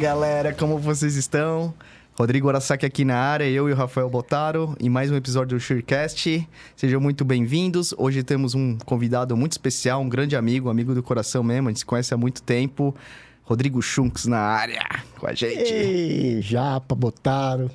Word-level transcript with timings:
galera, 0.00 0.54
como 0.54 0.78
vocês 0.78 1.14
estão? 1.14 1.74
Rodrigo 2.18 2.48
Arasaki 2.48 2.86
aqui 2.86 3.04
na 3.04 3.16
área, 3.16 3.44
eu 3.44 3.68
e 3.68 3.72
o 3.72 3.76
Rafael 3.76 4.08
Botaro, 4.08 4.74
em 4.80 4.88
mais 4.88 5.10
um 5.10 5.14
episódio 5.14 5.58
do 5.58 5.62
Surecast. 5.62 6.48
Sejam 6.74 6.98
muito 6.98 7.22
bem-vindos. 7.22 7.94
Hoje 7.98 8.22
temos 8.22 8.54
um 8.54 8.78
convidado 8.78 9.36
muito 9.36 9.52
especial, 9.52 10.00
um 10.00 10.08
grande 10.08 10.34
amigo, 10.34 10.68
um 10.68 10.70
amigo 10.70 10.94
do 10.94 11.02
coração 11.02 11.42
mesmo, 11.42 11.68
a 11.68 11.70
gente 11.70 11.80
se 11.80 11.84
conhece 11.84 12.14
há 12.14 12.16
muito 12.16 12.42
tempo. 12.42 12.96
Rodrigo 13.42 13.82
Schunks 13.82 14.24
na 14.24 14.38
área 14.38 14.88
com 15.18 15.26
a 15.26 15.34
gente. 15.34 15.70
Ei, 15.70 16.40
Japa, 16.40 16.94
Botaro, 16.94 17.70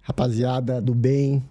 rapaziada 0.00 0.80
do 0.80 0.94
bem, 0.94 1.42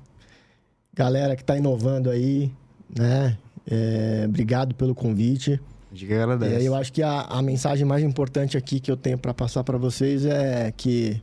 galera 0.93 1.35
que 1.35 1.43
tá 1.43 1.57
inovando 1.57 2.09
aí, 2.09 2.49
né? 2.97 3.37
É, 3.69 4.23
obrigado 4.25 4.73
pelo 4.73 4.95
convite. 4.95 5.59
Diga 5.91 6.15
agradece. 6.15 6.55
É, 6.55 6.67
eu 6.67 6.73
acho 6.73 6.91
que 6.93 7.03
a, 7.03 7.21
a 7.21 7.41
mensagem 7.41 7.85
mais 7.85 8.03
importante 8.03 8.57
aqui 8.57 8.79
que 8.79 8.89
eu 8.89 8.95
tenho 8.95 9.17
para 9.17 9.33
passar 9.33 9.63
para 9.63 9.77
vocês 9.77 10.25
é 10.25 10.71
que 10.75 11.21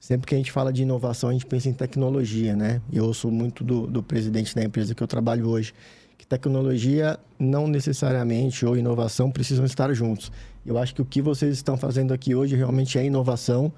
sempre 0.00 0.26
que 0.26 0.34
a 0.34 0.38
gente 0.38 0.52
fala 0.52 0.72
de 0.72 0.82
inovação, 0.82 1.30
a 1.30 1.32
gente 1.32 1.46
pensa 1.46 1.68
em 1.68 1.72
tecnologia, 1.72 2.54
né? 2.54 2.82
E 2.92 2.98
eu 2.98 3.04
ouço 3.04 3.30
muito 3.30 3.64
do, 3.64 3.86
do 3.86 4.02
presidente 4.02 4.54
da 4.54 4.62
empresa 4.62 4.94
que 4.94 5.02
eu 5.02 5.06
trabalho 5.06 5.48
hoje, 5.48 5.72
que 6.18 6.26
tecnologia 6.26 7.18
não 7.38 7.66
necessariamente 7.66 8.64
ou 8.66 8.76
inovação 8.76 9.30
precisam 9.30 9.64
estar 9.64 9.92
juntos. 9.94 10.30
Eu 10.66 10.76
acho 10.76 10.94
que 10.94 11.00
o 11.00 11.04
que 11.04 11.22
vocês 11.22 11.54
estão 11.54 11.76
fazendo 11.76 12.12
aqui 12.12 12.34
hoje 12.34 12.56
realmente 12.56 12.98
é 12.98 13.04
inovação. 13.04 13.72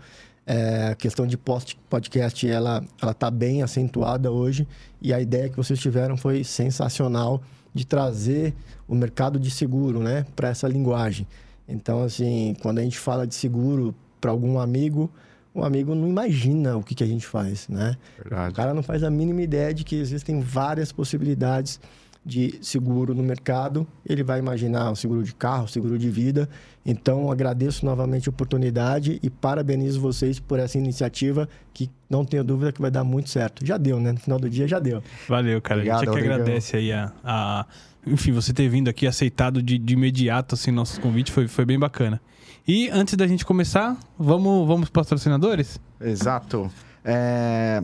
É, 0.46 0.88
a 0.88 0.94
questão 0.96 1.26
de 1.26 1.36
post 1.36 1.78
podcast, 1.88 2.48
ela 2.48 2.82
ela 3.00 3.12
está 3.12 3.30
bem 3.30 3.62
acentuada 3.62 4.32
hoje 4.32 4.66
e 5.00 5.12
a 5.12 5.20
ideia 5.20 5.48
que 5.48 5.56
vocês 5.56 5.78
tiveram 5.78 6.16
foi 6.16 6.42
sensacional 6.42 7.40
de 7.72 7.86
trazer 7.86 8.54
o 8.90 8.94
mercado 8.96 9.38
de 9.38 9.50
seguro, 9.50 10.00
né, 10.00 10.26
para 10.34 10.48
essa 10.48 10.66
linguagem. 10.68 11.26
Então, 11.68 12.02
assim, 12.02 12.56
quando 12.60 12.80
a 12.80 12.82
gente 12.82 12.98
fala 12.98 13.24
de 13.26 13.34
seguro 13.36 13.94
para 14.20 14.32
algum 14.32 14.58
amigo, 14.58 15.08
o 15.54 15.64
amigo 15.64 15.94
não 15.94 16.08
imagina 16.08 16.76
o 16.76 16.82
que, 16.82 16.94
que 16.96 17.04
a 17.04 17.06
gente 17.06 17.24
faz, 17.26 17.68
né? 17.68 17.96
Verdade. 18.18 18.52
O 18.52 18.56
cara 18.56 18.74
não 18.74 18.82
faz 18.82 19.04
a 19.04 19.10
mínima 19.10 19.40
ideia 19.42 19.72
de 19.72 19.84
que 19.84 19.94
existem 19.94 20.40
várias 20.40 20.90
possibilidades 20.90 21.80
de 22.26 22.58
seguro 22.60 23.14
no 23.14 23.22
mercado. 23.22 23.86
Ele 24.04 24.22
vai 24.22 24.38
imaginar 24.40 24.90
o 24.90 24.96
seguro 24.96 25.22
de 25.22 25.34
carro, 25.34 25.64
o 25.64 25.68
seguro 25.68 25.96
de 25.98 26.10
vida. 26.10 26.48
Então, 26.84 27.30
agradeço 27.32 27.84
novamente 27.86 28.28
a 28.28 28.30
oportunidade 28.30 29.18
e 29.22 29.30
parabenizo 29.30 30.00
vocês 30.00 30.38
por 30.38 30.58
essa 30.58 30.76
iniciativa 30.76 31.48
que 31.72 31.88
não 32.10 32.24
tenho 32.24 32.44
dúvida 32.44 32.72
que 32.72 32.80
vai 32.82 32.90
dar 32.90 33.04
muito 33.04 33.30
certo. 33.30 33.64
Já 33.64 33.76
deu, 33.78 33.98
né? 34.00 34.12
No 34.12 34.18
final 34.18 34.38
do 34.38 34.50
dia 34.50 34.68
já 34.68 34.78
deu. 34.78 35.02
Valeu, 35.28 35.62
cara. 35.62 35.78
Obrigado, 35.80 35.96
a 35.96 36.00
gente 36.00 36.08
é 36.08 36.12
que 36.12 36.18
Rodrigão. 36.18 36.34
agradece 36.42 36.76
aí 36.76 36.92
a, 36.92 37.12
a- 37.24 37.66
Enfim, 38.06 38.32
você 38.32 38.52
ter 38.52 38.68
vindo 38.68 38.88
aqui, 38.88 39.06
aceitado 39.06 39.62
de, 39.62 39.78
de 39.78 39.92
imediato, 39.94 40.54
assim, 40.54 40.70
nosso 40.70 41.00
convite, 41.00 41.30
foi, 41.30 41.46
foi 41.46 41.64
bem 41.64 41.78
bacana. 41.78 42.20
E 42.66 42.88
antes 42.90 43.14
da 43.14 43.26
gente 43.26 43.44
começar, 43.44 43.96
vamos, 44.18 44.66
vamos 44.66 44.88
para 44.88 45.02
patrocinadores? 45.02 45.80
Exato. 46.00 46.70
É, 47.04 47.82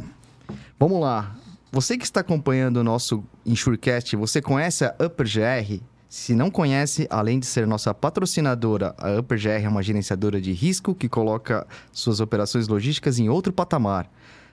Vamos 0.78 1.00
lá. 1.00 1.34
Você 1.72 1.97
que 1.97 2.05
está 2.05 2.20
acompanhando 2.20 2.77
o 2.77 2.84
nosso 2.84 3.25
Insurecast, 3.44 4.14
você 4.14 4.42
conhece 4.42 4.84
a 4.84 4.94
UpperGR? 5.00 5.81
Se 6.09 6.34
não 6.34 6.50
conhece, 6.50 7.06
além 7.11 7.39
de 7.39 7.47
ser 7.47 7.67
nossa 7.67 7.92
patrocinadora, 7.94 8.94
a 8.98 9.19
UpperGR 9.19 9.64
é 9.64 9.69
uma 9.69 9.83
gerenciadora 9.83 10.41
de 10.41 10.53
risco 10.53 10.94
que 10.94 11.09
coloca 11.09 11.67
suas 11.92 12.20
operações 12.20 12.69
logísticas 12.69 13.19
em 13.19 13.28
outro 13.28 13.53
patamar. 13.53 14.11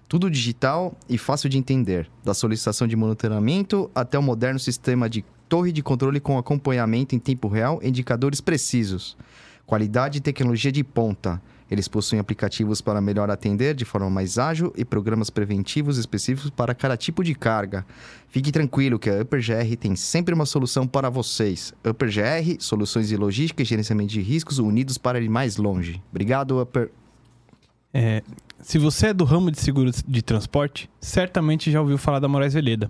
Tudo 0.08 0.32
digital 0.32 0.98
e 1.10 1.18
fácil 1.18 1.50
de 1.50 1.58
entender, 1.58 2.10
da 2.24 2.34
solicitação 2.34 2.88
de 2.88 2.96
monitoramento 2.96 3.92
até 3.94 4.18
o 4.18 4.24
moderno 4.24 4.60
sistema 4.60 5.10
de 5.10 5.26
torre 5.54 5.72
de 5.72 5.84
controle 5.84 6.20
com 6.20 6.36
acompanhamento 6.36 7.14
em 7.14 7.20
tempo 7.20 7.48
real 7.48 7.80
indicadores 7.84 8.42
precisos. 8.42 9.16
Qualidade 9.68 10.18
e 10.18 10.22
tecnologia 10.22 10.72
de 10.72 10.84
ponta. 10.84 11.40
Eles 11.70 11.88
possuem 11.88 12.20
aplicativos 12.20 12.82
para 12.82 13.00
melhor 13.00 13.30
atender 13.30 13.76
de 13.76 13.86
forma 13.86 14.10
mais 14.10 14.40
ágil 14.40 14.74
e 14.76 14.84
programas 14.84 15.30
preventivos 15.30 16.00
específicos 16.00 16.50
para 16.50 16.74
cada 16.74 16.98
tipo 16.98 17.24
de 17.24 17.36
carga. 17.36 17.86
Fique 18.30 18.52
tranquilo 18.52 18.98
que 18.98 19.12
a 19.12 19.22
UpperGR 19.22 19.78
tem 19.80 19.96
sempre 19.96 20.34
uma 20.34 20.48
solução 20.48 20.88
para 20.88 21.08
vocês. 21.08 21.72
UpperGR, 21.88 22.58
soluções 22.58 23.08
de 23.08 23.16
logística 23.16 23.62
e 23.62 23.66
gerenciamento 23.66 24.12
de 24.12 24.22
riscos 24.22 24.58
unidos 24.58 24.98
para 24.98 25.22
ir 25.22 25.30
mais 25.30 25.58
longe. 25.58 26.02
Obrigado, 26.10 26.60
Upper. 26.60 26.90
É, 27.94 28.24
se 28.60 28.80
você 28.80 29.10
é 29.10 29.14
do 29.14 29.24
ramo 29.24 29.52
de 29.52 29.60
seguros 29.60 30.04
de 30.08 30.24
transporte, 30.24 30.90
certamente 31.00 31.70
já 31.70 31.80
ouviu 31.80 32.00
falar 32.00 32.18
da 32.18 32.28
Moraes 32.28 32.56
Veleda. 32.56 32.90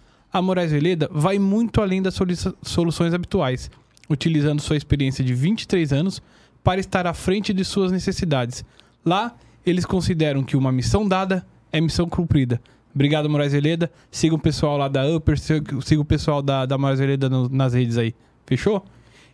A 0.31 0.41
Moraes 0.41 0.71
Veleda 0.71 1.09
vai 1.11 1.37
muito 1.39 1.81
além 1.81 2.01
das 2.01 2.17
soluções 2.61 3.13
habituais, 3.13 3.69
utilizando 4.09 4.61
sua 4.61 4.77
experiência 4.77 5.23
de 5.23 5.33
23 5.33 5.91
anos 5.93 6.21
para 6.63 6.79
estar 6.79 7.05
à 7.07 7.13
frente 7.13 7.53
de 7.53 7.63
suas 7.65 7.91
necessidades. 7.91 8.63
Lá, 9.05 9.35
eles 9.65 9.85
consideram 9.85 10.43
que 10.43 10.55
uma 10.55 10.71
missão 10.71 11.07
dada 11.07 11.45
é 11.71 11.81
missão 11.81 12.07
cumprida. 12.07 12.61
Obrigado, 12.93 13.29
Moraes 13.29 13.53
Veleda. 13.53 13.89
Siga 14.09 14.35
o 14.35 14.39
pessoal 14.39 14.77
lá 14.77 14.87
da 14.87 15.07
Upper, 15.07 15.39
siga 15.39 16.01
o 16.01 16.05
pessoal 16.05 16.41
da, 16.41 16.65
da 16.65 16.77
Moraes 16.77 16.99
Veleda 16.99 17.29
no- 17.29 17.49
nas 17.49 17.73
redes 17.73 17.97
aí. 17.97 18.13
Fechou? 18.45 18.83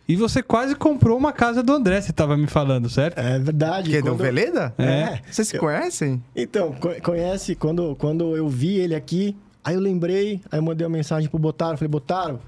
E 0.08 0.16
você 0.16 0.42
quase 0.42 0.74
comprou 0.74 1.18
uma 1.18 1.32
casa 1.32 1.62
do 1.62 1.72
André, 1.72 2.00
você 2.00 2.12
estava 2.12 2.34
me 2.36 2.46
falando, 2.46 2.88
certo? 2.88 3.18
É 3.18 3.38
verdade. 3.38 3.90
Que 3.90 3.96
é 3.96 4.02
do 4.02 4.14
Veleda? 4.14 4.72
É. 4.78 5.20
Vocês 5.30 5.48
se 5.48 5.58
conhecem? 5.58 6.22
Então, 6.34 6.72
co- 6.72 6.94
conhece, 7.02 7.54
quando, 7.54 7.94
quando 7.96 8.34
eu 8.34 8.48
vi 8.48 8.76
ele 8.78 8.94
aqui, 8.94 9.36
aí 9.64 9.74
eu 9.74 9.80
lembrei, 9.80 10.40
aí 10.50 10.58
eu 10.58 10.62
mandei 10.62 10.86
uma 10.86 10.96
mensagem 10.96 11.28
pro 11.28 11.38
Botaro, 11.38 11.76
falei, 11.76 11.90
Botaro, 11.90 12.40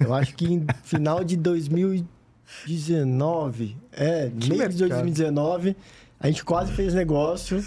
eu 0.00 0.12
acho 0.14 0.34
que 0.34 0.46
em 0.46 0.66
final 0.84 1.22
de 1.24 1.36
2019, 1.36 3.76
é, 3.92 4.30
Que 4.38 4.50
meio 4.50 4.68
de 4.68 4.76
mercado. 4.76 4.78
2019, 4.78 5.76
a 6.18 6.28
gente 6.28 6.42
quase 6.44 6.72
fez 6.72 6.94
negócio, 6.94 7.62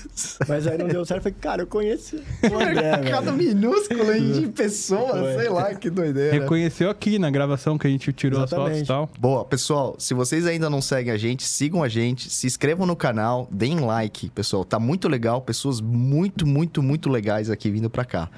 mas 0.47 0.65
aí 0.65 0.75
não 0.75 0.87
deu 0.87 1.05
certo. 1.05 1.19
Eu 1.19 1.23
falei, 1.23 1.37
cara, 1.39 1.61
eu 1.61 1.67
conheço 1.67 2.15
o 2.15 2.55
André, 2.55 2.99
minúsculo 3.31 4.11
hein, 4.11 4.31
de 4.31 4.47
pessoas, 4.47 5.35
sei 5.39 5.49
lá, 5.49 5.75
que 5.75 5.87
doideira. 5.87 6.33
Reconheceu 6.33 6.89
aqui 6.89 7.19
na 7.19 7.29
gravação 7.29 7.77
que 7.77 7.85
a 7.85 7.89
gente 7.89 8.11
tirou 8.11 8.43
as 8.43 8.49
fotos 8.49 8.77
e 8.77 8.81
Exatamente. 8.81 8.87
tal. 8.87 9.07
Boa, 9.19 9.45
pessoal, 9.45 9.95
se 9.99 10.15
vocês 10.15 10.47
ainda 10.47 10.67
não 10.67 10.81
seguem 10.81 11.13
a 11.13 11.17
gente, 11.17 11.43
sigam 11.43 11.83
a 11.83 11.87
gente, 11.87 12.27
se 12.31 12.47
inscrevam 12.47 12.87
no 12.87 12.95
canal, 12.95 13.47
deem 13.51 13.79
like, 13.79 14.31
pessoal. 14.31 14.65
Tá 14.65 14.79
muito 14.79 15.07
legal, 15.07 15.41
pessoas 15.41 15.79
muito, 15.79 16.47
muito, 16.47 16.81
muito 16.81 17.07
legais 17.07 17.51
aqui 17.51 17.69
vindo 17.69 17.89
pra 17.89 18.03
cá. 18.03 18.31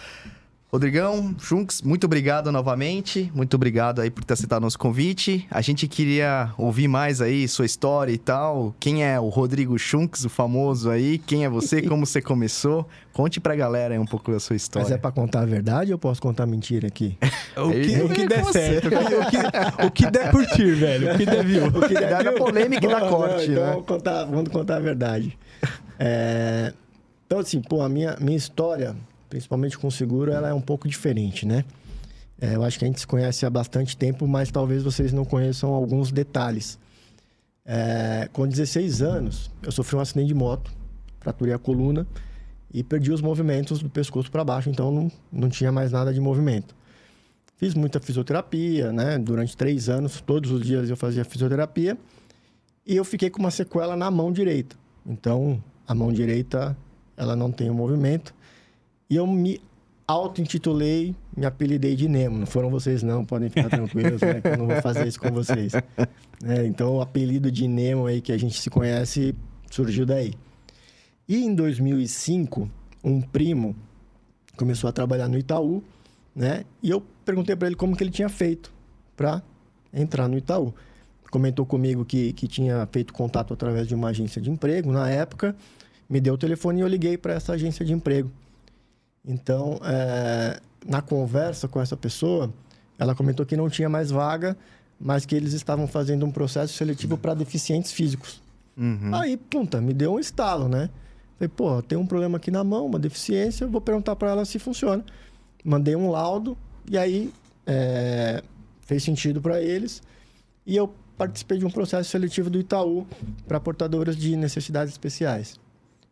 Rodrigão, 0.71 1.35
Junks, 1.39 1.81
muito 1.81 2.05
obrigado 2.05 2.53
novamente. 2.53 3.33
Muito 3.35 3.55
obrigado 3.55 4.03
aí 4.03 4.11
por 4.11 4.23
ter 4.23 4.35
aceitado 4.35 4.61
nosso 4.61 4.79
convite. 4.79 5.47
A 5.51 5.63
gente 5.63 5.89
queria 5.89 6.51
ouvir 6.59 6.87
mais 6.89 7.23
aí 7.23 7.49
sua 7.49 7.65
história 7.65 8.13
e 8.13 8.19
tal. 8.19 8.75
Quem 8.79 9.03
é 9.03 9.19
o 9.19 9.31
Rodrigo 9.31 9.79
Schunks, 9.79 10.27
o 10.27 10.29
famoso 10.29 10.91
aí? 10.91 11.17
Quem 11.17 11.47
é 11.47 11.49
você? 11.49 11.81
Como 11.81 12.05
você 12.05 12.21
começou? 12.21 12.87
Conte 13.15 13.41
pra 13.41 13.57
galera 13.57 13.95
aí 13.95 13.99
um 13.99 14.05
pouco 14.05 14.31
da 14.31 14.39
sua 14.39 14.57
história. 14.57 14.85
Mas 14.87 14.95
é 14.95 14.99
pra 14.99 15.11
contar 15.11 15.41
a 15.41 15.47
verdade 15.47 15.91
ou 15.91 15.95
eu 15.95 15.99
posso 15.99 16.21
contar 16.21 16.45
mentira 16.45 16.87
aqui? 16.87 17.17
O 17.57 17.71
que, 17.73 18.03
o 18.03 18.09
que 18.11 18.21
é 18.21 18.27
der 18.27 18.45
certo, 18.53 18.89
o 18.89 18.91
que, 18.91 19.87
o 19.87 19.91
que- 19.91 20.11
der 20.11 20.31
curtir, 20.31 20.75
velho. 20.75 21.15
O 21.15 21.17
que 21.17 21.25
der 21.25 21.45
view. 21.47 21.67
O 21.69 21.89
que 21.89 21.95
Dá 21.95 22.23
na 22.23 22.33
polêmica 22.37 22.85
e 22.85 22.89
dá 22.91 23.09
corte, 23.09 23.49
não, 23.49 23.55
então 23.55 23.65
né? 23.65 23.71
Vamos 23.73 23.87
contar, 23.87 24.25
vamos 24.27 24.49
contar 24.51 24.77
a 24.77 24.81
verdade. 24.81 25.39
É, 25.99 26.75
então, 27.27 27.39
assim, 27.39 27.63
pô, 27.63 27.81
a 27.81 27.89
minha, 27.89 28.19
minha 28.21 28.37
história, 28.37 28.95
principalmente 29.29 29.79
com 29.79 29.91
seguro, 29.91 30.33
ela 30.33 30.49
é 30.49 30.55
um 30.55 30.61
pouco 30.61 30.89
diferente, 30.89 31.47
né? 31.47 31.65
É, 32.41 32.55
eu 32.55 32.63
acho 32.63 32.79
que 32.79 32.85
a 32.85 32.89
gente 32.89 33.01
se 33.01 33.07
conhece 33.07 33.45
há 33.45 33.51
bastante 33.51 33.97
tempo, 33.97 34.27
mas 34.27 34.51
talvez 34.51 34.83
vocês 34.83 35.13
não 35.13 35.25
conheçam 35.25 35.75
alguns 35.75 36.13
detalhes. 36.13 36.79
É, 37.65 38.29
com 38.33 38.47
16 38.47 39.03
anos, 39.03 39.51
eu 39.63 39.73
sofri 39.73 39.97
um 39.97 40.01
acidente 40.01 40.29
de 40.29 40.35
moto, 40.35 40.71
fraturei 41.21 41.53
a 41.53 41.59
coluna 41.59 42.07
e 42.73 42.83
perdi 42.83 43.13
os 43.13 43.21
movimentos 43.21 43.81
do 43.83 43.91
pescoço 43.91 44.31
para 44.31 44.45
baixo, 44.45 44.71
então 44.71 44.91
não, 44.91 45.13
não 45.33 45.49
tinha 45.49 45.73
mais 45.73 45.93
nada 45.93 46.13
de 46.15 46.21
movimento. 46.21 46.75
Fiz 47.57 47.75
muita 47.75 47.99
fisioterapia, 47.99 48.93
né? 48.93 49.19
Durante 49.19 49.57
três 49.57 49.89
anos, 49.89 50.21
todos 50.21 50.53
os 50.53 50.65
dias 50.65 50.89
eu 50.89 50.97
fazia 50.97 51.25
fisioterapia. 51.25 51.99
E 52.87 52.95
eu 52.95 53.05
fiquei 53.05 53.29
com 53.29 53.41
uma 53.41 53.51
sequela 53.51 53.97
na 53.97 54.11
mão 54.13 54.31
direita. 54.31 54.77
Então, 55.05 55.63
a 55.87 55.93
mão 55.93 56.13
direita, 56.13 56.77
ela 57.17 57.35
não 57.35 57.51
tem 57.51 57.69
o 57.69 57.75
movimento. 57.75 58.33
E 59.11 59.17
eu 59.17 59.27
me 59.27 59.61
auto-intitulei, 60.07 61.15
me 61.37 61.45
apelidei 61.45 61.95
de 61.95 62.09
Nemo. 62.09 62.39
Não 62.39 62.47
foram 62.47 62.71
vocês, 62.71 63.03
não, 63.03 63.25
podem 63.25 63.51
ficar 63.51 63.69
tranquilos, 63.69 64.21
né? 64.21 64.41
Que 64.41 64.49
eu 64.49 64.57
não 64.57 64.67
vou 64.67 64.81
fazer 64.81 65.07
isso 65.07 65.21
com 65.21 65.31
vocês. 65.31 65.73
É, 66.45 66.65
então, 66.67 66.97
o 66.97 67.01
apelido 67.01 67.51
de 67.51 67.67
Nemo 67.67 68.07
aí 68.07 68.21
que 68.21 68.33
a 68.33 68.39
gente 68.39 68.61
se 68.61 68.71
conhece 68.71 69.35
surgiu 69.71 70.07
daí. 70.07 70.35
E 71.29 71.45
em 71.45 71.55
2005, 71.55 72.71
um 73.03 73.21
primo 73.21 73.77
começou 74.57 74.89
a 74.89 74.93
trabalhar 74.93 75.29
no 75.29 75.37
Itaú, 75.37 75.83
né? 76.35 76.65
E 76.83 76.91
eu 76.91 77.03
perguntei 77.25 77.57
para 77.57 77.67
ele 77.67 77.77
como 77.77 77.97
que 77.97 78.03
ele 78.03 78.11
tinha 78.11 78.29
feito 78.29 78.73
para 79.17 79.43
entrar 79.93 80.29
no 80.29 80.39
Itaú. 80.39 80.73
Comentou 81.31 81.67
comigo 81.67 82.05
que, 82.05 82.33
que 82.33 82.47
tinha 82.47 82.87
feito 82.91 83.13
contato 83.13 83.53
através 83.53 83.87
de 83.87 83.95
uma 83.95 84.09
agência 84.09 84.41
de 84.41 84.51
emprego 84.51 84.91
na 84.91 85.11
época, 85.11 85.55
me 86.09 86.21
deu 86.21 86.35
o 86.35 86.39
telefone 86.39 86.79
e 86.79 86.83
eu 86.83 86.89
liguei 86.89 87.19
para 87.19 87.35
essa 87.35 87.53
agência 87.53 87.85
de 87.85 87.93
emprego. 87.93 88.31
Então, 89.29 89.79
é, 89.85 90.59
na 90.87 91.03
conversa 91.03 91.69
com 91.69 91.79
essa 91.79 91.97
pessoa, 91.97 92.51
ela 92.99 93.15
comentou 93.15 93.45
que 93.45 93.57
não 93.57 93.69
tinha 93.69 93.89
mais 93.89 94.11
vaga, 94.11 94.57
mas 94.99 95.27
que 95.27 95.35
eles 95.35 95.53
estavam 95.53 95.87
fazendo 95.87 96.25
um 96.25 96.33
processo 96.33 96.73
seletivo 96.73 97.19
para 97.19 97.35
deficientes 97.35 97.93
físicos. 97.93 98.43
Uhum. 98.75 99.15
Aí, 99.15 99.37
punta, 99.37 99.83
me 99.83 99.93
deu 99.93 100.15
um 100.15 100.19
estalo, 100.19 100.67
né? 100.67 100.89
Falei, 101.37 101.49
pô, 101.49 101.83
tem 101.83 101.99
um 101.99 102.07
problema 102.07 102.39
aqui 102.39 102.51
na 102.51 102.65
mão, 102.65 102.87
uma 102.87 102.99
deficiência, 102.99 103.67
vou 103.67 103.83
perguntar 103.83 104.17
para 104.17 104.31
ela 104.31 104.45
se 104.47 104.59
funciona. 104.59 105.05
Mandei 105.63 105.95
um 105.95 106.11
laudo 106.11 106.57
e 106.91 106.97
aí 106.97 107.31
é, 107.67 108.43
fez 108.81 109.03
sentido 109.03 109.43
para 109.43 109.61
eles. 109.61 110.03
E 110.67 110.75
eu 110.75 110.93
participei 111.19 111.59
de 111.59 111.67
um 111.67 111.71
processo 111.71 112.11
seletivo 112.11 112.49
do 112.49 112.59
Itaú 112.59 113.07
para 113.47 113.61
portadoras 113.61 114.17
de 114.17 114.37
necessidades 114.37 114.93
especiais. 114.93 115.61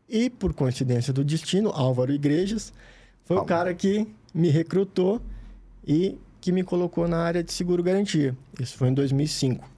E, 0.09 0.29
por 0.29 0.53
coincidência 0.53 1.13
do 1.13 1.25
destino, 1.25 1.71
Álvaro 1.71 2.13
Igrejas 2.13 2.73
foi 3.27 3.37
o 3.37 3.45
cara 3.45 3.75
que 3.75 4.07
me 4.33 4.49
recrutou 4.49 5.21
e 5.87 6.17
que 6.41 6.53
me 6.53 6.63
colocou 6.63 7.07
na 7.07 7.19
área 7.19 7.43
de 7.43 7.53
seguro 7.53 7.83
garantia. 7.83 8.35
Isso 8.59 8.79
foi 8.79 8.89
em 8.89 8.95
2005. 8.95 9.69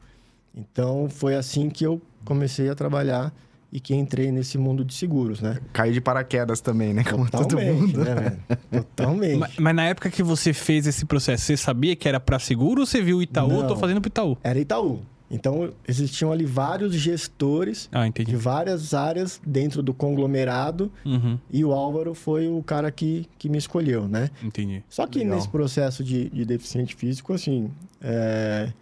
Então, 0.54 1.08
foi 1.08 1.34
assim 1.34 1.70
que 1.70 1.84
eu 1.84 2.00
comecei 2.24 2.68
a 2.68 2.74
trabalhar 2.74 3.32
e 3.72 3.80
que 3.80 3.94
entrei 3.94 4.30
nesse 4.30 4.56
mundo 4.58 4.84
de 4.84 4.94
seguros, 4.94 5.40
né? 5.40 5.58
Caiu 5.72 5.92
de 5.92 6.00
paraquedas 6.00 6.60
também, 6.60 6.92
né? 6.92 7.04
Como 7.04 7.30
todo 7.30 7.42
Totalmente, 7.48 7.80
mundo. 7.96 8.04
né? 8.04 8.36
Totalmente. 8.70 9.38
Mas, 9.38 9.56
mas 9.58 9.74
na 9.74 9.84
época 9.84 10.10
que 10.10 10.22
você 10.22 10.52
fez 10.52 10.86
esse 10.86 11.04
processo, 11.04 11.44
você 11.44 11.56
sabia 11.56 11.94
que 11.96 12.08
era 12.08 12.18
pra 12.20 12.38
seguro 12.38 12.80
ou 12.80 12.86
você 12.86 13.00
viu 13.02 13.18
o 13.18 13.22
Itaú? 13.22 13.48
Não. 13.48 13.66
Tô 13.66 13.76
fazendo 13.76 14.00
pro 14.00 14.08
Itaú. 14.08 14.36
Era 14.42 14.58
Itaú. 14.58 15.00
Então, 15.30 15.72
existiam 15.86 16.32
ali 16.32 16.46
vários 16.46 16.94
gestores 16.94 17.88
Ah, 17.92 18.08
de 18.08 18.34
várias 18.36 18.94
áreas 18.94 19.40
dentro 19.46 19.82
do 19.82 19.92
conglomerado 19.92 20.90
Uhum, 21.04 21.38
e 21.52 21.62
o 21.64 21.72
Álvaro 21.72 22.14
foi 22.14 22.48
o 22.48 22.62
cara 22.62 22.90
que, 22.90 23.26
que 23.38 23.48
me 23.48 23.58
escolheu, 23.58 24.08
né? 24.08 24.30
entendi. 24.42 24.82
Só 24.88 25.06
que 25.06 25.19
Legal. 25.19 25.34
nesse 25.36 25.48
processo 25.48 26.02
de, 26.02 26.30
de 26.30 26.44
deficiente 26.46 26.94
físico, 26.96 27.34
assim, 27.34 27.70
é, 28.00 28.72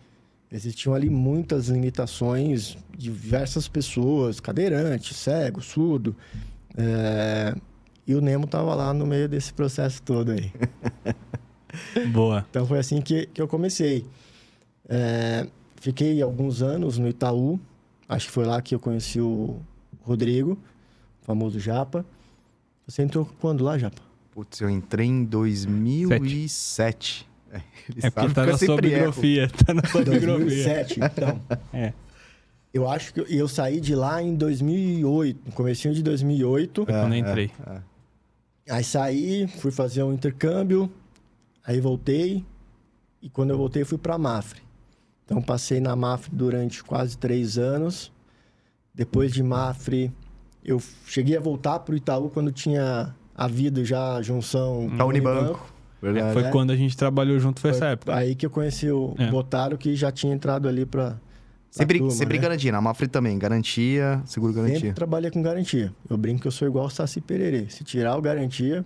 existiam 0.53 0.95
ali 0.95 1.11
muitas 1.11 1.67
limitações, 1.69 2.77
diversas 2.97 3.67
pessoas, 3.67 4.39
cadeirante, 4.39 5.15
cego, 5.15 5.61
surdo. 5.61 6.15
é, 6.77 7.55
e 8.07 8.15
o 8.15 8.21
Nemo 8.21 8.47
tava 8.47 8.73
lá 8.73 8.95
no 8.95 9.05
meio 9.05 9.29
desse 9.29 9.53
processo 9.53 10.01
todo 10.01 10.31
aí. 10.31 10.53
Boa. 12.13 12.47
Então 12.49 12.65
foi 12.65 12.79
assim 12.79 13.01
que, 13.01 13.27
que 13.27 13.43
eu 13.43 13.49
comecei. 13.49 14.07
É, 14.89 15.47
fiquei 15.81 16.21
alguns 16.23 16.63
anos 16.63 16.99
no 16.99 17.09
Itaú. 17.09 17.59
Acho 18.09 18.27
que 18.27 18.33
foi 18.33 18.45
lá 18.45 18.61
que 18.63 18.75
eu 18.75 18.81
conheci 18.81 19.21
o 19.21 19.61
Rodrigo, 20.03 20.53
o 21.23 21.25
famoso 21.25 21.59
Japa. 21.59 22.05
Você 22.87 23.03
entrou 23.03 23.29
quando 23.41 23.65
lá, 23.65 23.77
Japa? 23.79 24.01
Putz, 24.33 24.61
eu 24.61 24.71
entrei 24.71 25.07
em 25.07 25.25
2007. 25.25 27.27
É, 27.51 27.57
ele 27.89 28.01
É 28.03 28.11
porque 28.11 28.35
tá 28.35 28.43
que 28.45 28.49
eu 28.49 28.53
na 28.53 28.59
sua 28.59 28.67
sempre 28.67 28.89
erro. 28.93 29.13
biografia. 29.13 29.51
Tá 29.65 29.75
na 29.75 29.85
sua 29.87 30.03
biografia. 30.03 30.37
2007, 30.39 31.01
então. 31.01 31.41
É. 31.73 31.93
Eu 32.73 32.89
acho 32.89 33.15
que 33.15 33.21
eu, 33.21 33.27
eu 33.27 33.49
saí 33.49 33.81
de 33.81 33.95
lá 33.95 34.23
em 34.23 34.35
2008, 34.35 35.41
no 35.47 35.53
comecinho 35.53 35.95
de 35.95 36.03
2008. 36.03 36.85
Foi 36.85 36.95
quando 36.95 37.13
eu 37.15 37.19
entrei. 37.19 37.51
Aí 38.69 38.85
saí, 38.85 39.47
fui 39.47 39.71
fazer 39.71 40.03
um 40.03 40.13
intercâmbio, 40.13 40.91
aí 41.65 41.81
voltei. 41.81 42.45
E 43.23 43.31
quando 43.31 43.51
eu 43.51 43.57
voltei, 43.57 43.85
fui 43.85 43.97
para 43.97 44.19
Mafre. 44.19 44.61
Então, 45.27 45.43
passei 45.43 45.81
na 45.81 45.95
Mafre 45.95 46.31
durante 46.33 46.83
quase 46.83 47.19
três 47.19 47.59
anos. 47.59 48.13
Depois 48.95 49.33
de 49.33 49.43
Mafre, 49.43 50.11
eu 50.65 50.81
cheguei 51.07 51.37
a 51.37 51.41
voltar 51.41 51.81
para 51.81 51.93
o 51.93 51.97
Itaú 51.97 52.31
quando 52.31 52.51
tinha 52.53 53.15
havido 53.35 53.85
já 53.85 54.15
a 54.15 54.23
junção 54.23 54.89
Da 54.97 55.05
Unibanco. 55.05 55.71
Verdade. 56.01 56.33
Foi 56.33 56.45
É. 56.45 56.51
quando 56.51 56.71
a 56.71 56.77
gente 56.77 56.97
trabalhou 56.97 57.39
junto, 57.41 57.61
foi 57.61 57.73
Foi 57.73 57.77
essa 57.79 57.87
época. 57.89 58.15
aí 58.15 58.35
que 58.35 58.47
eu 58.47 58.51
conheci 58.51 58.89
o 58.91 59.15
É. 59.19 59.29
Botaro, 59.31 59.77
que 59.77 59.95
já 59.97 60.13
tinha 60.13 60.33
entrado 60.33 60.69
ali 60.69 60.87
para 60.87 61.17
Sempre, 61.71 61.99
turma, 61.99 62.13
sempre 62.13 62.37
né? 62.37 62.43
garantia. 62.43 62.73
Na 62.73 62.81
Mafre 62.81 63.09
também. 63.09 63.37
Garantia, 63.39 64.23
seguro 64.25 64.53
garantia. 64.53 64.79
Sempre 64.79 64.95
trabalhei 64.95 65.31
com 65.31 65.43
garantia. 65.43 65.93
Eu 66.09 66.17
brinco 66.17 66.43
que 66.43 66.47
eu 66.47 66.53
sou 66.53 66.69
igual 66.69 66.87
o 66.87 66.91
Saci 66.91 67.21
Pererê. 67.21 67.67
Se 67.69 67.83
tirar 67.83 68.17
o 68.17 68.23
garantia, 68.23 68.85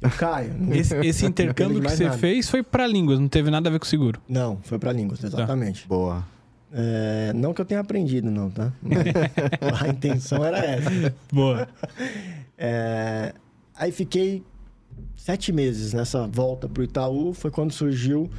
eu 0.00 0.10
caio. 0.10 0.52
Esse, 0.72 0.96
esse 0.96 1.26
intercâmbio 1.26 1.80
que 1.80 1.88
você 1.88 2.04
nada. 2.04 2.18
fez 2.18 2.48
foi 2.48 2.62
pra 2.62 2.86
línguas, 2.86 3.18
não 3.18 3.28
teve 3.28 3.50
nada 3.50 3.68
a 3.68 3.72
ver 3.72 3.78
com 3.78 3.86
seguro. 3.86 4.20
Não, 4.28 4.58
foi 4.62 4.78
para 4.78 4.92
línguas, 4.92 5.22
exatamente. 5.22 5.86
Boa. 5.88 6.24
É, 6.72 7.32
não 7.34 7.54
que 7.54 7.60
eu 7.60 7.64
tenha 7.64 7.80
aprendido, 7.80 8.30
não, 8.30 8.50
tá? 8.50 8.72
Mas 8.82 8.98
a 9.82 9.88
intenção 9.88 10.44
era 10.44 10.58
essa. 10.58 11.14
Boa. 11.32 11.68
É, 12.56 13.34
aí 13.74 13.90
fiquei 13.90 14.42
sete 15.16 15.52
meses 15.52 15.92
nessa 15.92 16.26
volta 16.26 16.68
pro 16.68 16.82
Itaú. 16.82 17.32
Foi 17.32 17.50
quando 17.50 17.72
surgiu 17.72 18.30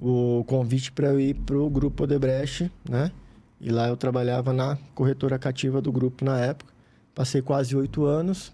o 0.00 0.44
convite 0.46 0.92
para 0.92 1.08
eu 1.08 1.20
ir 1.20 1.34
pro 1.34 1.68
Grupo 1.68 2.04
Odebrecht, 2.04 2.70
né? 2.88 3.10
E 3.60 3.70
lá 3.70 3.88
eu 3.88 3.96
trabalhava 3.96 4.52
na 4.52 4.76
corretora 4.94 5.38
cativa 5.38 5.80
do 5.80 5.92
grupo 5.92 6.24
na 6.24 6.38
época. 6.38 6.72
Passei 7.14 7.40
quase 7.40 7.76
oito 7.76 8.04
anos. 8.04 8.52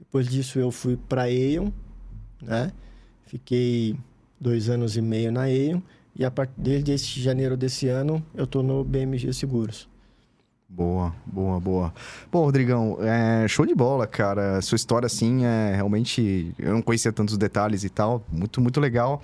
Depois 0.00 0.26
disso 0.26 0.58
eu 0.58 0.72
fui 0.72 0.96
para 0.96 1.22
Aeon, 1.22 1.70
né? 2.42 2.72
Fiquei 3.26 3.96
dois 4.40 4.68
anos 4.68 4.96
e 4.96 5.00
meio 5.00 5.30
na 5.30 5.42
Aeon. 5.42 5.80
E 6.16 6.24
a 6.24 6.30
partir 6.30 6.54
desde 6.56 6.92
esse 6.92 7.20
janeiro 7.20 7.56
desse 7.56 7.86
ano 7.86 8.20
eu 8.34 8.46
tô 8.46 8.62
no 8.62 8.82
BMG 8.82 9.32
Seguros. 9.32 9.88
Boa, 10.68 11.14
boa, 11.26 11.58
boa. 11.58 11.94
Bom, 12.30 12.44
Rodrigão, 12.44 12.96
é, 13.00 13.46
show 13.48 13.66
de 13.66 13.74
bola, 13.74 14.06
cara. 14.06 14.62
Sua 14.62 14.76
história, 14.76 15.06
assim, 15.06 15.44
é 15.44 15.74
realmente... 15.74 16.54
Eu 16.56 16.72
não 16.72 16.80
conhecia 16.80 17.12
tantos 17.12 17.36
detalhes 17.36 17.82
e 17.82 17.88
tal. 17.88 18.24
Muito, 18.30 18.60
muito 18.60 18.80
legal. 18.80 19.20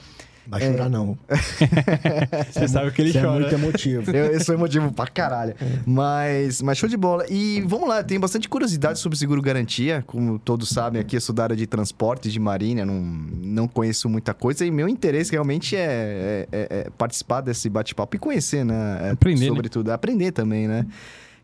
Vai 0.49 0.61
chorar 0.61 0.89
não. 0.89 1.19
Você 2.53 2.69
sabe 2.69 2.91
que 2.93 3.03
ele 3.03 3.17
é 3.17 3.21
chora. 3.21 3.41
muito 3.41 3.55
emotivo. 3.55 4.11
Eu, 4.11 4.27
eu 4.27 4.41
sou 4.41 4.55
emotivo 4.55 4.93
pra 4.93 5.07
caralho. 5.07 5.55
Mas, 5.85 6.63
mas 6.63 6.79
show 6.79 6.89
de 6.89 6.97
bola. 6.97 7.25
E 7.29 7.63
vamos 7.67 7.89
lá, 7.89 8.03
tem 8.05 8.19
bastante 8.21 8.49
curiosidade 8.49 8.99
sobre 8.99 9.19
seguro 9.19 9.43
garantia. 9.43 10.05
Como 10.07 10.39
todos 10.39 10.69
sabem, 10.69 11.01
aqui 11.01 11.17
eu 11.17 11.21
sou 11.21 11.35
da 11.35 11.43
área 11.45 11.57
de 11.57 11.67
transporte, 11.67 12.31
de 12.31 12.39
marinha, 12.39 12.85
não, 12.87 12.95
não 13.01 13.67
conheço 13.69 14.09
muita 14.09 14.33
coisa. 14.33 14.65
E 14.65 14.71
meu 14.71 14.89
interesse 14.89 15.33
realmente 15.33 15.75
é, 15.75 15.81
é- 15.81 16.49
é- 16.53 16.67
é 16.87 16.91
participar 16.97 17.41
desse 17.41 17.69
bate-papo 17.69 18.15
e 18.17 18.19
conhecer, 18.19 18.65
né? 18.65 19.09
É, 19.09 19.11
Aprender, 19.11 19.41
né? 19.43 19.49
Sobretudo, 19.49 19.91
aprender 19.91 20.33
também, 20.33 20.69
né? 20.69 20.87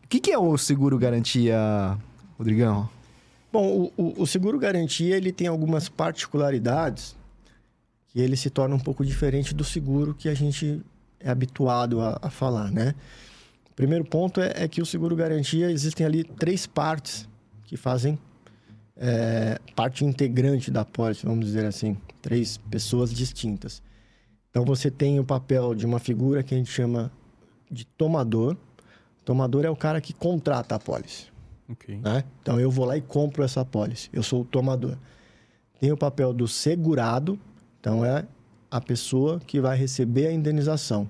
O 0.03 0.07
que, 0.07 0.19
que 0.19 0.31
é 0.31 0.37
o 0.37 0.57
seguro 0.57 0.97
garantia, 0.97 1.57
Rodrigão? 2.37 2.87
Bom, 3.51 3.91
o, 3.97 4.01
o- 4.01 4.21
o 4.23 4.27
seguro 4.27 4.57
garantia 4.57 5.15
ele 5.17 5.31
tem 5.31 5.47
algumas 5.47 5.89
particularidades 5.89 7.15
que 8.13 8.21
ele 8.21 8.37
se 8.37 8.49
torna 8.49 8.75
um 8.75 8.79
pouco 8.79 9.03
diferente 9.03 9.53
do 9.53 9.63
seguro 9.63 10.13
que 10.13 10.29
a 10.29 10.33
gente 10.35 10.81
é 11.19 11.29
habituado 11.29 11.99
a, 11.99 12.19
a 12.21 12.29
falar, 12.29 12.71
né? 12.71 12.93
O 13.71 13.73
primeiro 13.75 14.05
ponto 14.05 14.39
é, 14.39 14.53
é 14.55 14.67
que 14.67 14.81
o 14.81 14.85
seguro 14.85 15.15
garantia 15.15 15.71
existem 15.71 16.05
ali 16.05 16.23
três 16.23 16.67
partes 16.67 17.27
que 17.65 17.75
fazem 17.75 18.19
é, 18.95 19.59
parte 19.75 20.05
integrante 20.05 20.69
da 20.69 20.85
pólice, 20.85 21.25
vamos 21.25 21.45
dizer 21.45 21.65
assim, 21.65 21.97
três 22.21 22.57
pessoas 22.57 23.11
distintas. 23.11 23.81
Então 24.51 24.63
você 24.63 24.91
tem 24.91 25.19
o 25.19 25.23
papel 25.23 25.73
de 25.73 25.83
uma 25.83 25.97
figura 25.97 26.43
que 26.43 26.53
a 26.53 26.57
gente 26.57 26.69
chama 26.69 27.11
de 27.71 27.83
tomador. 27.83 28.55
Tomador 29.25 29.65
é 29.65 29.69
o 29.71 29.75
cara 29.75 29.99
que 29.99 30.13
contrata 30.13 30.75
a 30.75 30.79
pólice 30.79 31.31
Ok. 31.67 31.97
né? 31.97 32.23
Então 32.41 32.59
eu 32.59 32.69
vou 32.69 32.85
lá 32.85 32.95
e 32.95 33.01
compro 33.01 33.43
essa 33.43 33.65
pólice. 33.65 34.09
Eu 34.13 34.21
sou 34.21 34.41
o 34.41 34.45
tomador. 34.45 34.95
Tem 35.79 35.91
o 35.91 35.97
papel 35.97 36.31
do 36.31 36.47
segurado, 36.47 37.39
então 37.83 38.05
é 38.05 38.25
a 38.71 38.79
pessoa 38.79 39.41
que 39.41 39.59
vai 39.59 39.77
receber 39.77 40.27
a 40.27 40.31
indenização. 40.31 41.09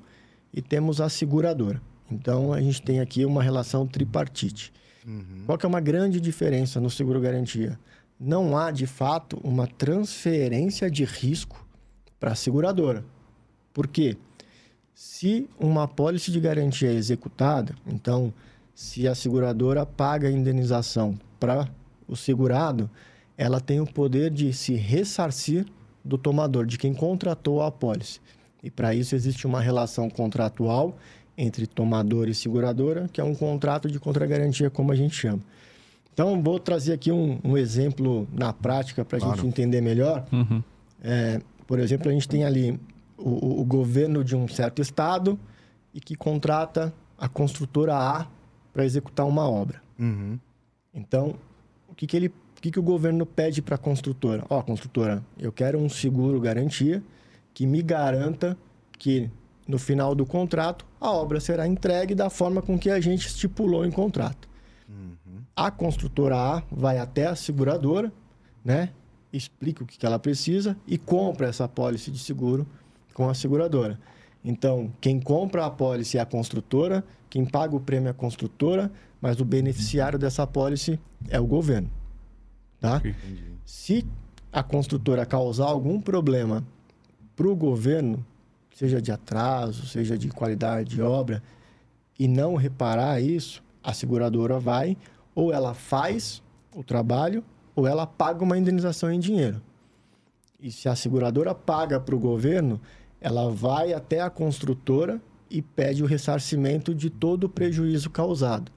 E 0.52 0.60
temos 0.60 1.00
a 1.00 1.08
seguradora. 1.08 1.80
Então 2.10 2.52
a 2.52 2.60
gente 2.60 2.82
tem 2.82 3.00
aqui 3.00 3.24
uma 3.26 3.44
relação 3.44 3.86
tripartite. 3.86 4.74
Qual 5.46 5.56
que 5.56 5.68
é 5.68 5.70
uma 5.70 5.80
grande 5.80 6.20
diferença 6.20 6.82
no 6.82 6.90
seguro 6.90 7.22
garantia? 7.22 7.80
Não 8.20 8.58
há 8.58 8.72
de 8.72 8.88
fato 8.88 9.40
uma 9.44 9.68
transferência 9.68 10.90
de 10.90 11.04
risco 11.06 11.64
para 12.20 12.32
a 12.32 12.36
seguradora. 12.36 13.06
Por 13.72 13.86
quê? 13.86 14.18
Se 14.96 15.48
uma 15.60 15.88
pólice 15.88 16.32
de 16.32 16.40
garantia 16.40 16.90
é 16.90 16.96
executada, 16.96 17.76
então, 17.86 18.34
se 18.74 19.08
a 19.08 19.14
seguradora 19.14 19.86
paga 19.86 20.28
a 20.28 20.32
indenização 20.32 21.20
para 21.40 21.70
o 22.08 22.16
segurado, 22.16 22.90
ela 23.38 23.62
tem 23.62 23.80
o 23.80 23.86
poder 23.86 24.32
de 24.32 24.52
se 24.54 24.74
ressarcir 24.74 25.68
do 26.04 26.18
tomador, 26.18 26.66
de 26.66 26.78
quem 26.78 26.94
contratou 26.94 27.62
a 27.62 27.68
apólice. 27.68 28.20
E 28.62 28.70
para 28.70 28.94
isso 28.94 29.16
existe 29.16 29.46
uma 29.48 29.62
relação 29.62 30.10
contratual 30.10 30.98
entre 31.38 31.66
tomador 31.68 32.28
e 32.30 32.34
seguradora, 32.36 33.10
que 33.12 33.20
é 33.20 33.24
um 33.24 33.34
contrato 33.36 33.90
de 33.90 34.00
contragarantia, 34.00 34.70
como 34.70 34.92
a 34.92 34.96
gente 34.96 35.16
chama. 35.16 35.40
Então, 36.14 36.42
vou 36.44 36.60
trazer 36.60 36.94
aqui 36.94 37.12
um, 37.12 37.40
um 37.44 37.58
exemplo 37.58 38.28
na 38.32 38.54
prática 38.54 39.04
para 39.04 39.18
a 39.18 39.22
Claro. 39.22 39.36
gente 39.38 39.48
entender 39.48 39.82
melhor. 39.82 40.26
Uhum. 40.32 40.62
É, 41.04 41.42
por 41.66 41.80
exemplo, 41.80 42.08
a 42.10 42.12
gente 42.14 42.28
tem 42.28 42.44
ali 42.46 42.80
o, 43.18 43.62
o- 43.62 43.66
governo 43.66 44.24
de 44.24 44.36
um 44.36 44.48
certo 44.48 44.82
estado 44.82 45.40
e 45.94 46.00
que 46.00 46.16
contrata 46.16 46.94
a 47.18 47.28
construtora 47.28 47.96
A 47.96 48.28
para 48.72 48.86
executar 48.86 49.26
uma 49.26 49.50
obra. 49.50 49.82
Uhum. 50.00 50.38
Então, 50.94 51.36
o 51.90 51.96
que, 51.96 52.06
que, 52.06 52.16
ele, 52.16 52.32
que, 52.64 52.72
que 52.72 52.80
o 52.80 52.84
governo 52.84 53.26
pede 53.26 53.62
para 53.62 53.76
a 53.76 53.78
construtora? 53.78 54.46
Ó, 54.50 54.62
construtora, 54.62 55.22
eu 55.38 55.52
quero 55.52 55.78
um 55.78 55.90
seguro 55.90 56.40
garantia 56.40 57.04
que 57.54 57.68
me 57.68 57.82
garanta 57.82 58.58
que 58.98 59.30
no 59.68 59.78
final 59.78 60.16
do 60.16 60.26
contrato 60.26 60.86
a 61.00 61.12
obra 61.12 61.42
será 61.42 61.68
entregue 61.68 62.16
da 62.16 62.30
forma 62.30 62.62
com 62.62 62.80
que 62.80 62.90
a 62.90 63.02
gente 63.02 63.28
estipulou 63.28 63.86
em 63.86 63.92
contrato. 63.92 64.48
A 65.54 65.70
construtora 65.70 66.38
A 66.38 66.64
vai 66.72 67.00
até 67.00 67.28
a 67.28 67.36
seguradora, 67.36 68.14
né? 68.64 68.92
Explica 69.34 69.84
o 69.84 69.86
que, 69.86 69.98
que 69.98 70.06
ela 70.06 70.18
precisa 70.18 70.78
e 70.88 70.98
compra 70.98 71.48
essa 71.48 71.66
apólice 71.66 72.10
de 72.12 72.18
seguro 72.18 72.66
com 73.14 73.30
a 73.30 73.34
seguradora. 73.34 74.00
Então, 74.44 74.90
quem 75.02 75.20
compra 75.20 75.64
a 75.64 75.68
apólice 75.68 76.18
é 76.18 76.22
a 76.22 76.26
construtora, 76.26 77.04
quem 77.30 77.44
paga 77.46 77.76
o 77.76 77.80
prêmio 77.82 78.08
é 78.08 78.12
a 78.12 78.14
construtora, 78.14 78.90
mas 79.20 79.42
o 79.42 79.46
beneficiário 79.46 80.18
dessa 80.18 80.44
apólice 80.44 80.98
é 81.30 81.40
o 81.40 81.46
governo. 81.46 81.90
Tá? 82.84 82.98
Entendi. 82.98 83.46
Se 83.66 84.06
a 84.52 84.62
construtora 84.62 85.26
causar 85.26 85.68
algum 85.68 86.02
problema 86.02 86.62
para 87.34 87.48
o 87.48 87.56
governo, 87.56 88.26
seja 88.76 89.02
de 89.02 89.10
atraso, 89.10 89.88
seja 89.88 90.18
de 90.18 90.28
qualidade 90.28 90.90
de 90.90 91.02
obra, 91.02 91.42
e 92.20 92.28
não 92.28 92.56
reparar 92.56 93.22
isso, 93.22 93.64
a 93.82 93.94
seguradora 93.94 94.60
vai, 94.60 94.98
ou 95.34 95.54
ela 95.54 95.74
faz 95.74 96.44
o 96.76 96.84
trabalho, 96.84 97.42
ou 97.74 97.88
ela 97.88 98.06
paga 98.06 98.44
uma 98.44 98.58
indenização 98.58 99.10
em 99.10 99.20
dinheiro. 99.20 99.62
E 100.60 100.70
se 100.70 100.90
a 100.90 100.96
seguradora 100.96 101.56
paga 101.56 102.02
para 102.02 102.14
o 102.14 102.20
governo, 102.20 102.82
ela 103.22 103.50
vai 103.50 103.94
até 103.94 104.20
a 104.20 104.30
construtora 104.30 105.22
e 105.50 105.62
pede 105.62 106.04
o 106.04 106.06
ressarcimento 106.06 106.94
de 106.94 107.10
todo 107.10 107.46
o 107.46 107.50
prejuízo 107.50 108.10
causado. 108.10 108.70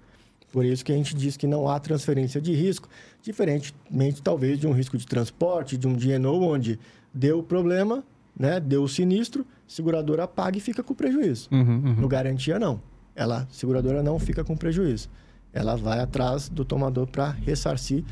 Por 0.56 0.64
isso 0.64 0.82
que 0.82 0.90
a 0.90 0.96
gente 0.96 1.14
diz 1.14 1.36
que 1.36 1.46
não 1.46 1.68
há 1.68 1.78
transferência 1.78 2.40
de 2.40 2.54
risco, 2.54 2.88
diferentemente 3.20 4.22
talvez 4.22 4.58
de 4.58 4.66
um 4.66 4.72
risco 4.72 4.96
de 4.96 5.06
transporte, 5.06 5.76
de 5.76 5.86
um 5.86 5.92
DNO, 5.92 6.42
onde 6.42 6.80
deu 7.12 7.40
o 7.40 7.42
problema, 7.42 8.02
né, 8.34 8.58
deu 8.58 8.82
o 8.82 8.88
sinistro, 8.88 9.46
seguradora 9.68 10.26
paga 10.26 10.56
e 10.56 10.60
fica 10.62 10.82
com 10.82 10.94
prejuízo. 10.94 11.50
Uhum, 11.52 11.60
uhum. 11.60 11.94
No 11.96 12.08
garantia, 12.08 12.58
não. 12.58 12.80
Ela, 13.14 13.42
a 13.42 13.46
seguradora 13.52 14.02
não 14.02 14.18
fica 14.18 14.42
com 14.42 14.56
prejuízo. 14.56 15.10
Ela 15.52 15.76
vai 15.76 16.00
atrás 16.00 16.48
do 16.48 16.64
tomador 16.64 17.06
para 17.06 17.28
ressarcir 17.32 18.02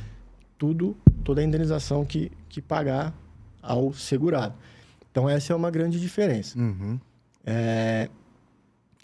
tudo, 0.58 0.94
toda 1.24 1.40
a 1.40 1.44
indenização 1.44 2.04
que, 2.04 2.30
que 2.50 2.60
pagar 2.60 3.14
ao 3.62 3.90
segurado. 3.94 4.54
Então, 5.10 5.30
essa 5.30 5.54
é 5.54 5.56
uma 5.56 5.70
grande 5.70 5.98
diferença. 5.98 6.58
Uhum. 6.58 7.00
É, 7.46 8.10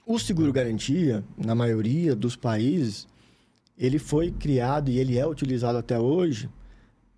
o 0.06 0.18
seguro-garantia, 0.18 1.24
na 1.38 1.54
maioria 1.54 2.14
dos 2.14 2.36
países, 2.36 3.08
ele 3.80 3.98
foi 3.98 4.30
criado 4.30 4.90
e 4.90 4.98
ele 4.98 5.18
é 5.18 5.26
utilizado 5.26 5.78
até 5.78 5.98
hoje 5.98 6.50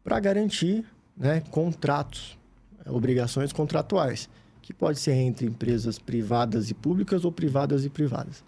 para 0.04 0.20
garantir 0.20 0.84
né, 1.16 1.42
contratos, 1.50 2.38
obrigações 2.86 3.52
contratuais, 3.52 4.30
que 4.62 4.72
pode 4.72 5.00
ser 5.00 5.14
entre 5.14 5.44
empresas 5.44 5.98
privadas 5.98 6.70
e 6.70 6.74
públicas 6.74 7.24
ou 7.24 7.32
privadas 7.32 7.84
e 7.84 7.90
privadas. 7.90 8.44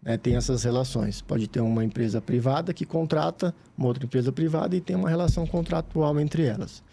né? 0.00 0.16
tem 0.16 0.36
essas 0.36 0.62
relações. 0.62 1.20
Pode 1.20 1.48
ter 1.48 1.60
uma 1.60 1.84
empresa 1.84 2.20
privada 2.20 2.72
que 2.72 2.86
contrata 2.86 3.52
uma 3.76 3.88
outra 3.88 4.04
empresa 4.04 4.30
privada 4.30 4.76
e 4.76 4.80
tem 4.80 4.94
uma 4.94 5.10
relação 5.10 5.44
contratual 5.44 6.20
entre 6.20 6.44
elas. 6.44 6.84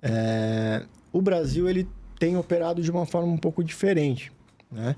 É, 0.00 0.86
o 1.12 1.20
Brasil 1.20 1.68
ele 1.68 1.88
tem 2.16 2.36
operado 2.36 2.80
de 2.80 2.90
uma 2.92 3.06
forma 3.06 3.32
um 3.32 3.36
pouco 3.36 3.64
diferente. 3.64 4.30
Né? 4.70 4.94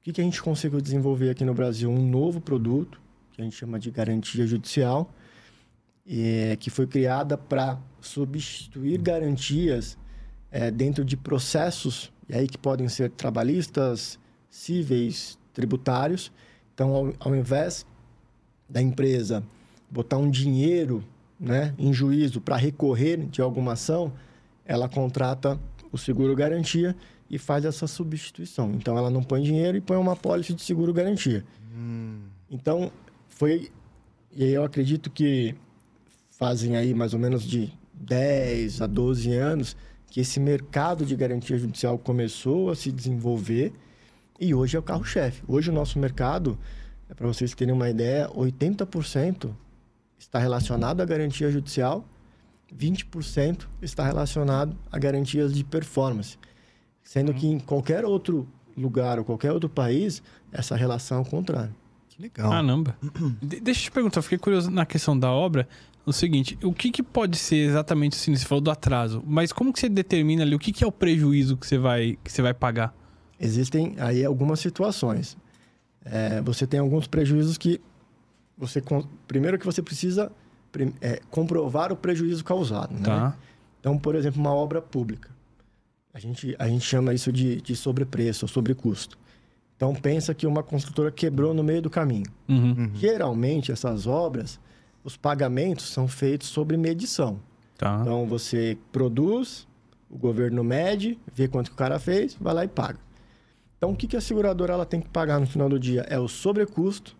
O 0.00 0.04
que, 0.04 0.14
que 0.14 0.20
a 0.22 0.24
gente 0.24 0.42
conseguiu 0.42 0.80
desenvolver 0.80 1.28
aqui 1.28 1.44
no 1.44 1.52
Brasil? 1.52 1.90
Um 1.90 2.08
novo 2.08 2.40
produto, 2.40 3.01
que 3.32 3.40
a 3.40 3.44
gente 3.44 3.56
chama 3.56 3.78
de 3.78 3.90
garantia 3.90 4.46
judicial, 4.46 5.12
é, 6.06 6.56
que 6.56 6.70
foi 6.70 6.86
criada 6.86 7.38
para 7.38 7.78
substituir 8.00 9.00
garantias 9.00 9.96
é, 10.50 10.70
dentro 10.70 11.04
de 11.04 11.16
processos, 11.16 12.12
e 12.28 12.34
aí 12.34 12.46
que 12.46 12.58
podem 12.58 12.88
ser 12.88 13.10
trabalhistas, 13.10 14.18
cíveis, 14.50 15.38
tributários. 15.54 16.30
Então, 16.74 16.94
ao, 16.94 17.14
ao 17.20 17.36
invés 17.36 17.86
da 18.68 18.82
empresa 18.82 19.42
botar 19.90 20.18
um 20.18 20.30
dinheiro 20.30 21.04
né, 21.38 21.74
em 21.78 21.92
juízo 21.92 22.40
para 22.40 22.56
recorrer 22.56 23.26
de 23.26 23.40
alguma 23.40 23.72
ação, 23.72 24.12
ela 24.64 24.88
contrata 24.88 25.58
o 25.90 25.98
seguro 25.98 26.34
garantia 26.34 26.96
e 27.30 27.38
faz 27.38 27.64
essa 27.64 27.86
substituição. 27.86 28.72
Então, 28.72 28.96
ela 28.96 29.10
não 29.10 29.22
põe 29.22 29.42
dinheiro 29.42 29.76
e 29.76 29.80
põe 29.80 29.96
uma 29.96 30.16
pólice 30.16 30.52
de 30.52 30.62
seguro 30.62 30.92
garantia. 30.92 31.44
Então, 32.52 32.92
foi. 33.42 33.72
E 34.30 34.44
aí 34.44 34.52
eu 34.52 34.62
acredito 34.62 35.10
que 35.10 35.56
fazem 36.30 36.76
aí 36.76 36.94
mais 36.94 37.12
ou 37.12 37.18
menos 37.18 37.42
de 37.42 37.72
10 37.92 38.82
a 38.82 38.86
12 38.86 39.34
anos 39.34 39.76
que 40.06 40.20
esse 40.20 40.38
mercado 40.38 41.04
de 41.04 41.16
garantia 41.16 41.58
judicial 41.58 41.98
começou 41.98 42.70
a 42.70 42.76
se 42.76 42.92
desenvolver 42.92 43.72
e 44.38 44.54
hoje 44.54 44.76
é 44.76 44.78
o 44.78 44.82
carro-chefe. 44.82 45.42
Hoje 45.48 45.70
o 45.70 45.72
nosso 45.72 45.98
mercado, 45.98 46.56
é 47.10 47.14
para 47.14 47.26
vocês 47.26 47.52
terem 47.52 47.74
uma 47.74 47.90
ideia, 47.90 48.28
80% 48.28 49.50
está 50.16 50.38
relacionado 50.38 51.00
à 51.00 51.04
garantia 51.04 51.50
judicial, 51.50 52.08
20% 52.72 53.66
está 53.82 54.06
relacionado 54.06 54.78
a 54.92 55.00
garantias 55.00 55.52
de 55.52 55.64
performance. 55.64 56.38
Sendo 57.02 57.34
que 57.34 57.48
em 57.48 57.58
qualquer 57.58 58.04
outro 58.04 58.46
lugar 58.76 59.18
ou 59.18 59.24
qualquer 59.24 59.50
outro 59.50 59.68
país, 59.68 60.22
essa 60.52 60.76
relação 60.76 61.18
é 61.18 61.20
o 61.22 61.24
contrário. 61.24 61.81
Legal. 62.22 62.50
Caramba. 62.50 62.96
De- 63.42 63.60
deixa 63.60 63.80
eu 63.80 63.84
te 63.84 63.90
perguntar, 63.90 64.18
eu 64.20 64.22
fiquei 64.22 64.38
curioso 64.38 64.70
na 64.70 64.86
questão 64.86 65.18
da 65.18 65.30
obra. 65.30 65.68
O 66.06 66.12
seguinte, 66.12 66.56
o 66.62 66.72
que, 66.72 66.90
que 66.90 67.02
pode 67.02 67.36
ser 67.36 67.56
exatamente 67.56 68.16
assim? 68.16 68.34
Você 68.34 68.44
falou 68.44 68.62
do 68.62 68.70
atraso, 68.70 69.22
mas 69.26 69.52
como 69.52 69.72
que 69.72 69.80
você 69.80 69.88
determina 69.88 70.42
ali 70.42 70.54
o 70.54 70.58
que, 70.58 70.72
que 70.72 70.82
é 70.82 70.86
o 70.86 70.92
prejuízo 70.92 71.56
que 71.56 71.66
você 71.66 71.78
vai, 71.78 72.18
que 72.22 72.30
você 72.30 72.42
vai 72.42 72.54
pagar? 72.54 72.94
Existem 73.38 73.94
aí 73.98 74.24
algumas 74.24 74.60
situações. 74.60 75.36
É, 76.04 76.40
você 76.42 76.66
tem 76.66 76.80
alguns 76.80 77.06
prejuízos 77.06 77.56
que 77.58 77.80
você 78.56 78.82
primeiro 79.26 79.58
que 79.58 79.66
você 79.66 79.82
precisa 79.82 80.30
é, 81.00 81.20
comprovar 81.30 81.92
o 81.92 81.96
prejuízo 81.96 82.44
causado, 82.44 82.94
né? 82.94 83.02
Tá. 83.04 83.36
Então, 83.80 83.98
por 83.98 84.14
exemplo, 84.14 84.40
uma 84.40 84.52
obra 84.54 84.80
pública. 84.80 85.30
A 86.14 86.20
gente, 86.20 86.54
a 86.58 86.68
gente 86.68 86.84
chama 86.84 87.14
isso 87.14 87.32
de, 87.32 87.60
de 87.60 87.74
sobrepreço 87.74 88.44
ou 88.44 88.48
sobrecusto. 88.48 89.18
Então, 89.82 89.92
pensa 89.96 90.32
que 90.32 90.46
uma 90.46 90.62
construtora 90.62 91.10
quebrou 91.10 91.52
no 91.52 91.64
meio 91.64 91.82
do 91.82 91.90
caminho. 91.90 92.30
Uhum. 92.48 92.92
Geralmente, 92.94 93.72
essas 93.72 94.06
obras, 94.06 94.60
os 95.02 95.16
pagamentos 95.16 95.90
são 95.90 96.06
feitos 96.06 96.46
sobre 96.46 96.76
medição. 96.76 97.40
Tá. 97.76 97.98
Então, 98.00 98.24
você 98.24 98.78
produz, 98.92 99.66
o 100.08 100.16
governo 100.16 100.62
mede, 100.62 101.18
vê 101.34 101.48
quanto 101.48 101.70
que 101.70 101.74
o 101.74 101.76
cara 101.76 101.98
fez, 101.98 102.36
vai 102.40 102.54
lá 102.54 102.64
e 102.64 102.68
paga. 102.68 103.00
Então, 103.76 103.90
o 103.90 103.96
que, 103.96 104.06
que 104.06 104.16
a 104.16 104.20
seguradora 104.20 104.72
ela 104.72 104.86
tem 104.86 105.00
que 105.00 105.08
pagar 105.08 105.40
no 105.40 105.48
final 105.48 105.68
do 105.68 105.80
dia? 105.80 106.02
É 106.02 106.16
o 106.16 106.28
sobrecusto, 106.28 107.16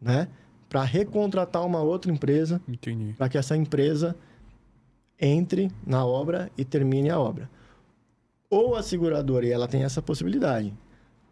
né? 0.00 0.26
Para 0.68 0.82
recontratar 0.82 1.64
uma 1.64 1.82
outra 1.82 2.10
empresa 2.10 2.60
para 3.16 3.28
que 3.28 3.38
essa 3.38 3.56
empresa 3.56 4.16
entre 5.20 5.70
na 5.86 6.04
obra 6.04 6.50
e 6.58 6.64
termine 6.64 7.10
a 7.10 7.20
obra. 7.20 7.48
Ou 8.50 8.74
a 8.74 8.82
seguradora, 8.82 9.46
e 9.46 9.52
ela 9.52 9.68
tem 9.68 9.84
essa 9.84 10.02
possibilidade, 10.02 10.74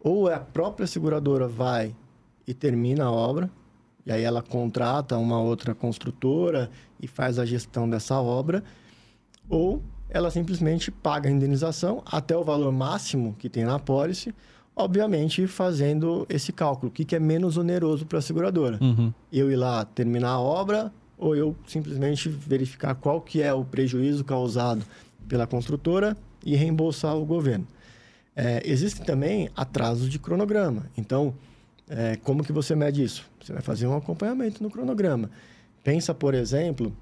ou 0.03 0.27
a 0.27 0.39
própria 0.39 0.87
seguradora 0.87 1.47
vai 1.47 1.95
e 2.47 2.53
termina 2.53 3.05
a 3.05 3.11
obra, 3.11 3.49
e 4.05 4.11
aí 4.11 4.23
ela 4.23 4.41
contrata 4.41 5.17
uma 5.17 5.39
outra 5.39 5.75
construtora 5.75 6.69
e 6.99 7.07
faz 7.07 7.37
a 7.37 7.45
gestão 7.45 7.89
dessa 7.89 8.19
obra, 8.19 8.63
ou 9.47 9.81
ela 10.09 10.29
simplesmente 10.31 10.91
paga 10.91 11.29
a 11.29 11.31
indenização 11.31 12.01
até 12.05 12.35
o 12.35 12.43
valor 12.43 12.71
máximo 12.71 13.35
que 13.37 13.47
tem 13.49 13.63
na 13.63 13.75
apólice, 13.75 14.33
obviamente 14.75 15.45
fazendo 15.47 16.25
esse 16.29 16.51
cálculo, 16.51 16.89
o 16.89 16.91
que, 16.91 17.05
que 17.05 17.15
é 17.15 17.19
menos 17.19 17.57
oneroso 17.57 18.05
para 18.05 18.19
a 18.19 18.21
seguradora 18.21 18.77
Uhum. 18.81 19.13
eu 19.31 19.51
ir 19.51 19.55
lá 19.55 19.85
terminar 19.85 20.31
a 20.31 20.39
obra 20.39 20.91
ou 21.17 21.35
eu 21.35 21.55
simplesmente 21.67 22.27
verificar 22.27 22.95
qual 22.95 23.21
que 23.21 23.41
é 23.41 23.53
o 23.53 23.63
prejuízo 23.63 24.23
causado 24.23 24.83
pela 25.27 25.45
construtora 25.45 26.17
e 26.43 26.55
reembolsar 26.55 27.15
o 27.15 27.23
governo. 27.25 27.67
É, 28.35 28.61
existem 28.65 29.05
também 29.05 29.49
atrasos 29.55 30.09
de 30.09 30.17
cronograma. 30.17 30.85
Então, 30.97 31.33
é, 31.89 32.15
como 32.17 32.43
que 32.43 32.53
você 32.53 32.75
mede 32.75 33.03
isso? 33.03 33.29
Você 33.41 33.51
vai 33.51 33.61
fazer 33.61 33.87
um 33.87 33.95
acompanhamento 33.95 34.63
no 34.63 34.69
cronograma. 34.69 35.29
Pensa, 35.83 36.13
por 36.13 36.33
exemplo, 36.33 36.95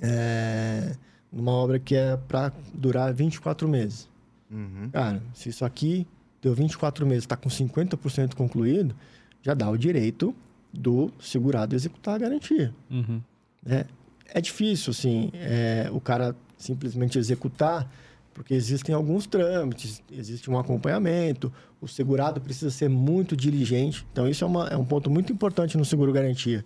é, 0.00 0.94
numa 1.32 1.52
obra 1.52 1.78
que 1.78 1.94
é 1.94 2.16
para 2.16 2.52
durar 2.74 3.12
24 3.12 3.68
meses. 3.68 4.08
Uhum. 4.50 4.90
Cara, 4.92 5.22
se 5.32 5.48
isso 5.48 5.64
aqui 5.64 6.06
deu 6.42 6.54
24 6.54 7.06
meses, 7.06 7.24
está 7.24 7.36
com 7.36 7.48
50% 7.48 8.34
concluído, 8.34 8.94
já 9.42 9.54
dá 9.54 9.68
o 9.70 9.76
direito 9.76 10.34
do 10.72 11.10
segurado 11.20 11.74
executar 11.74 12.14
a 12.14 12.18
garantia. 12.18 12.74
Uhum. 12.90 13.20
né? 13.64 13.86
É 14.30 14.40
difícil, 14.42 14.90
assim, 14.90 15.30
é, 15.32 15.88
o 15.90 16.00
cara 16.00 16.36
simplesmente 16.58 17.18
executar, 17.18 17.90
porque 18.38 18.54
existem 18.54 18.94
alguns 18.94 19.26
trâmites, 19.26 20.00
existe 20.12 20.48
um 20.48 20.56
acompanhamento, 20.56 21.52
o 21.80 21.88
segurado 21.88 22.40
precisa 22.40 22.70
ser 22.70 22.88
muito 22.88 23.36
diligente. 23.36 24.06
Então, 24.12 24.28
isso 24.28 24.44
é, 24.44 24.46
uma- 24.46 24.68
é 24.68 24.76
um 24.76 24.84
ponto 24.84 25.10
muito 25.10 25.32
importante 25.32 25.76
no 25.76 25.84
seguro-garantia. 25.84 26.64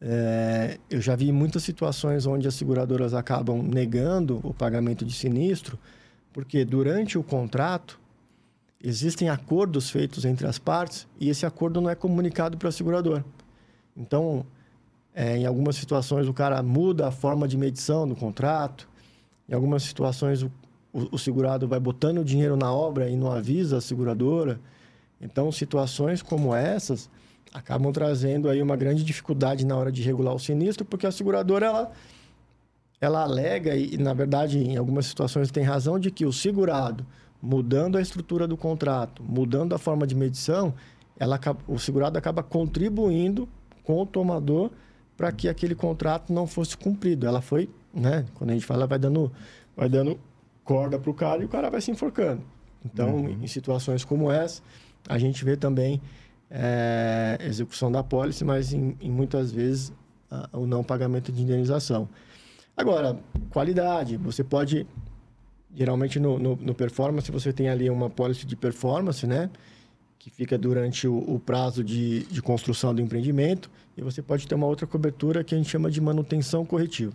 É, 0.00 0.78
eu 0.90 1.00
já 1.00 1.14
vi 1.14 1.30
muitas 1.30 1.62
situações 1.62 2.26
onde 2.26 2.48
as 2.48 2.54
seguradoras 2.54 3.14
acabam 3.14 3.62
negando 3.62 4.40
o 4.42 4.52
pagamento 4.52 5.04
de 5.04 5.12
sinistro, 5.12 5.78
porque 6.32 6.64
durante 6.64 7.16
o 7.16 7.22
contrato 7.22 8.00
existem 8.82 9.28
acordos 9.28 9.90
feitos 9.90 10.24
entre 10.24 10.44
as 10.44 10.58
partes 10.58 11.06
e 11.20 11.28
esse 11.28 11.46
acordo 11.46 11.80
não 11.80 11.88
é 11.88 11.94
comunicado 11.94 12.58
para 12.58 12.68
o 12.68 12.72
segurador. 12.72 13.22
Então, 13.96 14.44
é, 15.14 15.36
em 15.36 15.46
algumas 15.46 15.76
situações, 15.76 16.26
o 16.26 16.34
cara 16.34 16.60
muda 16.64 17.06
a 17.06 17.12
forma 17.12 17.46
de 17.46 17.56
medição 17.56 18.08
do 18.08 18.16
contrato. 18.16 18.88
Em 19.48 19.54
algumas 19.54 19.84
situações, 19.84 20.42
o, 20.42 20.50
o- 20.92 21.14
o 21.14 21.18
segurado 21.18 21.66
vai 21.68 21.80
botando 21.80 22.18
o 22.18 22.24
dinheiro 22.24 22.56
na 22.56 22.72
obra 22.72 23.08
e 23.08 23.16
não 23.16 23.30
avisa 23.30 23.78
a 23.78 23.80
seguradora. 23.80 24.60
Então, 25.20 25.50
situações 25.52 26.22
como 26.22 26.54
essas 26.54 27.08
acabam 27.52 27.92
trazendo 27.92 28.48
aí 28.48 28.62
uma 28.62 28.76
grande 28.76 29.02
dificuldade 29.04 29.66
na 29.66 29.76
hora 29.76 29.90
de 29.90 30.02
regular 30.02 30.34
o 30.34 30.38
sinistro, 30.38 30.84
porque 30.84 31.06
a 31.06 31.12
seguradora, 31.12 31.66
ela, 31.66 31.92
ela 33.00 33.22
alega, 33.22 33.76
e 33.76 33.96
na 33.98 34.14
verdade, 34.14 34.58
em 34.58 34.76
algumas 34.76 35.06
situações 35.06 35.50
tem 35.50 35.64
razão, 35.64 35.98
de 35.98 36.10
que 36.10 36.24
o 36.24 36.32
segurado, 36.32 37.04
mudando 37.42 37.96
a 37.96 38.00
estrutura 38.00 38.46
do 38.46 38.56
contrato, 38.56 39.22
mudando 39.22 39.74
a 39.74 39.78
forma 39.78 40.06
de 40.06 40.14
medição, 40.14 40.74
ela, 41.18 41.38
o 41.66 41.78
segurado 41.78 42.16
acaba 42.16 42.42
contribuindo 42.42 43.48
com 43.82 44.00
o 44.00 44.06
tomador 44.06 44.70
para 45.16 45.32
que 45.32 45.48
aquele 45.48 45.74
contrato 45.74 46.32
não 46.32 46.46
fosse 46.46 46.76
cumprido. 46.76 47.26
Ela 47.26 47.42
foi, 47.42 47.68
né? 47.92 48.24
Quando 48.34 48.50
a 48.50 48.52
gente 48.54 48.64
fala, 48.64 48.86
vai 48.86 48.98
dando, 48.98 49.30
vai 49.76 49.88
dando 49.88 50.18
corda 50.70 51.00
para 51.00 51.10
o 51.10 51.14
cara 51.14 51.42
e 51.42 51.44
o 51.44 51.48
cara 51.48 51.68
vai 51.68 51.80
se 51.80 51.90
enforcando. 51.90 52.42
Então, 52.84 53.28
em 53.28 53.46
situações 53.48 54.04
como 54.04 54.30
essa, 54.30 54.62
a 55.08 55.18
gente 55.18 55.44
vê 55.44 55.56
também 55.56 56.00
é, 56.48 57.36
execução 57.40 57.90
da 57.90 58.04
pólice, 58.04 58.44
mas 58.44 58.72
em, 58.72 58.96
em 59.00 59.10
muitas 59.10 59.50
vezes 59.50 59.92
a- 60.30 60.48
o 60.52 60.66
não 60.66 60.84
pagamento 60.84 61.32
de 61.32 61.42
indenização. 61.42 62.08
Agora, 62.76 63.18
qualidade. 63.50 64.16
Você 64.18 64.44
pode, 64.44 64.86
geralmente 65.74 66.20
no, 66.20 66.38
no, 66.38 66.54
no 66.54 66.72
performance, 66.74 67.30
você 67.32 67.52
tem 67.52 67.68
ali 67.68 67.90
uma 67.90 68.08
pólice 68.08 68.46
de 68.46 68.54
performance, 68.54 69.26
né? 69.26 69.50
Que 70.20 70.30
fica 70.30 70.56
durante 70.56 71.08
o, 71.08 71.16
o 71.34 71.40
prazo 71.40 71.82
de, 71.82 72.24
de 72.26 72.40
construção 72.40 72.94
do 72.94 73.02
empreendimento. 73.02 73.68
E 73.96 74.02
você 74.02 74.22
pode 74.22 74.46
ter 74.46 74.54
uma 74.54 74.66
outra 74.68 74.86
cobertura 74.86 75.42
que 75.42 75.52
a 75.52 75.58
gente 75.58 75.68
chama 75.68 75.90
de 75.90 76.00
manutenção 76.00 76.64
corretiva, 76.64 77.12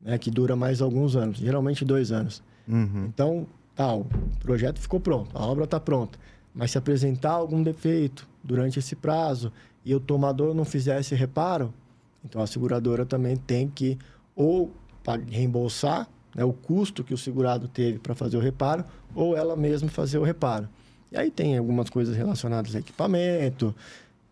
né? 0.00 0.16
Que 0.18 0.30
dura 0.30 0.54
mais 0.54 0.80
alguns 0.80 1.16
anos, 1.16 1.38
geralmente 1.38 1.84
dois 1.84 2.12
anos. 2.12 2.40
Uhum. 2.70 3.06
Então, 3.06 3.46
tá, 3.74 3.94
o 3.94 4.06
projeto 4.40 4.78
ficou 4.80 5.00
pronto, 5.00 5.30
a 5.36 5.44
obra 5.46 5.64
está 5.64 5.80
pronta. 5.80 6.18
Mas 6.54 6.70
se 6.72 6.78
apresentar 6.78 7.32
algum 7.32 7.62
defeito 7.62 8.28
durante 8.42 8.78
esse 8.78 8.96
prazo 8.96 9.52
e 9.84 9.94
o 9.94 10.00
tomador 10.00 10.54
não 10.54 10.64
fizer 10.64 10.98
esse 11.00 11.14
reparo, 11.14 11.72
então 12.24 12.42
a 12.42 12.46
seguradora 12.46 13.06
também 13.06 13.36
tem 13.36 13.68
que 13.68 13.98
ou 14.34 14.70
reembolsar 15.28 16.08
né, 16.34 16.44
o 16.44 16.52
custo 16.52 17.02
que 17.02 17.14
o 17.14 17.18
segurado 17.18 17.66
teve 17.68 17.98
para 17.98 18.14
fazer 18.14 18.36
o 18.36 18.40
reparo, 18.40 18.84
ou 19.14 19.36
ela 19.36 19.56
mesma 19.56 19.88
fazer 19.88 20.18
o 20.18 20.22
reparo. 20.22 20.68
E 21.10 21.16
aí 21.16 21.30
tem 21.30 21.56
algumas 21.58 21.90
coisas 21.90 22.16
relacionadas 22.16 22.74
a 22.76 22.78
equipamento, 22.78 23.74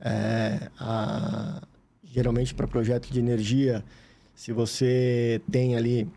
é, 0.01 0.71
a- 0.79 1.61
geralmente 2.05 2.55
para 2.55 2.67
projeto 2.69 3.11
de 3.13 3.19
energia, 3.19 3.85
se 4.35 4.53
você 4.53 5.41
tem 5.51 5.77
ali 5.77 6.09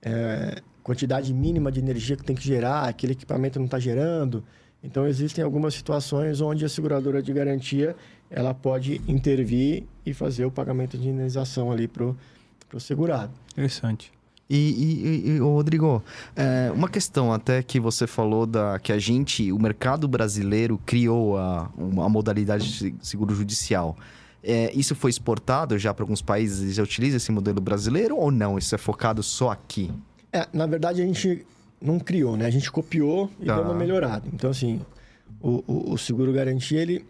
é, 0.00 0.62
quantidade 0.88 1.34
mínima 1.34 1.70
de 1.70 1.80
energia 1.80 2.16
que 2.16 2.24
tem 2.24 2.34
que 2.34 2.42
gerar, 2.42 2.88
aquele 2.88 3.12
equipamento 3.12 3.58
não 3.58 3.66
está 3.66 3.78
gerando. 3.78 4.42
Então, 4.82 5.06
existem 5.06 5.44
algumas 5.44 5.74
situações 5.74 6.40
onde 6.40 6.64
a 6.64 6.68
seguradora 6.68 7.22
de 7.22 7.30
garantia 7.30 7.94
ela 8.30 8.54
pode 8.54 9.02
intervir 9.06 9.84
e 10.06 10.14
fazer 10.14 10.46
o 10.46 10.50
pagamento 10.50 10.96
de 10.96 11.06
indenização 11.06 11.70
ali 11.70 11.86
para 11.86 12.06
o 12.06 12.80
segurado. 12.80 13.32
Interessante. 13.52 14.10
E, 14.48 14.56
e, 14.56 15.30
e, 15.32 15.38
Rodrigo, 15.40 16.02
é, 16.34 16.72
uma 16.72 16.88
questão 16.88 17.34
até 17.34 17.62
que 17.62 17.78
você 17.78 18.06
falou 18.06 18.46
da 18.46 18.78
que 18.78 18.90
a 18.90 18.98
gente, 18.98 19.52
o 19.52 19.58
mercado 19.58 20.08
brasileiro 20.08 20.80
criou 20.86 21.36
a, 21.36 21.70
uma 21.76 22.08
modalidade 22.08 22.78
de 22.78 22.94
seguro 23.02 23.34
judicial. 23.34 23.94
É, 24.42 24.72
isso 24.74 24.94
foi 24.94 25.10
exportado 25.10 25.78
já 25.78 25.92
para 25.92 26.02
alguns 26.02 26.22
países 26.22 26.70
e 26.70 26.72
já 26.72 26.82
utiliza 26.82 27.18
esse 27.18 27.30
modelo 27.30 27.60
brasileiro 27.60 28.16
ou 28.16 28.30
não? 28.30 28.56
Isso 28.56 28.74
é 28.74 28.78
focado 28.78 29.22
só 29.22 29.50
aqui? 29.50 29.92
É, 30.32 30.46
na 30.52 30.66
verdade, 30.66 31.00
a 31.02 31.06
gente 31.06 31.44
não 31.80 31.98
criou, 31.98 32.36
né? 32.36 32.46
A 32.46 32.50
gente 32.50 32.70
copiou 32.70 33.30
e 33.40 33.46
Tá. 33.46 33.54
deu 33.56 33.64
uma 33.64 33.74
melhorada. 33.74 34.26
Então, 34.32 34.50
assim, 34.50 34.80
o, 35.40 35.62
o, 35.66 35.92
o 35.92 35.98
seguro 35.98 36.32
garantia, 36.32 36.80
ele, 36.82 37.04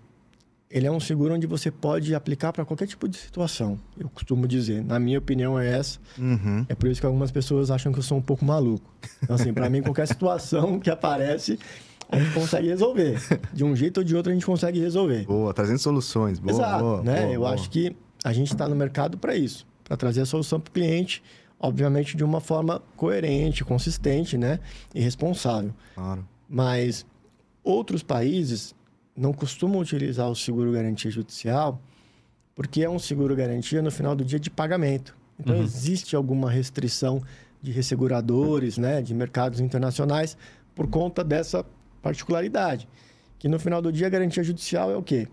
ele 0.71 0.87
é 0.87 0.91
um 0.91 1.01
seguro 1.01 1.35
onde 1.35 1.47
você 1.47 1.71
pode 1.71 2.15
aplicar 2.15 2.53
para 2.53 2.65
qualquer 2.65 2.87
tipo 2.87 3.09
de 3.09 3.17
situação. 3.17 3.79
Eu 3.99 4.09
costumo 4.09 4.47
dizer. 4.47 4.85
Na 4.85 4.99
minha 5.01 5.19
opinião, 5.19 5.59
é 5.59 5.69
essa. 5.79 5.99
Uhum. 6.19 6.65
É 6.69 6.75
por 6.75 6.89
isso 6.91 7.01
que 7.01 7.07
algumas 7.07 7.31
pessoas 7.31 7.71
acham 7.71 7.93
que 7.93 7.99
eu 7.99 8.03
sou 8.03 8.19
um 8.19 8.23
pouco 8.23 8.45
maluco. 8.45 8.89
Então, 9.23 9.35
assim, 9.37 9.53
para 9.53 9.69
mim, 9.71 9.83
qualquer 9.83 10.07
situação 10.07 10.79
que 10.79 10.91
aparece, 10.91 11.59
a 12.11 12.19
gente 12.19 12.33
consegue 12.35 12.69
resolver. 12.69 13.19
De 13.53 13.65
um 13.65 13.75
jeito 13.75 13.99
ou 13.99 14.05
de 14.05 14.15
outro, 14.15 14.31
a 14.31 14.35
gente 14.35 14.47
consegue 14.47 14.79
resolver. 14.79 15.25
Boa, 15.25 15.53
trazendo 15.53 15.79
soluções. 15.79 16.39
Boa, 16.39 16.53
Exato, 16.53 16.85
boa, 16.85 17.03
né? 17.03 17.21
boa, 17.23 17.33
eu 17.33 17.41
boa. 17.41 17.53
acho 17.55 17.69
que 17.71 17.97
a 18.23 18.33
gente 18.33 18.53
está 18.53 18.69
no 18.69 18.77
mercado 18.77 19.17
para 19.19 19.35
isso, 19.35 19.67
para 19.85 19.97
trazer 19.97 20.21
a 20.21 20.27
solução 20.27 20.61
para 20.61 20.71
o 20.71 20.73
cliente, 20.73 21.23
obviamente 21.61 22.17
de 22.17 22.25
uma 22.25 22.41
forma 22.41 22.81
coerente, 22.97 23.65
consistente, 23.65 24.37
né? 24.39 24.61
E 24.95 25.01
responsável. 25.01 25.75
Claro. 25.95 26.27
Mas 26.49 27.05
outros 27.63 28.03
países 28.03 28.75
não 29.17 29.33
costumam 29.33 29.81
utilizar 29.81 30.29
o 30.31 30.35
seguro 30.37 30.73
garantia 30.73 31.11
judicial 31.11 31.81
porque 32.55 32.83
é 32.83 32.91
um 32.91 32.99
seguro 32.99 33.37
garantia 33.37 33.81
no 33.83 33.91
final 33.91 34.17
do 34.17 34.25
dia 34.25 34.39
de 34.41 34.51
pagamento. 34.51 35.17
Então 35.39 35.57
Uhum. 35.57 35.63
existe 35.63 36.17
alguma 36.17 36.51
restrição 36.51 37.23
de 37.63 37.71
resseguradores, 37.71 38.77
né, 38.79 39.01
de 39.03 39.15
mercados 39.15 39.61
internacionais 39.61 40.37
por 40.75 40.89
conta 40.89 41.23
dessa 41.23 41.65
particularidade, 42.03 42.89
que 43.39 43.49
no 43.49 43.59
final 43.59 43.83
do 43.83 43.93
dia 43.93 44.07
a 44.07 44.11
garantia 44.11 44.43
judicial 44.43 44.91
é 44.91 44.97
o 44.97 45.03
quê? 45.03 45.29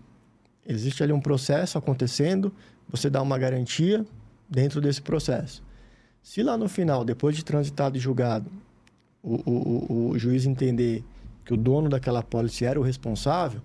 Existe 0.66 1.02
ali 1.02 1.12
um 1.12 1.20
processo 1.20 1.78
acontecendo, 1.78 2.52
você 2.88 3.08
dá 3.08 3.22
uma 3.22 3.38
garantia 3.38 4.04
dentro 4.48 4.80
desse 4.80 5.00
processo. 5.02 5.62
Se 6.26 6.42
lá 6.42 6.58
no 6.58 6.68
final, 6.68 7.04
depois 7.04 7.36
de 7.36 7.44
transitado 7.44 7.96
e 7.96 8.00
julgado, 8.00 8.50
o, 9.22 9.34
o, 9.48 9.92
o, 9.92 10.10
o 10.10 10.18
juiz 10.18 10.44
entender 10.44 11.04
que 11.44 11.54
o 11.54 11.56
dono 11.56 11.88
daquela 11.88 12.20
pólice 12.20 12.64
era 12.64 12.80
o 12.80 12.82
responsável, 12.82 13.62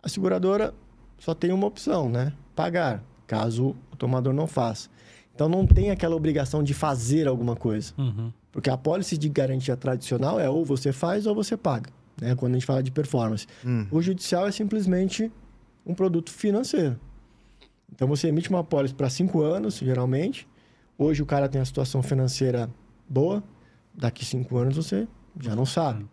a 0.00 0.08
seguradora 0.08 0.72
só 1.18 1.34
tem 1.34 1.50
uma 1.50 1.66
opção, 1.66 2.08
né? 2.08 2.32
Pagar, 2.54 3.02
caso 3.26 3.74
o 3.90 3.96
tomador 3.96 4.32
não 4.32 4.46
faça. 4.46 4.88
Então 5.34 5.48
não 5.48 5.66
tem 5.66 5.90
aquela 5.90 6.14
obrigação 6.14 6.62
de 6.62 6.72
fazer 6.72 7.26
alguma 7.26 7.56
coisa. 7.56 7.92
Uhum. 7.98 8.32
Porque 8.52 8.70
a 8.70 8.76
pólice 8.76 9.18
de 9.18 9.28
garantia 9.28 9.76
tradicional 9.76 10.38
é 10.38 10.48
ou 10.48 10.64
você 10.64 10.92
faz 10.92 11.26
ou 11.26 11.34
você 11.34 11.56
paga, 11.56 11.90
né? 12.20 12.36
Quando 12.36 12.52
a 12.52 12.58
gente 12.58 12.66
fala 12.66 12.80
de 12.80 12.92
performance. 12.92 13.48
Hum. 13.66 13.88
O 13.90 14.00
judicial 14.00 14.46
é 14.46 14.52
simplesmente 14.52 15.32
um 15.84 15.94
produto 15.94 16.30
financeiro. 16.30 16.96
Então 17.92 18.06
você 18.06 18.28
emite 18.28 18.48
uma 18.50 18.62
pólice 18.62 18.94
para 18.94 19.10
cinco 19.10 19.42
anos, 19.42 19.78
geralmente. 19.78 20.46
Hoje 20.96 21.22
o 21.22 21.26
cara 21.26 21.48
tem 21.48 21.60
a 21.60 21.64
situação 21.64 22.02
financeira 22.02 22.70
boa. 23.08 23.42
Daqui 23.94 24.24
cinco 24.24 24.56
anos 24.56 24.76
você 24.76 25.06
já 25.40 25.54
não 25.54 25.66
sabe. 25.66 26.06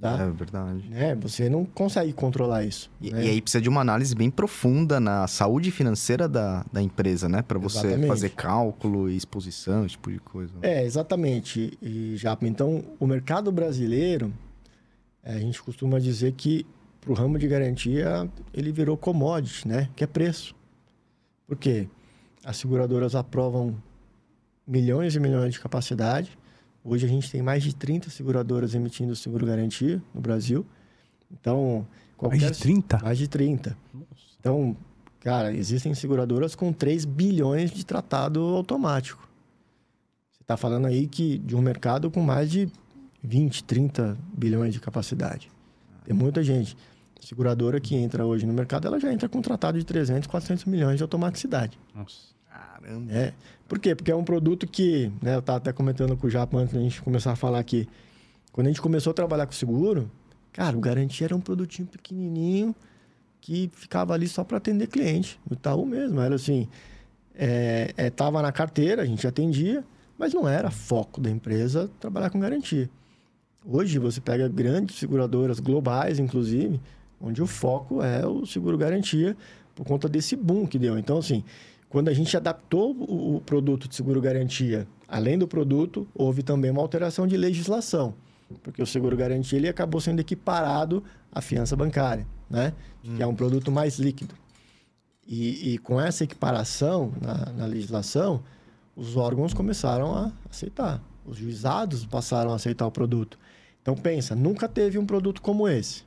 Tá? 0.00 0.18
É 0.18 0.30
verdade. 0.30 0.88
Né? 0.88 1.14
Você 1.16 1.50
não 1.50 1.64
consegue 1.64 2.12
controlar 2.14 2.64
isso. 2.64 2.90
E, 3.02 3.10
né? 3.10 3.26
e 3.26 3.28
aí 3.28 3.42
precisa 3.42 3.60
de 3.60 3.68
uma 3.68 3.82
análise 3.82 4.14
bem 4.14 4.30
profunda 4.30 4.98
na 4.98 5.26
saúde 5.26 5.70
financeira 5.70 6.26
da, 6.26 6.64
da 6.72 6.80
empresa, 6.80 7.28
né? 7.28 7.42
Para 7.42 7.58
você 7.58 7.86
Exatamente. 7.86 8.08
fazer 8.08 8.30
cálculo 8.30 9.10
e 9.10 9.16
exposição, 9.16 9.84
esse 9.84 9.92
tipo 9.92 10.10
de 10.10 10.18
coisa. 10.18 10.54
É, 10.62 10.84
exatamente. 10.84 11.76
E 11.82 12.16
já, 12.16 12.36
então, 12.40 12.82
o 12.98 13.06
mercado 13.06 13.52
brasileiro, 13.52 14.32
eh, 15.22 15.34
a 15.34 15.38
gente 15.38 15.62
costuma 15.62 15.98
dizer 15.98 16.32
que 16.32 16.64
para 16.98 17.12
o 17.12 17.14
ramo 17.14 17.38
de 17.38 17.46
garantia 17.46 18.26
ele 18.54 18.72
virou 18.72 18.96
commodity, 18.96 19.68
né? 19.68 19.90
Que 19.94 20.04
é 20.04 20.06
preço. 20.06 20.54
Por 21.46 21.58
quê? 21.58 21.88
As 22.42 22.56
seguradoras 22.56 23.14
aprovam 23.14 23.76
milhões 24.70 25.16
e 25.16 25.20
milhões 25.20 25.54
de 25.54 25.60
capacidade. 25.60 26.38
Hoje 26.84 27.04
a 27.04 27.08
gente 27.08 27.28
tem 27.28 27.42
mais 27.42 27.62
de 27.62 27.74
30 27.74 28.08
seguradoras 28.08 28.72
emitindo 28.72 29.16
seguro 29.16 29.44
garantia 29.44 30.00
no 30.14 30.20
Brasil. 30.20 30.64
Então, 31.30 31.86
qualquer... 32.16 32.40
Mais 32.40 32.56
de 32.56 32.62
30? 32.62 32.98
Mais 33.02 33.18
de 33.18 33.28
30. 33.28 33.76
Então, 34.38 34.76
cara, 35.18 35.52
existem 35.52 35.92
seguradoras 35.92 36.54
com 36.54 36.72
3 36.72 37.04
bilhões 37.04 37.72
de 37.72 37.84
tratado 37.84 38.40
automático. 38.40 39.28
tá 40.46 40.56
falando 40.56 40.86
aí 40.86 41.08
que 41.08 41.38
de 41.38 41.56
um 41.56 41.60
mercado 41.60 42.08
com 42.08 42.20
mais 42.20 42.48
de 42.48 42.70
20, 43.24 43.64
30 43.64 44.16
bilhões 44.32 44.72
de 44.72 44.80
capacidade. 44.80 45.50
Tem 46.04 46.14
muita 46.14 46.44
gente. 46.44 46.76
A 47.20 47.26
seguradora 47.26 47.80
que 47.80 47.96
entra 47.96 48.24
hoje 48.24 48.46
no 48.46 48.52
mercado, 48.52 48.86
ela 48.86 48.98
já 48.98 49.12
entra 49.12 49.28
com 49.28 49.38
um 49.38 49.42
tratado 49.42 49.78
de 49.78 49.84
300, 49.84 50.28
400 50.28 50.64
milhões 50.64 50.96
de 50.96 51.02
automaticidade. 51.02 51.78
Nossa. 51.94 52.30
Caramba. 52.80 53.12
É. 53.12 53.34
Por 53.70 53.78
quê? 53.78 53.94
Porque 53.94 54.10
é 54.10 54.16
um 54.16 54.24
produto 54.24 54.66
que, 54.66 55.12
né, 55.22 55.36
eu 55.36 55.38
estava 55.38 55.58
até 55.58 55.72
comentando 55.72 56.16
com 56.16 56.26
o 56.26 56.30
Japa 56.30 56.58
antes 56.58 56.74
da 56.74 56.80
gente 56.80 57.00
começar 57.00 57.30
a 57.30 57.36
falar 57.36 57.60
aqui. 57.60 57.88
Quando 58.50 58.66
a 58.66 58.70
gente 58.70 58.82
começou 58.82 59.12
a 59.12 59.14
trabalhar 59.14 59.46
com 59.46 59.52
seguro, 59.52 60.10
cara, 60.52 60.76
o 60.76 60.80
Garantia 60.80 61.28
era 61.28 61.36
um 61.36 61.40
produtinho 61.40 61.86
pequenininho 61.86 62.74
que 63.40 63.70
ficava 63.72 64.12
ali 64.12 64.26
só 64.26 64.42
para 64.42 64.56
atender 64.56 64.88
cliente. 64.88 65.38
No 65.48 65.54
Itaú 65.54 65.86
mesmo, 65.86 66.20
era 66.20 66.34
assim, 66.34 66.66
é, 67.32 67.94
é, 67.96 68.10
tava 68.10 68.42
na 68.42 68.50
carteira, 68.50 69.02
a 69.02 69.06
gente 69.06 69.24
atendia, 69.24 69.84
mas 70.18 70.34
não 70.34 70.48
era 70.48 70.68
foco 70.68 71.20
da 71.20 71.30
empresa 71.30 71.88
trabalhar 72.00 72.30
com 72.30 72.40
garantia. 72.40 72.90
Hoje 73.64 74.00
você 74.00 74.20
pega 74.20 74.48
grandes 74.48 74.96
seguradoras 74.96 75.60
globais, 75.60 76.18
inclusive, 76.18 76.80
onde 77.20 77.40
o 77.40 77.46
foco 77.46 78.02
é 78.02 78.26
o 78.26 78.44
seguro 78.44 78.76
garantia 78.76 79.36
por 79.76 79.86
conta 79.86 80.08
desse 80.08 80.34
boom 80.34 80.66
que 80.66 80.76
deu. 80.76 80.98
Então, 80.98 81.18
assim, 81.18 81.44
quando 81.90 82.08
a 82.08 82.14
gente 82.14 82.34
adaptou 82.36 82.92
o 82.92 83.42
produto 83.44 83.88
de 83.88 83.96
seguro 83.96 84.20
garantia, 84.20 84.86
além 85.08 85.36
do 85.36 85.48
produto, 85.48 86.06
houve 86.14 86.40
também 86.40 86.70
uma 86.70 86.80
alteração 86.80 87.26
de 87.26 87.36
legislação, 87.36 88.14
porque 88.62 88.80
o 88.80 88.86
seguro 88.86 89.16
garantia 89.16 89.58
ele 89.58 89.68
acabou 89.68 90.00
sendo 90.00 90.20
equiparado 90.20 91.02
à 91.32 91.42
fiança 91.42 91.74
bancária, 91.74 92.24
né? 92.48 92.72
Que 93.02 93.20
é 93.20 93.26
um 93.26 93.34
produto 93.34 93.72
mais 93.72 93.98
líquido. 93.98 94.36
E, 95.26 95.74
e 95.74 95.78
com 95.78 96.00
essa 96.00 96.22
equiparação 96.22 97.12
na, 97.20 97.52
na 97.52 97.66
legislação, 97.66 98.40
os 98.94 99.16
órgãos 99.16 99.52
começaram 99.52 100.14
a 100.14 100.30
aceitar. 100.48 101.02
Os 101.26 101.38
juizados 101.38 102.06
passaram 102.06 102.52
a 102.52 102.54
aceitar 102.54 102.86
o 102.86 102.90
produto. 102.92 103.36
Então 103.82 103.96
pensa, 103.96 104.36
nunca 104.36 104.68
teve 104.68 104.96
um 104.96 105.04
produto 105.04 105.42
como 105.42 105.66
esse. 105.66 106.04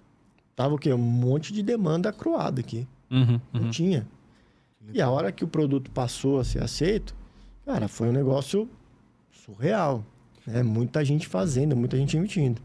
Tava 0.56 0.76
o 0.76 0.78
quê? 0.78 0.94
Um 0.94 0.98
monte 0.98 1.52
de 1.52 1.62
demanda 1.62 2.08
acruada 2.08 2.62
aqui. 2.62 2.88
Uhum, 3.12 3.42
Não 3.52 3.64
uhum. 3.64 3.70
tinha. 3.70 4.08
E 4.92 5.02
a 5.02 5.10
hora 5.10 5.32
que 5.32 5.44
o 5.44 5.48
produto 5.48 5.90
passou 5.92 6.40
a 6.40 6.44
ser 6.44 6.62
aceito, 6.62 7.16
cara, 7.66 7.88
foi 7.88 8.10
um 8.10 8.12
negócio 8.12 8.68
surreal. 9.32 10.04
Né? 10.46 10.64
Muita 10.64 11.04
gente 11.06 11.28
fazendo, 11.28 11.76
muita 11.76 11.98
gente 11.98 12.18
emitindo. 12.18 12.62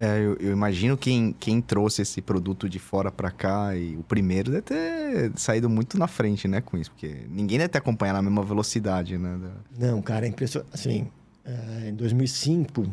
É, 0.00 0.18
eu, 0.18 0.36
eu 0.36 0.52
imagino 0.52 0.96
quem, 0.96 1.32
quem 1.32 1.60
trouxe 1.60 2.02
esse 2.02 2.20
produto 2.20 2.68
de 2.68 2.78
fora 2.78 3.12
pra 3.12 3.30
cá 3.30 3.76
e 3.76 3.96
o 3.96 4.02
primeiro 4.02 4.50
deve 4.50 4.62
ter 4.62 5.32
saído 5.36 5.70
muito 5.70 5.96
na 5.96 6.08
frente, 6.08 6.48
né, 6.48 6.60
com 6.60 6.76
isso, 6.76 6.90
porque 6.90 7.26
ninguém 7.28 7.58
deve 7.58 7.68
ter 7.68 7.78
acompanhado 7.78 8.16
na 8.16 8.22
mesma 8.22 8.42
velocidade, 8.42 9.16
né? 9.16 9.38
Não, 9.78 10.02
cara, 10.02 10.26
é 10.26 10.28
impressionante. 10.28 10.74
Assim, 10.74 11.08
é, 11.44 11.88
em 11.88 11.94
2005, 11.94 12.84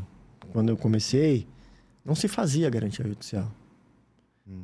quando 0.54 0.70
eu 0.70 0.78
comecei, 0.78 1.48
não 2.06 2.14
se 2.14 2.28
fazia 2.28 2.70
garantia 2.70 3.06
judicial. 3.06 3.52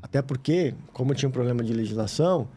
Até 0.02 0.22
porque, 0.22 0.74
como 0.92 1.14
tinha 1.16 1.30
um 1.30 1.32
problema 1.32 1.64
de 1.64 1.74
legislação, 1.74 2.48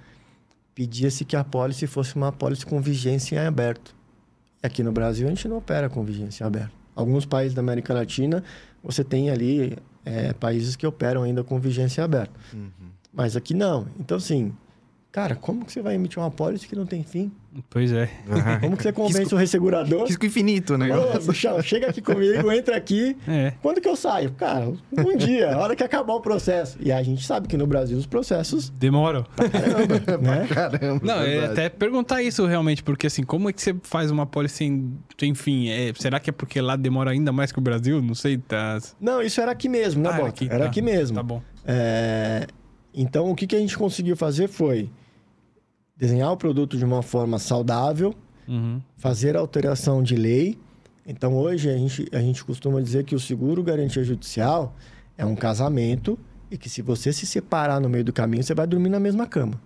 pedia-se 0.75 1.25
que 1.25 1.37
a 1.37 1.41
apólice 1.41 1.87
fosse 1.87 2.17
uma 2.17 2.29
apólice 2.29 2.65
com 2.65 2.81
vigência 2.81 3.37
em 3.37 3.47
aberto. 3.47 3.95
E 4.63 4.67
aqui 4.67 4.83
no 4.83 4.93
Brasil 4.93 5.27
a 5.27 5.31
gente 5.31 5.47
não 5.49 5.59
opera 5.59 5.89
com 5.89 6.05
vigência 6.05 6.45
em 6.45 6.47
aberto. 6.47 6.73
Alguns 6.95 7.25
países 7.25 7.55
da 7.55 7.61
América 7.61 7.95
Latina, 7.95 8.43
você 8.83 9.03
tem 9.03 9.31
ali 9.31 9.77
é, 10.05 10.33
países 10.33 10.77
que 10.77 10.87
operam 10.87 11.23
ainda 11.23 11.43
com 11.43 11.59
vigência 11.59 12.01
em 12.01 12.05
aberto. 12.05 12.39
Mas 13.13 13.37
aqui 13.37 13.55
não. 13.55 13.87
Então, 13.99 14.17
assim, 14.17 14.53
cara, 15.13 15.35
como 15.35 15.65
que 15.65 15.73
você 15.73 15.83
vai 15.83 15.95
emitir 15.95 16.19
uma 16.19 16.27
apólice 16.29 16.67
que 16.67 16.77
não 16.77 16.87
tem 16.87 17.03
fim? 17.03 17.31
Pois 17.69 17.91
é. 17.93 18.09
Como 18.61 18.77
que 18.77 18.83
você 18.85 18.93
convence 18.93 19.35
o 19.35 19.37
ressegurador? 19.37 20.07
Risco 20.07 20.25
infinito, 20.25 20.79
né? 20.79 20.89
Ô, 20.97 21.19
bichão, 21.27 21.61
chega 21.61 21.89
aqui 21.89 22.01
comigo, 22.01 22.53
entra 22.53 22.77
aqui. 22.77 23.17
É. 23.27 23.53
Quando 23.61 23.81
que 23.81 23.89
eu 23.89 23.97
saio? 23.97 24.31
Cara, 24.35 24.69
um 24.69 25.17
dia, 25.17 25.53
a 25.53 25.59
hora 25.59 25.75
que 25.75 25.83
acabar 25.83 26.15
o 26.15 26.21
processo. 26.21 26.79
E 26.81 26.93
a 26.93 27.03
gente 27.03 27.27
sabe 27.27 27.49
que 27.49 27.57
no 27.57 27.67
Brasil 27.67 27.99
os 27.99 28.07
processos, 28.07 28.71
Demora. 28.71 29.27
né? 30.23 30.47
Caramba. 30.49 31.01
Não, 31.05 31.21
é 31.23 31.47
até 31.47 31.69
perguntar 31.69 32.23
isso 32.23 32.47
realmente, 32.47 32.85
porque 32.85 33.09
assim, 33.09 33.25
como 33.25 33.51
é 33.51 33.53
que 33.53 33.61
você 33.61 33.75
faz 33.83 34.13
uma 34.13 34.27
pólice 34.27 34.55
sem, 34.59 34.93
sem 35.19 35.35
fim? 35.35 35.71
É, 35.71 35.93
será 35.99 36.21
que 36.21 36.31
é 36.31 36.33
porque 36.33 36.61
lá 36.61 36.77
demora 36.77 37.11
ainda 37.11 37.33
mais 37.33 37.51
que 37.51 37.59
o 37.59 37.63
Brasil? 37.63 38.01
Não 38.01 38.15
sei, 38.15 38.39
tá... 38.39 38.79
Não, 39.01 39.21
isso 39.21 39.41
era 39.41 39.51
aqui 39.51 39.69
mesmo, 39.69 40.05
né, 40.05 40.11
Ah, 40.11 40.13
Bota? 40.13 40.45
Era 40.45 40.67
aqui, 40.67 40.81
tá. 40.81 40.85
mesmo. 40.85 41.17
Tá 41.17 41.23
bom. 41.25 41.43
É, 41.67 42.47
Então, 42.95 43.29
o 43.29 43.35
que, 43.35 43.49
que 43.49 43.57
a 43.57 43.59
gente 43.59 43.77
conseguiu 43.77 44.17
fazer 44.17 44.47
foi 44.47 44.89
desenhar 46.01 46.33
o 46.33 46.37
produto 46.37 46.77
de 46.79 46.85
uma 46.85 47.03
forma 47.03 47.39
saudável, 47.39 48.15
Uhum. 48.49 48.81
fazer 48.97 49.37
alteração 49.37 50.03
de 50.03 50.17
lei. 50.17 50.59
Então, 51.07 51.37
hoje, 51.37 51.69
a 51.71 51.77
gente, 51.77 52.09
a 52.13 52.19
gente 52.21 52.45
costuma 52.45 52.81
dizer 52.81 53.05
que 53.05 53.15
o 53.15 53.21
seguro 53.21 53.63
garantia 53.63 54.03
judicial 54.03 54.75
é 55.17 55.25
um 55.25 55.37
casamento 55.37 56.19
e 56.51 56.57
que 56.59 56.69
se 56.69 56.83
você 56.83 57.13
se 57.13 57.27
separar 57.27 57.81
no 57.81 57.89
meio 57.89 58.03
do 58.05 58.13
caminho, 58.13 58.43
você 58.43 58.55
vai 58.55 58.67
dormir 58.67 58.89
na 58.89 58.99
mesma 58.99 59.27
cama. 59.27 59.61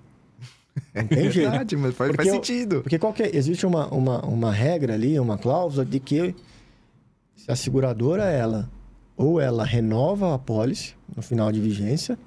Não 0.95 1.07
tem 1.07 1.19
É 1.27 1.31
jeito. 1.31 1.51
verdade, 1.51 1.77
mas 1.77 1.95
faz, 1.95 2.11
Porque 2.11 2.17
faz 2.17 2.29
eu- 2.29 2.35
sentido. 2.35 2.83
Porque 2.83 2.99
qualquer, 2.99 3.35
existe 3.35 3.65
uma, 3.65 3.87
uma, 3.89 4.21
uma 4.27 4.53
regra 4.53 4.95
ali, 4.95 5.19
uma 5.21 5.39
cláusula 5.39 5.85
de 5.85 6.01
que 6.01 6.35
se 7.37 7.51
a 7.51 7.57
seguradora, 7.57 8.25
ela, 8.25 8.69
ou 9.17 9.41
ela 9.41 9.65
renova 9.65 10.33
a 10.33 10.35
apólice 10.35 10.95
no 11.17 11.23
final 11.23 11.51
de 11.53 11.61
vigência, 11.61 12.19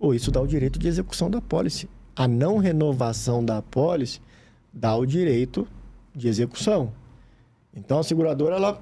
ou 0.00 0.14
isso 0.14 0.30
dá 0.30 0.40
o 0.40 0.46
direito 0.46 0.78
de 0.78 0.88
execução 0.88 1.30
da 1.30 1.38
apólice. 1.38 1.88
A 2.16 2.28
não 2.28 2.58
renovação 2.58 3.44
da 3.44 3.58
apólice 3.58 4.20
dá 4.72 4.94
o 4.96 5.04
direito 5.06 5.66
de 6.14 6.28
execução. 6.28 6.92
Então, 7.74 7.98
a 7.98 8.02
seguradora, 8.04 8.54
ela, 8.56 8.80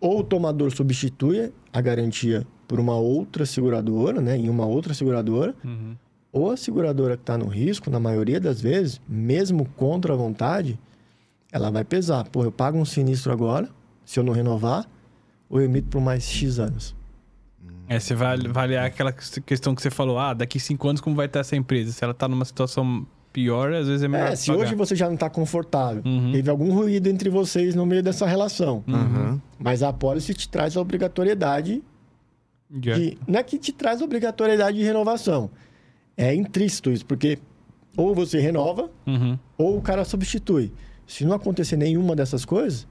ou 0.00 0.20
o 0.20 0.24
tomador 0.24 0.70
substitui 0.74 1.52
a 1.72 1.80
garantia 1.80 2.46
por 2.66 2.80
uma 2.80 2.96
outra 2.96 3.44
seguradora, 3.44 4.20
né, 4.20 4.36
em 4.36 4.48
uma 4.48 4.64
outra 4.64 4.94
seguradora, 4.94 5.54
Uhum. 5.62 5.94
ou 6.32 6.50
a 6.50 6.56
seguradora 6.56 7.16
que 7.16 7.22
está 7.22 7.36
no 7.36 7.46
risco, 7.46 7.90
na 7.90 8.00
maioria 8.00 8.40
das 8.40 8.60
vezes, 8.60 9.00
mesmo 9.06 9.66
contra 9.76 10.14
a 10.14 10.16
vontade, 10.16 10.78
ela 11.50 11.70
vai 11.70 11.84
pesar. 11.84 12.24
Pô, 12.30 12.42
eu 12.44 12.50
pago 12.52 12.78
um 12.78 12.84
sinistro 12.86 13.30
agora, 13.30 13.68
se 14.06 14.18
eu 14.18 14.24
não 14.24 14.32
renovar, 14.32 14.88
ou 15.50 15.60
eu 15.60 15.66
emito 15.66 15.88
por 15.88 16.00
mais 16.00 16.22
X 16.24 16.58
anos. 16.58 16.94
É, 17.88 17.98
você 18.00 18.14
vai 18.14 18.38
avaliar 18.46 18.86
aquela 18.86 19.12
questão 19.12 19.74
que 19.74 19.82
você 19.82 19.90
falou, 19.90 20.18
ah, 20.18 20.32
daqui 20.34 20.58
cinco 20.58 20.88
anos 20.88 21.00
como 21.00 21.14
vai 21.16 21.26
estar 21.26 21.40
essa 21.40 21.54
empresa? 21.56 21.92
Se 21.92 22.02
ela 22.02 22.14
tá 22.14 22.26
numa 22.26 22.44
situação 22.44 23.06
pior, 23.32 23.72
às 23.72 23.86
vezes 23.86 24.02
é 24.02 24.08
melhor 24.08 24.28
É, 24.28 24.36
se 24.36 24.46
pagar. 24.48 24.60
hoje 24.62 24.74
você 24.74 24.94
já 24.96 25.06
não 25.06 25.14
está 25.14 25.28
confortável, 25.28 26.02
Uhum. 26.04 26.32
teve 26.32 26.50
algum 26.50 26.72
ruído 26.72 27.06
entre 27.08 27.28
vocês 27.30 27.74
no 27.74 27.84
meio 27.86 28.02
dessa 28.02 28.26
relação, 28.26 28.84
Uhum. 28.86 29.40
mas 29.58 29.82
a 29.82 29.88
apólice 29.88 30.32
te 30.34 30.48
traz 30.48 30.76
a 30.76 30.80
obrigatoriedade 30.80 31.82
Já. 32.80 32.94
de... 32.94 33.18
Não 33.26 33.38
é 33.38 33.42
que 33.42 33.58
te 33.58 33.72
traz 33.72 34.00
a 34.00 34.04
obrigatoriedade 34.04 34.76
de 34.78 34.84
renovação. 34.84 35.50
É 36.16 36.34
intrínseco 36.34 36.90
isso, 36.90 37.04
porque 37.06 37.38
ou 37.96 38.14
você 38.14 38.38
renova, 38.38 38.90
Uhum. 39.06 39.38
ou 39.58 39.76
o 39.78 39.82
cara 39.82 40.04
substitui. 40.04 40.72
Se 41.06 41.24
não 41.24 41.34
acontecer 41.34 41.76
nenhuma 41.76 42.14
dessas 42.16 42.44
coisas, 42.44 42.86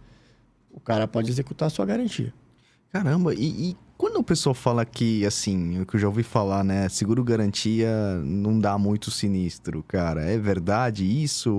o 0.71 0.79
cara 0.79 1.07
pode 1.07 1.29
executar 1.31 1.67
a 1.67 1.69
sua 1.69 1.85
garantia. 1.85 2.33
Caramba, 2.91 3.33
e, 3.33 3.69
e 3.71 3.77
quando 4.01 4.17
o 4.17 4.23
pessoal 4.23 4.55
fala 4.55 4.83
que, 4.83 5.23
assim, 5.27 5.79
o 5.79 5.85
que 5.85 5.95
eu 5.95 5.99
já 5.99 6.07
ouvi 6.07 6.23
falar, 6.23 6.63
né? 6.63 6.89
Seguro 6.89 7.23
garantia 7.23 7.87
não 8.23 8.59
dá 8.59 8.75
muito 8.75 9.11
sinistro, 9.11 9.83
cara. 9.87 10.23
É 10.23 10.39
verdade 10.39 11.05
isso? 11.05 11.51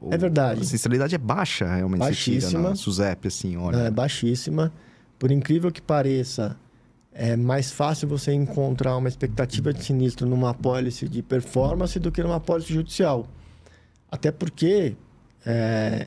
Ou 0.00 0.12
É 0.12 0.16
verdade. 0.16 0.60
A 0.60 0.64
sinceridade 0.64 1.16
é 1.16 1.18
baixa, 1.18 1.66
realmente. 1.74 1.98
Baixíssima. 1.98 2.68
na 2.68 2.76
SUSEP, 2.76 3.26
assim, 3.26 3.56
olha. 3.56 3.78
É 3.78 3.90
baixíssima. 3.90 4.72
Por 5.18 5.32
incrível 5.32 5.72
que 5.72 5.82
pareça, 5.82 6.56
é 7.12 7.36
mais 7.36 7.72
fácil 7.72 8.06
você 8.06 8.32
encontrar 8.32 8.96
uma 8.96 9.08
expectativa 9.08 9.72
de 9.72 9.82
sinistro 9.82 10.24
numa 10.24 10.50
apólice 10.50 11.08
de 11.08 11.20
performance 11.20 11.98
do 11.98 12.12
que 12.12 12.22
numa 12.22 12.36
apólice 12.36 12.72
judicial. 12.72 13.26
Até 14.08 14.30
porque 14.30 14.94
é, 15.44 16.06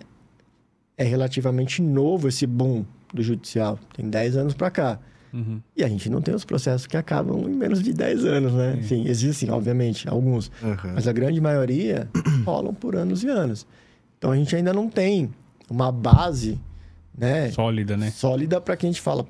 é 0.97 1.03
relativamente 1.03 1.81
novo 1.81 2.29
esse 2.29 2.47
boom 2.47 2.85
do 3.13 3.21
judicial. 3.21 3.77
Tem 3.93 4.09
10 4.09 4.37
anos 4.37 4.53
para 4.53 4.71
cá. 4.71 4.99
Uhum. 5.35 5.61
E 5.75 5.83
a 5.83 5.89
gente 5.89 6.09
não 6.09 6.21
tem 6.21 6.33
os 6.33 6.45
processos 6.45 6.87
que 6.87 6.95
acabam 6.95 7.37
em 7.41 7.53
menos 7.53 7.83
de 7.83 7.91
10 7.91 8.23
anos, 8.23 8.53
né? 8.53 8.77
Enfim, 8.79 9.05
existem, 9.05 9.51
obviamente, 9.51 10.07
alguns. 10.07 10.49
Aham. 10.63 10.93
Mas 10.95 11.09
a 11.09 11.11
grande 11.11 11.41
maioria 11.41 12.09
rolam 12.45 12.73
por 12.73 12.95
anos 12.95 13.21
e 13.21 13.27
anos. 13.27 13.67
Então 14.17 14.31
a 14.31 14.35
gente 14.37 14.55
ainda 14.55 14.71
não 14.71 14.89
tem 14.89 15.29
uma 15.69 15.91
base, 15.91 16.57
né? 17.17 17.51
Sólida, 17.51 17.97
né? 17.97 18.11
Sólida 18.11 18.61
para 18.61 18.77
que 18.77 18.85
a 18.85 18.89
gente 18.89 19.01
fala, 19.01 19.27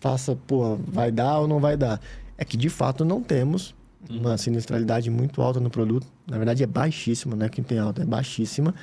faça, 0.00 0.34
pô, 0.34 0.76
vai 0.88 1.12
dar 1.12 1.38
ou 1.38 1.46
não 1.46 1.60
vai 1.60 1.76
dar. 1.76 2.00
É 2.36 2.44
que 2.44 2.56
de 2.56 2.68
fato 2.68 3.04
não 3.04 3.22
temos 3.22 3.76
uma 4.10 4.36
sinistralidade 4.36 5.08
muito 5.08 5.40
alta 5.40 5.60
no 5.60 5.70
produto. 5.70 6.06
Na 6.26 6.36
verdade 6.36 6.64
é 6.64 6.66
baixíssima, 6.66 7.36
não 7.36 7.46
é 7.46 7.48
que 7.48 7.62
tem 7.62 7.78
alta, 7.78 8.02
é 8.02 8.04
baixíssima. 8.04 8.74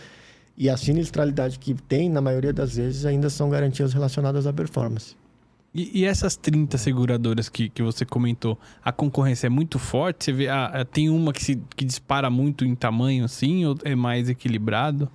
E 0.57 0.69
a 0.69 0.77
sinistralidade 0.77 1.60
que 1.60 1.73
tem, 1.73 2.10
na 2.10 2.21
maioria 2.21 2.53
das 2.53 2.75
vezes, 2.75 3.05
ainda 3.05 3.29
são 3.29 3.49
garantias 3.49 3.93
relacionadas 3.93 4.47
à 4.47 4.53
performance. 4.53 5.15
E, 5.73 6.01
e 6.01 6.05
essas 6.05 6.36
30 6.36 6.77
seguradoras 6.77 7.47
que, 7.47 7.69
que 7.69 7.81
você 7.81 8.05
comentou, 8.05 8.57
a 8.84 8.91
concorrência 8.91 9.47
é 9.47 9.49
muito 9.49 9.79
forte? 9.79 10.25
Você 10.25 10.31
vê, 10.34 10.47
ah, 10.49 10.65
ah, 10.73 10.86
tem 10.86 11.10
uma 11.10 11.31
que, 11.31 11.41
se, 11.43 11.55
que 11.75 11.86
dispara 11.86 12.29
muito 12.29 12.65
em 12.65 12.75
tamanho, 12.75 13.23
assim, 13.23 13.65
ou 13.65 13.77
é 13.84 13.95
mais 13.95 14.27
equilibrado? 14.29 15.10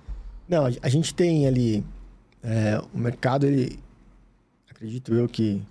Não, 0.49 0.65
a- 0.65 0.71
a 0.81 0.89
gente 0.89 1.13
tem 1.13 1.45
ali. 1.47 1.83
é, 2.43 2.81
o 2.93 2.97
mercado 2.97 3.45
ele, 3.45 3.77
acredito 4.69 5.13
eu 5.13 5.27
que 5.27 5.61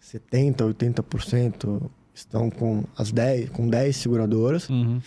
70, 0.00 0.64
80% 0.64 1.80
estão 2.14 2.50
com 2.50 2.84
as 2.96 3.12
10, 3.12 3.50
com 3.50 3.68
10 3.68 3.94
seguradoras. 3.96 4.68
Uhum. 4.68 5.00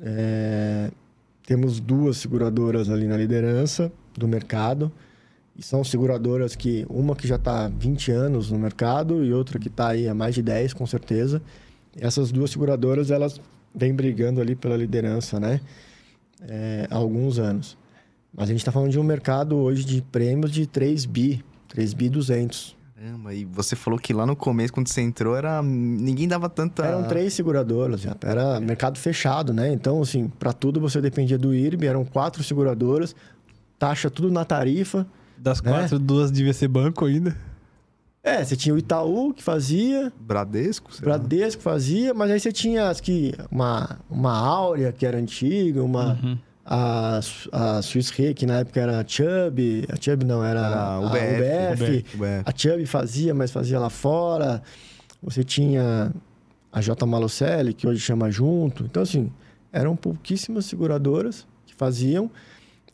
É, 0.00 0.90
temos 1.46 1.80
duas 1.80 2.16
seguradoras 2.18 2.90
ali 2.90 3.06
na 3.06 3.16
liderança 3.16 3.90
do 4.16 4.26
mercado. 4.28 4.90
E 5.56 5.62
são 5.62 5.84
seguradoras 5.84 6.56
que, 6.56 6.84
uma 6.88 7.14
que 7.14 7.28
já 7.28 7.36
está 7.36 7.66
há 7.66 7.68
20 7.68 8.10
anos 8.10 8.50
no 8.50 8.58
mercado 8.58 9.24
e 9.24 9.32
outra 9.32 9.58
que 9.58 9.68
está 9.68 9.88
aí 9.88 10.08
há 10.08 10.14
mais 10.14 10.34
de 10.34 10.42
10, 10.42 10.74
com 10.74 10.86
certeza. 10.86 11.40
Essas 11.96 12.32
duas 12.32 12.50
seguradoras, 12.50 13.10
elas 13.10 13.40
vêm 13.74 13.94
brigando 13.94 14.40
ali 14.40 14.56
pela 14.56 14.76
liderança, 14.76 15.38
né? 15.38 15.60
É, 16.42 16.88
há 16.90 16.96
alguns 16.96 17.38
anos. 17.38 17.76
Mas 18.32 18.48
a 18.48 18.52
gente 18.52 18.60
está 18.60 18.72
falando 18.72 18.90
de 18.90 18.98
um 18.98 19.04
mercado 19.04 19.56
hoje 19.56 19.84
de 19.84 20.02
prêmios 20.02 20.50
de 20.50 20.66
3 20.66 21.04
bi, 21.04 21.44
3 21.68 21.94
bi 21.94 22.08
200. 22.08 22.76
Caramba, 22.96 23.34
e 23.34 23.44
você 23.44 23.76
falou 23.76 23.98
que 23.98 24.12
lá 24.12 24.24
no 24.24 24.34
começo, 24.34 24.72
quando 24.72 24.88
você 24.88 25.02
entrou, 25.02 25.36
era 25.36 25.62
ninguém 25.62 26.26
dava 26.26 26.48
tanta. 26.48 26.84
Eram 26.84 27.04
três 27.04 27.34
seguradoras, 27.34 28.00
já. 28.00 28.16
era 28.24 28.58
mercado 28.58 28.98
fechado, 28.98 29.52
né? 29.52 29.72
Então, 29.72 30.00
assim, 30.00 30.26
para 30.26 30.52
tudo 30.52 30.80
você 30.80 31.00
dependia 31.00 31.36
do 31.36 31.54
IRB, 31.54 31.86
eram 31.86 32.04
quatro 32.04 32.42
seguradoras, 32.42 33.14
taxa 33.78 34.10
tudo 34.10 34.32
na 34.32 34.44
tarifa. 34.44 35.06
Das 35.36 35.60
Né? 35.60 35.70
quatro, 35.70 35.98
duas 35.98 36.30
devia 36.30 36.52
ser 36.52 36.68
banco 36.68 37.04
ainda. 37.04 37.36
É, 38.22 38.42
você 38.42 38.56
tinha 38.56 38.74
o 38.74 38.78
Itaú 38.78 39.34
que 39.34 39.42
fazia, 39.42 40.10
Bradesco? 40.18 40.94
sei 40.94 41.06
lá. 41.06 41.18
Bradesco 41.18 41.60
fazia, 41.62 42.14
mas 42.14 42.30
aí 42.30 42.40
você 42.40 42.50
tinha 42.52 42.88
as 42.88 42.98
que 43.00 43.34
uma 43.50 43.98
uma 44.08 44.32
Áurea 44.32 44.92
que 44.92 45.04
era 45.04 45.18
antiga, 45.18 45.82
uma 45.82 46.14
Uhum. 46.22 46.38
a, 46.64 47.20
a 47.52 47.82
Swiss 47.82 48.08
Re 48.10 48.32
que 48.32 48.46
na 48.46 48.60
época 48.60 48.80
era 48.80 48.98
a 48.98 49.04
Chubb, 49.06 49.84
a 49.92 49.96
Chubb 50.00 50.24
não 50.24 50.42
era, 50.42 50.60
Era 50.60 50.82
a 50.94 51.00
UBF, 51.00 51.82
UBF. 51.82 52.16
UBF. 52.16 52.42
A 52.46 52.52
Chubb 52.56 52.86
fazia, 52.86 53.34
mas 53.34 53.50
fazia 53.50 53.78
lá 53.78 53.90
fora. 53.90 54.62
Você 55.22 55.44
tinha 55.44 56.10
a 56.72 56.80
J 56.80 57.04
Malucelli, 57.06 57.74
que 57.74 57.86
hoje 57.86 58.00
chama 58.00 58.30
Junto. 58.30 58.84
Então, 58.84 59.02
assim, 59.02 59.30
eram 59.70 59.94
pouquíssimas 59.94 60.64
seguradoras 60.64 61.46
que 61.66 61.74
faziam. 61.74 62.30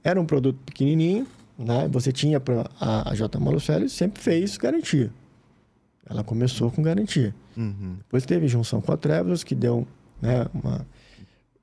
Era 0.03 0.21
um 0.21 0.27
produto 0.27 0.59
pequenininho, 0.67 1.25
né? 1.65 1.89
Você 1.93 2.11
tinha 2.13 2.41
pra, 2.41 2.69
a, 2.81 3.11
a 3.11 3.15
J 3.15 3.39
Malucelli 3.39 3.89
sempre 3.89 4.23
fez 4.23 4.57
garantia. 4.57 5.11
Ela 6.09 6.25
começou 6.25 6.71
com 6.71 6.83
garantia. 6.83 7.35
Uhum. 7.57 7.97
Depois 7.99 8.25
teve 8.27 8.49
junção 8.49 8.81
com 8.81 8.93
a 8.93 8.97
Travelers, 8.97 9.45
que 9.45 9.55
deu 9.55 9.87
né, 10.21 10.47
uma, 10.55 10.87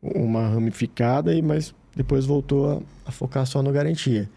uma 0.01 0.47
ramificada, 0.49 1.33
e- 1.33 1.41
mas 1.41 1.73
depois 1.95 2.25
voltou 2.25 2.71
a, 3.05 3.10
a 3.10 3.12
focar 3.12 3.45
só 3.45 3.62
no 3.62 3.71
garantia. 3.71 4.29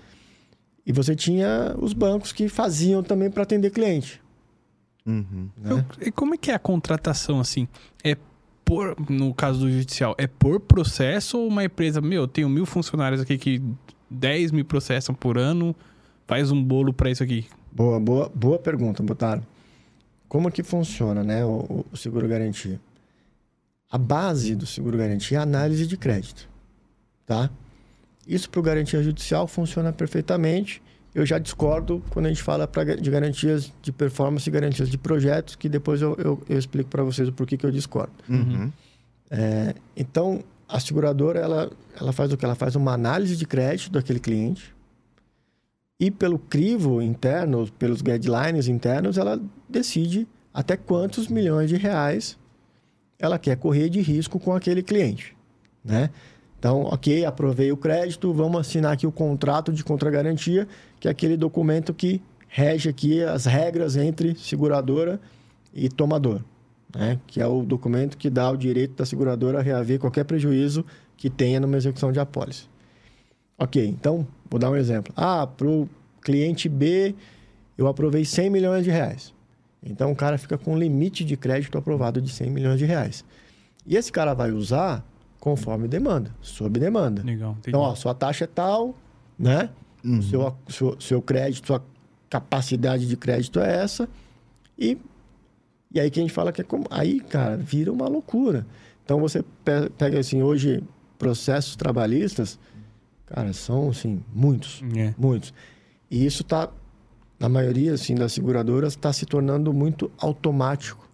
E 0.86 0.92
você 0.92 1.14
tinha 1.14 1.76
os 1.78 1.92
bancos 1.92 2.32
que 2.32 2.48
faziam 2.48 3.02
também 3.02 3.30
para 3.30 3.42
atender 3.42 3.70
cliente. 3.70 4.20
Uhum. 5.06 5.48
Né? 5.56 5.70
Eu- 6.00 6.06
e 6.08 6.10
como 6.10 6.34
é 6.34 6.38
que 6.38 6.50
é 6.50 6.54
a 6.54 6.58
contratação, 6.58 7.38
assim? 7.38 7.68
É 8.02 8.16
por, 8.64 8.96
no 9.10 9.34
caso 9.34 9.60
do 9.60 9.70
judicial, 9.70 10.14
é 10.18 10.26
por 10.26 10.60
processo 10.60 11.38
ou 11.38 11.46
uma 11.48 11.64
empresa, 11.64 12.00
meu, 12.00 12.22
eu 12.22 12.28
tenho 12.28 12.48
mil 12.48 12.64
funcionários 12.64 13.20
aqui 13.20 13.36
que 13.36 13.62
10 14.10 14.52
me 14.52 14.64
processam 14.64 15.14
por 15.14 15.38
ano, 15.38 15.74
faz 16.26 16.50
um 16.50 16.62
bolo 16.62 16.92
pra 16.92 17.10
isso 17.10 17.22
aqui. 17.22 17.46
Boa, 17.72 18.00
boa, 18.00 18.30
boa 18.34 18.58
pergunta, 18.58 19.02
Botaro. 19.02 19.42
Como 20.28 20.50
que 20.50 20.62
funciona 20.62 21.22
né, 21.22 21.44
o, 21.44 21.84
o 21.90 21.96
seguro 21.96 22.26
garantia? 22.28 22.80
A 23.90 23.98
base 23.98 24.54
do 24.54 24.66
seguro 24.66 24.96
garantia 24.96 25.38
é 25.38 25.40
a 25.40 25.42
análise 25.42 25.86
de 25.86 25.96
crédito. 25.96 26.48
Tá? 27.26 27.50
Isso 28.26 28.48
para 28.48 28.60
o 28.60 28.62
garantia 28.62 29.02
judicial 29.02 29.46
funciona 29.48 29.92
perfeitamente. 29.92 30.82
Eu 31.12 31.26
já 31.26 31.38
discordo 31.38 32.02
quando 32.10 32.26
a 32.26 32.28
gente 32.28 32.42
fala 32.42 32.68
pra, 32.68 32.84
de 32.84 33.10
garantias 33.10 33.72
de 33.82 33.90
performance 33.90 34.48
e 34.48 34.52
garantias 34.52 34.88
de 34.88 34.96
projetos, 34.96 35.56
que 35.56 35.68
depois 35.68 36.00
eu, 36.00 36.14
eu, 36.16 36.42
eu 36.48 36.58
explico 36.58 36.88
para 36.88 37.02
vocês 37.02 37.28
o 37.28 37.32
porquê 37.32 37.56
que 37.56 37.66
eu 37.66 37.70
discordo. 37.72 38.12
Uhum. 38.28 38.70
É, 39.28 39.74
então, 39.96 40.44
a 40.70 40.80
seguradora, 40.80 41.40
ela, 41.40 41.70
ela 42.00 42.12
faz 42.12 42.32
o 42.32 42.36
que? 42.36 42.44
Ela 42.44 42.54
faz 42.54 42.76
uma 42.76 42.92
análise 42.92 43.36
de 43.36 43.46
crédito 43.46 43.92
daquele 43.92 44.20
cliente 44.20 44.74
e 46.00 46.10
pelo 46.10 46.38
crivo 46.38 47.02
interno, 47.02 47.70
pelos 47.78 48.00
guidelines 48.00 48.68
internos, 48.68 49.18
ela 49.18 49.38
decide 49.68 50.26
até 50.52 50.74
quantos 50.74 51.28
milhões 51.28 51.68
de 51.68 51.76
reais 51.76 52.38
ela 53.18 53.38
quer 53.38 53.56
correr 53.58 53.90
de 53.90 54.00
risco 54.00 54.40
com 54.40 54.54
aquele 54.54 54.82
cliente, 54.82 55.36
né? 55.84 56.08
Então, 56.58 56.84
ok, 56.84 57.24
aprovei 57.24 57.70
o 57.70 57.76
crédito, 57.76 58.32
vamos 58.32 58.60
assinar 58.60 58.92
aqui 58.92 59.06
o 59.06 59.12
contrato 59.12 59.72
de 59.72 59.84
contragarantia, 59.84 60.66
que 60.98 61.06
é 61.06 61.10
aquele 61.10 61.36
documento 61.36 61.92
que 61.92 62.22
rege 62.48 62.88
aqui 62.88 63.22
as 63.22 63.44
regras 63.44 63.96
entre 63.96 64.34
seguradora 64.34 65.20
e 65.72 65.88
tomador, 65.88 66.40
né? 66.94 67.18
Que 67.26 67.40
é 67.40 67.46
o 67.46 67.62
documento 67.62 68.16
que 68.16 68.30
dá 68.30 68.50
o 68.50 68.56
direito 68.56 68.94
da 68.94 69.06
seguradora 69.06 69.58
a 69.58 69.62
reaver 69.62 69.98
qualquer 69.98 70.24
prejuízo 70.24 70.84
que 71.16 71.28
tenha 71.28 71.60
numa 71.60 71.76
execução 71.76 72.12
de 72.12 72.20
apólice. 72.20 72.68
Ok, 73.58 73.84
então, 73.86 74.26
vou 74.50 74.58
dar 74.58 74.70
um 74.70 74.76
exemplo. 74.76 75.12
Ah, 75.16 75.46
para 75.46 75.66
o 75.66 75.88
cliente 76.22 76.68
B, 76.68 77.14
eu 77.76 77.86
aprovei 77.86 78.24
100 78.24 78.50
milhões 78.50 78.84
de 78.84 78.90
reais. 78.90 79.34
Então, 79.82 80.12
o 80.12 80.16
cara 80.16 80.38
fica 80.38 80.58
com 80.58 80.74
um 80.74 80.78
limite 80.78 81.24
de 81.24 81.36
crédito 81.36 81.76
aprovado 81.76 82.20
de 82.20 82.30
100 82.30 82.50
milhões 82.50 82.78
de 82.78 82.84
reais. 82.84 83.24
E 83.86 83.96
esse 83.96 84.10
cara 84.10 84.34
vai 84.34 84.50
usar 84.50 85.04
conforme 85.38 85.88
demanda, 85.88 86.34
sob 86.42 86.78
demanda. 86.78 87.22
Legal, 87.22 87.52
entendi. 87.52 87.68
Então, 87.68 87.80
ó, 87.80 87.94
sua 87.94 88.14
taxa 88.14 88.44
é 88.44 88.46
tal, 88.46 88.94
né? 89.38 89.70
Uhum. 90.04 90.18
O 90.18 90.22
seu, 90.22 90.56
seu, 90.68 91.00
seu 91.00 91.22
crédito, 91.22 91.66
sua 91.66 91.82
capacidade 92.28 93.06
de 93.06 93.16
crédito 93.16 93.58
é 93.58 93.82
essa. 93.82 94.08
E, 94.78 94.98
e 95.92 95.98
aí 96.00 96.10
que 96.10 96.20
a 96.20 96.22
gente 96.22 96.32
fala 96.32 96.52
que 96.52 96.60
é 96.60 96.64
como. 96.64 96.86
Aí, 96.90 97.20
cara, 97.20 97.56
vira 97.56 97.92
uma 97.92 98.06
loucura. 98.08 98.66
Então 99.04 99.18
você 99.18 99.42
pe- 99.64 99.90
pega 99.98 100.18
assim, 100.18 100.42
hoje, 100.42 100.82
processos 101.18 101.74
trabalhistas, 101.76 102.58
cara, 103.26 103.52
são 103.52 103.90
assim, 103.90 104.22
muitos. 104.32 104.82
É. 104.96 105.14
Muitos. 105.18 105.52
E 106.10 106.24
isso 106.24 106.42
está, 106.42 106.68
na 107.38 107.48
maioria 107.48 107.94
assim, 107.94 108.14
das 108.14 108.32
seguradoras, 108.32 108.92
está 108.92 109.12
se 109.12 109.26
tornando 109.26 109.72
muito 109.72 110.10
automático. 110.18 111.08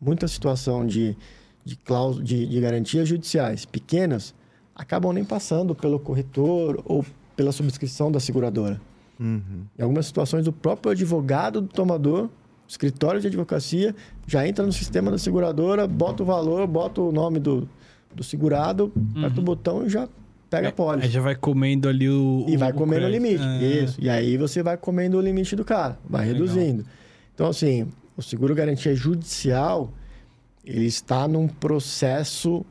Muita 0.00 0.26
situação 0.28 0.86
de, 0.86 1.16
de, 1.64 1.76
claus, 1.76 2.22
de, 2.22 2.46
de 2.46 2.60
garantias 2.60 3.08
judiciais 3.08 3.64
pequenas 3.64 4.34
acabam 4.74 5.12
nem 5.12 5.24
passando 5.24 5.74
pelo 5.74 5.98
corretor 5.98 6.82
ou 6.86 7.04
pela 7.36 7.52
subscrição 7.52 8.10
da 8.10 8.18
seguradora. 8.18 8.80
Uhum. 9.18 9.64
Em 9.78 9.82
algumas 9.82 10.06
situações, 10.06 10.46
o 10.46 10.52
próprio 10.52 10.92
advogado 10.92 11.60
do 11.60 11.68
tomador, 11.68 12.30
escritório 12.70 13.20
de 13.20 13.26
advocacia, 13.26 13.94
já 14.26 14.46
entra 14.46 14.64
no 14.64 14.72
sistema 14.72 15.10
da 15.10 15.18
seguradora, 15.18 15.86
bota 15.86 16.22
o 16.22 16.26
valor, 16.26 16.66
bota 16.68 17.00
o 17.00 17.10
nome 17.10 17.40
do, 17.40 17.68
do 18.14 18.22
segurado, 18.22 18.92
aperta 19.16 19.40
o 19.40 19.42
botão 19.42 19.84
e 19.84 19.88
já 19.90 20.08
pega 20.48 20.68
a 20.68 20.72
pólice. 20.72 21.06
Aí 21.06 21.12
já 21.12 21.20
vai 21.20 21.34
comendo 21.34 21.88
ali 21.88 22.08
o. 22.08 22.44
E 22.48 22.54
o- 22.54 22.58
vai 22.58 22.70
o 22.70 22.74
comendo 22.74 23.06
o 23.06 23.08
crédito. 23.08 23.22
limite. 23.26 23.42
Ah, 23.44 23.62
Isso. 23.62 24.00
E 24.00 24.08
aí 24.08 24.36
você 24.36 24.62
vai 24.62 24.76
comendo 24.76 25.18
o 25.18 25.20
limite 25.20 25.56
do 25.56 25.64
cara, 25.64 25.98
vai 26.08 26.26
Legal. 26.26 26.40
reduzindo. 26.46 26.84
Então, 27.34 27.48
assim, 27.48 27.88
o 28.16 28.22
seguro 28.22 28.54
garantia 28.54 28.94
judicial, 28.94 29.92
ele 30.64 30.86
está 30.86 31.26
num 31.26 31.48
processo 31.48 32.64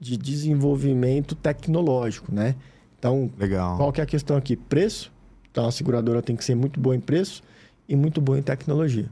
de 0.00 0.16
desenvolvimento 0.16 1.34
tecnológico, 1.36 2.32
né? 2.34 2.54
Então, 2.98 3.30
Legal. 3.38 3.76
qual 3.76 3.92
que 3.92 4.00
é 4.00 4.04
a 4.04 4.06
questão 4.06 4.36
aqui? 4.36 4.56
Preço. 4.56 5.12
Então, 5.50 5.66
a 5.66 5.70
seguradora 5.72 6.20
tem 6.22 6.34
que 6.34 6.44
ser 6.44 6.54
muito 6.56 6.80
boa 6.80 6.94
em 6.96 7.00
preço 7.00 7.42
e 7.88 7.94
muito 7.96 8.20
boa 8.20 8.38
em 8.38 8.42
tecnologia. 8.42 9.06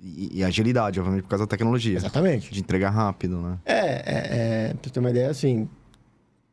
E, 0.00 0.38
e 0.38 0.44
agilidade, 0.44 0.98
obviamente, 1.00 1.24
por 1.24 1.30
causa 1.30 1.44
da 1.44 1.48
tecnologia. 1.48 1.96
Exatamente. 1.96 2.52
De 2.52 2.60
entregar 2.60 2.90
rápido, 2.90 3.40
né? 3.40 3.58
É, 3.64 3.74
é, 3.74 4.68
é 4.70 4.74
pra 4.74 4.82
você 4.84 4.90
ter 4.90 5.00
uma 5.00 5.10
ideia, 5.10 5.28
assim, 5.30 5.68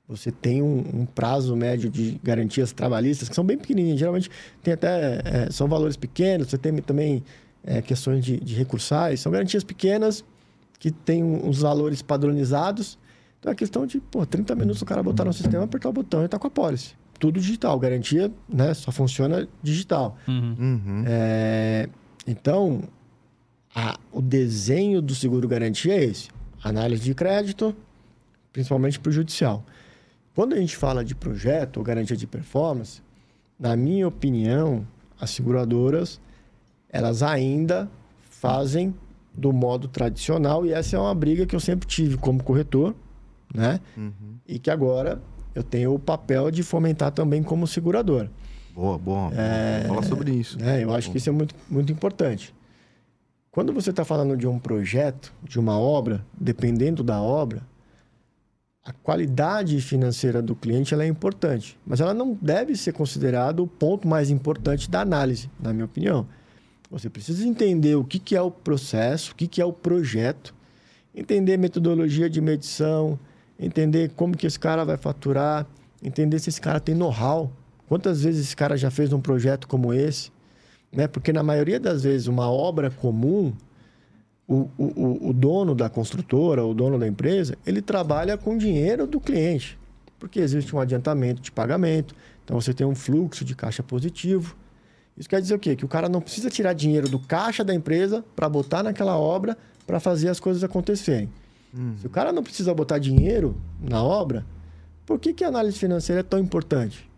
você 0.08 0.32
tem 0.32 0.62
um, 0.62 0.80
um 1.02 1.06
prazo 1.06 1.56
médio 1.56 1.90
de 1.90 2.20
garantias 2.24 2.72
trabalhistas 2.72 3.30
que 3.30 3.36
são 3.36 3.44
bem 3.44 3.58
pequenininhas. 3.58 4.00
Geralmente 4.00 4.30
tem 4.64 4.74
até, 4.74 5.22
é, 5.24 5.52
são 5.52 5.68
valores 5.68 5.96
pequenos, 5.96 6.48
você 6.50 6.58
tem 6.58 6.76
também 6.78 7.24
é, 7.64 7.82
questões 7.82 8.24
de, 8.26 8.40
de 8.40 8.54
recursais. 8.56 9.20
São 9.20 9.32
garantias 9.32 9.64
pequenas 9.64 10.24
que 10.80 10.92
têm 10.92 11.24
um- 11.24 11.48
uns 11.48 11.62
valores 11.62 12.02
padronizados. 12.02 12.98
Então 13.40 13.52
é 13.52 13.56
questão 13.56 13.86
de, 13.86 14.00
pô, 14.00 14.26
30 14.26 14.56
minutos 14.56 14.82
o 14.82 14.86
cara 14.86 15.02
botar 15.04 15.24
no 15.26 15.34
sistema, 15.34 15.64
apertar 15.66 15.90
o 15.90 15.94
botão 15.94 16.24
e 16.24 16.28
tá 16.28 16.38
com 16.40 16.48
a 16.48 16.52
pólice. 16.52 16.94
Tudo 17.20 17.40
digital. 17.40 17.80
Garantia, 17.80 18.32
né, 18.50 18.74
só 18.74 18.92
funciona 18.92 19.48
digital. 19.64 20.18
Uhum. 20.28 20.56
Uhum. 20.60 21.04
É, 21.08 21.88
então, 22.28 22.82
a- 23.76 24.00
o 24.12 24.22
desenho 24.22 25.02
do 25.02 25.14
seguro 25.14 25.48
garantia 25.48 25.94
é 25.94 26.04
esse: 26.06 26.30
análise 26.64 27.04
de 27.04 27.14
crédito, 27.14 27.76
principalmente 28.54 29.00
para 29.00 29.10
o 29.10 29.14
judicial. 29.14 29.64
Quando 30.34 30.54
a 30.54 30.58
gente 30.58 30.76
fala 30.76 31.04
de 31.04 31.14
projeto 31.14 31.78
ou 31.78 31.84
garantia 31.84 32.16
de 32.18 32.26
performance, 32.28 33.02
na 33.60 33.76
minha 33.76 34.08
opinião, 34.08 34.86
as 35.20 35.30
seguradoras 35.32 36.20
elas 36.90 37.22
ainda 37.24 37.90
fazem 38.30 38.94
do 39.34 39.52
modo 39.52 39.88
tradicional 39.90 40.66
e 40.66 40.72
essa 40.72 40.96
é 40.96 41.00
uma 41.00 41.14
briga 41.16 41.46
que 41.46 41.54
eu 41.56 41.60
sempre 41.60 41.86
tive 41.88 42.16
como 42.18 42.42
corretor, 42.42 42.96
né? 43.54 43.80
Uhum. 43.98 44.12
E 44.48 44.58
que 44.60 44.70
agora 44.72 45.22
eu 45.54 45.62
tenho 45.64 45.94
o 45.94 46.00
papel 46.00 46.50
de 46.52 46.64
fomentar 46.64 47.12
também 47.12 47.44
como 47.44 47.68
seguradora. 47.68 48.32
Boa, 48.74 48.98
boa. 48.98 49.32
É, 49.34 49.86
Fala 49.88 50.04
sobre 50.04 50.32
isso. 50.32 50.58
né? 50.60 50.84
Eu 50.84 50.94
acho 50.94 51.12
que 51.12 51.18
isso 51.18 51.30
é 51.30 51.32
muito, 51.34 51.54
muito 51.70 51.92
importante. 51.92 52.54
Quando 53.56 53.72
você 53.72 53.90
está 53.90 54.04
falando 54.04 54.36
de 54.36 54.46
um 54.46 54.60
projeto, 54.60 55.34
de 55.42 55.58
uma 55.58 55.80
obra, 55.80 56.26
dependendo 56.38 57.02
da 57.02 57.22
obra, 57.22 57.62
a 58.84 58.92
qualidade 58.92 59.80
financeira 59.80 60.42
do 60.42 60.54
cliente 60.54 60.94
ela 60.94 61.06
é 61.06 61.08
importante, 61.08 61.80
mas 61.88 62.02
ela 62.02 62.14
não 62.14 62.38
deve 62.42 62.76
ser 62.76 62.92
considerada 62.92 63.64
o 63.64 63.68
ponto 63.68 64.06
mais 64.10 64.30
importante 64.30 64.92
da 64.92 65.00
análise, 65.00 65.50
na 65.58 65.72
minha 65.72 65.86
opinião. 65.86 66.28
Você 66.92 67.10
precisa 67.10 67.48
entender 67.48 67.96
o 67.96 68.04
que, 68.04 68.20
que 68.20 68.36
é 68.36 68.42
o 68.42 68.52
processo, 68.52 69.32
o 69.32 69.36
que, 69.36 69.48
que 69.48 69.62
é 69.62 69.66
o 69.66 69.72
projeto, 69.72 70.54
entender 71.16 71.56
metodologia 71.56 72.30
de 72.30 72.42
medição, 72.42 73.18
entender 73.58 74.12
como 74.18 74.36
que 74.36 74.46
esse 74.46 74.60
cara 74.60 74.84
vai 74.84 74.98
faturar, 74.98 75.66
entender 76.04 76.40
se 76.40 76.50
esse 76.50 76.60
cara 76.60 76.82
tem 76.82 76.94
know-how, 76.94 77.54
quantas 77.88 78.24
vezes 78.24 78.48
esse 78.48 78.56
cara 78.58 78.76
já 78.76 78.92
fez 78.92 79.14
um 79.14 79.22
projeto 79.22 79.66
como 79.66 79.94
esse, 79.94 80.35
né? 80.96 81.08
Porque 81.08 81.34
na 81.34 81.44
maioria 81.44 81.80
das 81.80 82.04
vezes 82.04 82.28
uma 82.28 82.50
obra 82.50 82.90
comum, 82.90 83.54
o, 84.48 84.70
o, 84.78 85.30
o 85.30 85.34
dono 85.34 85.76
da 85.76 85.90
construtora, 85.90 86.64
o 86.64 86.74
dono 86.74 86.98
da 86.98 87.08
empresa, 87.08 87.58
ele 87.66 87.82
trabalha 87.82 88.38
com 88.38 88.58
dinheiro 88.58 89.06
do 89.08 89.20
cliente, 89.20 89.78
porque 90.20 90.40
existe 90.40 90.76
um 90.76 90.80
adiantamento 90.80 91.42
de 91.42 91.52
pagamento, 91.52 92.16
então 92.44 92.60
você 92.60 92.74
tem 92.74 92.86
um 92.86 92.96
fluxo 92.96 93.44
de 93.44 93.56
caixa 93.56 93.82
positivo. 93.82 94.56
Isso 95.18 95.30
quer 95.30 95.42
dizer 95.42 95.56
o 95.56 95.60
quê? 95.60 95.76
Que 95.76 95.86
o 95.86 95.88
cara 95.88 96.10
não 96.10 96.22
precisa 96.22 96.50
tirar 96.50 96.74
dinheiro 96.74 97.10
do 97.10 97.20
caixa 97.20 97.64
da 97.64 97.74
empresa 97.74 98.24
para 98.36 98.48
botar 98.48 98.84
naquela 98.84 99.18
obra 99.18 99.58
para 99.88 100.00
fazer 100.00 100.30
as 100.30 100.40
coisas 100.40 100.64
acontecerem. 100.64 101.30
Uhum. 101.74 101.96
Se 102.00 102.08
o 102.08 102.10
cara 102.10 102.32
não 102.32 102.44
precisa 102.44 102.74
botar 102.74 103.00
dinheiro 103.00 103.56
na 103.82 104.04
obra, 104.04 104.46
por 105.06 105.20
que, 105.20 105.34
que 105.34 105.44
a 105.44 105.48
análise 105.48 105.78
financeira 105.78 106.22
é 106.22 106.24
tão 106.24 106.40
importante? 106.40 107.10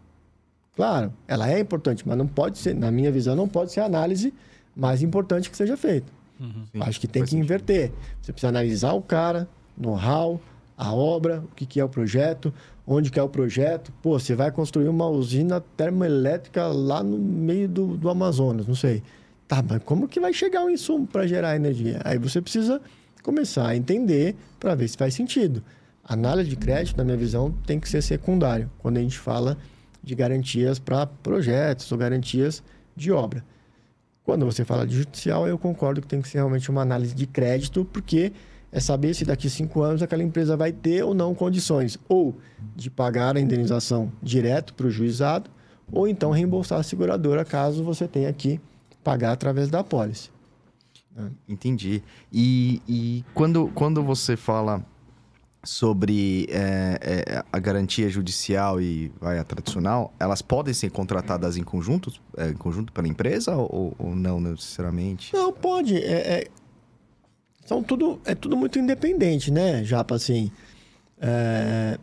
Claro, 0.77 1.11
ela 1.27 1.51
é 1.51 1.59
importante, 1.59 2.07
mas 2.07 2.15
não 2.15 2.27
pode 2.27 2.59
ser, 2.59 2.75
na 2.75 2.91
minha 2.91 3.11
visão, 3.11 3.35
não 3.35 3.47
pode 3.47 3.71
ser 3.71 3.79
a 3.79 3.85
análise 3.85 4.31
mais 4.75 5.01
importante 5.01 5.49
que 5.49 5.57
seja 5.57 5.75
feita. 5.75 6.05
Uhum. 6.39 6.65
Acho 6.81 6.99
que 7.01 7.07
tem 7.07 7.23
que 7.23 7.31
sentido. 7.31 7.45
inverter. 7.45 7.91
Você 8.21 8.31
precisa 8.31 8.49
analisar 8.49 8.93
o 8.93 9.01
cara, 9.01 9.49
know-how, 9.75 10.39
a 10.77 10.93
obra, 10.93 11.43
o 11.51 11.55
que, 11.55 11.65
que 11.65 11.79
é 11.79 11.83
o 11.83 11.89
projeto, 11.89 12.53
onde 12.85 13.09
que 13.09 13.17
é 13.17 13.23
o 13.23 13.27
projeto. 13.27 13.91
Pô, 14.03 14.19
você 14.19 14.35
vai 14.35 14.51
construir 14.51 14.87
uma 14.87 15.07
usina 15.07 15.59
termoelétrica 15.75 16.67
lá 16.67 17.01
no 17.01 17.17
meio 17.17 17.67
do, 17.67 17.97
do 17.97 18.07
Amazonas, 18.07 18.67
não 18.67 18.75
sei. 18.75 19.01
Tá, 19.47 19.63
mas 19.67 19.81
como 19.83 20.07
que 20.07 20.19
vai 20.19 20.31
chegar 20.31 20.63
o 20.63 20.69
insumo 20.69 21.07
para 21.07 21.25
gerar 21.25 21.55
energia? 21.55 21.99
Aí 22.05 22.19
você 22.19 22.39
precisa 22.39 22.79
começar 23.23 23.67
a 23.67 23.75
entender 23.75 24.35
para 24.59 24.75
ver 24.75 24.87
se 24.87 24.95
faz 24.95 25.15
sentido. 25.15 25.63
Análise 26.03 26.47
de 26.47 26.55
crédito, 26.55 26.97
na 26.97 27.03
minha 27.03 27.17
visão, 27.17 27.51
tem 27.65 27.79
que 27.79 27.89
ser 27.89 28.03
secundário 28.03 28.69
quando 28.77 28.97
a 28.97 29.01
gente 29.01 29.17
fala 29.17 29.57
de 30.07 30.15
garantias 30.15 30.79
para 30.79 31.05
projetos 31.05 31.91
ou 31.91 31.97
garantias 31.97 32.63
de 32.95 33.11
obra. 33.11 33.43
Quando 34.23 34.45
você 34.45 34.65
fala 34.65 34.87
de 34.87 34.95
judicial, 34.95 35.47
eu 35.47 35.57
concordo 35.57 36.01
que 36.01 36.07
tem 36.07 36.21
que 36.21 36.27
ser 36.27 36.39
realmente 36.39 36.69
uma 36.71 36.81
análise 36.81 37.13
de 37.13 37.27
crédito, 37.27 37.85
porque 37.85 38.31
é 38.71 38.79
saber 38.79 39.13
se 39.13 39.23
daqui 39.23 39.47
a 39.47 39.49
cinco 39.49 39.81
anos 39.81 40.01
aquela 40.01 40.23
empresa 40.23 40.57
vai 40.57 40.71
ter 40.71 41.03
ou 41.03 41.13
não 41.13 41.35
condições, 41.35 41.97
ou 42.09 42.35
de 42.75 42.89
pagar 42.89 43.37
a 43.37 43.39
indenização 43.39 44.11
direto 44.21 44.73
para 44.73 44.87
o 44.87 44.91
juizado, 44.91 45.49
ou 45.91 46.07
então 46.07 46.31
reembolsar 46.31 46.79
a 46.79 46.83
seguradora 46.83 47.45
caso 47.45 47.83
você 47.83 48.07
tenha 48.07 48.31
que 48.33 48.59
pagar 49.03 49.31
através 49.31 49.69
da 49.69 49.79
apólice. 49.79 50.29
Entendi. 51.47 52.03
E, 52.31 52.81
e 52.87 53.25
quando, 53.33 53.71
quando 53.73 54.03
você 54.03 54.35
fala 54.35 54.85
sobre 55.67 56.47
é, 56.49 56.97
é, 57.01 57.43
a 57.51 57.59
garantia 57.59 58.07
judicial 58.07 58.79
e 58.81 59.11
vai 59.19 59.37
a 59.37 59.43
tradicional, 59.43 60.13
elas 60.17 60.41
podem 60.41 60.73
ser 60.73 60.89
contratadas 60.89 61.57
em 61.57 61.63
conjunto, 61.63 62.09
é, 62.37 62.49
em 62.49 62.53
conjunto 62.53 62.93
pela 62.93 63.05
empresa 63.05 63.53
ou, 63.53 63.93
ou 63.99 64.15
não 64.15 64.39
necessariamente? 64.39 65.33
Não, 65.33 65.51
pode. 65.51 65.97
É, 65.97 66.39
é 66.39 66.47
são 67.65 67.83
tudo, 67.83 68.21
é 68.23 68.33
tudo 68.33 68.55
muito 68.55 68.79
independente, 68.79 69.51
né, 69.51 69.83
Japa? 69.83 70.15
Assim, 70.15 70.49
é, 71.19 71.99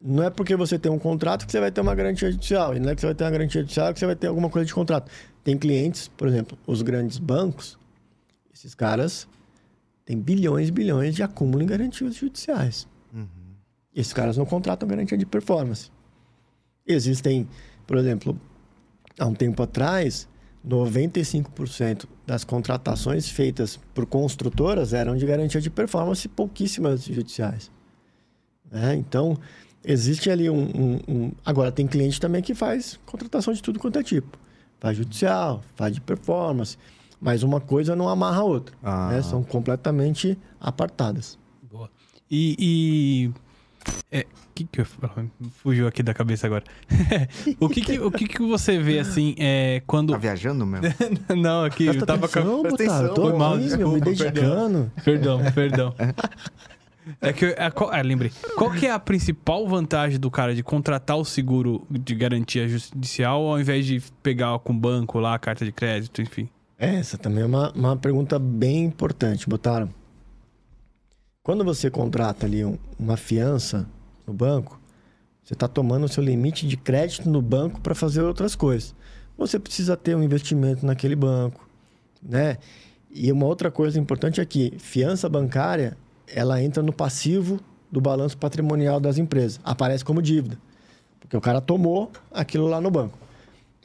não 0.00 0.22
é 0.22 0.30
porque 0.30 0.56
você 0.56 0.78
tem 0.78 0.90
um 0.90 0.98
contrato 0.98 1.44
que 1.44 1.52
você 1.52 1.60
vai 1.60 1.70
ter 1.70 1.82
uma 1.82 1.94
garantia 1.94 2.32
judicial. 2.32 2.74
E 2.74 2.80
não 2.80 2.88
é 2.88 2.94
que 2.94 3.02
você 3.02 3.08
vai 3.08 3.14
ter 3.14 3.24
uma 3.24 3.30
garantia 3.32 3.60
judicial 3.60 3.92
que 3.92 3.98
você 3.98 4.06
vai 4.06 4.16
ter 4.16 4.28
alguma 4.28 4.48
coisa 4.48 4.64
de 4.64 4.72
contrato. 4.72 5.12
Tem 5.44 5.58
clientes, 5.58 6.08
por 6.08 6.26
exemplo, 6.26 6.56
os 6.66 6.80
grandes 6.80 7.18
bancos, 7.18 7.78
esses 8.54 8.74
caras 8.74 9.28
tem 10.04 10.18
bilhões 10.18 10.68
e 10.68 10.72
bilhões 10.72 11.14
de 11.14 11.22
acúmulo 11.22 11.62
em 11.62 11.66
garantias 11.66 12.16
judiciais. 12.16 12.88
Uhum. 13.12 13.26
Esses 13.94 14.12
caras 14.12 14.36
não 14.36 14.44
contratam 14.44 14.88
garantia 14.88 15.16
de 15.16 15.26
performance. 15.26 15.90
Existem, 16.86 17.48
por 17.86 17.96
exemplo, 17.96 18.38
há 19.18 19.26
um 19.26 19.34
tempo 19.34 19.62
atrás, 19.62 20.28
95% 20.66 22.06
das 22.26 22.44
contratações 22.44 23.28
feitas 23.28 23.78
por 23.94 24.06
construtoras 24.06 24.92
eram 24.92 25.16
de 25.16 25.26
garantia 25.26 25.60
de 25.60 25.70
performance, 25.70 26.28
pouquíssimas 26.28 27.04
judiciais. 27.04 27.70
É, 28.70 28.94
então, 28.94 29.38
existe 29.84 30.30
ali 30.30 30.48
um, 30.48 30.62
um, 30.62 31.00
um, 31.08 31.32
Agora, 31.44 31.70
tem 31.70 31.86
cliente 31.86 32.20
também 32.20 32.42
que 32.42 32.54
faz 32.54 32.98
contratação 33.04 33.52
de 33.52 33.62
tudo 33.62 33.78
quanto 33.78 33.98
é 33.98 34.02
tipo. 34.02 34.38
Faz 34.80 34.96
judicial, 34.96 35.62
faz 35.76 35.94
de 35.94 36.00
performance. 36.00 36.76
Mas 37.22 37.44
uma 37.44 37.60
coisa 37.60 37.94
não 37.94 38.08
amarra 38.08 38.40
a 38.40 38.44
outra. 38.44 38.74
Ah. 38.82 39.10
Né? 39.12 39.22
São 39.22 39.44
completamente 39.44 40.36
apartadas. 40.60 41.38
Boa. 41.70 41.88
E. 42.28 42.56
e... 42.58 43.30
É, 44.10 44.26
que 44.54 44.64
que 44.64 44.80
eu... 44.80 44.86
fugiu 45.62 45.86
aqui 45.86 46.02
da 46.02 46.12
cabeça 46.12 46.48
agora. 46.48 46.64
o 47.60 47.68
que 47.68 47.80
que, 47.80 47.98
o 48.00 48.10
que 48.10 48.26
que 48.26 48.42
você 48.42 48.78
vê 48.78 48.98
assim 48.98 49.36
é, 49.38 49.82
quando 49.86 50.12
tá 50.12 50.18
viajando 50.18 50.66
mesmo? 50.66 50.88
não, 51.40 51.64
aqui 51.64 51.86
eu 51.86 52.04
tava 52.04 52.26
atenção, 52.26 52.62
com 52.62 52.74
atenção, 52.74 53.14
tô 53.14 53.38
mal, 53.38 53.56
desculpa, 53.56 53.94
me 53.94 54.00
dedicando. 54.00 54.92
Perdão, 55.04 55.40
perdão. 55.54 55.94
É 57.20 57.32
que, 57.32 57.46
é, 57.46 57.72
é, 57.92 58.02
lembrei. 58.04 58.30
Qual 58.56 58.70
que 58.70 58.86
é 58.86 58.92
a 58.92 58.98
principal 58.98 59.66
vantagem 59.66 60.20
do 60.20 60.30
cara 60.30 60.54
de 60.54 60.62
contratar 60.62 61.16
o 61.16 61.24
seguro 61.24 61.84
de 61.90 62.14
garantia 62.14 62.68
judicial 62.68 63.44
ao 63.44 63.58
invés 63.58 63.84
de 63.84 64.00
pegar 64.22 64.56
com 64.60 64.72
o 64.72 64.76
banco 64.76 65.18
lá, 65.18 65.34
a 65.34 65.38
carta 65.38 65.64
de 65.64 65.72
crédito, 65.72 66.22
enfim? 66.22 66.48
Essa 66.82 67.16
também 67.16 67.44
é 67.44 67.46
uma, 67.46 67.70
uma 67.74 67.96
pergunta 67.96 68.40
bem 68.40 68.86
importante, 68.86 69.48
botaram. 69.48 69.88
Quando 71.40 71.64
você 71.64 71.88
contrata 71.88 72.44
ali 72.44 72.64
um, 72.64 72.76
uma 72.98 73.16
fiança 73.16 73.88
no 74.26 74.34
banco, 74.34 74.80
você 75.44 75.54
está 75.54 75.68
tomando 75.68 76.06
o 76.06 76.08
seu 76.08 76.24
limite 76.24 76.66
de 76.66 76.76
crédito 76.76 77.30
no 77.30 77.40
banco 77.40 77.80
para 77.80 77.94
fazer 77.94 78.22
outras 78.22 78.56
coisas. 78.56 78.96
Você 79.38 79.60
precisa 79.60 79.96
ter 79.96 80.16
um 80.16 80.24
investimento 80.24 80.84
naquele 80.84 81.14
banco, 81.14 81.68
né? 82.20 82.58
E 83.12 83.30
uma 83.30 83.46
outra 83.46 83.70
coisa 83.70 83.96
importante 83.96 84.40
é 84.40 84.44
que 84.44 84.76
fiança 84.80 85.28
bancária, 85.28 85.96
ela 86.26 86.60
entra 86.60 86.82
no 86.82 86.92
passivo 86.92 87.60
do 87.92 88.00
balanço 88.00 88.36
patrimonial 88.36 88.98
das 88.98 89.18
empresas. 89.18 89.60
Aparece 89.62 90.04
como 90.04 90.20
dívida. 90.20 90.58
Porque 91.20 91.36
o 91.36 91.40
cara 91.40 91.60
tomou 91.60 92.10
aquilo 92.32 92.66
lá 92.66 92.80
no 92.80 92.90
banco. 92.90 93.16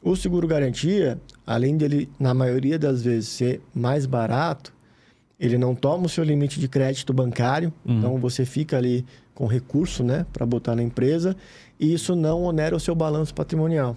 O 0.02 0.16
seguro 0.16 0.48
garantia, 0.48 1.22
além 1.48 1.78
dele, 1.78 2.10
na 2.20 2.34
maioria 2.34 2.78
das 2.78 3.02
vezes, 3.02 3.30
ser 3.30 3.62
mais 3.74 4.06
barato, 4.06 4.74
ele 5.40 5.58
não 5.58 5.74
toma 5.74 6.06
o 6.06 6.10
seu 6.10 6.24
limite 6.24 6.60
de 6.60 6.68
crédito 6.68 7.14
bancário, 7.14 7.74
uhum. 7.86 7.98
então 7.98 8.18
você 8.18 8.46
fica 8.46 8.78
ali 8.78 9.06
com 9.34 9.46
recurso 9.48 10.04
né, 10.04 10.26
para 10.34 10.46
botar 10.46 10.76
na 10.76 10.84
empresa, 10.84 11.36
e 11.80 11.94
isso 11.94 12.16
não 12.16 12.44
onera 12.44 12.76
o 12.76 12.80
seu 12.80 12.94
balanço 12.94 13.34
patrimonial. 13.34 13.96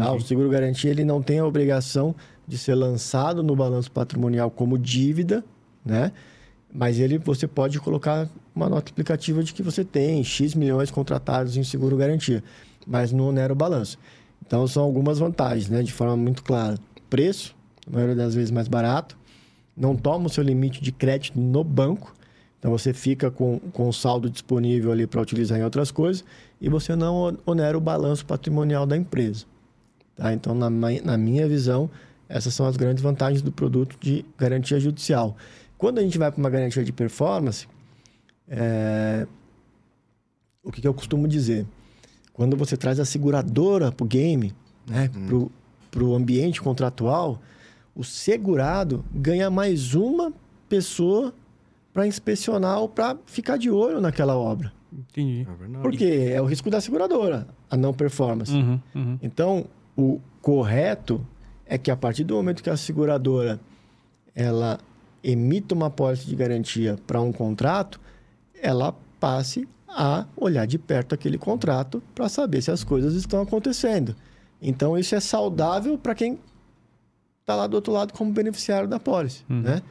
Ah, 0.00 0.12
o 0.12 0.20
seguro 0.20 0.50
garantia 0.50 0.90
ele 0.90 1.04
não 1.04 1.22
tem 1.22 1.38
a 1.38 1.46
obrigação 1.46 2.14
de 2.46 2.58
ser 2.58 2.74
lançado 2.74 3.42
no 3.42 3.56
balanço 3.56 3.90
patrimonial 3.90 4.50
como 4.50 4.76
dívida, 4.76 5.42
né? 5.82 6.12
Mas 6.70 6.98
ele 6.98 7.16
você 7.16 7.46
pode 7.46 7.80
colocar 7.80 8.28
uma 8.54 8.68
nota 8.68 8.90
explicativa 8.90 9.42
de 9.42 9.54
que 9.54 9.62
você 9.62 9.82
tem 9.82 10.22
X 10.22 10.54
milhões 10.54 10.90
contratados 10.90 11.56
em 11.56 11.64
seguro 11.64 11.96
garantia, 11.96 12.44
mas 12.86 13.12
não 13.12 13.28
onera 13.28 13.52
o 13.52 13.56
balanço. 13.56 13.98
Então, 14.46 14.66
são 14.66 14.82
algumas 14.82 15.18
vantagens, 15.18 15.68
né? 15.68 15.82
De 15.82 15.92
forma 15.92 16.16
muito 16.16 16.42
clara. 16.42 16.76
Preço, 17.10 17.54
na 17.86 17.94
maioria 17.94 18.16
das 18.16 18.34
vezes 18.34 18.50
mais 18.50 18.68
barato. 18.68 19.16
Não 19.76 19.94
toma 19.94 20.26
o 20.26 20.28
seu 20.28 20.42
limite 20.42 20.82
de 20.82 20.90
crédito 20.90 21.38
no 21.38 21.62
banco. 21.62 22.14
Então, 22.58 22.70
você 22.70 22.92
fica 22.92 23.30
com, 23.30 23.58
com 23.72 23.88
o 23.88 23.92
saldo 23.92 24.28
disponível 24.28 24.90
ali 24.90 25.06
para 25.06 25.20
utilizar 25.20 25.58
em 25.58 25.64
outras 25.64 25.90
coisas. 25.90 26.24
E 26.60 26.68
você 26.68 26.96
não 26.96 27.36
onera 27.46 27.76
o 27.76 27.80
balanço 27.80 28.26
patrimonial 28.26 28.86
da 28.86 28.96
empresa. 28.96 29.44
Tá? 30.16 30.32
Então, 30.32 30.54
na, 30.54 30.68
na 30.68 31.16
minha 31.16 31.46
visão, 31.46 31.88
essas 32.28 32.52
são 32.52 32.66
as 32.66 32.76
grandes 32.76 33.02
vantagens 33.02 33.40
do 33.40 33.52
produto 33.52 33.96
de 34.00 34.24
garantia 34.36 34.78
judicial. 34.78 35.36
Quando 35.78 35.98
a 35.98 36.02
gente 36.02 36.18
vai 36.18 36.30
para 36.30 36.40
uma 36.40 36.50
garantia 36.50 36.84
de 36.84 36.92
performance, 36.92 37.68
é... 38.48 39.26
o 40.62 40.72
que, 40.72 40.80
que 40.80 40.88
eu 40.88 40.92
costumo 40.92 41.28
dizer? 41.28 41.64
Quando 42.38 42.56
você 42.56 42.76
traz 42.76 43.00
a 43.00 43.04
seguradora 43.04 43.90
para 43.90 44.04
o 44.04 44.06
game, 44.06 44.54
né, 44.86 45.10
hum. 45.12 45.48
para 45.90 46.04
o 46.04 46.14
ambiente 46.14 46.62
contratual, 46.62 47.42
o 47.96 48.04
segurado 48.04 49.04
ganha 49.12 49.50
mais 49.50 49.92
uma 49.96 50.32
pessoa 50.68 51.34
para 51.92 52.06
inspecionar 52.06 52.78
ou 52.78 52.88
para 52.88 53.18
ficar 53.26 53.56
de 53.56 53.68
olho 53.68 54.00
naquela 54.00 54.36
obra. 54.36 54.72
Entendi. 54.92 55.48
É 55.50 55.78
Porque 55.82 56.30
é 56.32 56.40
o 56.40 56.44
risco 56.44 56.70
da 56.70 56.80
seguradora, 56.80 57.48
a 57.68 57.76
não 57.76 57.92
performance. 57.92 58.52
Uhum, 58.52 58.80
uhum. 58.94 59.18
Então, 59.20 59.66
o 59.96 60.20
correto 60.40 61.20
é 61.66 61.76
que 61.76 61.90
a 61.90 61.96
partir 61.96 62.22
do 62.22 62.36
momento 62.36 62.62
que 62.62 62.70
a 62.70 62.76
seguradora 62.76 63.58
ela 64.32 64.78
emita 65.24 65.74
uma 65.74 65.90
pólice 65.90 66.24
de 66.24 66.36
garantia 66.36 66.96
para 67.04 67.20
um 67.20 67.32
contrato, 67.32 68.00
ela 68.62 68.94
passe 69.18 69.68
a 69.88 70.26
olhar 70.36 70.66
de 70.66 70.78
perto 70.78 71.14
aquele 71.14 71.38
contrato 71.38 72.02
para 72.14 72.28
saber 72.28 72.60
se 72.62 72.70
as 72.70 72.84
coisas 72.84 73.14
estão 73.14 73.40
acontecendo. 73.42 74.14
Então, 74.60 74.98
isso 74.98 75.14
é 75.14 75.20
saudável 75.20 75.96
para 75.96 76.14
quem 76.14 76.38
está 77.40 77.54
lá 77.54 77.66
do 77.66 77.74
outro 77.74 77.92
lado 77.92 78.12
como 78.12 78.30
beneficiário 78.32 78.88
da 78.88 79.00
pólice, 79.00 79.42
Uhum. 79.48 79.62
né? 79.62 79.82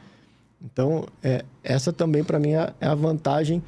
Então, 0.64 1.06
é, 1.22 1.44
essa 1.62 1.92
também, 1.92 2.22
para 2.24 2.38
mim, 2.38 2.50
é 2.52 2.72
é 2.80 2.86
a 2.86 2.94
vantagem 2.94 3.62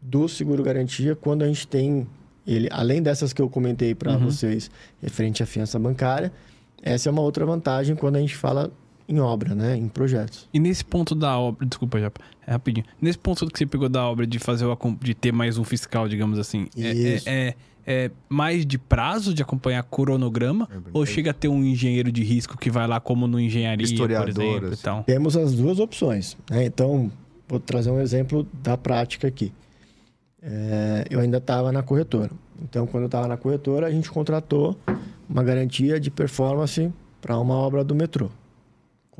do 0.00 0.26
seguro-garantia 0.28 1.14
quando 1.14 1.42
a 1.42 1.46
gente 1.46 1.66
tem 1.66 2.06
ele, 2.46 2.68
além 2.72 3.02
dessas 3.02 3.32
que 3.32 3.40
eu 3.42 3.48
comentei 3.48 3.94
para 3.94 4.12
Uhum. 4.12 4.24
vocês, 4.26 4.70
referente 5.02 5.42
à 5.42 5.46
fiança 5.46 5.78
bancária, 5.78 6.32
essa 6.82 7.08
é 7.08 7.12
uma 7.12 7.20
outra 7.22 7.44
vantagem 7.44 7.94
quando 7.94 8.16
a 8.16 8.20
gente 8.20 8.34
fala 8.36 8.70
em 9.10 9.18
obra, 9.20 9.54
né? 9.54 9.76
Em 9.76 9.88
projetos. 9.88 10.48
E 10.54 10.58
nesse 10.60 10.84
ponto 10.84 11.14
da 11.14 11.36
obra, 11.38 11.66
desculpa, 11.66 11.98
já, 12.00 12.10
é 12.46 12.52
rapidinho. 12.52 12.86
Nesse 13.02 13.18
ponto 13.18 13.46
que 13.48 13.58
você 13.58 13.66
pegou 13.66 13.88
da 13.88 14.06
obra 14.06 14.26
de 14.26 14.38
fazer 14.38 14.64
o 14.64 14.78
de 15.02 15.14
ter 15.14 15.32
mais 15.32 15.58
um 15.58 15.64
fiscal, 15.64 16.08
digamos 16.08 16.38
assim, 16.38 16.68
é, 16.76 16.90
é, 16.90 17.22
é- 17.48 17.54
é 17.86 18.10
mais 18.28 18.64
de 18.64 18.78
prazo 18.78 19.34
de 19.34 19.42
acompanhar 19.42 19.82
cronograma 19.82 20.68
ou 20.92 21.04
chega 21.04 21.30
a 21.32 21.34
ter 21.34 21.48
um 21.48 21.64
engenheiro 21.64 22.12
de 22.12 22.22
risco 22.22 22.56
que 22.56 22.70
vai 22.70 22.86
lá 22.86 23.00
como 23.00 23.26
no 23.26 23.40
engenharia, 23.40 23.86
por 23.96 24.10
exemplo, 24.10 24.66
assim. 24.68 24.76
então. 24.80 25.02
Temos 25.02 25.36
as 25.36 25.54
duas 25.54 25.80
opções. 25.80 26.36
né? 26.48 26.64
Então, 26.66 27.10
vou 27.48 27.58
trazer 27.58 27.90
um 27.90 27.98
exemplo 28.00 28.46
da 28.62 28.76
prática 28.76 29.26
aqui. 29.26 29.52
É, 30.42 31.04
eu 31.10 31.20
ainda 31.20 31.38
estava 31.38 31.72
na 31.72 31.82
corretora. 31.82 32.30
Então, 32.62 32.86
quando 32.86 33.04
eu 33.04 33.06
estava 33.06 33.26
na 33.26 33.36
corretora, 33.36 33.86
a 33.86 33.90
gente 33.90 34.10
contratou 34.10 34.76
uma 35.28 35.42
garantia 35.42 35.98
de 35.98 36.10
performance 36.10 36.92
para 37.20 37.38
uma 37.38 37.54
obra 37.54 37.82
do 37.82 37.94
metrô. 37.94 38.30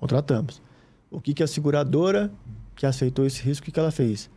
Contratamos. 0.00 0.62
O 1.10 1.20
que, 1.20 1.34
que 1.34 1.42
a 1.42 1.46
seguradora 1.46 2.32
que 2.74 2.86
aceitou 2.86 3.26
esse 3.26 3.42
risco, 3.42 3.68
o 3.68 3.72
que, 3.72 3.78
ela 3.78 3.90
fez? 3.90 4.30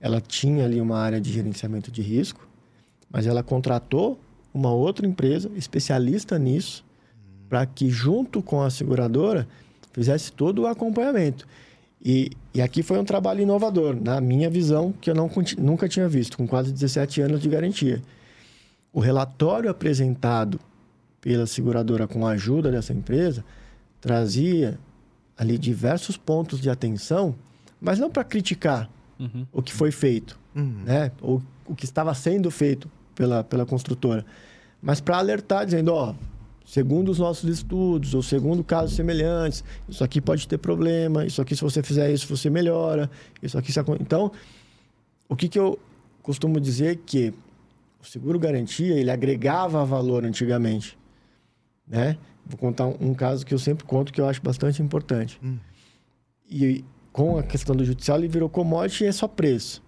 Ela 0.00 0.20
tinha 0.20 0.64
ali 0.64 0.80
uma 0.80 0.98
área 0.98 1.20
de 1.20 1.30
gerenciamento 1.30 1.90
de 1.90 2.00
risco, 2.00 2.48
mas 3.10 3.26
ela 3.26 3.42
contratou 3.42 4.18
uma 4.54 4.72
outra 4.72 5.06
empresa 5.06 5.50
especialista 5.54 6.38
nisso 6.38 6.82
para 7.48 7.66
que, 7.66 7.90
junto 7.90 8.42
com 8.42 8.62
a 8.62 8.70
seguradora, 8.70 9.46
fizesse 9.92 10.32
todo 10.32 10.62
o 10.62 10.66
acompanhamento. 10.66 11.46
E, 12.02 12.30
e 12.54 12.62
aqui 12.62 12.82
foi 12.82 12.98
um 12.98 13.04
trabalho 13.04 13.42
inovador, 13.42 13.94
na 13.94 14.18
minha 14.20 14.48
visão, 14.48 14.92
que 14.98 15.10
eu 15.10 15.14
não, 15.14 15.30
nunca 15.58 15.86
tinha 15.86 16.08
visto, 16.08 16.38
com 16.38 16.48
quase 16.48 16.72
17 16.72 17.20
anos 17.20 17.42
de 17.42 17.48
garantia. 17.50 18.02
O 18.90 19.00
relatório 19.00 19.70
apresentado 19.70 20.58
pela 21.20 21.46
seguradora 21.46 22.08
com 22.08 22.26
a 22.26 22.30
ajuda 22.30 22.70
dessa 22.70 22.94
empresa 22.94 23.44
trazia 24.00 24.78
ali 25.36 25.56
diversos 25.58 26.16
pontos 26.16 26.60
de 26.60 26.68
atenção, 26.70 27.34
mas 27.80 27.98
não 27.98 28.10
para 28.10 28.24
criticar 28.24 28.88
Uhum. 29.18 29.46
o 29.52 29.62
que 29.62 29.72
foi 29.72 29.90
feito, 29.92 30.38
Uhum. 30.54 30.82
né? 30.84 31.12
Ou 31.20 31.42
o 31.66 31.74
que 31.74 31.84
estava 31.84 32.12
sendo 32.14 32.50
feito 32.50 32.90
pela, 33.14 33.44
pela 33.44 33.64
construtora, 33.64 34.24
mas 34.80 35.00
para 35.00 35.16
alertar, 35.18 35.64
dizendo, 35.64 35.92
ó, 35.94 36.14
segundo 36.66 37.10
os 37.10 37.18
nossos 37.18 37.48
estudos, 37.48 38.14
ou 38.14 38.22
segundo 38.22 38.64
casos 38.64 38.96
semelhantes, 38.96 39.62
isso 39.88 40.02
aqui 40.02 40.20
pode 40.20 40.46
ter 40.48 40.58
problema, 40.58 41.24
isso 41.24 41.40
aqui, 41.40 41.54
se 41.54 41.62
você 41.62 41.82
fizer 41.82 42.10
isso, 42.12 42.26
você 42.26 42.48
melhora, 42.50 43.10
isso 43.42 43.56
aqui... 43.58 43.72
se 43.72 43.78
acon- 43.78 43.96
Então, 44.00 44.32
o 45.28 45.36
que, 45.36 45.48
que 45.48 45.58
eu 45.58 45.78
costumo 46.22 46.60
dizer 46.60 46.92
é 46.92 46.94
que 46.94 47.32
o 48.00 48.04
seguro-garantia, 48.06 48.94
ele 48.94 49.10
agregava 49.10 49.84
valor 49.84 50.24
antigamente, 50.24 50.98
né? 51.86 52.16
Vou 52.46 52.58
contar 52.58 52.86
um, 52.86 52.96
um 53.00 53.14
caso 53.14 53.46
que 53.46 53.54
eu 53.54 53.58
sempre 53.58 53.84
conto 53.84 54.12
que 54.12 54.20
eu 54.20 54.26
acho 54.28 54.42
bastante 54.42 54.82
importante. 54.82 55.38
Hum. 55.42 55.58
E 56.50 56.84
com 57.12 57.38
a 57.38 57.42
questão 57.42 57.74
do 57.74 57.84
judicial, 57.84 58.18
ele 58.18 58.28
virou 58.28 58.48
commodity 58.48 59.04
e 59.04 59.06
é 59.06 59.12
só 59.12 59.28
preço. 59.28 59.82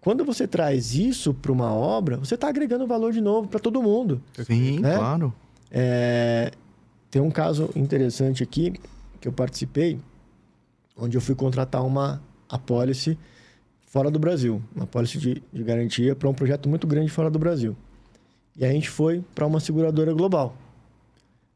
Quando 0.00 0.24
você 0.24 0.46
traz 0.46 0.94
isso 0.94 1.32
para 1.32 1.50
uma 1.50 1.72
obra, 1.72 2.18
você 2.18 2.34
está 2.34 2.48
agregando 2.48 2.86
valor 2.86 3.12
de 3.12 3.20
novo 3.20 3.48
para 3.48 3.58
todo 3.58 3.82
mundo. 3.82 4.20
Sim, 4.44 4.80
Né? 4.80 4.96
claro. 4.96 5.32
É, 5.70 6.52
tem 7.10 7.22
um 7.22 7.30
caso 7.30 7.70
interessante 7.74 8.42
aqui 8.42 8.74
que 9.20 9.26
eu 9.26 9.32
participei, 9.32 9.98
onde 10.96 11.16
eu 11.16 11.20
fui 11.20 11.34
contratar 11.34 11.84
uma 11.84 12.22
apólice 12.48 13.18
fora 13.86 14.10
do 14.10 14.18
Brasil, 14.18 14.60
uma 14.74 14.84
apólice 14.84 15.16
de, 15.18 15.42
de 15.52 15.62
garantia 15.64 16.14
para 16.14 16.28
um 16.28 16.34
projeto 16.34 16.68
muito 16.68 16.86
grande 16.86 17.10
fora 17.10 17.30
do 17.30 17.38
Brasil. 17.38 17.74
E 18.56 18.64
a 18.64 18.70
gente 18.70 18.90
foi 18.90 19.24
para 19.34 19.46
uma 19.46 19.58
seguradora 19.58 20.12
global. 20.12 20.54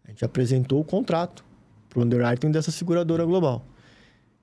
A 0.08 0.10
gente 0.10 0.24
apresentou 0.24 0.80
o 0.80 0.84
contrato 0.84 1.44
para 1.88 2.00
o 2.00 2.02
underwriting 2.02 2.50
dessa 2.50 2.70
seguradora 2.72 3.24
global. 3.24 3.62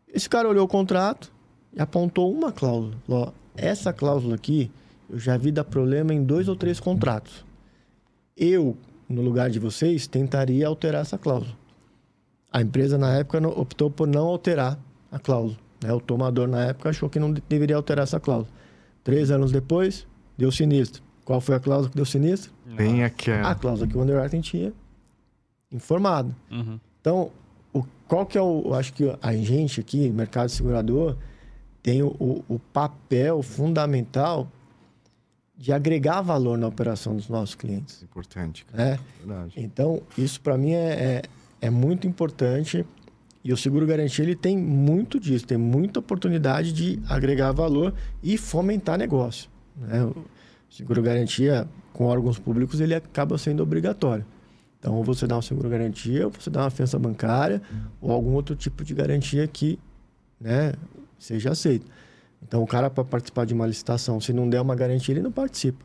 Esse 0.07 0.29
cara 0.29 0.47
olhou 0.47 0.63
o 0.63 0.67
contrato 0.67 1.31
e 1.73 1.81
apontou 1.81 2.31
uma 2.31 2.51
cláusula. 2.51 2.95
Ó, 3.09 3.31
essa 3.57 3.91
cláusula 3.91 4.35
aqui 4.35 4.71
eu 5.09 5.19
já 5.19 5.35
vi 5.37 5.51
dar 5.51 5.63
problema 5.65 6.13
em 6.13 6.23
dois 6.23 6.47
ou 6.47 6.55
três 6.55 6.79
contratos. 6.79 7.43
Eu, 8.37 8.77
no 9.09 9.21
lugar 9.21 9.49
de 9.49 9.59
vocês, 9.59 10.07
tentaria 10.07 10.67
alterar 10.67 11.01
essa 11.01 11.17
cláusula. 11.17 11.55
A 12.51 12.61
empresa, 12.61 12.97
na 12.97 13.13
época, 13.13 13.45
optou 13.47 13.89
por 13.89 14.07
não 14.07 14.27
alterar 14.27 14.79
a 15.11 15.19
cláusula. 15.19 15.57
né? 15.83 15.91
O 15.93 15.99
tomador, 15.99 16.47
na 16.47 16.65
época, 16.67 16.89
achou 16.89 17.09
que 17.09 17.19
não 17.19 17.33
de- 17.33 17.43
deveria 17.49 17.75
alterar 17.75 18.03
essa 18.03 18.19
cláusula. 18.19 18.49
Três 19.03 19.29
anos 19.29 19.51
depois, 19.51 20.07
deu 20.37 20.51
sinistro. 20.51 21.03
Qual 21.25 21.41
foi 21.41 21.55
a 21.55 21.59
cláusula 21.59 21.89
que 21.89 21.95
deu 21.95 22.05
sinistro? 22.05 22.51
Bem 22.65 23.03
aqui. 23.03 23.29
A 23.31 23.53
cláusula 23.55 23.87
que 23.87 23.97
o 23.97 24.01
underwriting 24.01 24.41
tinha 24.41 24.73
informado. 25.75 26.35
Uhum. 26.51 26.79
Então, 27.01 27.31
o, 27.73 27.83
qual 28.07 28.25
que 28.25 28.37
é 28.37 28.41
o... 28.41 28.73
Acho 28.73 28.93
que 28.93 29.15
a 29.21 29.33
gente 29.33 29.79
aqui, 29.79 30.09
mercado 30.09 30.49
segurador, 30.49 31.17
tem 31.83 32.01
o, 32.01 32.07
o, 32.19 32.43
o 32.47 32.59
papel 32.59 33.43
fundamental 33.43 34.47
de 35.57 35.71
agregar 35.71 36.21
valor 36.21 36.57
na 36.57 36.67
operação 36.67 37.15
dos 37.15 37.29
nossos 37.29 37.55
clientes. 37.55 38.03
Importante, 38.03 38.65
cara. 38.65 38.91
Né? 38.91 38.99
Verdade. 39.19 39.53
Então, 39.57 40.01
isso 40.17 40.41
para 40.41 40.57
mim 40.57 40.71
é, 40.71 40.89
é, 40.89 41.21
é 41.61 41.69
muito 41.69 42.07
importante. 42.07 42.85
E 43.43 43.53
o 43.53 43.57
seguro 43.57 43.85
garantia 43.85 44.25
ele 44.25 44.35
tem 44.35 44.57
muito 44.57 45.19
disso, 45.19 45.45
tem 45.45 45.57
muita 45.57 45.99
oportunidade 45.99 46.73
de 46.73 46.99
agregar 47.07 47.51
valor 47.51 47.93
e 48.23 48.37
fomentar 48.37 48.97
negócio. 48.97 49.49
Né? 49.77 50.03
O 50.03 50.25
seguro 50.69 51.01
garantia 51.01 51.67
com 51.93 52.05
órgãos 52.05 52.39
públicos 52.39 52.81
ele 52.81 52.95
acaba 52.95 53.37
sendo 53.37 53.61
obrigatório. 53.61 54.25
Então, 54.85 54.97
ou 54.97 55.03
você 55.03 55.25
dá 55.25 55.35
um 55.35 55.41
seguro 55.41 55.67
garantia, 55.67 56.25
ou 56.27 56.31
você 56.31 56.47
dá 56.47 56.61
uma 56.61 56.69
fiança 56.69 56.99
bancária, 56.99 57.59
ou 57.99 58.11
algum 58.11 58.33
outro 58.33 58.55
tipo 58.55 58.83
de 58.83 58.93
garantia 58.93 59.47
que 59.47 59.79
né, 60.39 60.73
seja 61.17 61.49
aceito. 61.53 61.87
Então, 62.47 62.61
o 62.61 62.67
cara, 62.67 62.87
para 62.87 63.03
participar 63.03 63.45
de 63.47 63.53
uma 63.55 63.65
licitação, 63.65 64.21
se 64.21 64.31
não 64.31 64.47
der 64.47 64.61
uma 64.61 64.75
garantia, 64.75 65.11
ele 65.15 65.23
não 65.23 65.31
participa. 65.31 65.83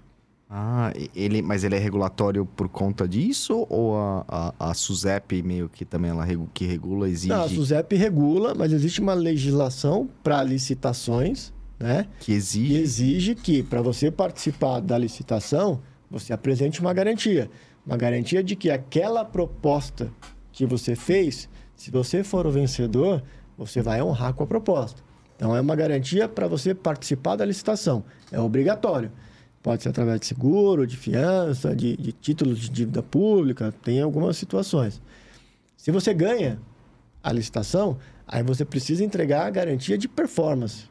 Ah, 0.51 0.93
ele, 1.17 1.41
mas 1.41 1.65
ele 1.65 1.77
é 1.77 1.79
regulatório 1.79 2.45
por 2.45 2.69
conta 2.69 3.09
disso? 3.09 3.67
Ou 3.71 3.97
a, 3.97 4.25
a, 4.29 4.71
a 4.71 4.75
SUSEP 4.75 5.43
meio 5.45 5.71
que 5.71 5.87
também 5.87 6.11
ela 6.11 6.23
regu- 6.23 6.51
que 6.53 6.67
regula, 6.67 7.09
exige 7.09 7.29
Não, 7.33 7.45
a 7.45 7.49
SUSEP 7.49 7.97
regula, 7.97 8.55
mas 8.55 8.71
existe 8.71 9.01
uma 9.01 9.15
legislação 9.15 10.11
para 10.23 10.43
licitações, 10.43 11.55
né? 11.79 12.07
que 12.19 12.27
Que 12.27 12.33
exige? 12.35 12.75
exige 12.75 13.35
que, 13.35 13.63
para 13.63 13.81
você 13.81 14.11
participar 14.11 14.81
da 14.81 14.99
licitação, 14.99 15.81
você 16.11 16.35
apresente 16.35 16.83
uma 16.83 16.93
garantia. 16.93 17.49
Uma 17.91 17.97
garantia 17.97 18.41
de 18.41 18.55
que 18.55 18.71
aquela 18.71 19.25
proposta 19.25 20.13
que 20.53 20.65
você 20.65 20.95
fez, 20.95 21.49
se 21.75 21.91
você 21.91 22.23
for 22.23 22.47
o 22.47 22.51
vencedor, 22.53 23.21
você 23.59 23.83
vai 23.83 24.01
honrar 24.01 24.33
com 24.33 24.45
a 24.45 24.47
proposta. 24.47 25.03
Então, 25.35 25.57
é 25.57 25.61
uma 25.61 25.75
garantia 25.75 26.29
para 26.29 26.47
você 26.47 26.73
participar 26.73 27.35
da 27.35 27.45
licitação. 27.45 28.05
É 28.31 28.39
obrigatório. 28.39 29.11
Pode 29.61 29.83
ser 29.83 29.89
através 29.89 30.21
de 30.21 30.27
seguro, 30.27 30.87
de 30.87 30.97
fiança, 30.97 31.75
de, 31.75 31.97
de 31.97 32.13
títulos 32.13 32.61
de 32.61 32.69
dívida 32.69 33.03
pública, 33.03 33.75
tem 33.83 34.01
algumas 34.01 34.37
situações. 34.37 35.03
Se 35.77 35.91
você 35.91 36.15
ganha 36.15 36.61
a 37.21 37.33
licitação, 37.33 37.99
aí 38.25 38.45
você 38.45 38.65
precisa 38.65 39.03
entregar 39.03 39.49
a 39.49 39.51
garantia 39.51 39.99
de 39.99 40.07
performance. 40.07 40.85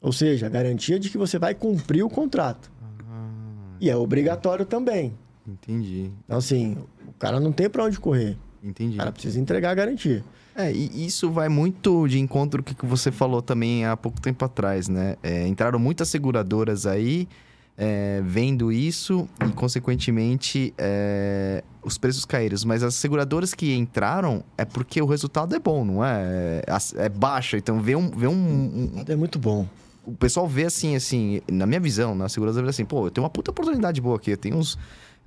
Ou 0.00 0.12
seja, 0.12 0.46
a 0.46 0.50
garantia 0.50 0.98
de 0.98 1.10
que 1.10 1.16
você 1.16 1.38
vai 1.38 1.54
cumprir 1.54 2.02
o 2.02 2.10
contrato. 2.10 2.72
Ah, 3.08 3.76
E 3.80 3.88
é 3.88 3.96
obrigatório 3.96 4.66
também. 4.66 5.16
Entendi, 5.48 6.10
Então, 6.24 6.38
assim, 6.38 6.76
o 7.08 7.12
cara 7.18 7.40
não 7.40 7.52
tem 7.52 7.68
para 7.68 7.84
onde 7.84 7.98
correr. 7.98 8.36
entendi. 8.62 8.94
O 8.94 8.98
cara 8.98 9.12
precisa 9.12 9.40
entregar 9.40 9.70
a 9.70 9.74
garantia. 9.74 10.24
É, 10.54 10.72
e 10.72 11.06
isso 11.06 11.30
vai 11.30 11.48
muito 11.48 12.06
de 12.08 12.18
encontro 12.18 12.62
com 12.62 12.72
o 12.72 12.74
que 12.74 12.84
você 12.86 13.12
falou 13.12 13.40
também 13.40 13.84
há 13.86 13.96
pouco 13.96 14.20
tempo 14.20 14.44
atrás, 14.44 14.88
né? 14.88 15.16
É, 15.22 15.46
entraram 15.46 15.78
muitas 15.78 16.08
seguradoras 16.08 16.84
aí 16.84 17.28
é, 17.76 18.20
vendo 18.24 18.72
isso 18.72 19.28
e, 19.46 19.52
consequentemente, 19.52 20.74
é, 20.76 21.62
os 21.80 21.96
preços 21.96 22.24
caíram. 22.24 22.58
Mas 22.66 22.82
as 22.82 22.96
seguradoras 22.96 23.54
que 23.54 23.72
entraram 23.74 24.42
é 24.56 24.64
porque 24.64 25.00
o 25.00 25.06
resultado 25.06 25.54
é 25.54 25.60
bom, 25.60 25.84
não 25.84 26.04
é? 26.04 26.60
É, 26.66 27.04
é 27.04 27.08
baixo, 27.08 27.56
então 27.56 27.80
vê 27.80 27.94
um... 27.94 28.10
Vê 28.10 28.26
um, 28.26 28.32
um- 28.32 29.04
É 29.06 29.14
muito 29.14 29.38
bom. 29.38 29.64
o 30.04 30.12
pessoal 30.12 30.48
vê 30.48 30.64
assim, 30.64 30.96
assim, 30.96 31.40
na 31.50 31.66
minha 31.66 31.78
visão, 31.80 32.16
na 32.16 32.28
seguradora, 32.28 32.64
vê 32.64 32.70
assim, 32.70 32.84
pô, 32.84 33.06
eu 33.06 33.10
tenho 33.12 33.22
uma 33.22 33.30
puta 33.30 33.52
oportunidade 33.52 34.00
boa 34.00 34.16
aqui, 34.16 34.32
eu 34.32 34.36
tenho 34.36 34.56
uns... 34.56 34.76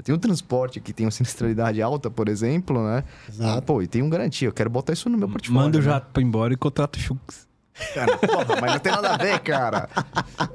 Eu 0.02 0.04
tenho 0.04 0.18
um 0.18 0.20
transporte 0.20 0.80
que 0.80 0.92
tem 0.92 1.06
uma 1.06 1.12
sinistralidade 1.12 1.82
alta, 1.82 2.10
por 2.10 2.28
exemplo, 2.28 2.84
né? 2.84 3.04
Exato. 3.30 3.62
Pô, 3.62 3.82
e 3.82 3.88
tem 3.88 4.02
um 4.02 4.10
garantia. 4.10 4.48
Eu 4.48 4.54
quero 4.54 4.70
botar 4.70 4.94
isso 4.94 5.10
no 5.10 5.18
meu 5.18 5.30
portfólio. 5.30 5.62
Manda 5.62 5.78
o 5.78 5.82
né? 5.82 5.86
jato 5.86 6.08
pra 6.12 6.22
ir 6.22 6.26
embora 6.26 6.54
e 6.54 6.58
contrata 6.58 6.98
o 6.98 7.02
Chux. 7.02 7.51
Cara, 7.94 8.18
porra, 8.18 8.62
mas 8.62 8.72
não 8.74 8.80
tem 8.80 8.92
nada 8.92 9.10
a 9.14 9.18
ver, 9.18 9.40
cara. 9.40 9.90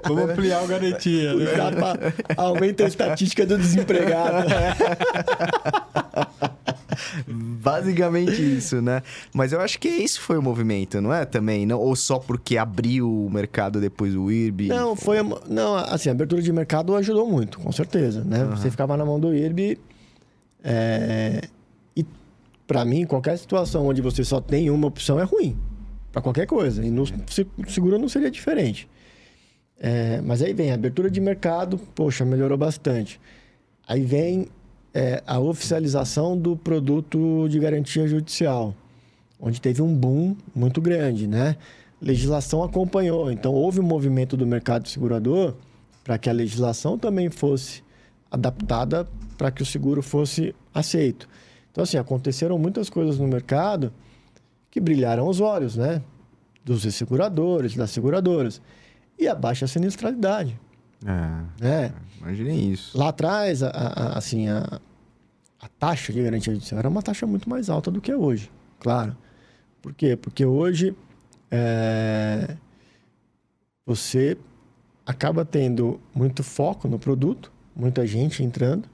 Vamos 0.04 0.30
ampliar 0.30 0.62
o 0.62 0.66
garantia. 0.66 1.34
O 1.36 1.44
Japa 1.44 1.98
aumenta 2.36 2.84
a 2.84 2.88
estatística 2.88 3.44
do 3.46 3.58
desempregado. 3.58 4.46
Basicamente 7.28 8.40
isso, 8.56 8.80
né? 8.80 9.02
Mas 9.34 9.52
eu 9.52 9.60
acho 9.60 9.78
que 9.78 9.88
esse 9.88 10.18
foi 10.18 10.38
o 10.38 10.42
movimento, 10.42 11.00
não 11.00 11.12
é? 11.12 11.24
Também, 11.24 11.66
não? 11.66 11.78
Ou 11.78 11.94
só 11.96 12.18
porque 12.18 12.56
abriu 12.56 13.10
o 13.10 13.30
mercado 13.30 13.80
depois 13.80 14.14
do 14.14 14.30
IRB? 14.30 14.68
Não, 14.68 14.96
foi. 14.96 15.18
Não, 15.48 15.76
assim, 15.76 16.08
a 16.08 16.12
abertura 16.12 16.40
de 16.40 16.52
mercado 16.52 16.94
ajudou 16.96 17.28
muito, 17.28 17.58
com 17.58 17.70
certeza, 17.72 18.22
né? 18.24 18.44
Você 18.44 18.70
ficava 18.70 18.96
na 18.96 19.04
mão 19.04 19.18
do 19.20 19.34
IRB. 19.34 19.78
é, 20.64 21.42
E 21.94 22.04
para 22.66 22.84
mim, 22.84 23.04
qualquer 23.04 23.36
situação 23.36 23.86
onde 23.86 24.00
você 24.00 24.24
só 24.24 24.40
tem 24.40 24.70
uma 24.70 24.86
opção 24.86 25.18
é 25.20 25.24
ruim. 25.24 25.56
Para 26.16 26.22
qualquer 26.22 26.46
coisa. 26.46 26.82
E 26.82 26.90
no 26.90 27.04
se- 27.04 27.46
seguro 27.68 27.98
não 27.98 28.08
seria 28.08 28.30
diferente. 28.30 28.88
É, 29.78 30.18
mas 30.22 30.40
aí 30.40 30.54
vem 30.54 30.70
a 30.70 30.74
abertura 30.74 31.10
de 31.10 31.20
mercado, 31.20 31.76
poxa, 31.94 32.24
melhorou 32.24 32.56
bastante. 32.56 33.20
Aí 33.86 34.02
vem 34.02 34.48
é, 34.94 35.22
a 35.26 35.38
oficialização 35.38 36.34
do 36.34 36.56
produto 36.56 37.46
de 37.50 37.58
garantia 37.58 38.08
judicial, 38.08 38.74
onde 39.38 39.60
teve 39.60 39.82
um 39.82 39.94
boom 39.94 40.34
muito 40.54 40.80
grande, 40.80 41.26
né? 41.26 41.54
Legislação 42.00 42.62
acompanhou, 42.62 43.30
então 43.30 43.52
houve 43.52 43.80
um 43.80 43.84
movimento 43.84 44.38
do 44.38 44.46
mercado 44.46 44.88
segurador 44.88 45.54
para 46.02 46.16
que 46.16 46.30
a 46.30 46.32
legislação 46.32 46.96
também 46.96 47.28
fosse 47.28 47.84
adaptada 48.30 49.06
para 49.36 49.50
que 49.50 49.62
o 49.62 49.66
seguro 49.66 50.02
fosse 50.02 50.54
aceito. 50.72 51.28
Então, 51.70 51.84
assim, 51.84 51.98
aconteceram 51.98 52.56
muitas 52.56 52.88
coisas 52.88 53.18
no 53.18 53.28
mercado 53.28 53.92
que 54.76 54.80
brilharam 54.80 55.26
os 55.26 55.40
olhos, 55.40 55.74
né? 55.74 56.02
Dos 56.62 56.82
seguradores, 56.94 57.74
das 57.74 57.90
seguradoras. 57.90 58.60
E 59.18 59.26
a 59.26 59.34
baixa 59.34 59.66
sinistralidade, 59.66 60.60
É, 61.02 61.64
né? 61.64 61.92
imaginem 62.20 62.70
isso. 62.72 62.98
Lá 62.98 63.08
atrás, 63.08 63.62
a, 63.62 63.70
a- 63.70 64.18
assim, 64.18 64.48
a, 64.50 64.78
a 65.58 65.68
taxa 65.78 66.12
de 66.12 66.22
garantia 66.22 66.52
judicial 66.52 66.78
era 66.78 66.90
uma 66.90 67.00
taxa 67.00 67.26
muito 67.26 67.48
mais 67.48 67.70
alta 67.70 67.90
do 67.90 68.02
que 68.02 68.10
é 68.12 68.16
hoje, 68.18 68.50
claro. 68.78 69.16
Por 69.80 69.94
quê? 69.94 70.14
Porque 70.14 70.44
hoje 70.44 70.94
é, 71.50 72.54
você 73.86 74.36
acaba 75.06 75.42
tendo 75.42 75.98
muito 76.14 76.42
foco 76.42 76.86
no 76.86 76.98
produto, 76.98 77.50
muita 77.74 78.06
gente 78.06 78.42
entrando, 78.42 78.86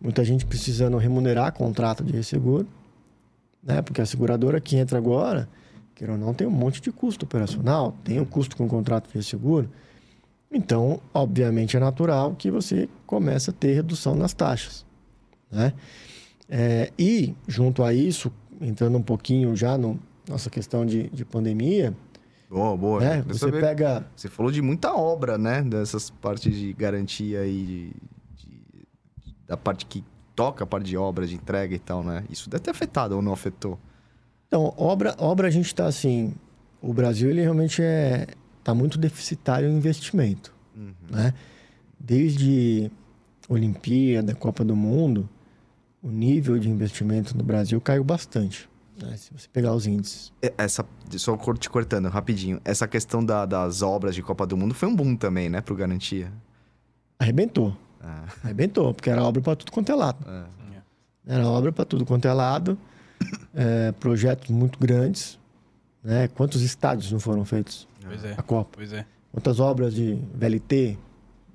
muita 0.00 0.24
gente 0.24 0.46
precisando 0.46 0.96
remunerar 0.96 1.52
contrato 1.52 2.04
de 2.04 2.12
resseguro, 2.12 2.68
né? 3.64 3.82
Porque 3.82 4.00
a 4.00 4.06
seguradora 4.06 4.60
que 4.60 4.76
entra 4.76 4.98
agora, 4.98 5.48
queira 5.94 6.12
ou 6.12 6.18
não, 6.18 6.34
tem 6.34 6.46
um 6.46 6.50
monte 6.50 6.80
de 6.80 6.90
custo 6.92 7.24
operacional, 7.24 7.96
tem 8.04 8.20
o 8.20 8.26
custo 8.26 8.56
com 8.56 8.66
o 8.66 8.68
contrato 8.68 9.08
de 9.08 9.14
resseguro. 9.14 9.68
Então, 10.50 11.00
obviamente, 11.12 11.76
é 11.76 11.80
natural 11.80 12.34
que 12.36 12.50
você 12.50 12.88
comece 13.06 13.50
a 13.50 13.52
ter 13.52 13.74
redução 13.74 14.14
nas 14.14 14.32
taxas. 14.32 14.84
Né? 15.50 15.72
É, 16.48 16.92
e, 16.98 17.34
junto 17.48 17.82
a 17.82 17.92
isso, 17.92 18.30
entrando 18.60 18.96
um 18.98 19.02
pouquinho 19.02 19.56
já 19.56 19.76
na 19.76 19.94
nossa 20.28 20.48
questão 20.50 20.84
de, 20.86 21.08
de 21.10 21.24
pandemia, 21.24 21.94
Boa, 22.48 22.76
boa. 22.76 23.00
né? 23.00 23.24
Você 23.26 23.40
saber- 23.40 23.60
pega. 23.60 24.06
Você 24.14 24.28
falou 24.28 24.52
de 24.52 24.62
muita 24.62 24.94
obra, 24.94 25.36
né? 25.36 25.60
Dessas 25.62 26.08
partes 26.10 26.54
de 26.54 26.72
garantia 26.72 27.40
aí, 27.40 27.64
de, 28.36 28.46
de- 28.46 28.86
da 29.48 29.56
parte 29.56 29.86
que 29.86 30.04
toca 30.34 30.64
a 30.64 30.66
parte 30.66 30.86
de 30.86 30.96
obra, 30.96 31.26
de 31.26 31.34
entrega 31.34 31.74
e 31.74 31.78
tal, 31.78 32.02
né? 32.02 32.24
Isso 32.30 32.48
deve 32.50 32.62
ter 32.62 32.70
afetado 32.70 33.14
ou 33.16 33.22
não 33.22 33.32
afetou? 33.32 33.78
Então, 34.48 34.72
obra, 34.76 35.14
obra 35.18 35.48
a 35.48 35.50
gente 35.50 35.66
está 35.66 35.86
assim. 35.86 36.34
O 36.80 36.92
Brasil, 36.92 37.30
ele 37.30 37.40
realmente 37.40 37.82
é. 37.82 38.26
Está 38.58 38.74
muito 38.74 38.96
deficitário 38.98 39.68
em 39.68 39.76
investimento. 39.76 40.54
Né? 41.10 41.34
Desde 42.00 42.90
Olimpíada, 43.48 44.34
Copa 44.34 44.64
do 44.64 44.74
Mundo, 44.74 45.28
o 46.02 46.10
nível 46.10 46.58
de 46.58 46.68
investimento 46.70 47.36
no 47.36 47.44
Brasil 47.44 47.80
caiu 47.80 48.02
bastante. 48.02 48.68
né? 49.00 49.16
Se 49.16 49.32
você 49.34 49.48
pegar 49.52 49.74
os 49.74 49.86
índices. 49.86 50.32
Essa, 50.56 50.86
só 51.18 51.36
te 51.58 51.68
cortando 51.68 52.08
rapidinho. 52.08 52.60
Essa 52.64 52.86
questão 52.88 53.24
da- 53.24 53.44
das 53.44 53.82
obras 53.82 54.14
de 54.14 54.22
Copa 54.22 54.46
do 54.46 54.56
Mundo 54.56 54.72
foi 54.72 54.88
um 54.88 54.94
boom 54.96 55.16
também, 55.16 55.48
né? 55.50 55.60
Pro 55.60 55.74
Garantia. 55.74 56.32
Arrebentou. 57.18 57.76
Ah, 58.06 58.24
Arrebentou, 58.44 58.92
porque 58.92 59.08
era 59.08 59.22
obra 59.22 59.40
para 59.40 59.56
tudo 59.56 59.72
quanto 59.72 59.90
é 59.90 59.94
lado. 59.94 60.18
é. 60.28 60.44
Era 61.26 61.48
obra 61.48 61.72
para 61.72 61.86
tudo 61.86 62.04
quanto 62.04 62.28
é 62.28 62.32
lado, 62.34 62.76
é, 63.54 63.92
projetos 63.92 64.50
muito 64.50 64.78
grandes. 64.78 65.38
Né? 66.02 66.28
Quantos 66.28 66.60
estádios 66.60 67.10
não 67.10 67.18
foram 67.18 67.46
feitos? 67.46 67.88
Pois 68.04 68.22
é. 68.22 68.34
A 68.36 68.42
Copa. 68.42 68.72
Pois 68.74 68.92
é. 68.92 69.06
Quantas 69.32 69.58
obras 69.58 69.94
de 69.94 70.18
VLT 70.34 70.98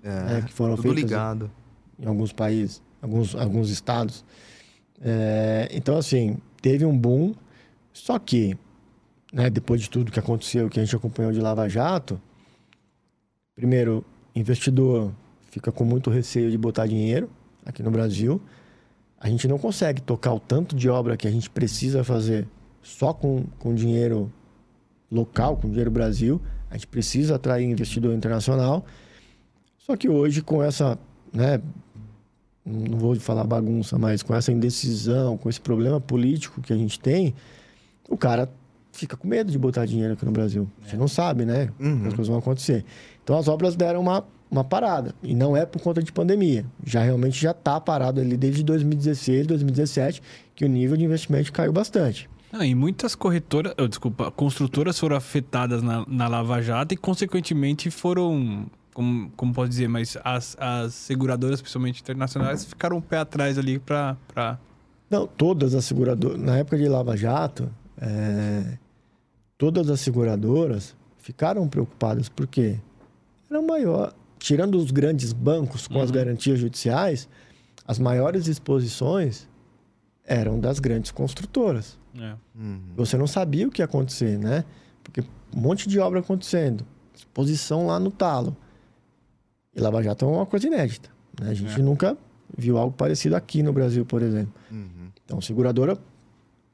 É, 0.02 0.10
né, 0.10 0.42
que 0.42 0.52
foram 0.52 0.76
tudo 0.76 0.82
feitas 0.86 1.04
ligado. 1.04 1.52
em 2.00 2.08
alguns 2.08 2.34
países, 2.34 2.82
alguns, 3.00 3.36
alguns 3.36 3.70
estados. 3.70 4.26
É, 5.00 5.70
então, 5.72 5.96
assim, 5.98 6.40
teve 6.64 6.84
um 6.84 6.98
boom, 6.98 7.36
só 7.94 8.18
que, 8.18 8.58
né, 9.32 9.52
depois 9.52 9.82
de 9.82 9.90
tudo 9.90 10.12
que 10.12 10.20
aconteceu, 10.20 10.68
que 10.68 10.80
a 10.80 10.84
gente 10.84 10.96
acompanhou 10.96 11.32
de 11.32 11.40
Lava 11.40 11.70
Jato, 11.70 12.20
primeiro, 13.56 14.04
investidor 14.36 15.12
fica 15.50 15.72
com 15.72 15.84
muito 15.84 16.10
receio 16.10 16.50
de 16.50 16.58
botar 16.58 16.88
dinheiro 16.88 17.30
aqui 17.66 17.84
no 17.84 17.92
Brasil. 17.92 18.42
A 19.20 19.28
gente 19.30 19.48
não 19.48 19.58
consegue 19.58 20.02
tocar 20.02 20.34
o 20.34 20.40
tanto 20.40 20.76
de 20.76 20.90
obra 20.90 21.18
que 21.18 21.28
a 21.28 21.32
gente 21.32 21.50
precisa 21.50 22.04
fazer 22.04 22.48
só 22.82 23.14
com, 23.14 23.44
com 23.58 23.74
dinheiro 23.76 24.32
local, 25.12 25.58
com 25.58 25.68
dinheiro 25.68 25.92
Brasil. 25.92 26.42
A 26.70 26.76
gente 26.76 26.88
precisa 26.88 27.36
atrair 27.36 27.66
investidor 27.66 28.14
internacional. 28.14 28.86
Só 29.78 29.98
que 29.98 30.08
hoje, 30.08 30.42
com 30.42 30.64
essa, 30.64 30.98
né, 31.34 31.60
não 32.66 32.98
vou 32.98 33.16
falar 33.16 33.44
bagunça, 33.44 33.98
mas 33.98 34.22
com 34.22 34.36
essa 34.36 34.52
indecisão, 34.52 35.38
com 35.38 35.50
esse 35.50 35.60
problema 35.60 36.00
político 36.00 36.62
que 36.62 36.72
a 36.72 36.78
gente 36.78 37.00
tem, 37.00 37.34
o 38.08 38.16
cara 38.16 38.50
fica 38.92 39.18
com 39.18 39.28
medo 39.28 39.52
de 39.52 39.58
botar 39.58 39.86
dinheiro 39.86 40.14
aqui 40.14 40.26
no 40.26 40.32
Brasil. 40.32 40.70
Você 40.86 40.96
não 40.96 41.08
sabe, 41.08 41.46
né? 41.46 41.70
Uhum. 41.80 42.08
As 42.08 42.14
coisas 42.14 42.28
vão 42.28 42.38
acontecer. 42.38 42.86
Então 43.24 43.38
as 43.38 43.48
obras 43.48 43.76
deram 43.76 44.02
uma, 44.02 44.26
uma 44.50 44.64
parada. 44.64 45.14
E 45.22 45.34
não 45.34 45.56
é 45.56 45.66
por 45.66 45.82
conta 45.82 46.02
de 46.02 46.12
pandemia. 46.12 46.66
Já 46.86 47.04
realmente 47.04 47.40
já 47.40 47.52
está 47.52 47.80
parado 47.80 48.20
ali 48.20 48.36
desde 48.36 48.64
2016, 48.64 49.48
2017, 49.48 50.22
que 50.56 50.66
o 50.66 50.68
nível 50.68 50.98
de 50.98 51.06
investimento 51.06 51.52
caiu 51.52 51.72
bastante. 51.72 52.30
Não, 52.52 52.64
e 52.64 52.74
muitas 52.74 53.14
corretoras, 53.14 53.74
oh, 53.78 53.88
desculpa, 53.88 54.32
construtoras 54.32 54.98
foram 54.98 55.16
afetadas 55.16 55.84
na, 55.84 56.04
na 56.08 56.28
Lava 56.28 56.62
Jato 56.62 56.94
e, 56.94 56.98
consequentemente, 56.98 57.92
foram. 57.92 58.66
Como, 58.92 59.32
como 59.38 59.54
posso 59.54 59.70
dizer, 59.70 59.88
mas 59.88 60.18
as, 60.24 60.58
as 60.60 60.94
seguradoras, 60.94 61.62
principalmente 61.62 62.02
internacionais, 62.02 62.66
ficaram 62.66 62.98
um 62.98 63.02
pé 63.02 63.20
atrás 63.20 63.58
ali 63.58 63.80
pra... 63.80 64.18
Não, 65.10 65.26
todas 65.26 65.74
as 65.74 65.86
seguradoras. 65.86 66.40
Na 66.40 66.58
época 66.58 66.76
de 66.76 66.88
Lava 66.88 67.16
Jato, 67.16 67.70
é, 68.02 68.78
todas 69.58 69.90
as 69.90 70.02
seguradoras 70.02 70.96
ficaram 71.18 71.68
preocupadas, 71.68 72.28
porque 72.28 72.78
era 73.50 73.62
maior. 73.62 74.14
Tirando 74.40 74.76
os 74.76 74.90
grandes 74.90 75.34
bancos 75.34 75.88
com 75.88 76.02
as 76.02 76.10
garantias 76.10 76.58
judiciais, 76.60 77.28
as 77.86 78.00
maiores 78.00 78.48
exposições 78.48 79.48
eram 80.26 80.60
das 80.60 80.80
grandes 80.80 81.12
construtoras. 81.12 81.98
É. 82.18 82.34
Uhum. 82.56 82.82
Você 82.96 83.18
não 83.18 83.28
sabia 83.28 83.68
o 83.68 83.72
que 83.72 83.82
ia 83.82 83.86
acontecer, 83.86 84.40
né? 84.40 84.64
Porque 85.04 85.22
um 85.56 85.60
monte 85.60 85.90
de 85.90 86.00
obra 86.00 86.20
acontecendo, 86.20 86.86
exposição 87.14 87.88
lá 87.88 88.00
no 88.00 88.12
talo. 88.12 88.56
E 89.76 89.80
Lava 89.82 90.02
Jato 90.02 90.26
é 90.26 90.28
uma 90.28 90.46
coisa 90.46 90.68
inédita. 90.68 91.10
Né? 91.40 91.50
A 91.50 91.54
gente 91.54 91.80
É. 91.80 91.84
nunca 91.84 92.18
viu 92.58 92.78
algo 92.78 92.96
parecido 92.96 93.36
aqui 93.36 93.62
no 93.62 93.74
Brasil, 93.74 94.06
por 94.06 94.22
exemplo. 94.22 94.54
Uhum. 94.72 95.10
Então, 95.26 95.42
seguradora 95.42 95.98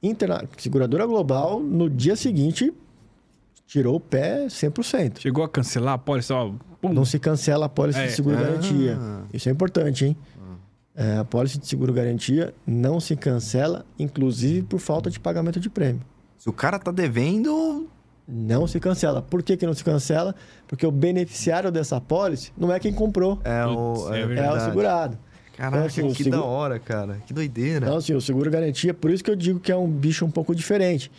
interna... 0.01 0.47
seguradora 0.57 1.05
global, 1.05 1.59
no 1.59 1.89
dia 1.89 2.16
seguinte, 2.16 2.74
tirou 3.68 3.95
o 3.95 3.99
pé 3.99 4.45
100%. 4.47 5.20
Chegou 5.20 5.43
a 5.43 5.49
cancelar 5.49 5.93
a 5.95 5.97
pólice, 5.97 6.32
ó. 6.34 6.51
pum. 6.82 6.93
Não 6.93 7.05
se 7.05 7.18
cancela 7.20 7.66
a 7.66 7.70
pólice 7.70 7.99
É. 7.99 8.07
de 8.07 8.11
seguro-garantia. 8.13 8.97
Ah. 8.99 9.22
Isso 9.34 9.49
é 9.49 9.51
importante, 9.51 10.05
hein? 10.05 10.18
É, 10.97 11.18
a 11.18 11.26
pólice 11.26 11.57
de 11.59 11.68
seguro-garantia 11.68 12.53
não 12.66 13.01
se 13.01 13.16
cancela, 13.18 13.86
inclusive 13.99 14.61
por 14.63 14.80
falta 14.80 15.09
de 15.09 15.20
pagamento 15.20 15.59
de 15.59 15.70
prêmio. 15.70 16.01
Se 16.38 16.47
o 16.49 16.53
cara 16.53 16.80
tá 16.80 16.91
devendo. 16.91 17.89
Não 18.28 18.66
se 18.66 18.80
cancela. 18.80 19.22
Por 19.22 19.43
que, 19.43 19.55
que 19.55 19.68
não 19.68 19.74
se 19.76 19.84
cancela? 19.84 20.34
Porque 20.68 20.84
o 20.88 20.89
beneficiário 20.91 21.72
dessa 21.72 22.01
pólice 22.01 22.51
não 22.57 22.72
é 22.74 22.80
quem 22.80 22.91
comprou, 22.91 23.39
É 23.43 23.63
o. 23.68 24.11
é 24.13 24.22
É, 24.22 24.45
é 24.45 24.51
o 24.51 24.59
segurado. 24.61 25.18
Caraca, 25.55 25.78
Então, 25.78 25.86
assim, 26.07 26.13
que 26.16 26.24
seguro- 26.24 26.41
da 26.41 26.47
hora, 26.47 26.80
cara. 26.80 27.22
Que 27.28 27.34
doideira. 27.34 27.86
Então, 27.86 27.97
assim, 27.97 28.13
o 28.13 28.22
seguro-garantia, 28.22 28.93
por 28.95 29.11
isso 29.11 29.24
que 29.24 29.30
eu 29.30 29.36
digo 29.36 29.59
que 29.59 29.72
é 29.72 29.76
um 29.78 29.88
bicho 29.88 30.26
um 30.26 30.32
pouco 30.32 30.55
diferente. 30.55 31.11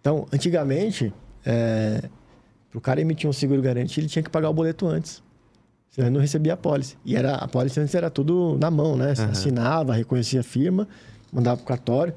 Então, 0.00 0.26
antigamente, 0.32 1.12
para 1.42 2.78
o 2.78 2.80
cara 2.80 3.00
emitir 3.00 3.28
um 3.28 3.32
seguro-garantia, 3.32 4.00
ele 4.00 4.08
tinha 4.08 4.22
que 4.22 4.30
pagar 4.30 4.48
o 4.50 4.54
boleto 4.54 4.86
antes. 4.86 5.22
Você 5.90 6.08
não 6.08 6.20
recebia 6.20 6.54
a 6.54 6.56
pólice. 6.56 6.96
E 7.04 7.16
era, 7.16 7.34
a 7.34 7.48
pólice 7.48 7.80
antes 7.80 7.94
era 7.94 8.08
tudo 8.08 8.56
na 8.60 8.70
mão, 8.70 8.96
né? 8.96 9.14
Você 9.14 9.22
Aham. 9.22 9.30
assinava, 9.32 9.92
reconhecia 9.94 10.40
a 10.40 10.42
firma, 10.44 10.86
mandava 11.32 11.56
pro 11.56 11.66
cartório. 11.66 12.14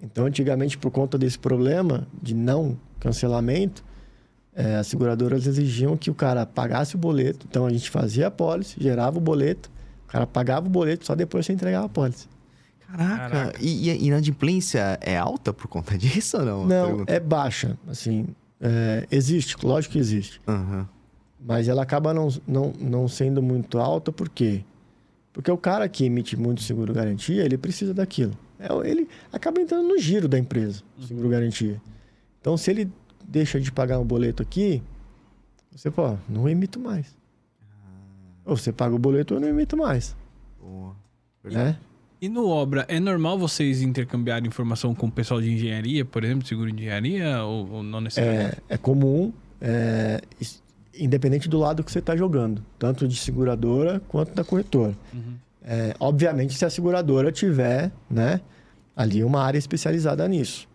Então, 0.00 0.26
antigamente, 0.26 0.76
por 0.76 0.90
conta 0.90 1.16
desse 1.16 1.38
problema 1.38 2.06
de 2.22 2.34
não 2.34 2.78
cancelamento, 3.00 3.82
eh, 4.54 4.76
as 4.76 4.86
seguradoras 4.88 5.46
exigiam 5.46 5.96
que 5.96 6.10
o 6.10 6.14
cara 6.14 6.44
pagasse 6.44 6.96
o 6.96 6.98
boleto. 6.98 7.46
Então, 7.48 7.64
a 7.64 7.70
gente 7.70 7.88
fazia 7.88 8.26
a 8.26 8.30
pólice, 8.30 8.76
gerava 8.78 9.16
o 9.16 9.20
boleto, 9.20 9.70
o 10.06 10.08
cara 10.12 10.26
pagava 10.26 10.66
o 10.66 10.70
boleto, 10.70 11.06
só 11.06 11.14
depois 11.14 11.46
você 11.46 11.52
entregava 11.54 11.86
a 11.86 11.88
pólice. 11.88 12.28
Caraca, 12.86 13.28
Caraca. 13.30 13.58
E, 13.60 13.86
e 13.86 13.90
a 13.90 13.94
inadimplência 13.94 14.98
é 15.00 15.16
alta 15.16 15.52
por 15.52 15.66
conta 15.66 15.96
disso 15.98 16.36
ou 16.38 16.44
não? 16.44 16.66
Não, 16.66 17.04
é 17.06 17.18
baixa. 17.18 17.76
Assim, 17.88 18.26
é, 18.60 19.06
existe, 19.10 19.56
lógico 19.64 19.92
que 19.92 19.98
existe. 19.98 20.40
Aham. 20.46 20.88
Mas 21.40 21.68
ela 21.68 21.82
acaba 21.82 22.12
não, 22.12 22.28
não, 22.46 22.72
não 22.80 23.08
sendo 23.08 23.42
muito 23.42 23.78
alta, 23.78 24.10
por 24.10 24.28
quê? 24.28 24.64
Porque 25.32 25.50
o 25.50 25.56
cara 25.56 25.88
que 25.88 26.04
emite 26.04 26.36
muito 26.36 26.62
seguro-garantia, 26.62 27.44
ele 27.44 27.56
precisa 27.56 27.94
daquilo. 27.94 28.36
É, 28.58 28.68
ele 28.88 29.08
acaba 29.32 29.60
entrando 29.60 29.86
no 29.86 29.98
giro 29.98 30.26
da 30.26 30.38
empresa, 30.38 30.82
o 30.98 31.02
seguro-garantia. 31.04 31.80
Então, 32.40 32.56
se 32.56 32.70
ele 32.70 32.90
deixa 33.24 33.60
de 33.60 33.70
pagar 33.70 34.00
um 34.00 34.04
boleto 34.04 34.42
aqui, 34.42 34.82
você, 35.70 35.90
pô, 35.90 36.16
não 36.28 36.48
emito 36.48 36.80
mais. 36.80 37.16
Ou 38.44 38.56
você 38.56 38.72
paga 38.72 38.94
o 38.94 38.98
boleto, 38.98 39.34
eu 39.34 39.40
não 39.40 39.46
emito 39.46 39.76
mais. 39.76 40.16
Boa. 40.60 40.96
Né? 41.44 41.78
E 42.20 42.28
no 42.28 42.48
Obra, 42.48 42.84
é 42.88 42.98
normal 42.98 43.38
vocês 43.38 43.80
intercambiarem 43.80 44.48
informação 44.48 44.94
com 44.94 45.06
o 45.06 45.10
pessoal 45.10 45.40
de 45.40 45.52
engenharia, 45.52 46.04
por 46.04 46.24
exemplo, 46.24 46.46
seguro 46.46 46.70
de 46.72 46.82
engenharia, 46.82 47.44
ou, 47.44 47.70
ou 47.70 47.82
não 47.82 48.00
necessariamente? 48.00 48.56
É, 48.68 48.74
é 48.74 48.76
comum, 48.76 49.32
é, 49.60 50.20
independente 50.98 51.48
do 51.48 51.58
lado 51.58 51.84
que 51.84 51.92
você 51.92 52.00
está 52.00 52.16
jogando, 52.16 52.64
tanto 52.78 53.06
de 53.06 53.16
seguradora 53.16 54.00
quanto 54.08 54.34
da 54.34 54.42
corretora. 54.42 54.94
Uhum. 55.14 55.34
É, 55.62 55.94
obviamente, 56.00 56.54
se 56.54 56.64
a 56.64 56.70
seguradora 56.70 57.30
tiver 57.30 57.92
né, 58.10 58.40
ali 58.96 59.22
uma 59.22 59.42
área 59.42 59.58
especializada 59.58 60.26
nisso. 60.26 60.68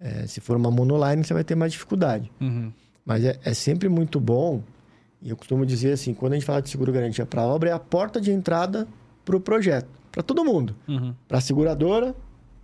É, 0.00 0.26
se 0.26 0.40
for 0.40 0.56
uma 0.56 0.70
monoline, 0.70 1.24
você 1.24 1.34
vai 1.34 1.44
ter 1.44 1.54
mais 1.54 1.72
dificuldade. 1.72 2.30
Uhum. 2.40 2.72
Mas 3.04 3.22
é, 3.22 3.38
é 3.44 3.52
sempre 3.52 3.88
muito 3.88 4.18
bom, 4.18 4.62
e 5.20 5.30
eu 5.30 5.36
costumo 5.36 5.66
dizer 5.66 5.92
assim, 5.92 6.14
quando 6.14 6.32
a 6.32 6.36
gente 6.36 6.46
fala 6.46 6.62
de 6.62 6.70
seguro-garantia 6.70 7.26
para 7.26 7.42
obra, 7.42 7.70
é 7.70 7.72
a 7.72 7.78
porta 7.78 8.20
de 8.20 8.30
entrada 8.30 8.88
para 9.24 9.36
o 9.36 9.40
projeto, 9.40 9.88
para 10.14 10.22
todo 10.22 10.44
mundo. 10.44 10.74
Uhum. 10.88 11.12
Para 11.26 11.38
a 11.38 11.40
seguradora 11.40 12.14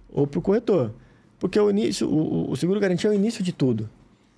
ou 0.09 0.27
para 0.27 0.39
o 0.39 0.43
corretor. 0.43 0.93
Porque 1.39 1.59
o 1.59 1.69
início, 1.69 2.09
o, 2.09 2.49
o- 2.49 2.51
o 2.53 2.57
seguro-garantia 2.57 3.11
é 3.11 3.13
o 3.13 3.15
início 3.17 3.43
de 3.43 3.53
tudo. 3.53 3.91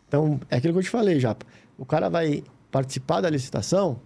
Então, 0.08 0.40
é 0.50 0.56
aquilo 0.56 0.72
que 0.72 0.78
eu 0.78 0.82
te 0.82 0.90
falei 0.90 1.20
já. 1.20 1.36
O 1.76 1.84
cara 1.84 2.08
vai 2.08 2.42
participar 2.70 3.20
da 3.20 3.28
licitação, 3.28 3.98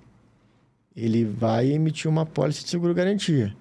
ele 0.96 1.24
vai 1.24 1.70
emitir 1.72 2.10
uma 2.10 2.24
pólice 2.26 2.64
de 2.64 2.70
seguro-garantia. 2.70 3.54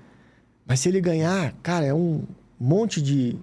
Mas 0.65 0.79
se 0.79 0.89
ele 0.89 1.01
ganhar, 1.01 1.53
cara, 1.61 1.85
é 1.85 1.93
um 1.93 2.23
monte 2.59 3.01
de, 3.01 3.35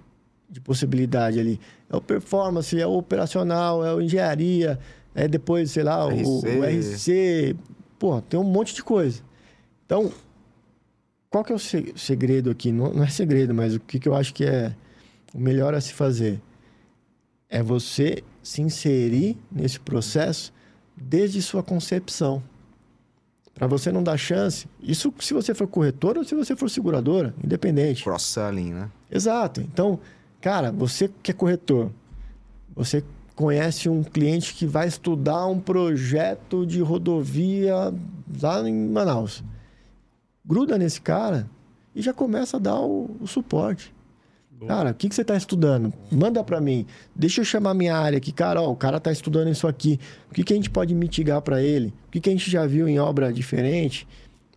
de 0.49 0.59
possibilidade 0.59 1.39
ali. 1.39 1.59
É 1.89 1.95
o 1.95 2.01
performance, 2.01 2.79
é 2.79 2.85
o 2.87 2.93
operacional, 2.97 3.85
é 3.85 3.93
o 3.93 4.01
engenharia, 4.01 4.79
é 5.13 5.27
depois, 5.27 5.71
sei 5.71 5.83
lá, 5.83 6.05
o, 6.07 6.09
RC. 6.09 6.59
o 6.59 6.63
RC. 6.65 7.55
Pô, 7.99 8.19
tem 8.21 8.37
um 8.39 8.43
monte 8.43 8.73
de 8.73 8.83
coisa. 8.83 9.21
Então, 9.85 10.11
qual 11.33 11.43
que 11.43 11.51
é 11.51 11.55
o 11.55 11.59
se- 11.59 11.93
segredo 11.95 12.51
aqui? 12.51 12.71
Não, 12.71 12.93
não 12.93 13.03
é 13.03 13.07
segredo, 13.07 13.55
mas 13.55 13.73
o 13.73 13.79
que, 13.79 13.99
que 13.99 14.07
eu 14.07 14.13
acho 14.13 14.31
que 14.31 14.45
é 14.45 14.75
o 15.33 15.39
melhor 15.39 15.73
a 15.73 15.81
se 15.81 15.91
fazer? 15.91 16.39
É 17.49 17.63
você 17.63 18.23
se 18.43 18.61
inserir 18.61 19.35
nesse 19.51 19.79
processo 19.79 20.53
desde 20.95 21.41
sua 21.41 21.63
concepção. 21.63 22.43
Para 23.55 23.65
você 23.65 23.91
não 23.91 24.03
dar 24.03 24.15
chance, 24.15 24.67
isso 24.79 25.11
se 25.19 25.33
você 25.33 25.55
for 25.55 25.65
corretora 25.65 26.19
ou 26.19 26.25
se 26.25 26.35
você 26.35 26.55
for 26.55 26.69
seguradora, 26.69 27.33
independente. 27.43 28.03
Cross-selling, 28.03 28.71
né? 28.71 28.91
Exato. 29.09 29.59
Então, 29.59 29.99
cara, 30.39 30.71
você 30.71 31.09
que 31.23 31.31
é 31.31 31.33
corretor, 31.33 31.89
você 32.75 33.03
conhece 33.35 33.89
um 33.89 34.03
cliente 34.03 34.53
que 34.53 34.67
vai 34.67 34.87
estudar 34.87 35.47
um 35.47 35.59
projeto 35.59 36.63
de 36.63 36.79
rodovia 36.79 37.91
lá 38.39 38.69
em 38.69 38.87
Manaus. 38.87 39.43
Gruda 40.45 40.77
nesse 40.77 41.01
cara 41.01 41.49
e 41.95 42.01
já 42.01 42.13
começa 42.13 42.57
a 42.57 42.59
dar 42.59 42.79
o, 42.79 43.17
o 43.21 43.27
suporte. 43.27 43.93
Cara, 44.67 44.91
o 44.91 44.93
que, 44.93 45.09
que 45.09 45.15
você 45.15 45.21
está 45.21 45.35
estudando? 45.35 45.93
Manda 46.11 46.43
para 46.43 46.61
mim. 46.61 46.85
Deixa 47.15 47.41
eu 47.41 47.45
chamar 47.45 47.73
minha 47.73 47.95
área 47.95 48.17
aqui. 48.17 48.31
Cara, 48.31 48.61
ó, 48.61 48.71
o 48.71 48.75
cara 48.75 48.97
está 48.97 49.11
estudando 49.11 49.49
isso 49.49 49.67
aqui. 49.67 49.99
O 50.29 50.33
que, 50.33 50.43
que 50.43 50.53
a 50.53 50.55
gente 50.55 50.69
pode 50.69 50.93
mitigar 50.95 51.41
para 51.41 51.61
ele? 51.61 51.93
O 52.07 52.11
que, 52.11 52.19
que 52.19 52.29
a 52.29 52.31
gente 52.31 52.49
já 52.49 52.65
viu 52.65 52.87
em 52.87 52.99
obra 52.99 53.31
diferente 53.31 54.07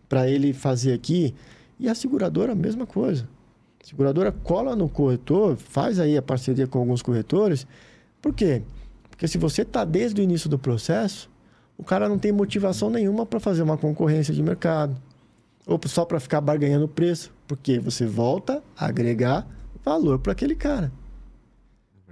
para 0.07 0.29
ele 0.29 0.53
fazer 0.53 0.93
aqui? 0.93 1.33
E 1.79 1.89
a 1.89 1.95
seguradora, 1.95 2.53
a 2.53 2.55
mesma 2.55 2.85
coisa. 2.85 3.27
A 3.83 3.85
seguradora 3.85 4.31
cola 4.31 4.75
no 4.75 4.89
corretor, 4.89 5.55
faz 5.57 5.99
aí 5.99 6.17
a 6.17 6.21
parceria 6.21 6.67
com 6.67 6.79
alguns 6.79 7.01
corretores. 7.01 7.67
Por 8.21 8.33
quê? 8.33 8.61
Porque 9.09 9.27
se 9.27 9.37
você 9.37 9.61
está 9.63 9.83
desde 9.83 10.21
o 10.21 10.23
início 10.23 10.49
do 10.49 10.57
processo, 10.57 11.29
o 11.77 11.83
cara 11.83 12.07
não 12.09 12.17
tem 12.17 12.31
motivação 12.31 12.89
nenhuma 12.89 13.25
para 13.25 13.39
fazer 13.39 13.61
uma 13.61 13.77
concorrência 13.77 14.33
de 14.33 14.41
mercado. 14.41 14.95
Ou 15.67 15.79
só 15.85 16.05
para 16.05 16.19
ficar 16.19 16.41
barganhando 16.41 16.85
o 16.85 16.89
preço. 16.89 17.31
Porque 17.47 17.77
você 17.79 18.05
volta 18.05 18.63
a 18.75 18.85
agregar 18.87 19.45
valor 19.83 20.17
para 20.19 20.31
aquele 20.31 20.55
cara. 20.55 20.91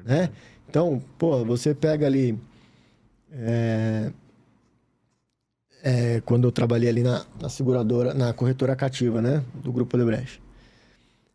Né? 0.04 0.30
Então, 0.70 1.02
pô, 1.18 1.44
você 1.46 1.74
pega 1.74 2.06
ali. 2.06 2.38
é, 3.32 4.12
é, 5.84 6.22
quando 6.22 6.46
eu 6.48 6.52
trabalhei 6.52 6.90
ali 6.90 7.04
na, 7.04 7.26
na 7.40 7.50
seguradora, 7.50 8.14
na 8.14 8.34
corretora 8.34 8.76
cativa, 8.76 9.22
né? 9.22 9.44
Do 9.64 9.72
Grupo 9.72 9.96
Odebrecht. 9.96 10.42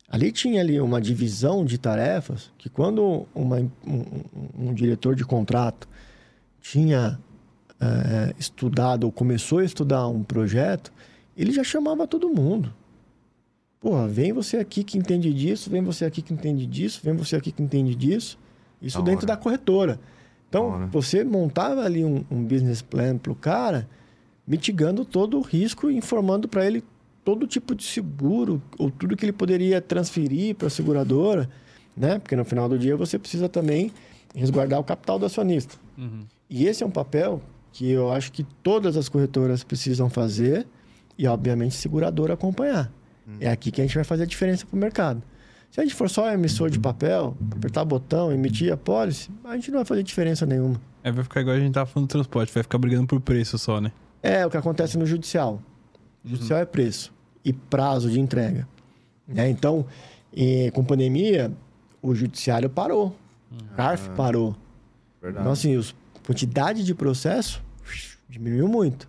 Ali 0.08 0.32
tinha 0.32 0.60
ali 0.60 0.80
uma 0.80 1.00
divisão 1.00 1.64
de 1.64 1.78
tarefas 1.78 2.50
que 2.58 2.68
quando 2.68 3.26
uma- 3.34 3.58
um, 3.58 3.70
um- 3.86 4.68
um 4.70 4.74
diretor 4.74 5.14
de 5.14 5.24
contrato 5.24 5.88
tinha 6.60 7.18
é, 7.82 8.34
estudado 8.38 9.04
ou 9.04 9.12
começou 9.12 9.60
a 9.60 9.64
estudar 9.64 10.06
um 10.08 10.22
projeto, 10.22 10.92
ele 11.40 11.52
já 11.52 11.64
chamava 11.64 12.06
todo 12.06 12.28
mundo. 12.28 12.72
Porra, 13.80 14.06
vem 14.06 14.32
você 14.32 14.58
aqui 14.58 14.84
que 14.84 14.98
entende 14.98 15.32
disso, 15.32 15.70
vem 15.70 15.82
você 15.82 16.04
aqui 16.04 16.20
que 16.20 16.34
entende 16.34 16.66
disso, 16.66 17.00
vem 17.02 17.14
você 17.16 17.36
aqui 17.36 17.50
que 17.50 17.62
entende 17.62 17.94
disso. 17.94 18.38
Isso 18.80 18.98
Da 18.98 19.04
dentro 19.04 19.26
hora. 19.26 19.36
da 19.36 19.42
corretora. 19.42 20.00
Então, 20.48 20.80
Da 20.80 20.86
você 20.86 21.24
montava 21.24 21.82
ali 21.82 22.04
um, 22.04 22.24
um 22.30 22.42
business 22.44 22.82
plan 22.82 23.16
pro 23.16 23.34
cara, 23.34 23.88
mitigando 24.46 25.04
todo 25.04 25.38
o 25.38 25.40
risco 25.40 25.90
e 25.90 25.96
informando 25.96 26.46
para 26.46 26.66
ele 26.66 26.84
todo 27.24 27.46
tipo 27.46 27.74
de 27.74 27.84
seguro 27.84 28.60
ou 28.78 28.90
tudo 28.90 29.16
que 29.16 29.24
ele 29.24 29.32
poderia 29.32 29.80
transferir 29.80 30.54
para 30.56 30.66
a 30.66 30.70
seguradora, 30.70 31.48
né? 31.96 32.18
Porque 32.18 32.36
no 32.36 32.44
final 32.44 32.68
do 32.68 32.78
dia 32.78 32.96
você 32.96 33.18
precisa 33.18 33.48
também 33.48 33.92
resguardar 34.34 34.78
o 34.78 34.84
capital 34.84 35.18
do 35.18 35.26
acionista. 35.26 35.76
Uhum. 35.96 36.24
E 36.48 36.66
esse 36.66 36.82
é 36.82 36.86
um 36.86 36.90
papel 36.90 37.40
que 37.72 37.88
eu 37.88 38.10
acho 38.12 38.32
que 38.32 38.44
todas 38.62 38.96
as 38.96 39.08
corretoras 39.08 39.62
precisam 39.62 40.10
fazer 40.10 40.66
e, 41.20 41.26
obviamente, 41.26 41.74
seguradora 41.74 42.32
acompanhar. 42.32 42.90
É 43.38 43.50
aqui 43.50 43.70
que 43.70 43.80
a 43.80 43.84
gente 43.84 43.94
vai 43.94 44.04
fazer 44.04 44.22
a 44.22 44.26
diferença 44.26 44.64
para 44.64 44.74
o 44.74 44.78
mercado. 44.80 45.22
Se 45.70 45.78
a 45.78 45.84
gente 45.84 45.94
for 45.94 46.08
só 46.08 46.32
emissor 46.32 46.70
de 46.70 46.80
papel, 46.80 47.36
apertar 47.54 47.84
botão, 47.84 48.32
emitir 48.32 48.72
a 48.72 48.76
pólice, 48.76 49.30
a 49.44 49.54
gente 49.54 49.70
não 49.70 49.80
vai 49.80 49.84
fazer 49.84 50.02
diferença 50.02 50.46
nenhuma. 50.46 50.80
É, 51.04 51.12
vai 51.12 51.22
ficar 51.22 51.42
igual 51.42 51.54
a 51.54 51.60
gente 51.60 51.74
tava 51.74 51.84
falando 51.84 52.08
do 52.08 52.10
transporte, 52.10 52.52
vai 52.52 52.62
ficar 52.62 52.78
brigando 52.78 53.06
por 53.06 53.20
preço 53.20 53.58
só, 53.58 53.80
né? 53.82 53.92
É 54.22 54.44
o 54.46 54.50
que 54.50 54.56
acontece 54.56 54.96
no 54.96 55.04
judicial. 55.04 55.62
O 56.24 56.28
judicial 56.30 56.58
é 56.58 56.64
preço 56.64 57.12
e 57.44 57.52
prazo 57.52 58.10
de 58.10 58.18
entrega. 58.18 58.66
né? 59.28 59.48
Então, 59.50 59.84
eh, 60.34 60.70
com 60.72 60.82
pandemia, 60.82 61.52
o 62.00 62.14
judiciário 62.14 62.70
parou. 62.70 63.14
O 63.52 63.76
CARF 63.76 64.08
parou. 64.16 64.56
Verdade. 65.20 65.42
Então, 65.42 65.52
assim, 65.52 65.78
a 65.78 66.26
quantidade 66.26 66.82
de 66.82 66.94
processo 66.94 67.62
diminuiu 68.28 68.66
muito. 68.66 69.08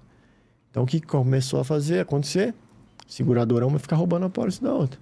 Então, 0.71 0.83
o 0.83 0.85
que 0.87 0.99
começou 1.01 1.59
a 1.59 1.63
fazer, 1.63 1.99
acontecer? 1.99 2.55
Seguradora 3.05 3.67
uma 3.67 3.77
ficar 3.77 3.97
roubando 3.97 4.25
a 4.25 4.29
pólice 4.29 4.63
da 4.63 4.73
outra. 4.73 4.99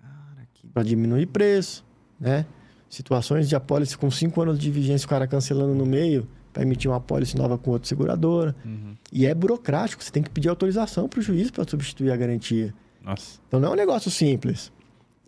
Cara, 0.00 0.46
que... 0.52 0.68
Para 0.68 0.82
diminuir 0.82 1.26
preço, 1.26 1.84
né? 2.20 2.44
Situações 2.90 3.48
de 3.48 3.56
apólice 3.56 3.96
com 3.96 4.10
cinco 4.10 4.40
anos 4.42 4.58
de 4.58 4.70
vigência, 4.70 5.06
o 5.06 5.08
cara 5.08 5.26
cancelando 5.26 5.74
no 5.74 5.86
meio 5.86 6.28
para 6.52 6.62
emitir 6.62 6.90
uma 6.90 6.96
apólice 6.96 7.36
nova 7.36 7.56
com 7.56 7.70
outra 7.70 7.88
seguradora. 7.88 8.54
Uhum. 8.64 8.94
E 9.12 9.26
é 9.26 9.34
burocrático, 9.34 10.02
você 10.02 10.10
tem 10.10 10.22
que 10.22 10.30
pedir 10.30 10.48
autorização 10.48 11.08
para 11.08 11.20
o 11.20 11.22
juiz 11.22 11.50
para 11.50 11.68
substituir 11.68 12.10
a 12.10 12.16
garantia. 12.16 12.74
Nossa. 13.02 13.40
Então 13.46 13.60
não 13.60 13.70
é 13.70 13.72
um 13.72 13.76
negócio 13.76 14.10
simples. 14.10 14.72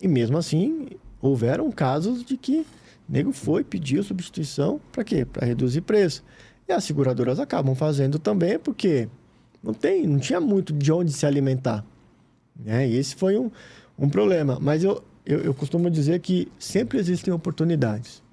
E 0.01 0.07
mesmo 0.07 0.37
assim, 0.37 0.89
houveram 1.21 1.71
casos 1.71 2.23
de 2.23 2.37
que 2.37 2.65
o 3.07 3.11
nego 3.11 3.31
foi, 3.31 3.63
pediu 3.63 4.03
substituição, 4.03 4.79
para 4.91 5.03
quê? 5.03 5.25
Para 5.25 5.45
reduzir 5.45 5.81
preço. 5.81 6.23
E 6.71 6.73
as 6.73 6.85
seguradoras 6.85 7.37
acabam 7.37 7.75
fazendo 7.75 8.17
também 8.17 8.57
porque 8.57 9.09
não, 9.61 9.73
tem, 9.73 10.07
não 10.07 10.19
tinha 10.19 10.39
muito 10.39 10.71
de 10.71 10.89
onde 10.89 11.11
se 11.11 11.25
alimentar. 11.25 11.83
Né? 12.55 12.87
E 12.87 12.95
esse 12.95 13.13
foi 13.13 13.37
um, 13.37 13.51
um 13.99 14.07
problema. 14.07 14.57
Mas 14.61 14.81
eu, 14.81 15.03
eu, 15.25 15.41
eu 15.41 15.53
costumo 15.53 15.89
dizer 15.89 16.21
que 16.21 16.47
sempre 16.57 16.97
existem 16.97 17.33
oportunidades. 17.33 18.23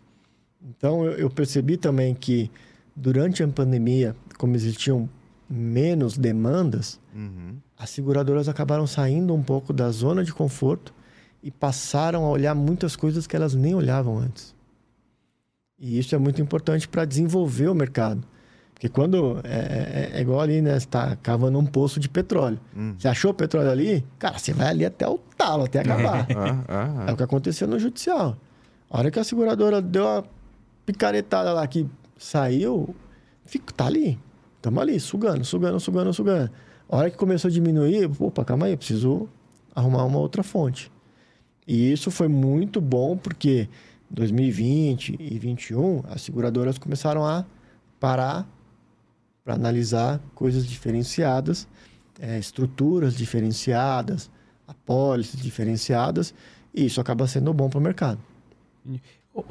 Então 0.70 1.04
eu, 1.04 1.12
eu 1.14 1.28
percebi 1.28 1.76
também 1.76 2.14
que 2.14 2.48
durante 2.94 3.42
a 3.42 3.48
pandemia, 3.48 4.14
como 4.38 4.54
existiam 4.54 5.08
menos 5.50 6.16
demandas, 6.16 7.00
Uhum. 7.12 7.56
as 7.76 7.90
seguradoras 7.90 8.48
acabaram 8.48 8.86
saindo 8.86 9.34
um 9.34 9.42
pouco 9.42 9.72
da 9.72 9.90
zona 9.90 10.22
de 10.22 10.32
conforto 10.32 10.94
e 11.42 11.50
passaram 11.50 12.24
a 12.24 12.28
olhar 12.30 12.54
muitas 12.54 12.94
coisas 12.94 13.26
que 13.26 13.34
elas 13.34 13.52
nem 13.54 13.74
olhavam 13.74 14.16
antes. 14.16 14.54
E 15.78 15.98
isso 15.98 16.14
é 16.14 16.18
muito 16.18 16.40
importante 16.42 16.88
para 16.88 17.04
desenvolver 17.04 17.68
o 17.68 17.74
mercado. 17.74 18.22
Porque 18.74 18.88
quando 18.88 19.40
é, 19.44 20.10
é- 20.14 20.18
é 20.18 20.20
igual 20.20 20.40
ali, 20.40 20.60
né? 20.62 20.70
Você 20.72 20.86
está 20.86 21.16
cavando 21.16 21.58
um 21.58 21.66
poço 21.66 21.98
de 21.98 22.08
petróleo. 22.08 22.60
Hum. 22.76 22.94
Você 22.98 23.08
achou 23.08 23.34
petróleo 23.34 23.70
ali? 23.70 24.04
Cara, 24.18 24.38
você 24.38 24.52
vai 24.52 24.68
ali 24.68 24.84
até 24.84 25.06
o 25.08 25.18
talo, 25.36 25.64
até 25.64 25.80
acabar. 25.80 26.26
Ah, 26.36 26.64
ah, 26.68 27.04
É 27.08 27.12
o 27.12 27.16
que 27.16 27.22
aconteceu 27.22 27.66
no 27.66 27.78
judicial. 27.78 28.36
A 28.90 28.98
hora 28.98 29.10
que 29.10 29.18
a 29.18 29.24
seguradora 29.24 29.82
deu 29.82 30.06
a 30.06 30.24
picaretada 30.86 31.52
lá 31.52 31.66
que 31.66 31.86
saiu, 32.16 32.94
fica, 33.44 33.72
tá 33.74 33.86
ali. 33.86 34.18
Estamos 34.56 34.80
ali, 34.82 34.98
sugando, 35.00 35.44
sugando, 35.44 35.78
sugando, 35.80 36.12
sugando. 36.12 36.50
A 36.88 36.96
hora 36.96 37.10
que 37.10 37.16
começou 37.16 37.48
a 37.48 37.52
diminuir, 37.52 38.10
opa, 38.18 38.44
calma 38.44 38.66
aí, 38.66 38.76
preciso 38.76 39.28
arrumar 39.74 40.04
uma 40.04 40.18
outra 40.18 40.42
fonte. 40.42 40.90
E 41.66 41.92
isso 41.92 42.10
foi 42.10 42.28
muito 42.28 42.80
bom 42.80 43.16
porque 43.16 43.68
2020 44.10 45.14
e 45.14 45.16
2021 45.16 46.02
as 46.08 46.22
seguradoras 46.22 46.78
começaram 46.78 47.24
a 47.24 47.44
parar 48.00 48.48
para 49.44 49.54
analisar 49.54 50.20
coisas 50.34 50.66
diferenciadas, 50.66 51.66
eh, 52.20 52.38
estruturas 52.38 53.16
diferenciadas, 53.16 54.30
apólices 54.66 55.40
diferenciadas, 55.40 56.34
e 56.74 56.84
isso 56.84 57.00
acaba 57.00 57.26
sendo 57.26 57.52
bom 57.54 57.68
para 57.70 57.78
o 57.78 57.82
mercado. 57.82 58.20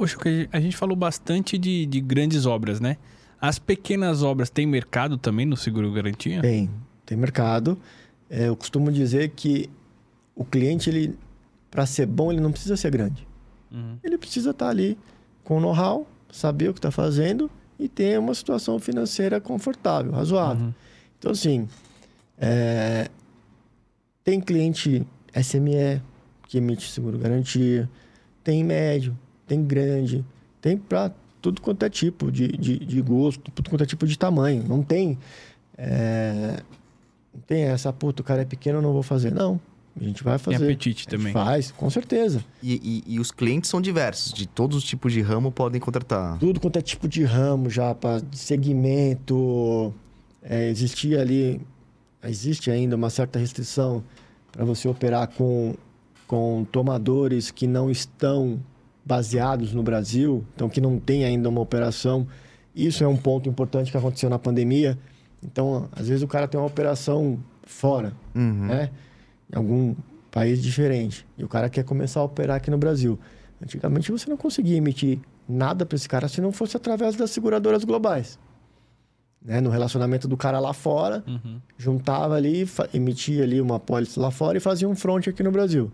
Chuca, 0.05 0.30
a 0.51 0.60
gente 0.60 0.78
falou 0.78 0.95
bastante 0.95 1.58
de, 1.58 1.86
de 1.86 1.99
grandes 1.99 2.45
obras, 2.45 2.80
né? 2.80 2.97
As 3.39 3.60
pequenas 3.60 4.24
obras 4.24 4.49
têm 4.49 4.66
mercado 4.66 5.18
também 5.18 5.45
no 5.45 5.55
seguro 5.55 5.91
garantia? 5.91 6.41
Tem, 6.41 6.70
tem 7.05 7.18
mercado. 7.18 7.78
É, 8.30 8.47
eu 8.47 8.55
costumo 8.55 8.91
dizer 8.91 9.30
que 9.30 9.70
o 10.36 10.43
cliente, 10.43 10.89
ele, 10.89 11.18
para 11.70 11.86
ser 11.86 12.05
bom, 12.05 12.32
ele 12.32 12.41
não 12.41 12.51
precisa 12.51 12.76
ser 12.76 12.91
grande. 12.91 13.28
Uhum. 13.72 13.97
Ele 14.03 14.18
precisa 14.18 14.51
estar 14.51 14.70
ali 14.70 14.97
com 15.43 15.59
know-how, 15.59 16.07
saber 16.32 16.70
o 16.70 16.74
que 16.74 16.80
está 16.80 16.91
fazendo 16.91 17.49
e 17.80 17.88
ter 17.88 18.20
uma 18.20 18.34
situação 18.34 18.80
financeira 18.80 19.39
confortável, 19.39 20.11
razoável. 20.11 20.68
Uhum. 20.68 20.74
Então, 21.20 21.32
assim, 21.32 21.68
é, 22.38 23.09
tem 24.24 24.39
cliente 24.41 25.05
SME 25.41 26.01
que 26.47 26.57
emite 26.57 26.89
seguro 26.89 27.18
garantia, 27.18 27.89
tem 28.43 28.63
médio, 28.63 29.18
tem 29.45 29.63
grande, 29.63 30.24
tem 30.61 30.78
para 30.78 31.11
tudo 31.41 31.61
quanto 31.61 31.84
é 31.84 31.89
tipo 31.89 32.32
de, 32.32 32.47
de, 32.47 32.80
de 32.80 33.01
gosto, 33.01 33.51
tudo 33.51 33.70
quanto 33.70 33.84
é 33.84 33.86
tipo 33.86 34.05
de 34.05 34.18
tamanho. 34.18 34.63
Não 34.68 34.82
tem, 34.82 35.18
é, 35.78 36.61
não 37.34 37.41
tem 37.41 37.63
essa, 37.63 37.91
puta, 37.93 38.22
o 38.22 38.26
cara 38.26 38.41
é 38.41 38.45
pequeno, 38.45 38.80
eu 38.80 38.82
não 38.82 38.93
vou 38.93 39.03
fazer. 39.03 39.32
Não, 39.32 39.59
a 39.99 40.03
gente 40.03 40.23
vai 40.23 40.37
Tem 40.37 40.53
fazer. 40.53 40.65
apetite 40.65 40.89
A 40.89 40.99
gente 41.01 41.07
também. 41.07 41.33
Faz, 41.33 41.71
com 41.71 41.89
certeza. 41.89 42.43
E, 42.61 43.03
e- 43.07 43.13
e 43.15 43.19
os 43.19 43.31
clientes 43.31 43.69
são 43.69 43.81
diversos, 43.81 44.31
de 44.33 44.47
todos 44.47 44.77
os 44.77 44.83
tipos 44.83 45.11
de 45.13 45.21
ramo 45.21 45.51
podem 45.51 45.79
contratar. 45.81 46.37
tudo 46.39 46.59
quanto 46.59 46.77
é 46.77 46.81
tipo 46.81 47.07
de 47.07 47.23
ramo 47.23 47.69
já, 47.69 47.93
para 47.95 48.21
segmento. 48.31 49.93
É, 50.43 50.69
existia 50.69 51.21
ali, 51.21 51.59
existe 52.23 52.71
ainda 52.71 52.95
uma 52.95 53.09
certa 53.09 53.37
restrição 53.39 54.03
para 54.51 54.63
você 54.63 54.87
operar 54.87 55.27
com, 55.29 55.73
com 56.25 56.65
tomadores 56.71 57.51
que 57.51 57.67
não 57.67 57.89
estão 57.89 58.59
baseados 59.05 59.73
no 59.73 59.83
Brasil, 59.83 60.43
então 60.55 60.69
que 60.69 60.79
não 60.81 60.99
tem 60.99 61.25
ainda 61.25 61.49
uma 61.49 61.61
operação. 61.61 62.27
Isso 62.75 63.03
é 63.03 63.07
um 63.07 63.17
ponto 63.17 63.49
importante 63.49 63.91
que 63.91 63.97
aconteceu 63.97 64.29
na 64.29 64.37
pandemia. 64.39 64.97
Então, 65.43 65.87
às 65.91 66.07
vezes 66.07 66.23
o 66.23 66.27
cara 66.27 66.47
tem 66.47 66.59
uma 66.59 66.67
operação 66.67 67.39
fora, 67.63 68.13
Uhum. 68.35 68.67
né? 68.67 68.89
Em 69.51 69.57
algum 69.57 69.95
país 70.31 70.61
diferente. 70.61 71.25
E 71.37 71.43
o 71.43 71.47
cara 71.47 71.69
quer 71.69 71.83
começar 71.83 72.19
a 72.19 72.23
operar 72.23 72.57
aqui 72.57 72.69
no 72.69 72.77
Brasil. 72.77 73.17
Antigamente 73.61 74.11
você 74.11 74.29
não 74.29 74.37
conseguia 74.37 74.77
emitir 74.77 75.19
nada 75.47 75.85
para 75.85 75.95
esse 75.95 76.07
cara 76.07 76.27
se 76.27 76.41
não 76.41 76.51
fosse 76.51 76.75
através 76.77 77.15
das 77.15 77.31
seguradoras 77.31 77.83
globais. 77.83 78.37
Né? 79.41 79.61
No 79.61 79.69
relacionamento 79.69 80.27
do 80.27 80.35
cara 80.35 80.59
lá 80.59 80.73
fora, 80.73 81.23
Uhum. 81.27 81.59
juntava 81.77 82.35
ali, 82.35 82.67
emitia 82.93 83.43
ali 83.43 83.61
uma 83.61 83.77
apólice 83.77 84.19
lá 84.19 84.29
fora 84.29 84.57
e 84.57 84.61
fazia 84.61 84.87
um 84.87 84.95
front 84.95 85.27
aqui 85.27 85.41
no 85.41 85.51
Brasil. 85.51 85.91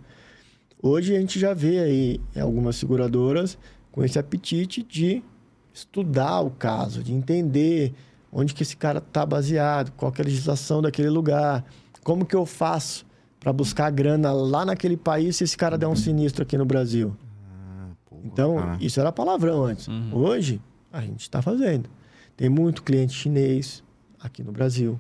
Hoje 0.82 1.16
a 1.16 1.20
gente 1.20 1.40
já 1.40 1.54
vê 1.54 1.80
aí 1.80 2.22
algumas 2.36 2.76
seguradoras 2.76 3.58
com 3.92 4.04
esse 4.04 4.18
apetite 4.20 4.84
de 4.84 5.24
estudar 5.72 6.42
o 6.42 6.50
caso, 6.52 7.04
de 7.04 7.14
entender 7.14 7.94
onde 8.32 8.54
que 8.54 8.64
esse 8.64 8.76
cara 8.76 8.98
está 8.98 9.26
baseado, 9.26 9.92
qual 9.96 10.12
é 10.18 10.22
a 10.22 10.26
legislação 10.26 10.82
daquele 10.82 11.10
lugar, 11.10 11.64
como 12.04 12.26
que 12.26 12.36
eu 12.36 12.46
faço 12.46 13.06
para 13.44 13.52
buscar 13.52 13.92
grana 13.92 14.32
lá 14.32 14.64
naquele 14.66 14.96
país 14.96 15.36
se 15.36 15.44
esse 15.44 15.58
cara 15.58 15.78
der 15.78 15.88
um 15.88 15.96
sinistro 15.96 16.44
aqui 16.44 16.58
no 16.58 16.66
Brasil. 16.66 17.14
Ah, 17.46 17.90
Então, 18.24 18.56
cara. 18.56 18.78
isso 18.80 19.00
era 19.02 19.12
palavrão 19.12 19.66
antes. 19.66 19.88
Uhum. 19.90 20.12
Hoje, 20.14 20.62
a 20.92 21.02
gente 21.02 21.22
está 21.22 21.42
fazendo. 21.42 21.90
Tem 22.38 22.48
muito 22.48 22.82
cliente 22.84 23.14
chinês 23.14 23.84
aqui 24.18 24.42
no 24.42 24.52
Brasil. 24.54 24.98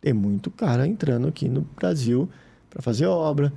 Tem 0.00 0.14
muito 0.14 0.50
cara 0.50 0.86
entrando 0.86 1.28
aqui 1.28 1.46
no 1.48 1.60
Brasil 1.76 2.28
para 2.70 2.80
fazer 2.82 3.06
obra. 3.06 3.52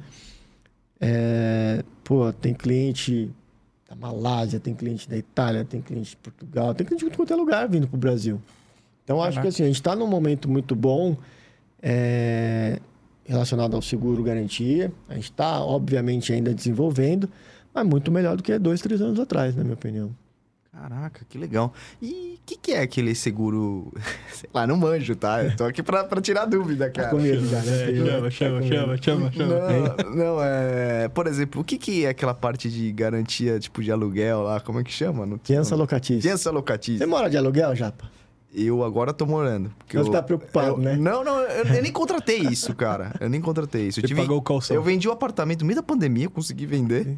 É, 0.99 1.84
pô, 2.03 2.32
tem 2.34 2.53
cliente 2.53 3.32
da 3.89 3.95
Malásia, 3.95 4.59
tem 4.59 4.73
cliente 4.73 5.09
da 5.09 5.15
Itália, 5.15 5.63
tem 5.63 5.82
cliente 5.82 6.09
de 6.11 6.17
Portugal, 6.17 6.73
tem 6.73 6.86
cliente 6.86 7.09
de 7.09 7.15
quanto 7.15 7.32
é 7.32 7.36
lugar 7.36 7.67
vindo 7.69 7.88
para 7.88 7.95
o 7.95 7.99
Brasil. 7.99 8.41
Então, 9.03 9.21
acho 9.21 9.36
Caraca. 9.36 9.41
que 9.43 9.47
assim, 9.47 9.63
a 9.63 9.67
gente 9.67 9.75
está 9.75 9.95
num 9.95 10.07
momento 10.07 10.49
muito 10.49 10.75
bom 10.75 11.15
é, 11.82 12.80
relacionado 13.28 13.75
ao 13.75 13.82
seguro 13.82 14.23
garantia. 14.23 14.91
A 15.09 15.15
gente 15.15 15.25
está, 15.25 15.61
obviamente, 15.61 16.32
ainda 16.34 16.53
desenvolvendo, 16.53 17.30
mas 17.73 17.86
muito 17.86 18.11
melhor 18.11 18.38
do 18.38 18.41
que 18.43 18.57
dois, 18.57 18.82
três 18.82 19.01
anos 19.01 19.19
atrás, 19.19 19.55
na 19.55 19.63
minha 19.63 19.73
opinião. 19.75 20.09
Caraca, 20.71 21.25
que 21.28 21.39
legal. 21.39 21.73
E 21.99 22.36
o 22.38 22.39
que, 22.45 22.55
que 22.55 22.71
é 22.71 22.82
aquele 22.82 23.15
seguro? 23.15 23.91
Sei 24.32 24.47
lá, 24.53 24.67
não 24.67 24.78
manjo, 24.78 25.15
tá? 25.15 25.43
Eu 25.43 25.55
tô 25.55 25.63
aqui 25.63 25.82
pra, 25.82 26.03
pra 26.03 26.21
tirar 26.21 26.45
dúvida, 26.45 26.86
Tá 26.86 26.91
cara. 26.91 27.09
com 27.09 27.17
medo 27.17 27.47
já, 27.47 27.61
né? 27.63 27.91
É, 27.91 27.95
chama, 27.95 28.30
chama, 28.32 28.61
chama, 28.61 28.97
chama, 29.01 29.32
chama. 29.32 29.55
Não, 30.05 30.15
não, 30.15 30.43
é. 30.43 31.07
Por 31.07 31.25
exemplo, 31.25 31.61
o 31.61 31.63
que, 31.63 31.80
que 31.80 32.05
é 32.05 32.09
aquela 32.09 32.34
parte 32.36 32.69
de 32.69 32.91
garantia, 32.91 33.59
tipo, 33.59 33.82
de 33.82 33.91
aluguel 33.91 34.41
lá? 34.43 34.59
Como 34.59 34.80
é 34.80 34.84
que 34.84 34.91
chama? 34.91 35.25
Não 35.25 35.39
Fiança 35.43 35.75
locatícia. 35.75 36.21
Fiança 36.21 36.43
Você 36.43 36.55
locatícia. 36.55 37.07
mora 37.07 37.28
de 37.28 37.38
aluguel, 37.38 37.75
Japa? 37.75 38.07
Eu 38.54 38.84
agora 38.84 39.14
tô 39.14 39.26
morando. 39.26 39.72
porque 39.78 39.98
Você 39.98 40.08
eu- 40.10 40.12
tá 40.12 40.24
preocupado, 40.24 40.68
eu- 40.70 40.78
né? 40.78 40.95
Não, 40.95 41.24
não, 41.24 41.39
eu, 41.39 41.66
eu 41.66 41.82
nem 41.84 41.91
contratei 41.91 42.39
isso, 42.39 42.74
cara. 42.76 43.14
Eu 43.20 43.30
nem 43.30 43.41
contratei 43.41 43.88
isso. 43.88 44.00
Eu, 44.00 44.02
Você 44.04 44.08
tive, 44.08 44.22
pagou 44.22 44.38
o 44.38 44.41
calção. 44.41 44.76
eu 44.76 44.82
vendi 44.82 45.08
o 45.08 45.12
apartamento 45.12 45.62
no 45.62 45.68
meio 45.68 45.76
da 45.76 45.84
pandemia, 45.84 46.26
eu 46.26 46.32
consegui 46.32 46.66
vender. 46.66 47.18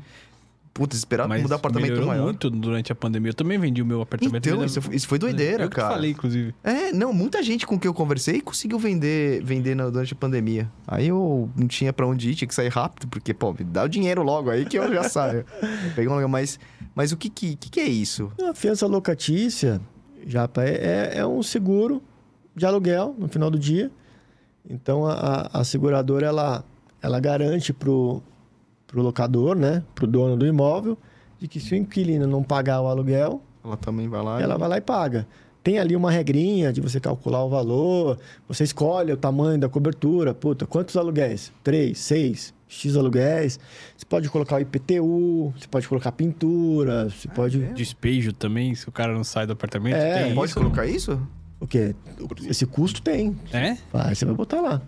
Putz, 0.74 0.96
esperar 0.96 1.28
Mas 1.28 1.42
mudar 1.42 1.56
apartamento 1.56 1.90
melhorou 1.90 2.08
maior. 2.10 2.24
muito 2.24 2.50
durante 2.50 2.92
a 2.92 2.96
pandemia. 2.96 3.32
Eu 3.32 3.34
também 3.34 3.58
vendi 3.60 3.82
o 3.82 3.86
meu 3.86 4.02
apartamento. 4.02 4.48
Então, 4.48 4.64
isso, 4.64 4.80
isso 4.94 5.08
foi 5.08 5.20
doideira, 5.20 5.64
eu 5.64 5.70
que 5.70 5.76
cara. 5.76 5.90
falei, 5.94 6.12
inclusive. 6.12 6.54
É, 6.64 6.94
não, 6.94 7.12
muita 7.12 7.44
gente 7.44 7.68
com 7.68 7.78
quem 7.78 7.90
eu 7.90 7.94
conversei 7.94 8.40
conseguiu 8.40 8.80
vender, 8.80 9.44
vender 9.44 9.76
na- 9.76 9.90
durante 9.90 10.14
a 10.14 10.16
pandemia. 10.16 10.72
Aí 10.88 11.08
eu 11.10 11.50
não 11.56 11.68
tinha 11.68 11.92
pra 11.92 12.08
onde 12.08 12.30
ir, 12.30 12.36
tinha 12.36 12.48
que 12.48 12.56
sair 12.56 12.70
rápido, 12.70 13.08
porque, 13.10 13.34
pô, 13.34 13.52
me 13.52 13.64
dá 13.66 13.84
o 13.84 13.90
dinheiro 13.90 14.24
logo 14.24 14.50
aí 14.50 14.64
que 14.66 14.78
eu 14.78 14.94
já 14.94 15.04
saio. 15.04 15.44
Peguei 15.96 16.08
um 16.10 16.14
lugar, 16.16 16.30
mas, 16.30 16.58
mas 16.96 17.12
o 17.12 17.18
que 17.18 17.30
que, 17.30 17.56
que 17.58 17.70
que 17.70 17.80
é 17.82 17.88
isso? 17.88 18.32
A 18.50 18.54
fiança 18.54 18.88
locatícia, 18.88 19.82
Japa, 20.26 20.63
é, 20.63 21.11
é- 21.15 21.17
é 21.20 21.26
um 21.26 21.41
seguro 21.43 22.01
de 22.55 22.65
aluguel 22.65 23.15
no 23.17 23.28
final 23.28 23.49
do 23.49 23.57
dia. 23.59 23.91
Então, 24.70 25.05
a, 25.05 25.49
a- 25.53 25.63
seguradora, 25.63 26.28
ela, 26.28 26.63
ela 27.01 27.20
garante 27.20 27.72
pro, 27.74 28.22
pro 28.86 29.01
locador, 29.01 29.55
né? 29.55 29.84
Pro 29.95 30.05
dono 30.05 30.36
do 30.38 30.45
imóvel, 30.45 30.97
de 31.39 31.47
que 31.47 31.59
se 31.59 31.74
o 31.74 31.78
inquilino 31.78 32.28
não 32.28 32.43
pagar 32.43 32.82
o 32.82 32.88
aluguel, 32.88 33.41
Ela 33.63 33.78
também 33.78 34.07
vai 34.07 34.22
lá. 34.24 34.41
ela 34.41 34.57
vai 34.57 34.70
lá 34.70 34.78
e 34.78 34.82
paga. 34.82 35.28
Tem 35.63 35.78
ali 35.80 35.95
uma 35.95 36.09
regrinha 36.11 36.72
de 36.72 36.80
você 36.82 36.99
calcular 36.99 37.43
o 37.43 37.49
valor, 37.49 38.17
você 38.47 38.63
escolhe 38.63 39.11
o 39.11 39.17
tamanho 39.17 39.59
da 39.59 39.67
cobertura. 39.67 40.34
Puta, 40.34 40.65
quantos 40.65 40.95
aluguéis? 40.95 41.51
Três, 41.63 41.99
seis, 41.99 42.53
X 42.70 42.95
aluguéis. 42.95 43.59
Você 43.97 44.05
pode 44.05 44.30
colocar 44.30 44.55
o 44.55 44.59
IPTU, 44.59 45.51
você 45.57 45.67
pode 45.67 45.88
colocar 45.88 46.11
pintura, 46.11 47.09
você 47.09 47.28
pode... 47.28 47.59
Despejo 47.74 48.32
também, 48.32 48.74
se 48.76 48.88
o 48.88 48.91
cara 48.91 49.11
não 49.13 49.24
sai 49.24 49.45
do 49.47 49.53
apartamento. 49.53 49.95
É, 49.95 50.26
tem 50.26 50.36
Pode 50.36 50.51
isso? 50.51 50.59
colocar 50.59 50.86
isso? 50.86 51.20
O 51.59 51.67
quê? 51.67 51.93
Esse 52.47 52.65
custo 52.65 53.01
tem. 53.01 53.36
É? 53.51 53.76
Vai, 53.91 54.15
você 54.15 54.24
vai 54.24 54.34
botar 54.34 54.61
lá. 54.61 54.82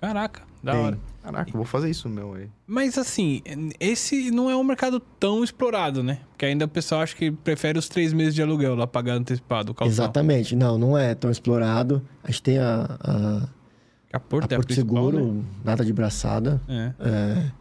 Caraca, 0.00 0.42
da 0.62 0.72
Tem. 0.72 0.80
hora. 0.80 0.98
Caraca, 1.22 1.50
eu 1.50 1.54
vou 1.54 1.64
fazer 1.64 1.88
isso 1.88 2.08
meu 2.08 2.34
aí. 2.34 2.48
Mas 2.66 2.98
assim, 2.98 3.40
esse 3.78 4.30
não 4.32 4.50
é 4.50 4.56
um 4.56 4.64
mercado 4.64 4.98
tão 4.98 5.44
explorado, 5.44 6.02
né? 6.02 6.18
Porque 6.30 6.44
ainda 6.44 6.64
o 6.64 6.68
pessoal 6.68 7.00
acha 7.02 7.14
que 7.14 7.30
prefere 7.30 7.78
os 7.78 7.88
três 7.88 8.12
meses 8.12 8.34
de 8.34 8.42
aluguel 8.42 8.74
lá 8.74 8.86
pagar 8.86 9.14
antecipado, 9.14 9.70
o 9.70 9.74
calção. 9.74 9.92
Exatamente. 9.92 10.56
Não, 10.56 10.76
não 10.76 10.98
é 10.98 11.14
tão 11.14 11.30
explorado. 11.30 12.02
A 12.24 12.30
gente 12.30 12.42
tem 12.42 12.58
a, 12.58 12.98
a, 13.00 13.48
A 14.12 14.20
Porto 14.20 14.52
a 14.52 14.54
é 14.54 14.56
a 14.56 14.58
Porto 14.58 14.74
Seguro, 14.74 15.32
né? 15.32 15.44
nada 15.64 15.84
de 15.84 15.92
braçada. 15.92 16.60
É. 16.68 16.92
É, 17.00 17.52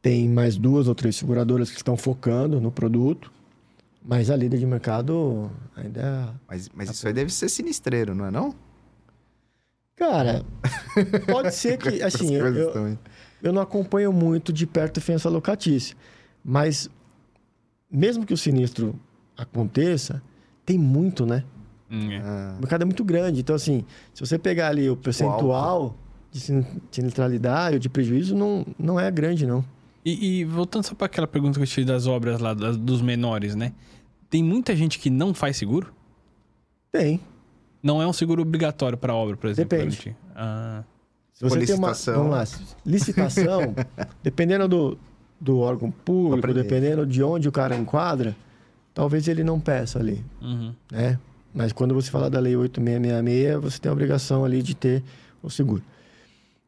tem 0.00 0.28
mais 0.28 0.56
duas 0.56 0.88
ou 0.88 0.94
três 0.94 1.16
seguradoras 1.16 1.70
que 1.70 1.76
estão 1.76 1.96
focando 1.96 2.60
no 2.60 2.72
produto. 2.72 3.30
Mas 4.04 4.30
a 4.30 4.36
líder 4.36 4.58
de 4.58 4.66
mercado 4.66 5.48
ainda 5.76 6.00
é... 6.00 6.28
Mas, 6.48 6.68
mas 6.74 6.90
isso 6.90 7.06
aí 7.06 7.12
deve 7.12 7.32
ser 7.32 7.48
sinistreiro, 7.48 8.14
não 8.14 8.26
é 8.26 8.30
não? 8.32 8.52
Cara, 9.94 10.44
pode 11.30 11.54
ser 11.54 11.78
que, 11.78 12.02
assim, 12.02 12.34
eu, 12.34 12.46
eu, 12.52 12.98
eu, 13.40 13.52
não 13.52 13.62
acompanho 13.62 14.12
muito 14.12 14.52
de 14.52 14.66
perto 14.66 14.98
a 14.98 15.00
fiança 15.00 15.28
locatícia, 15.28 15.96
mas 16.44 16.90
mesmo 17.88 18.26
que 18.26 18.34
o 18.34 18.36
sinistro 18.36 18.98
aconteça, 19.36 20.20
tem 20.66 20.76
muito, 20.76 21.24
né? 21.24 21.44
Hum, 21.92 22.10
é. 22.10 22.56
O 22.56 22.60
mercado 22.60 22.82
é 22.82 22.84
muito 22.86 23.04
grande, 23.04 23.40
então 23.40 23.54
assim, 23.54 23.84
se 24.14 24.24
você 24.24 24.38
pegar 24.38 24.68
ali 24.68 24.88
o 24.88 24.96
percentual 24.96 25.94
de 26.30 26.40
sinistralidade 26.90 27.74
ou 27.74 27.78
de 27.78 27.90
prejuízo, 27.90 28.34
não, 28.34 28.66
não 28.78 28.98
é 28.98 29.10
grande, 29.10 29.46
não. 29.46 29.62
E, 30.02 30.40
e 30.40 30.44
voltando 30.44 30.84
só 30.84 30.94
para 30.94 31.06
aquela 31.06 31.26
pergunta 31.26 31.58
que 31.58 31.62
eu 31.62 31.66
te 31.66 31.74
fiz 31.74 31.84
das 31.84 32.06
obras 32.06 32.40
lá, 32.40 32.54
das, 32.54 32.78
dos 32.78 33.02
menores, 33.02 33.54
né? 33.54 33.72
Tem 34.30 34.42
muita 34.42 34.74
gente 34.74 34.98
que 34.98 35.10
não 35.10 35.34
faz 35.34 35.58
seguro? 35.58 35.92
Tem. 36.90 37.20
Não 37.82 38.00
é 38.00 38.06
um 38.06 38.12
seguro 38.12 38.40
obrigatório 38.40 38.96
para 38.96 39.14
obra, 39.14 39.36
por 39.36 39.50
exemplo? 39.50 39.76
Depende. 39.76 40.16
Ah. 40.34 40.82
Se 41.34 41.44
você 41.44 41.66
tem 41.66 41.74
uma 41.74 41.92
vamos 41.92 42.30
lá, 42.30 42.44
licitação, 42.86 43.74
dependendo 44.22 44.66
do, 44.66 44.98
do 45.40 45.58
órgão 45.58 45.90
público, 45.90 46.54
dependendo 46.54 47.04
de 47.04 47.22
onde 47.22 47.48
o 47.48 47.52
cara 47.52 47.76
enquadra, 47.76 48.34
talvez 48.94 49.28
ele 49.28 49.44
não 49.44 49.60
peça 49.60 49.98
ali, 49.98 50.24
uhum. 50.40 50.72
né? 50.90 51.18
Mas 51.54 51.72
quando 51.72 51.94
você 51.94 52.10
fala 52.10 52.30
da 52.30 52.40
lei 52.40 52.56
8666, 52.56 53.60
você 53.60 53.78
tem 53.78 53.90
a 53.90 53.92
obrigação 53.92 54.44
ali 54.44 54.62
de 54.62 54.74
ter 54.74 55.02
o 55.42 55.50
seguro. 55.50 55.82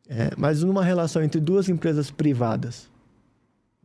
É, 0.08 0.30
mas 0.36 0.62
numa 0.62 0.84
relação 0.84 1.22
entre 1.22 1.40
duas 1.40 1.68
empresas 1.68 2.10
privadas, 2.10 2.90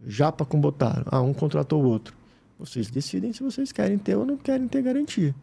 Japa 0.06 0.46
com 0.46 0.60
Botaro, 0.60 1.06
ah, 1.08 1.22
um 1.22 1.34
contratou 1.34 1.84
o 1.84 1.88
outro, 1.88 2.14
vocês 2.58 2.90
decidem 2.90 3.32
se 3.32 3.42
vocês 3.42 3.72
querem 3.72 3.98
ter 3.98 4.16
ou 4.16 4.26
não 4.26 4.38
querem 4.38 4.68
ter 4.68 4.82
garantia. 4.82 5.34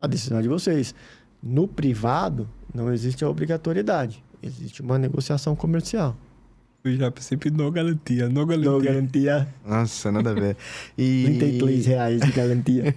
A 0.00 0.06
decisão 0.06 0.38
é 0.38 0.42
de 0.42 0.48
vocês. 0.48 0.94
No 1.42 1.66
privado, 1.66 2.48
não 2.72 2.92
existe 2.92 3.24
a 3.24 3.28
obrigatoriedade. 3.28 4.22
Existe 4.40 4.80
uma 4.80 4.98
negociação 4.98 5.56
comercial. 5.56 6.16
O 6.84 6.90
Japa 6.90 7.20
sempre 7.20 7.48
no 7.48 7.70
garantia, 7.70 8.28
no 8.28 8.44
garantia. 8.44 8.70
No 8.70 8.80
garantia. 8.80 9.48
Nossa, 9.64 10.10
nada 10.10 10.30
a 10.30 10.34
ver. 10.34 10.56
E... 10.98 11.22
33 11.38 11.86
reais 11.86 12.20
de 12.22 12.32
garantia. 12.32 12.96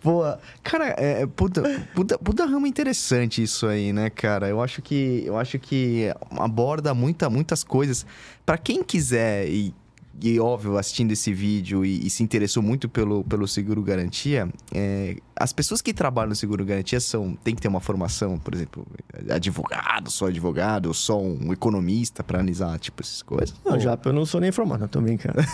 Pô, 0.00 0.22
cara, 0.62 0.94
é, 0.96 1.22
é, 1.22 1.26
puta, 1.26 1.62
puta, 1.92 2.16
puta 2.16 2.46
ramo 2.46 2.64
interessante 2.64 3.42
isso 3.42 3.66
aí, 3.66 3.92
né, 3.92 4.08
cara? 4.08 4.48
Eu 4.48 4.62
acho 4.62 4.80
que, 4.82 5.24
eu 5.26 5.36
acho 5.36 5.58
que 5.58 6.12
aborda 6.30 6.94
muita, 6.94 7.28
muitas 7.28 7.64
coisas. 7.64 8.06
para 8.44 8.56
quem 8.56 8.84
quiser 8.84 9.48
e 9.48 9.74
e 10.22 10.40
óbvio, 10.40 10.78
assistindo 10.78 11.12
esse 11.12 11.32
vídeo 11.32 11.84
e, 11.84 12.06
e, 12.06 12.10
se 12.10 12.22
interessou 12.22 12.62
muito 12.62 12.88
pelo, 12.88 13.22
pelo 13.24 13.46
seguro 13.46 13.82
garantia, 13.82 14.48
é, 14.74 15.16
as 15.34 15.52
pessoas 15.52 15.82
que 15.82 15.92
trabalham 15.92 16.30
no 16.30 16.36
seguro 16.36 16.64
garantia 16.64 16.98
são 17.00 17.34
tem 17.44 17.54
que 17.54 17.60
ter 17.60 17.68
uma 17.68 17.80
formação, 17.80 18.38
por 18.38 18.54
exemplo, 18.54 18.86
advogado, 19.28 20.10
sou 20.10 20.28
advogado, 20.28 20.86
ou 20.86 20.94
sou 20.94 21.22
um 21.22 21.52
economista 21.52 22.24
para 22.24 22.38
analisar 22.38 22.78
tipo 22.78 23.02
essas 23.02 23.20
coisas. 23.22 23.54
Não, 23.64 23.74
ou... 23.74 23.80
já 23.80 23.98
eu 24.04 24.12
não 24.12 24.24
sou 24.24 24.40
nem 24.40 24.50
formado, 24.52 24.84
eu 24.84 24.88
tô 24.88 25.00
brincando. 25.00 25.38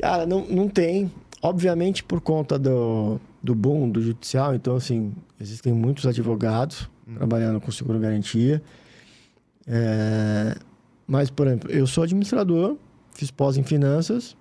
Cara, 0.00 0.26
não, 0.26 0.46
não 0.46 0.68
tem. 0.68 1.10
Obviamente, 1.42 2.02
por 2.02 2.20
conta 2.20 2.58
do, 2.58 3.20
do 3.42 3.54
boom 3.54 3.90
do 3.90 4.02
judicial, 4.02 4.54
então, 4.54 4.76
assim, 4.76 5.14
existem 5.40 5.72
muitos 5.72 6.06
advogados 6.06 6.88
hum. 7.06 7.14
trabalhando 7.14 7.60
com 7.60 7.70
seguro 7.70 7.98
garantia. 7.98 8.62
É... 9.66 10.56
Mas, 11.06 11.30
por 11.30 11.46
exemplo, 11.46 11.70
eu 11.70 11.86
sou 11.86 12.04
administrador, 12.04 12.76
fiz 13.12 13.30
pós 13.30 13.56
em 13.56 13.62
finanças, 13.62 14.36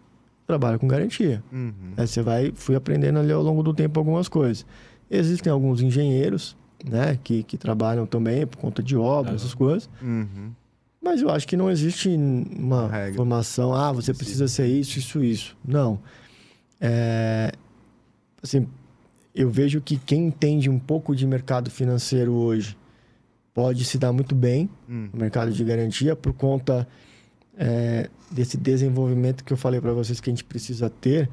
trabalho 0.46 0.80
com 0.80 0.88
garantia. 0.88 1.44
Uhum. 1.52 1.94
Aí 1.98 2.08
você 2.08 2.22
vai, 2.22 2.52
fui 2.56 2.76
aprendendo 2.76 3.20
ali 3.20 3.32
ao 3.32 3.42
longo 3.42 3.64
do 3.64 3.74
tempo 3.74 4.00
algumas 4.00 4.28
coisas. 4.28 4.66
Existem 5.10 5.52
alguns 5.52 5.82
engenheiros, 5.82 6.58
né, 6.84 7.20
que, 7.24 7.44
que 7.44 7.58
trabalham 7.58 8.06
também 8.06 8.46
por 8.46 8.58
conta 8.58 8.82
de 8.82 8.96
obras, 8.96 9.34
uhum. 9.34 9.36
essas 9.36 9.54
coisas. 9.54 9.90
Uhum. 10.02 10.52
Mas 11.02 11.22
eu 11.22 11.30
acho 11.30 11.48
que 11.48 11.56
não 11.56 11.70
existe 11.70 12.10
uma 12.10 12.88
Regra. 12.88 13.14
formação, 13.16 13.74
ah, 13.76 13.92
você 13.92 14.12
precisa 14.12 14.48
ser 14.48 14.66
isso, 14.66 14.98
isso, 14.98 15.24
isso. 15.24 15.58
Não. 15.64 16.00
É, 16.82 17.52
assim, 18.42 18.68
eu 19.34 19.52
vejo 19.52 19.80
que 19.82 19.98
quem 19.98 20.26
entende 20.28 20.68
um 20.68 20.80
pouco 20.80 21.16
de 21.16 21.28
mercado 21.28 21.70
financeiro 21.70 22.34
hoje 22.34 22.76
pode 23.56 23.86
se 23.86 23.98
dar 23.98 24.12
muito 24.12 24.36
bem 24.36 24.70
hum. 24.88 25.08
no 25.14 25.20
mercado 25.20 25.50
de 25.50 25.64
garantia 25.64 26.14
por 26.14 26.34
conta 26.34 26.86
é, 27.58 28.10
desse 28.30 28.58
desenvolvimento 28.58 29.46
que 29.46 29.54
eu 29.54 29.58
falei 29.58 29.80
para 29.80 29.94
vocês 29.94 30.20
que 30.20 30.30
a 30.30 30.34
gente 30.34 30.44
precisa 30.44 30.90
ter. 30.90 31.30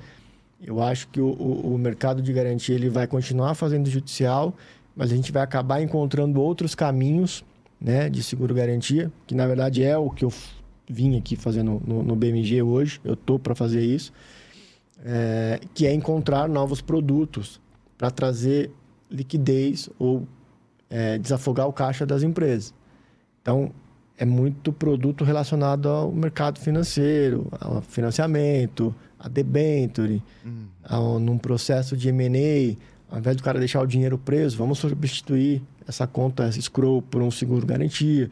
Eu 0.63 0.81
acho 0.81 1.09
que 1.09 1.21
o, 1.21 1.31
o, 1.31 1.75
o, 1.75 1.79
mercado 1.79 2.23
de 2.23 2.33
garantia 2.33 2.77
ele 2.77 2.89
vai 2.89 3.09
continuar 3.09 3.57
fazendo 3.57 3.91
judicial, 3.91 4.55
mas 4.95 5.11
a 5.11 5.17
gente 5.17 5.33
vai 5.33 5.43
acabar 5.43 5.83
encontrando 5.83 6.41
outros 6.41 6.77
caminhos 6.77 7.45
né, 7.81 8.09
de 8.09 8.23
seguro-garantia, 8.23 9.11
que 9.27 9.35
na 9.35 9.45
verdade 9.45 9.83
é 9.83 9.99
o 9.99 10.09
que 10.09 10.25
eu 10.25 10.33
vim 10.89 11.19
aqui 11.19 11.35
fazendo 11.35 11.83
no, 11.85 12.05
no 12.05 12.15
BMG 12.15 12.63
hoje, 12.63 13.01
eu 13.03 13.17
tô 13.17 13.37
para 13.37 13.57
fazer 13.57 13.85
isso, 13.85 14.13
é, 15.05 15.59
que 15.75 15.89
é 15.89 15.93
encontrar 15.93 16.49
novos 16.49 16.81
produtos 16.81 17.61
para 17.99 18.13
trazer 18.13 18.71
liquidez 19.11 19.91
ou 19.99 20.25
é, 20.93 21.17
desafogar 21.17 21.67
o 21.67 21.73
caixa 21.73 22.05
das 22.05 22.23
empresas. 22.23 22.75
Então, 23.41 23.73
é 24.19 24.27
muito 24.27 24.71
produto 24.73 25.25
relacionado 25.25 25.89
ao 25.89 26.13
mercado 26.13 26.61
financeiro, 26.61 27.49
ao 27.59 27.81
financiamento, 27.81 28.95
a 29.19 29.27
debenture, 29.27 30.23
uhum. 30.45 30.67
ao, 30.85 31.19
num 31.19 31.39
processo 31.39 31.97
de 31.97 32.11
M&A, 32.11 32.77
ao 33.11 33.19
invés 33.19 33.37
do 33.37 33.43
cara 33.43 33.59
deixar 33.59 33.81
o 33.81 33.87
dinheiro 33.87 34.19
preso, 34.19 34.59
vamos 34.59 34.79
substituir 34.79 35.63
essa 35.89 36.07
conta 36.07 36.47
escrow 36.49 37.01
por 37.01 37.23
um 37.23 37.31
seguro 37.31 37.67
garantia. 37.67 38.31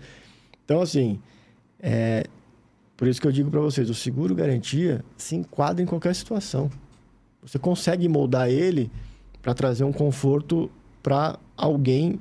Então, 0.65 0.83
assim, 0.83 1.19
é, 1.81 2.27
por 2.95 3.09
isso 3.09 3.21
que 3.21 3.27
eu 3.27 3.33
digo 3.33 3.51
para 3.51 3.61
vocês, 3.61 3.89
o 3.89 3.95
seguro 3.95 4.35
garantia 4.35 5.03
se 5.17 5.35
enquadra 5.35 5.83
em 5.83 5.87
qualquer 5.87 6.15
situação. 6.15 6.71
Você 7.43 7.59
consegue 7.59 8.07
moldar 8.07 8.51
ele 8.51 8.91
para 9.41 9.55
trazer 9.55 9.85
um 9.85 9.93
conforto 9.93 10.71
para 11.03 11.39
alguém 11.57 12.21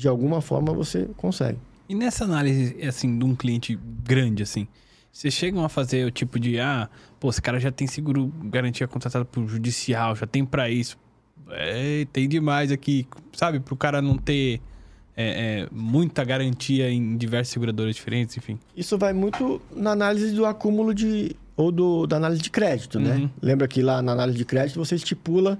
de 0.00 0.08
alguma 0.08 0.40
forma 0.40 0.72
você 0.72 1.08
consegue. 1.16 1.58
E 1.86 1.94
nessa 1.94 2.24
análise, 2.24 2.82
assim, 2.82 3.18
de 3.18 3.24
um 3.24 3.34
cliente 3.34 3.78
grande, 4.02 4.42
assim, 4.42 4.66
vocês 5.12 5.34
chegam 5.34 5.62
a 5.62 5.68
fazer 5.68 6.06
o 6.06 6.10
tipo 6.10 6.40
de, 6.40 6.58
ah, 6.58 6.88
pô, 7.18 7.28
esse 7.28 7.42
cara 7.42 7.60
já 7.60 7.70
tem 7.70 7.86
seguro 7.86 8.32
garantia 8.44 8.88
contratado 8.88 9.26
por 9.26 9.46
judicial, 9.46 10.16
já 10.16 10.26
tem 10.26 10.44
para 10.44 10.70
isso. 10.70 10.96
É, 11.50 12.06
tem 12.12 12.28
demais 12.28 12.72
aqui, 12.72 13.06
sabe? 13.34 13.60
Pro 13.60 13.76
cara 13.76 14.00
não 14.00 14.16
ter 14.16 14.62
é, 15.16 15.64
é, 15.64 15.68
muita 15.70 16.24
garantia 16.24 16.90
em 16.90 17.16
diversas 17.16 17.48
seguradoras 17.48 17.94
diferentes, 17.94 18.36
enfim. 18.38 18.58
Isso 18.74 18.96
vai 18.96 19.12
muito 19.12 19.60
na 19.74 19.90
análise 19.90 20.32
do 20.32 20.46
acúmulo 20.46 20.94
de. 20.94 21.36
ou 21.56 21.70
do, 21.70 22.06
da 22.06 22.16
análise 22.16 22.40
de 22.40 22.50
crédito, 22.50 22.98
né? 22.98 23.16
Uhum. 23.16 23.30
Lembra 23.42 23.68
que 23.68 23.82
lá 23.82 24.00
na 24.00 24.12
análise 24.12 24.38
de 24.38 24.46
crédito 24.46 24.78
você 24.78 24.94
estipula 24.94 25.58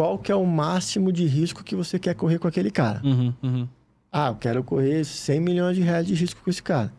qual 0.00 0.16
que 0.16 0.32
é 0.32 0.34
o 0.34 0.46
máximo 0.46 1.12
de 1.12 1.26
risco 1.26 1.62
que 1.62 1.76
você 1.76 1.98
quer 1.98 2.14
correr 2.14 2.38
com 2.38 2.48
aquele 2.48 2.70
cara. 2.70 3.02
Uhum, 3.04 3.34
uhum. 3.42 3.68
Ah, 4.10 4.28
eu 4.28 4.34
quero 4.36 4.64
correr 4.64 5.04
100 5.04 5.40
milhões 5.40 5.76
de 5.76 5.82
reais 5.82 6.06
de 6.06 6.14
risco 6.14 6.40
com 6.42 6.48
esse 6.48 6.62
cara. 6.62 6.90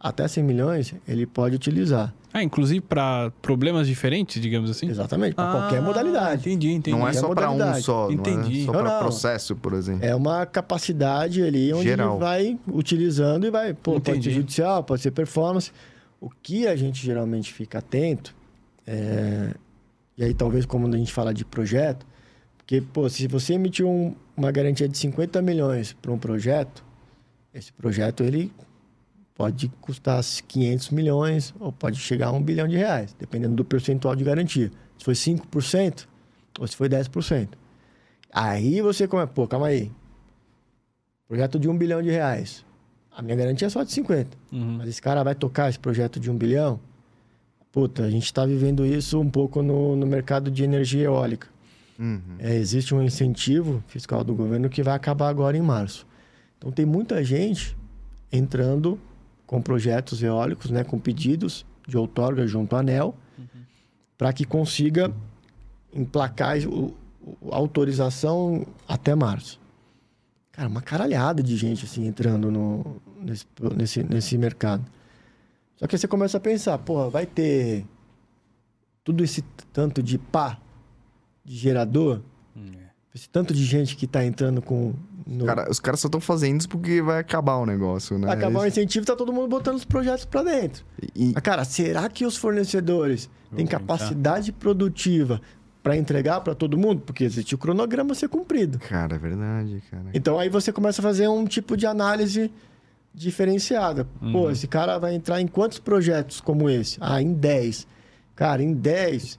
Até 0.00 0.26
100 0.26 0.44
milhões, 0.44 0.94
ele 1.06 1.26
pode 1.26 1.56
utilizar. 1.56 2.14
Ah, 2.32 2.42
inclusive 2.42 2.80
para 2.80 3.30
problemas 3.42 3.86
diferentes, 3.86 4.40
digamos 4.40 4.70
assim? 4.70 4.88
Exatamente, 4.88 5.34
para 5.34 5.46
ah, 5.46 5.60
qualquer 5.60 5.82
modalidade. 5.82 6.40
Entendi, 6.40 6.72
entendi. 6.72 6.96
Não 6.96 7.06
é 7.06 7.12
só 7.12 7.34
para 7.34 7.50
um 7.50 7.82
só, 7.82 8.10
entendi. 8.10 8.64
não 8.64 8.72
é 8.72 8.76
só 8.78 8.82
para 8.82 8.98
processo, 8.98 9.54
por 9.54 9.74
exemplo. 9.74 10.06
É 10.06 10.14
uma 10.14 10.46
capacidade 10.46 11.42
ali 11.42 11.70
onde 11.74 11.84
Geral. 11.84 12.12
ele 12.12 12.18
vai 12.18 12.58
utilizando 12.66 13.46
e 13.46 13.50
vai, 13.50 13.74
pô, 13.74 13.96
entendi. 13.96 14.10
pode 14.10 14.24
ser 14.24 14.30
judicial, 14.30 14.82
pode 14.82 15.02
ser 15.02 15.10
performance. 15.10 15.70
O 16.18 16.30
que 16.30 16.66
a 16.66 16.74
gente 16.74 17.04
geralmente 17.04 17.52
fica 17.52 17.80
atento, 17.80 18.34
é... 18.86 19.52
e 20.16 20.24
aí 20.24 20.32
talvez 20.32 20.64
como 20.64 20.86
a 20.86 20.96
gente 20.96 21.12
fala 21.12 21.34
de 21.34 21.44
projeto, 21.44 22.06
porque, 22.68 22.82
pô, 22.82 23.08
se 23.08 23.26
você 23.26 23.54
emitiu 23.54 23.88
um, 23.88 24.14
uma 24.36 24.52
garantia 24.52 24.86
de 24.86 24.98
50 24.98 25.40
milhões 25.40 25.94
para 25.94 26.12
um 26.12 26.18
projeto, 26.18 26.84
esse 27.54 27.72
projeto 27.72 28.22
ele 28.22 28.52
pode 29.34 29.70
custar 29.80 30.22
500 30.22 30.90
milhões 30.90 31.54
ou 31.58 31.72
pode 31.72 31.98
chegar 31.98 32.26
a 32.26 32.32
1 32.32 32.42
bilhão 32.42 32.68
de 32.68 32.76
reais, 32.76 33.16
dependendo 33.18 33.54
do 33.54 33.64
percentual 33.64 34.14
de 34.14 34.22
garantia. 34.22 34.70
Se 34.98 35.04
foi 35.06 35.14
5% 35.14 36.06
ou 36.60 36.66
se 36.66 36.76
foi 36.76 36.90
10%. 36.90 37.48
Aí 38.30 38.82
você 38.82 39.08
come, 39.08 39.26
pô, 39.26 39.48
calma 39.48 39.68
aí. 39.68 39.90
Projeto 41.26 41.58
de 41.58 41.70
1 41.70 41.78
bilhão 41.78 42.02
de 42.02 42.10
reais. 42.10 42.66
A 43.10 43.22
minha 43.22 43.36
garantia 43.36 43.64
é 43.64 43.70
só 43.70 43.82
de 43.82 43.92
50. 43.92 44.36
Uhum. 44.52 44.76
Mas 44.76 44.90
esse 44.90 45.00
cara 45.00 45.24
vai 45.24 45.34
tocar 45.34 45.70
esse 45.70 45.78
projeto 45.78 46.20
de 46.20 46.30
1 46.30 46.36
bilhão? 46.36 46.78
Puta, 47.72 48.04
a 48.04 48.10
gente 48.10 48.24
está 48.24 48.44
vivendo 48.44 48.84
isso 48.84 49.18
um 49.18 49.30
pouco 49.30 49.62
no, 49.62 49.96
no 49.96 50.06
mercado 50.06 50.50
de 50.50 50.62
energia 50.62 51.04
eólica. 51.04 51.48
Uhum. 51.98 52.36
É, 52.38 52.54
existe 52.54 52.94
um 52.94 53.02
incentivo 53.02 53.82
fiscal 53.88 54.22
do 54.22 54.34
governo 54.34 54.68
que 54.68 54.82
vai 54.82 54.94
acabar 54.94 55.28
agora 55.28 55.56
em 55.56 55.62
março. 55.62 56.06
Então 56.56 56.70
tem 56.70 56.86
muita 56.86 57.22
gente 57.24 57.76
entrando 58.30 58.98
com 59.46 59.60
projetos 59.60 60.22
eólicos, 60.22 60.70
né, 60.70 60.84
com 60.84 60.98
pedidos 60.98 61.64
de 61.86 61.96
outorga 61.96 62.46
junto 62.46 62.76
à 62.76 62.80
ANEL, 62.80 63.14
uhum. 63.38 63.44
para 64.16 64.32
que 64.32 64.44
consiga 64.44 65.12
emplacar 65.92 66.58
o, 66.68 66.94
o- 67.40 67.54
autorização 67.54 68.66
até 68.86 69.14
março. 69.14 69.58
Cara, 70.52 70.68
uma 70.68 70.82
caralhada 70.82 71.42
de 71.42 71.56
gente 71.56 71.84
assim 71.84 72.06
entrando 72.06 72.50
no, 72.50 73.00
nesse, 73.20 73.46
nesse, 73.76 74.02
nesse 74.02 74.38
mercado. 74.38 74.84
Só 75.76 75.86
que 75.86 75.94
aí 75.94 75.98
você 75.98 76.08
começa 76.08 76.36
a 76.36 76.40
pensar, 76.40 76.76
porra, 76.78 77.08
vai 77.08 77.24
ter 77.24 77.86
tudo 79.02 79.24
esse 79.24 79.42
tanto 79.72 80.02
de 80.02 80.18
pá 80.18 80.58
de 81.48 81.56
gerador, 81.56 82.20
esse 83.14 83.28
tanto 83.28 83.54
de 83.54 83.64
gente 83.64 83.96
que 83.96 84.06
tá 84.06 84.24
entrando 84.24 84.60
com. 84.60 84.92
No... 85.26 85.46
Cara, 85.46 85.70
os 85.70 85.80
caras 85.80 86.00
só 86.00 86.08
estão 86.08 86.20
fazendo 86.20 86.60
isso 86.60 86.68
porque 86.68 87.02
vai 87.02 87.18
acabar 87.18 87.56
o 87.56 87.66
negócio, 87.66 88.18
né? 88.18 88.26
Vai 88.26 88.36
acabar 88.36 88.60
o 88.60 88.66
incentivo, 88.66 89.04
tá 89.04 89.16
todo 89.16 89.32
mundo 89.32 89.48
botando 89.48 89.76
os 89.76 89.84
projetos 89.84 90.24
para 90.24 90.42
dentro. 90.42 90.84
E, 91.14 91.32
Mas, 91.34 91.42
cara, 91.42 91.64
será 91.64 92.08
que 92.08 92.24
os 92.24 92.36
fornecedores 92.36 93.28
têm 93.54 93.64
Vou 93.64 93.72
capacidade 93.72 94.52
produtiva 94.52 95.40
para 95.82 95.96
entregar 95.96 96.40
para 96.40 96.54
todo 96.54 96.78
mundo? 96.78 97.00
Porque 97.00 97.24
existe 97.24 97.54
o 97.54 97.58
cronograma 97.58 98.12
a 98.12 98.14
ser 98.14 98.28
cumprido. 98.28 98.78
Cara, 98.78 99.16
é 99.16 99.18
verdade, 99.18 99.82
cara. 99.90 100.10
Então 100.14 100.38
aí 100.38 100.48
você 100.48 100.72
começa 100.72 101.00
a 101.00 101.02
fazer 101.02 101.28
um 101.28 101.44
tipo 101.44 101.76
de 101.76 101.86
análise 101.86 102.50
diferenciada. 103.12 104.06
Pô, 104.32 104.50
esse 104.50 104.66
cara 104.66 104.98
vai 104.98 105.14
entrar 105.14 105.40
em 105.40 105.46
quantos 105.46 105.78
projetos 105.78 106.40
como 106.40 106.70
esse? 106.70 106.98
Ah, 107.00 107.20
em 107.20 107.32
10. 107.32 107.86
Cara, 108.34 108.62
em 108.62 108.72
10, 108.72 109.38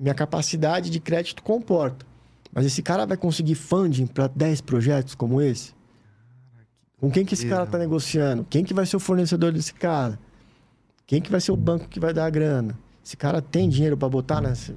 minha 0.00 0.14
capacidade 0.14 0.88
de 0.88 0.98
crédito 0.98 1.42
comporta. 1.42 2.06
Mas 2.50 2.64
esse 2.64 2.82
cara 2.82 3.04
vai 3.04 3.18
conseguir 3.18 3.54
funding 3.54 4.06
para 4.06 4.26
10 4.28 4.62
projetos 4.62 5.14
como 5.14 5.42
esse? 5.42 5.74
Com 6.98 7.10
quem 7.10 7.24
que 7.24 7.34
esse 7.34 7.46
cara 7.46 7.64
está 7.64 7.78
negociando? 7.78 8.46
Quem 8.48 8.64
que 8.64 8.72
vai 8.72 8.86
ser 8.86 8.96
o 8.96 9.00
fornecedor 9.00 9.52
desse 9.52 9.74
cara? 9.74 10.18
Quem 11.06 11.20
que 11.20 11.30
vai 11.30 11.40
ser 11.40 11.52
o 11.52 11.56
banco 11.56 11.86
que 11.86 12.00
vai 12.00 12.14
dar 12.14 12.26
a 12.26 12.30
grana? 12.30 12.78
Esse 13.04 13.16
cara 13.16 13.42
tem 13.42 13.68
dinheiro 13.68 13.96
para 13.96 14.08
botar 14.08 14.40
nessa... 14.40 14.74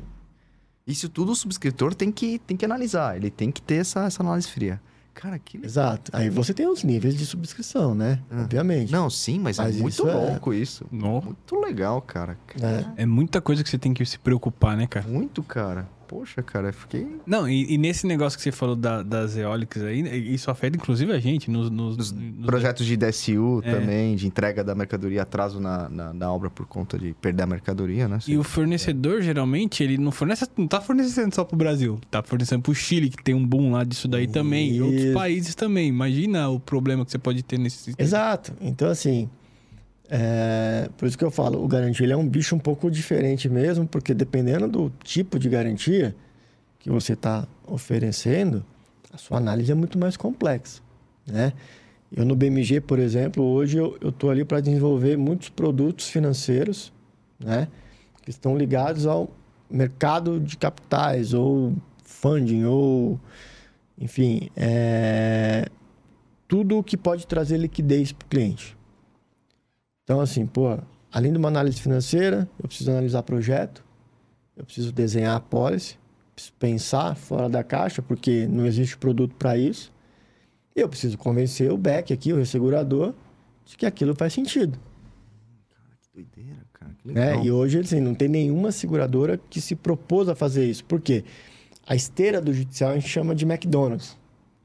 Isso 0.85 1.07
tudo 1.07 1.31
o 1.31 1.35
subscritor 1.35 1.95
tem 1.95 2.11
que, 2.11 2.39
tem 2.39 2.57
que 2.57 2.65
analisar. 2.65 3.15
Ele 3.15 3.29
tem 3.29 3.49
que 3.49 3.61
ter 3.61 3.75
essa, 3.75 4.05
essa 4.05 4.21
análise 4.21 4.49
fria. 4.49 4.81
Cara, 5.13 5.37
que 5.37 5.57
legal. 5.57 5.69
Exato. 5.69 6.11
Aí 6.13 6.29
você 6.29 6.53
tem 6.53 6.67
os 6.67 6.83
níveis 6.83 7.15
de 7.15 7.25
subscrição, 7.25 7.93
né? 7.93 8.19
Obviamente. 8.31 8.91
Não, 8.91 9.09
sim, 9.09 9.39
mas, 9.39 9.57
Mas 9.57 9.77
é 9.77 9.79
muito 9.81 10.07
é- 10.07 10.13
louco 10.13 10.53
isso. 10.53 10.85
No. 10.91 11.21
Muito 11.21 11.55
legal, 11.59 12.01
cara. 12.01 12.37
É. 12.59 13.03
É 13.03 13.05
muita 13.05 13.39
coisa 13.39 13.63
que 13.63 13.69
você 13.69 13.77
tem 13.77 13.93
que 13.93 14.05
se 14.05 14.17
preocupar, 14.17 14.75
né, 14.75 14.87
cara? 14.87 15.07
Muito, 15.07 15.43
cara. 15.43 15.87
Poxa, 16.13 16.43
cara, 16.43 16.69
eu 16.69 16.73
fiquei. 16.73 17.07
Não, 17.25 17.49
e, 17.49 17.73
e 17.73 17.77
nesse 17.77 18.05
negócio 18.05 18.37
que 18.37 18.43
você 18.43 18.51
falou 18.51 18.75
da- 18.75 19.01
das 19.01 19.35
eólicas 19.35 19.81
aí, 19.83 20.33
isso 20.33 20.51
afeta 20.51 20.77
inclusive 20.77 21.11
a 21.11 21.19
gente 21.19 21.49
nos, 21.49 21.69
nos, 21.71 21.97
Nos 21.97 22.11
nos- 22.11 22.45
projetos 22.45 22.85
de 22.85 22.95
DSU 22.95 23.61
É. 23.63 23.71
também, 23.71 24.15
de 24.15 24.27
entrega 24.27 24.63
da 24.63 24.75
mercadoria, 24.75 25.23
atraso 25.23 25.59
na, 25.59 25.89
na, 25.89 26.13
na 26.13 26.31
obra 26.31 26.49
por 26.49 26.65
conta 26.67 26.99
de 26.99 27.13
perder 27.19 27.43
a 27.43 27.47
mercadoria, 27.47 28.07
né? 28.07 28.19
E 28.27 28.37
o 28.37 28.43
fornecedor, 28.43 29.21
geralmente, 29.21 29.83
ele 29.83 29.97
não 29.97 30.11
fornece, 30.11 30.45
não 30.55 30.67
tá 30.67 30.79
fornecendo 30.79 31.33
só 31.33 31.43
pro 31.43 31.57
Brasil. 31.57 31.99
Tá 32.11 32.21
fornecendo 32.21 32.61
pro 32.61 32.75
Chile, 32.75 33.09
que 33.09 33.23
tem 33.23 33.33
um 33.33 33.45
boom 33.45 33.71
lá 33.71 33.83
disso 33.83 34.07
daí 34.07 34.27
também. 34.27 34.71
E 34.75 34.81
outros 34.81 35.13
países 35.13 35.55
também. 35.55 35.87
Imagina 35.89 36.47
o 36.49 36.59
problema 36.59 37.03
que 37.05 37.11
você 37.11 37.17
pode 37.17 37.41
ter 37.41 37.57
nesse 37.57 37.77
sistema. 37.77 38.05
Exato. 38.07 38.53
Então, 38.61 38.87
assim, 38.89 39.27
é, 40.09 40.89
por 40.97 41.07
isso 41.07 41.17
que 41.17 41.23
eu 41.23 41.31
falo, 41.31 41.63
o 41.63 41.67
garantia 41.67 42.11
é 42.13 42.17
um 42.17 42.27
bicho 42.27 42.55
um 42.55 42.59
pouco 42.59 42.91
diferente 42.91 43.49
mesmo, 43.49 43.87
porque 43.87 44.13
dependendo 44.13 44.67
do 44.67 44.91
tipo 45.03 45.39
de 45.39 45.49
garantia 45.49 46.15
que 46.79 46.89
você 46.89 47.13
está 47.13 47.47
oferecendo, 47.65 48.65
a 49.11 49.17
sua 49.17 49.37
análise 49.37 49.71
é 49.71 49.75
muito 49.75 49.97
mais 49.97 50.17
complexa, 50.17 50.81
né? 51.25 51.53
Eu 52.15 52.25
no 52.25 52.35
BMG, 52.35 52.79
por 52.81 52.99
exemplo, 52.99 53.43
hoje 53.43 53.77
eu 53.77 53.97
estou 54.09 54.29
ali 54.29 54.45
para 54.45 54.59
desenvolver 54.59 55.17
muitos 55.17 55.49
produtos 55.49 56.09
financeiros, 56.09 56.93
né? 57.39 57.67
Que 58.21 58.29
estão 58.29 58.55
ligados 58.55 59.07
ao 59.07 59.31
mercado 59.69 60.39
de 60.39 60.55
capitais, 60.57 61.33
ou 61.33 61.73
funding, 62.03 62.65
ou... 62.65 63.19
Enfim, 63.97 64.49
é, 64.55 65.67
tudo 66.47 66.77
o 66.77 66.83
que 66.83 66.95
pode 66.95 67.25
trazer 67.25 67.57
liquidez 67.57 68.11
para 68.11 68.25
o 68.25 68.29
cliente. 68.29 68.77
Então, 70.03 70.19
assim, 70.19 70.45
pô, 70.45 70.77
além 71.11 71.31
de 71.31 71.37
uma 71.37 71.47
análise 71.47 71.79
financeira, 71.81 72.47
eu 72.61 72.67
preciso 72.67 72.91
analisar 72.91 73.23
projeto, 73.23 73.83
eu 74.55 74.65
preciso 74.65 74.91
desenhar 74.91 75.35
a 75.35 75.39
policy, 75.39 75.97
preciso 76.35 76.53
pensar 76.59 77.15
fora 77.15 77.47
da 77.47 77.63
caixa, 77.63 78.01
porque 78.01 78.45
não 78.47 78.65
existe 78.65 78.97
produto 78.97 79.35
para 79.35 79.57
isso. 79.57 79.91
E 80.75 80.81
eu 80.81 80.89
preciso 80.89 81.17
convencer 81.17 81.71
o 81.71 81.77
back 81.77 82.11
aqui, 82.11 82.33
o 82.33 82.37
ressegurador, 82.37 83.13
de 83.65 83.77
que 83.77 83.85
aquilo 83.85 84.15
faz 84.15 84.33
sentido. 84.33 84.77
Que 86.01 86.21
doideira, 86.21 86.65
cara. 86.73 86.91
Que 87.01 87.07
Né? 87.11 87.29
legal. 87.29 87.45
E 87.45 87.51
hoje, 87.51 87.79
assim, 87.79 88.01
não 88.01 88.13
tem 88.15 88.27
nenhuma 88.27 88.71
seguradora 88.71 89.39
que 89.49 89.61
se 89.61 89.75
propôs 89.75 90.27
a 90.27 90.35
fazer 90.35 90.65
isso. 90.65 90.83
Por 90.83 90.99
quê? 90.99 91.23
A 91.85 91.95
esteira 91.95 92.41
do 92.41 92.53
judicial 92.53 92.91
a 92.91 92.95
gente 92.95 93.07
chama 93.07 93.35
de 93.35 93.45
McDonald's. 93.45 94.17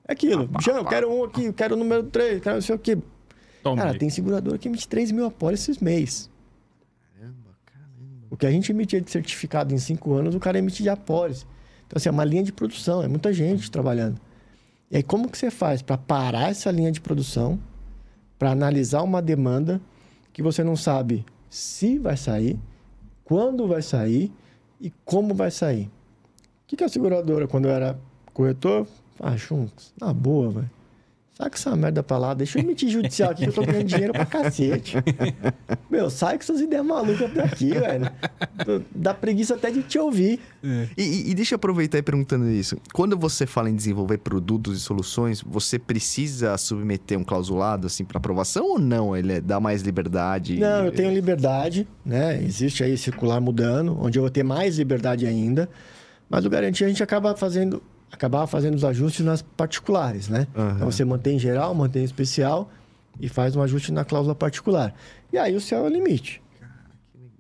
É 0.07 0.13
aquilo. 0.13 0.49
Jean, 0.61 0.77
eu 0.77 0.85
quero 0.85 1.13
um 1.13 1.25
aqui, 1.25 1.45
eu 1.45 1.53
quero 1.53 1.75
o 1.75 1.79
número 1.79 2.05
3, 2.05 2.41
quero 2.41 2.57
não 2.57 2.63
sei 2.63 2.75
o 2.75 2.79
quê. 2.79 2.97
Toma 3.63 3.77
Cara, 3.77 3.93
aí. 3.93 3.99
tem 3.99 4.11
seguradora 4.11 4.59
que 4.59 4.69
emite 4.69 4.89
3 4.89 5.11
mil 5.11 5.27
apólices 5.27 5.79
mês. 5.79 6.31
Caramba, 7.15 7.57
caramba. 7.65 8.27
O 8.31 8.37
que 8.37 8.47
a 8.47 8.51
gente 8.51 8.71
emitia 8.71 9.01
de 9.01 9.11
certificado 9.11 9.75
em 9.75 9.79
5 9.79 10.13
anos, 10.15 10.35
o 10.35 10.41
cara 10.41 10.59
emite 10.59 10.83
de 10.83 10.89
apólice. 10.89 11.45
Então, 11.87 11.97
assim, 11.97 12.09
é 12.09 12.13
uma 12.13 12.25
linha 12.25 12.43
de 12.43 12.53
produção, 12.53 13.03
é 13.03 13.09
muita 13.09 13.33
gente 13.33 13.71
trabalhando. 13.71 14.21
E 14.91 14.97
aí, 14.97 15.03
como 15.03 15.29
que 15.29 15.37
você 15.37 15.51
faz 15.51 15.83
para 15.83 15.99
parar 15.99 16.51
essa 16.51 16.71
linha 16.71 16.93
de 16.93 17.01
produção, 17.01 17.59
para 18.39 18.51
analisar 18.51 19.03
uma 19.03 19.21
demanda 19.21 19.81
que 20.33 20.43
você 20.43 20.63
não 20.63 20.77
sabe 20.77 21.25
se 21.51 21.99
vai 21.99 22.17
sair, 22.17 22.59
quando 23.25 23.67
vai 23.67 23.83
sair 23.83 24.33
e 24.81 24.93
como 25.05 25.35
vai 25.35 25.51
sair? 25.51 25.85
O 25.85 25.91
que, 26.69 26.77
que 26.77 26.85
a 26.85 26.89
seguradora, 26.89 27.49
quando 27.49 27.67
eu 27.67 27.73
era 27.73 27.99
corretor, 28.33 28.87
ah, 29.21 29.37
Chunks, 29.37 29.93
na 30.01 30.13
boa, 30.13 30.51
velho. 30.51 30.71
Saca 31.39 31.57
essa 31.57 31.77
merda 31.77 32.03
pra 32.03 32.19
lá, 32.19 32.35
deixa 32.35 32.59
eu 32.59 32.65
emitir 32.65 32.89
judicial 32.89 33.31
aqui 33.31 33.45
que 33.45 33.49
eu 33.49 33.53
tô 33.53 33.63
ganhando 33.65 33.85
dinheiro 33.85 34.13
pra 34.13 34.27
cacete. 34.27 34.97
Meu, 35.89 36.11
sai 36.11 36.37
com 36.37 36.43
suas 36.45 36.61
ideias 36.61 36.85
malucas 36.85 37.33
daqui, 37.33 37.71
velho. 37.71 38.11
Dá 38.93 39.15
preguiça 39.15 39.55
até 39.55 39.71
de 39.71 39.85
te 39.85 40.01
ouvir. 40.01 40.41
É. 40.65 40.89
E, 40.99 41.03
e- 41.03 41.31
e 41.31 41.35
deixa 41.35 41.55
eu 41.55 41.57
aproveitar 41.57 41.97
e 41.97 42.03
perguntando 42.03 42.51
isso. 42.51 42.77
Quando 42.93 43.17
você 43.17 43.47
fala 43.47 43.71
em 43.71 43.77
desenvolver 43.77 44.19
produtos 44.19 44.79
e 44.79 44.81
soluções, 44.81 45.41
você 45.41 45.79
precisa 45.79 46.59
submeter 46.59 47.17
um 47.17 47.23
clausulado 47.23 47.87
assim 47.87 48.05
para 48.05 48.19
aprovação 48.19 48.65
ou 48.73 48.79
não? 48.81 49.17
Ele 49.17 49.35
é- 49.35 49.41
dá 49.41 49.61
mais 49.61 49.83
liberdade? 49.83 50.59
Não, 50.59 50.87
eu 50.87 50.91
tenho 50.93 51.13
liberdade, 51.15 51.87
né? 52.05 52.43
Existe 52.43 52.83
aí 52.83 52.99
circular 52.99 53.41
mudando, 53.41 53.97
onde 54.01 54.19
eu 54.19 54.23
vou 54.23 54.31
ter 54.31 54.43
mais 54.43 54.77
liberdade 54.77 55.25
ainda. 55.25 55.69
Mas 56.29 56.45
o 56.45 56.51
garantia 56.51 56.87
a 56.87 56.91
gente 56.91 57.03
acaba 57.03 57.35
fazendo, 57.35 57.83
acabava 58.11 58.47
fazendo 58.47 58.75
os 58.75 58.85
ajustes 58.85 59.25
nas 59.25 59.43
particulares, 59.43 60.29
né? 60.29 60.47
Aham. 60.57 60.73
Então 60.77 60.91
você 60.91 61.05
mantém 61.05 61.39
geral, 61.39 61.75
mantém 61.75 62.05
especial 62.05 62.71
e 63.21 63.29
faz 63.29 63.55
um 63.57 63.63
ajuste 63.63 63.93
na 63.93 64.05
cláusula 64.05 64.35
particular. 64.35 64.95
E 65.33 65.39
aí 65.39 65.55
o 65.55 65.61
céu 65.61 65.85
é 65.85 65.89
o 65.89 65.89
limite. 65.89 66.43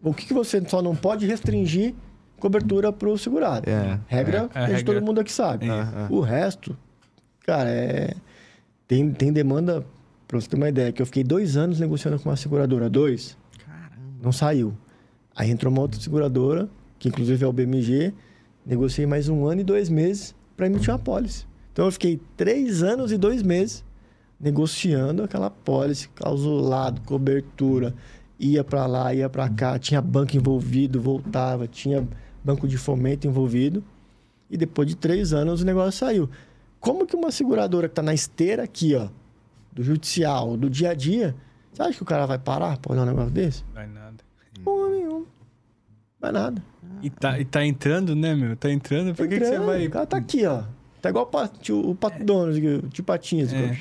O 0.02 0.14
que, 0.14 0.26
que 0.26 0.34
você 0.34 0.62
só 0.68 0.80
não 0.80 0.94
pode 0.94 1.26
restringir 1.26 1.94
cobertura 2.38 2.92
para 2.92 3.08
o 3.08 3.18
segurado? 3.18 3.68
É, 3.68 3.98
regra 4.06 4.48
é, 4.54 4.58
a 4.62 4.66
que 4.66 4.72
regra- 4.72 4.84
todo 4.84 5.04
mundo 5.04 5.20
aqui 5.20 5.32
sabe. 5.32 5.66
É. 5.66 5.70
Ah. 5.70 6.06
O 6.10 6.20
resto, 6.20 6.76
cara, 7.44 7.68
é... 7.68 8.14
tem, 8.86 9.10
tem 9.10 9.32
demanda, 9.32 9.84
para 10.26 10.40
você 10.40 10.48
ter 10.48 10.56
uma 10.56 10.68
ideia, 10.68 10.92
que 10.92 11.02
eu 11.02 11.06
fiquei 11.06 11.24
dois 11.24 11.56
anos 11.56 11.80
negociando 11.80 12.18
com 12.20 12.28
uma 12.28 12.36
seguradora, 12.36 12.88
dois, 12.88 13.36
Caramba. 13.64 13.96
não 14.22 14.30
saiu. 14.30 14.72
Aí 15.34 15.50
entrou 15.50 15.72
uma 15.72 15.82
outra 15.82 16.00
seguradora, 16.00 16.68
que 16.98 17.08
inclusive 17.08 17.44
é 17.44 17.48
o 17.48 17.52
BMG, 17.52 18.12
negociei 18.64 19.06
mais 19.06 19.28
um 19.28 19.46
ano 19.46 19.62
e 19.62 19.64
dois 19.64 19.88
meses 19.88 20.34
para 20.58 20.66
emitir 20.66 20.90
uma 20.90 20.98
pólice. 20.98 21.46
Então 21.72 21.86
eu 21.86 21.92
fiquei 21.92 22.20
três 22.36 22.82
anos 22.82 23.12
e 23.12 23.16
dois 23.16 23.44
meses 23.44 23.84
negociando 24.40 25.22
aquela 25.22 25.48
pólice, 25.48 26.08
clausulado, 26.08 27.00
cobertura, 27.02 27.94
ia 28.38 28.64
para 28.64 28.84
lá, 28.86 29.14
ia 29.14 29.28
para 29.30 29.48
cá, 29.48 29.78
tinha 29.78 30.02
banco 30.02 30.36
envolvido, 30.36 31.00
voltava, 31.00 31.68
tinha 31.68 32.06
banco 32.42 32.66
de 32.66 32.76
fomento 32.76 33.26
envolvido. 33.28 33.84
E 34.50 34.56
depois 34.56 34.88
de 34.88 34.96
três 34.96 35.32
anos 35.32 35.62
o 35.62 35.64
negócio 35.64 35.92
saiu. 35.92 36.28
Como 36.80 37.06
que 37.06 37.14
uma 37.14 37.30
seguradora 37.30 37.88
que 37.88 37.92
está 37.92 38.02
na 38.02 38.14
esteira 38.14 38.64
aqui, 38.64 38.96
ó, 38.96 39.08
do 39.72 39.82
judicial, 39.82 40.56
do 40.56 40.68
dia 40.68 40.90
a 40.90 40.94
dia, 40.94 41.36
você 41.72 41.82
acha 41.82 41.94
que 41.94 42.02
o 42.02 42.06
cara 42.06 42.26
vai 42.26 42.38
parar 42.38 42.78
para 42.78 42.92
olhar 42.92 43.02
um 43.02 43.06
negócio 43.06 43.30
desse? 43.30 43.64
Vai 43.72 43.86
nada. 43.86 44.16
Porra 44.64 44.88
nenhuma. 44.90 45.26
Vai 46.20 46.32
nada. 46.32 46.62
E 47.02 47.10
tá, 47.10 47.38
e 47.38 47.44
tá 47.44 47.64
entrando, 47.64 48.14
né, 48.14 48.34
meu? 48.34 48.56
Tá 48.56 48.70
entrando, 48.70 49.14
por 49.14 49.26
que, 49.28 49.38
que 49.38 49.44
você 49.44 49.50
Entrando, 49.52 49.66
vai. 49.66 49.86
O 49.86 49.90
cara 49.90 50.06
tá 50.06 50.16
aqui, 50.16 50.44
ó. 50.46 50.62
Tá 51.00 51.10
igual 51.10 51.24
o 51.24 51.28
Pat- 51.28 51.70
o 51.70 51.94
Pato 51.94 52.24
Donos, 52.24 52.56
aqui, 52.56 52.66
o 52.66 52.88
tio 52.88 53.04
Patinhas. 53.04 53.52
É. 53.52 53.76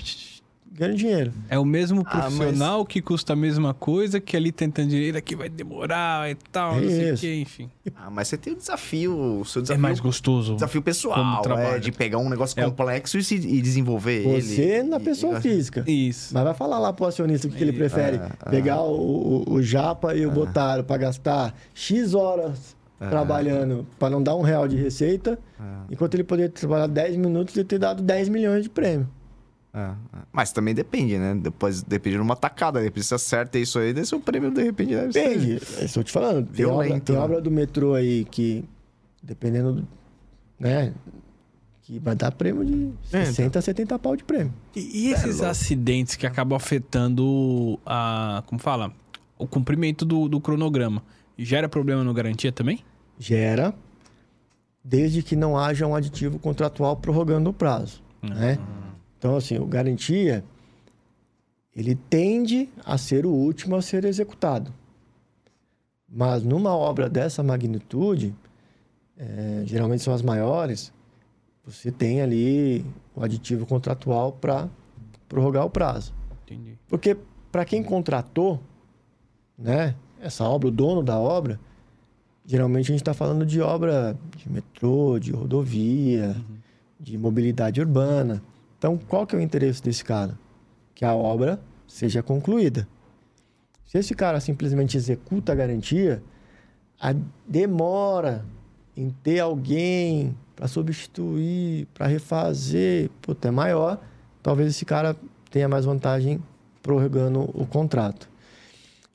Ganhando 0.80 0.96
dinheiro. 0.98 1.34
É 1.50 1.58
o 1.58 1.66
mesmo 1.66 2.04
Ah, 2.06 2.12
mas- 2.30 2.36
profissional 2.36 2.86
que 2.86 3.02
custa 3.02 3.34
a 3.34 3.36
mesma 3.36 3.74
coisa, 3.74 4.20
que 4.20 4.38
ali 4.38 4.52
tentando 4.52 4.90
dinheiro 4.90 5.18
aqui 5.18 5.36
vai 5.36 5.50
demorar 5.50 6.30
e 6.30 6.36
tal, 6.52 6.78
É 6.78 6.82
não 6.82 6.88
sei 6.92 7.12
o 7.14 7.18
que, 7.18 7.36
enfim. 7.42 7.72
Ah, 7.96 8.12
mas 8.12 8.28
você 8.28 8.38
tem 8.38 8.54
o 8.54 8.56
desafio, 8.56 9.40
o 9.40 9.44
seu 9.44 9.62
É 9.62 9.64
desafio. 9.64 9.82
mais 9.82 10.00
gostoso. 10.00 10.54
Desafio 10.54 10.84
pessoal, 10.84 11.42
é, 11.58 11.80
de 11.80 11.92
pegar 11.92 12.20
um 12.20 12.30
negócio 12.30 12.60
É. 12.60 12.64
complexo 12.64 13.18
e, 13.18 13.24
se- 13.24 13.34
e 13.38 13.60
desenvolver 13.60 14.24
ele. 14.24 14.40
Você 14.40 14.84
na 14.84 14.98
E- 14.98 15.00
pessoa 15.00 15.40
e- 15.40 15.42
física. 15.42 15.84
Isso. 15.88 16.32
Mas 16.32 16.44
vai 16.44 16.54
falar 16.54 16.78
lá 16.78 16.94
pro 16.94 17.08
acionista 17.08 17.48
o 17.48 17.50
que, 17.50 17.58
que 17.58 17.64
ele 17.64 17.74
prefere. 17.74 18.18
ah, 18.18 18.30
ah. 18.40 18.50
Pegar 18.52 18.80
o, 18.84 19.44
o, 19.48 19.54
o 19.54 19.64
Japa 19.64 20.14
e 20.14 20.28
o 20.28 20.32
Botaro 20.32 20.84
pra 20.84 20.98
gastar 20.98 21.56
X 21.74 22.14
horas 22.14 22.77
trabalhando 23.00 23.86
para 24.00 24.10
não 24.10 24.22
dar 24.24 24.36
um 24.36 24.42
real 24.42 24.68
de 24.68 24.76
receita, 24.76 25.38
enquanto 25.90 26.14
ele 26.16 26.24
poderia 26.24 26.50
trabalhar 26.52 26.88
10 26.88 27.16
minutos 27.18 27.56
e 27.56 27.64
ter 27.64 27.78
dado 27.80 28.02
10 28.02 28.30
milhões 28.30 28.64
de 28.64 28.70
prêmio. 28.70 29.08
É, 29.74 29.80
é. 29.80 29.94
Mas 30.32 30.52
também 30.52 30.74
depende, 30.74 31.18
né? 31.20 31.36
Depois 31.36 31.84
depende 31.84 32.16
de 32.16 32.22
uma 32.22 32.36
tacada. 32.36 32.82
Depois 32.82 33.06
se 33.06 33.14
acerta 33.14 33.60
isso 33.60 33.78
aí, 33.78 33.94
desse 33.94 34.16
o 34.16 34.20
prêmio 34.20 34.50
de 34.50 34.64
repente 34.64 34.90
deve 34.96 35.14
ser. 35.14 35.30
Depende, 35.30 35.52
é 35.80 35.86
estou 35.86 36.04
te 36.04 36.12
falando. 36.12 36.48
Tem, 36.48 36.66
obra, 36.66 36.84
Violento, 36.86 37.04
tem 37.06 37.16
né? 37.16 37.22
obra 37.22 37.40
do 37.42 37.52
metrô 37.52 37.94
aí 37.94 38.26
que, 38.26 38.66
dependendo, 39.22 39.74
do- 39.74 39.88
né? 40.60 40.94
Que 41.84 42.00
vai 42.00 42.16
dar 42.16 42.32
prêmio 42.32 42.66
de 42.66 42.92
É, 43.16 43.26
60 43.26 43.60
a 43.60 43.62
70 43.62 44.00
pau 44.00 44.16
de 44.16 44.24
prêmio. 44.24 44.52
E, 44.76 45.06
e 45.08 45.12
esses 45.14 45.42
acidentes 45.42 46.16
que 46.16 46.26
acabam 46.26 46.56
afetando 46.58 47.80
a. 47.86 48.42
Como 48.48 48.60
fala? 48.60 48.92
O 49.38 49.46
cumprimento 49.48 50.04
do, 50.04 50.28
do 50.28 50.42
cronograma. 50.42 51.04
Gera 51.38 51.70
problema 51.70 52.04
no 52.04 52.14
garantia 52.14 52.52
também? 52.52 52.84
Gera, 53.20 53.74
desde 54.84 55.22
que 55.22 55.36
não 55.36 55.58
haja 55.58 55.86
um 55.86 55.96
aditivo 55.96 56.40
contratual 56.40 56.96
prorrogando 56.98 57.50
o 57.50 57.54
prazo, 57.54 58.02
né? 58.22 58.58
Então, 59.18 59.36
assim, 59.36 59.58
o 59.58 59.66
garantia, 59.66 60.44
ele 61.76 61.96
tende 61.96 62.70
a 62.86 62.98
ser 62.98 63.26
o 63.26 63.32
último 63.32 63.76
a 63.76 63.82
ser 63.82 64.06
executado. 64.06 64.74
Mas 66.08 66.44
numa 66.44 66.76
obra 66.76 67.10
dessa 67.10 67.44
magnitude, 67.44 68.34
eh, 69.18 69.64
geralmente 69.66 70.04
são 70.04 70.14
as 70.14 70.22
maiores, 70.22 70.94
você 71.66 71.92
tem 71.92 72.22
ali 72.22 72.86
o 73.16 73.24
aditivo 73.24 73.66
contratual 73.66 74.32
para 74.32 74.70
prorrogar 75.28 75.66
o 75.66 75.70
prazo. 75.70 76.14
Entendi. 76.46 76.78
Porque 76.88 77.18
para 77.52 77.66
quem 77.66 77.84
contratou, 77.84 78.62
né, 79.58 79.94
essa 80.22 80.44
obra, 80.44 80.68
o 80.68 80.72
dono 80.72 81.04
da 81.04 81.18
obra, 81.18 81.60
geralmente 82.46 82.86
a 82.86 82.94
gente 82.94 83.02
está 83.02 83.14
falando 83.14 83.46
de 83.46 83.62
obra 83.62 84.18
de 84.36 84.50
metrô, 84.52 85.20
de 85.20 85.32
rodovia, 85.32 86.36
de 87.00 87.18
mobilidade 87.18 87.80
urbana. 87.80 88.42
Então, 88.78 88.98
qual 88.98 89.26
que 89.26 89.36
é 89.36 89.40
o 89.40 89.42
interesse 89.42 89.82
desse 89.82 90.04
cara? 90.04 90.38
Que 90.94 91.06
a 91.06 91.14
obra 91.14 91.60
seja 91.88 92.22
concluída. 92.24 92.88
Se 93.86 93.98
esse 93.98 94.14
cara 94.14 94.40
simplesmente 94.40 94.98
executa 94.98 95.52
a 95.52 95.56
garantia, 95.56 96.22
a 97.00 97.16
demora 97.48 98.44
em 98.96 99.10
ter 99.10 99.40
alguém 99.40 100.36
para 100.56 100.68
substituir, 100.68 101.88
para 101.94 102.08
refazer, 102.08 103.10
puta, 103.22 103.48
é 103.48 103.52
maior. 103.52 104.00
Talvez 104.42 104.70
esse 104.70 104.84
cara 104.84 105.16
tenha 105.52 105.70
mais 105.70 105.86
vantagem 105.86 106.42
prorrogando 106.82 107.42
o 107.54 107.66
contrato. 107.66 108.28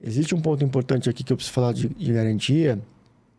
Existe 0.02 0.34
um 0.34 0.40
ponto 0.40 0.64
importante 0.64 1.08
aqui 1.08 1.22
que 1.22 1.32
eu 1.32 1.36
preciso 1.36 1.54
falar 1.54 1.72
de, 1.72 1.88
de 1.88 2.12
garantia, 2.12 2.78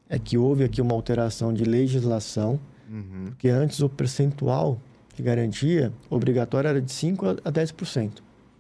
é 0.10 0.18
que 0.18 0.38
houve 0.38 0.64
aqui 0.64 0.82
uma 0.82 0.94
alteração 0.94 1.54
de 1.54 1.64
legislação, 1.64 2.60
Uhum. 2.90 3.26
porque 3.28 3.50
antes 3.50 3.80
o 3.80 3.90
percentual 3.90 4.80
de 5.16 5.24
garantia 5.24 5.92
obrigatório 6.12 6.68
era 6.68 6.82
de 6.82 6.92
5% 6.92 7.40
a 7.44 7.52
10%. 7.52 8.12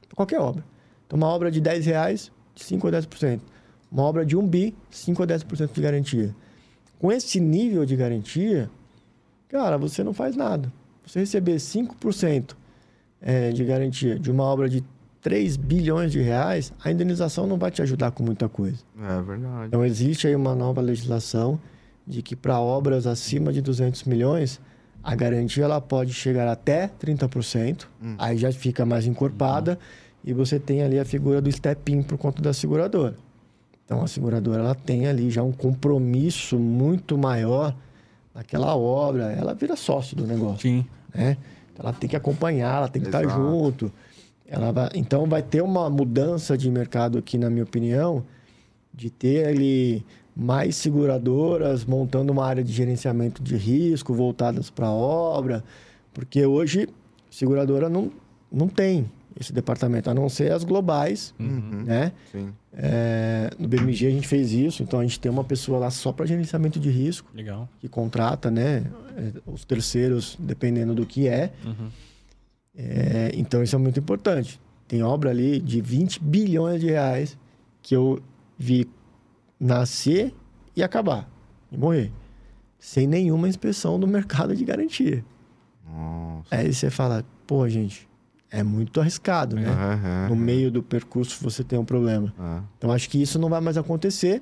Pra 0.07 0.15
qualquer 0.15 0.39
obra. 0.39 0.63
Então, 1.05 1.17
uma 1.17 1.27
obra 1.27 1.51
de 1.51 1.61
10 1.61 1.85
reais, 1.85 2.31
de 2.55 2.63
5% 2.63 2.87
a 2.87 3.01
10%. 3.01 3.39
Uma 3.91 4.03
obra 4.03 4.25
de 4.25 4.35
1 4.35 4.47
bi, 4.47 4.75
5% 4.91 5.23
a 5.23 5.27
10% 5.27 5.71
de 5.73 5.81
garantia. 5.81 6.35
Com 6.97 7.11
esse 7.11 7.39
nível 7.39 7.85
de 7.85 7.95
garantia, 7.95 8.69
cara, 9.49 9.77
você 9.77 10.03
não 10.03 10.13
faz 10.13 10.35
nada. 10.35 10.71
Você 11.05 11.19
receber 11.19 11.57
5% 11.57 12.55
eh, 13.21 13.51
de 13.51 13.63
garantia 13.63 14.17
de 14.17 14.31
uma 14.31 14.43
obra 14.45 14.67
de 14.67 14.83
3 15.23 15.55
bilhões 15.55 16.11
de 16.11 16.21
reais, 16.21 16.73
a 16.83 16.91
indenização 16.91 17.47
não 17.47 17.57
vai 17.57 17.71
te 17.71 17.81
ajudar 17.81 18.11
com 18.11 18.21
muita 18.21 18.49
coisa. 18.49 18.77
É 19.01 19.21
verdade. 19.21 19.67
Então, 19.67 19.83
existe 19.85 20.27
aí 20.27 20.35
uma 20.35 20.53
nova 20.53 20.81
legislação 20.81 21.57
de 22.05 22.21
que 22.21 22.35
para 22.35 22.59
obras 22.59 23.07
acima 23.07 23.53
de 23.53 23.61
200 23.61 24.03
milhões, 24.03 24.59
a 25.01 25.15
garantia 25.15 25.63
ela 25.63 25.79
pode 25.79 26.13
chegar 26.13 26.47
até 26.49 26.89
30%, 26.89 27.85
aí 28.17 28.37
já 28.37 28.51
fica 28.51 28.85
mais 28.85 29.07
encorpada, 29.07 29.79
e 30.25 30.33
você 30.33 30.59
tem 30.59 30.83
ali 30.83 30.99
a 30.99 31.05
figura 31.05 31.41
do 31.41 31.49
step-in 31.49 32.03
por 32.03 32.17
conta 32.17 32.41
da 32.41 32.53
seguradora. 32.53 33.15
Então, 33.85 34.03
a 34.03 34.07
seguradora 34.07 34.61
ela 34.61 34.75
tem 34.75 35.07
ali 35.07 35.29
já 35.29 35.41
um 35.41 35.51
compromisso 35.53 36.59
muito 36.59 37.17
maior 37.17 37.73
naquela 38.35 38.75
obra, 38.75 39.31
ela 39.31 39.53
vira 39.53 39.75
sócio 39.77 40.17
do 40.17 40.27
negócio 40.27 40.69
Sim. 40.69 40.85
né? 41.13 41.37
Então, 41.71 41.85
ela 41.85 41.93
tem 41.93 42.09
que 42.09 42.15
acompanhar, 42.15 42.77
ela 42.77 42.87
tem 42.89 43.01
que 43.01 43.07
estar 43.07 43.23
Exato. 43.23 43.41
junto. 43.41 43.91
Ela 44.47 44.71
vai, 44.71 44.89
então 44.95 45.25
vai 45.27 45.41
ter 45.41 45.61
uma 45.63 45.89
mudança 45.89 46.57
de 46.57 46.69
mercado 46.69 47.17
aqui, 47.17 47.37
na 47.37 47.49
minha 47.49 47.63
opinião, 47.63 48.23
de 48.93 49.09
ter 49.09 49.47
ali 49.47 50.05
mais 50.35 50.75
seguradoras 50.75 51.85
montando 51.85 52.31
uma 52.33 52.45
área 52.45 52.63
de 52.63 52.71
gerenciamento 52.71 53.41
de 53.41 53.55
risco 53.55 54.13
voltadas 54.13 54.69
para 54.69 54.87
a 54.87 54.91
obra, 54.91 55.63
porque 56.13 56.45
hoje 56.45 56.87
seguradora 57.29 57.89
não, 57.89 58.11
não 58.51 58.67
tem 58.67 59.09
esse 59.39 59.51
departamento, 59.51 60.09
a 60.09 60.13
não 60.13 60.29
ser 60.29 60.51
as 60.51 60.63
globais, 60.63 61.33
Uhum. 61.39 61.83
né? 61.85 62.11
Sim. 62.31 62.49
É, 62.75 63.49
no 63.57 63.67
BMG 63.67 64.07
a 64.07 64.09
gente 64.11 64.27
fez 64.27 64.51
isso, 64.51 64.83
então 64.83 64.99
a 64.99 65.03
gente 65.03 65.19
tem 65.19 65.31
uma 65.31 65.43
pessoa 65.43 65.79
lá 65.79 65.89
só 65.91 66.11
para 66.11 66.25
gerenciamento 66.25 66.79
de 66.79 66.89
risco 66.89 67.29
Legal. 67.33 67.67
que 67.79 67.87
contrata, 67.87 68.49
né? 68.51 68.83
eh, 69.17 69.31
Os 69.45 69.63
terceiros, 69.65 70.35
dependendo 70.39 70.93
do 70.93 71.05
que 71.05 71.27
é. 71.27 71.51
Uhum. 71.65 71.89
É, 72.77 73.31
então, 73.35 73.61
isso 73.63 73.75
é 73.75 73.79
muito 73.79 73.99
importante. 73.99 74.59
Tem 74.87 75.03
obra 75.03 75.29
ali 75.29 75.59
de 75.59 75.81
20 75.81 76.21
bilhões 76.21 76.81
de 76.81 76.87
reais 76.87 77.37
que 77.81 77.95
eu 77.95 78.21
vi 78.57 78.87
nascer 79.59 80.33
e 80.75 80.83
acabar, 80.83 81.29
e 81.71 81.77
morrer. 81.77 82.11
Sem 82.79 83.07
nenhuma 83.07 83.47
inspeção 83.47 83.99
do 83.99 84.07
mercado 84.07 84.55
de 84.55 84.65
garantia. 84.65 85.23
Nossa. 85.87 86.55
Aí 86.55 86.73
você 86.73 86.89
fala, 86.89 87.23
pô, 87.47 87.67
gente, 87.69 88.07
é 88.51 88.61
muito 88.63 88.99
arriscado, 88.99 89.55
né? 89.55 89.67
Aham. 89.69 90.27
No 90.29 90.35
meio 90.35 90.69
do 90.71 90.83
percurso 90.83 91.41
você 91.43 91.63
tem 91.63 91.77
um 91.79 91.85
problema. 91.85 92.33
Ah. 92.37 92.61
Então, 92.77 92.91
acho 92.91 93.09
que 93.09 93.21
isso 93.21 93.39
não 93.39 93.49
vai 93.49 93.61
mais 93.61 93.77
acontecer. 93.77 94.41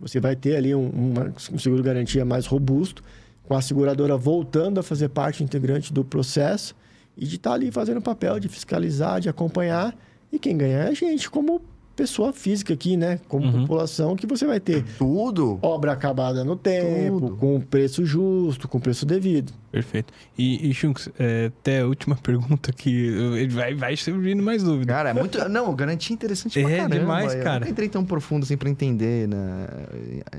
Você 0.00 0.20
vai 0.20 0.36
ter 0.36 0.56
ali 0.56 0.74
um, 0.74 0.88
uma- 0.88 1.34
um 1.52 1.58
seguro 1.58 1.82
garantia 1.82 2.24
mais 2.24 2.46
robusto, 2.46 3.02
com 3.44 3.54
a 3.54 3.60
seguradora 3.60 4.16
voltando 4.16 4.78
a 4.78 4.82
fazer 4.82 5.08
parte 5.08 5.42
integrante 5.42 5.92
do 5.92 6.04
processo 6.04 6.74
e 7.16 7.26
de 7.26 7.36
estar 7.36 7.52
ali 7.52 7.70
fazendo 7.70 7.98
o 7.98 8.02
papel 8.02 8.38
de 8.40 8.48
fiscalizar, 8.48 9.20
de 9.20 9.28
acompanhar. 9.28 9.94
E 10.32 10.38
quem 10.38 10.56
ganha 10.56 10.76
é 10.78 10.88
a 10.88 10.94
gente, 10.94 11.28
como 11.30 11.60
pessoa 11.96 12.32
física 12.32 12.72
aqui, 12.72 12.96
né? 12.96 13.20
Como 13.28 13.44
Uhum. 13.44 13.60
população, 13.62 14.16
que 14.16 14.26
você 14.26 14.46
vai 14.46 14.58
ter 14.58 14.82
Tudo? 14.96 15.58
obra 15.60 15.92
acabada 15.92 16.42
no 16.44 16.56
tempo, 16.56 17.20
Tudo. 17.20 17.36
com 17.36 17.60
preço 17.60 18.06
justo, 18.06 18.66
com 18.66 18.80
preço 18.80 19.04
devido. 19.04 19.52
Perfeito. 19.70 20.10
E, 20.38 20.70
e 20.70 20.72
Chunks, 20.72 21.10
é, 21.18 21.46
até 21.46 21.80
a 21.80 21.86
última 21.86 22.16
pergunta 22.22 22.72
que 22.72 23.08
eu- 23.08 23.36
ele 23.36 23.52
vai, 23.52 23.74
vai 23.74 23.96
surgindo 23.98 24.42
mais 24.42 24.62
dúvida. 24.62 24.90
Cara, 24.94 25.10
é 25.10 25.12
muito. 25.12 25.46
Não, 25.50 25.74
garantia 25.74 26.14
interessante 26.14 26.58
pra 26.62 26.70
É 26.70 26.76
caramba. 26.78 26.98
demais, 26.98 27.34
Eu 27.34 27.42
cara. 27.42 27.58
nunca 27.60 27.70
entrei 27.70 27.88
tão 27.90 28.02
profundo 28.04 28.44
assim 28.44 28.56
pra 28.56 28.70
entender 28.70 29.28
né, 29.28 29.66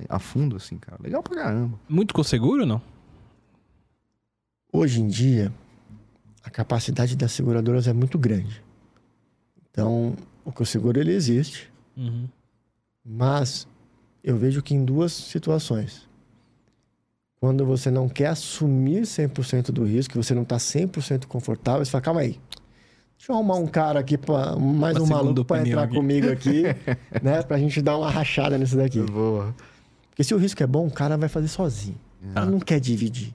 a 0.09 0.17
fundo, 0.17 0.55
assim, 0.55 0.77
cara. 0.79 0.97
Legal 1.03 1.21
pra 1.21 1.35
caramba. 1.43 1.77
Muito 1.87 2.11
com 2.13 2.23
seguro 2.23 2.61
ou 2.61 2.67
não? 2.67 2.81
Hoje 4.73 5.01
em 5.01 5.07
dia, 5.07 5.51
a 6.43 6.49
capacidade 6.49 7.15
das 7.15 7.31
seguradoras 7.31 7.87
é 7.87 7.93
muito 7.93 8.17
grande. 8.17 8.63
Então, 9.69 10.15
o 10.43 10.51
que 10.51 10.61
o 10.61 10.65
seguro 10.65 10.99
ele 10.99 11.13
existe, 11.13 11.71
Uhum. 11.95 12.27
mas 13.05 13.67
eu 14.23 14.37
vejo 14.37 14.61
que 14.61 14.73
em 14.73 14.83
duas 14.83 15.11
situações. 15.13 16.09
Quando 17.39 17.65
você 17.65 17.89
não 17.89 18.07
quer 18.07 18.27
assumir 18.27 19.01
100% 19.05 19.71
do 19.71 19.83
risco, 19.83 20.21
você 20.21 20.33
não 20.35 20.43
está 20.43 20.57
100% 20.59 21.25
confortável, 21.27 21.83
você 21.83 21.89
fala, 21.91 22.01
calma 22.03 22.21
aí. 22.21 22.39
Deixa 23.17 23.31
eu 23.31 23.35
arrumar 23.35 23.55
um 23.55 23.67
cara 23.67 23.99
aqui, 23.99 24.17
pra, 24.17 24.55
mais 24.55 24.95
Uma 24.97 25.05
um 25.05 25.07
maluco 25.07 25.45
para 25.45 25.67
entrar 25.67 25.83
aqui." 25.83 25.95
comigo 25.95 26.31
aqui, 26.31 26.63
né? 27.21 27.41
Pra 27.43 27.57
gente 27.57 27.81
dar 27.81 27.97
uma 27.97 28.09
rachada 28.09 28.57
nisso 28.57 28.75
daqui. 28.75 28.99
Boa. 29.01 29.55
Porque 30.09 30.23
se 30.23 30.33
o 30.33 30.37
risco 30.37 30.61
é 30.61 30.67
bom, 30.67 30.87
o 30.87 30.91
cara 30.91 31.17
vai 31.17 31.29
fazer 31.29 31.47
sozinho. 31.47 31.97
Ah. 32.35 32.45
não 32.45 32.59
quer 32.59 32.79
dividir. 32.79 33.33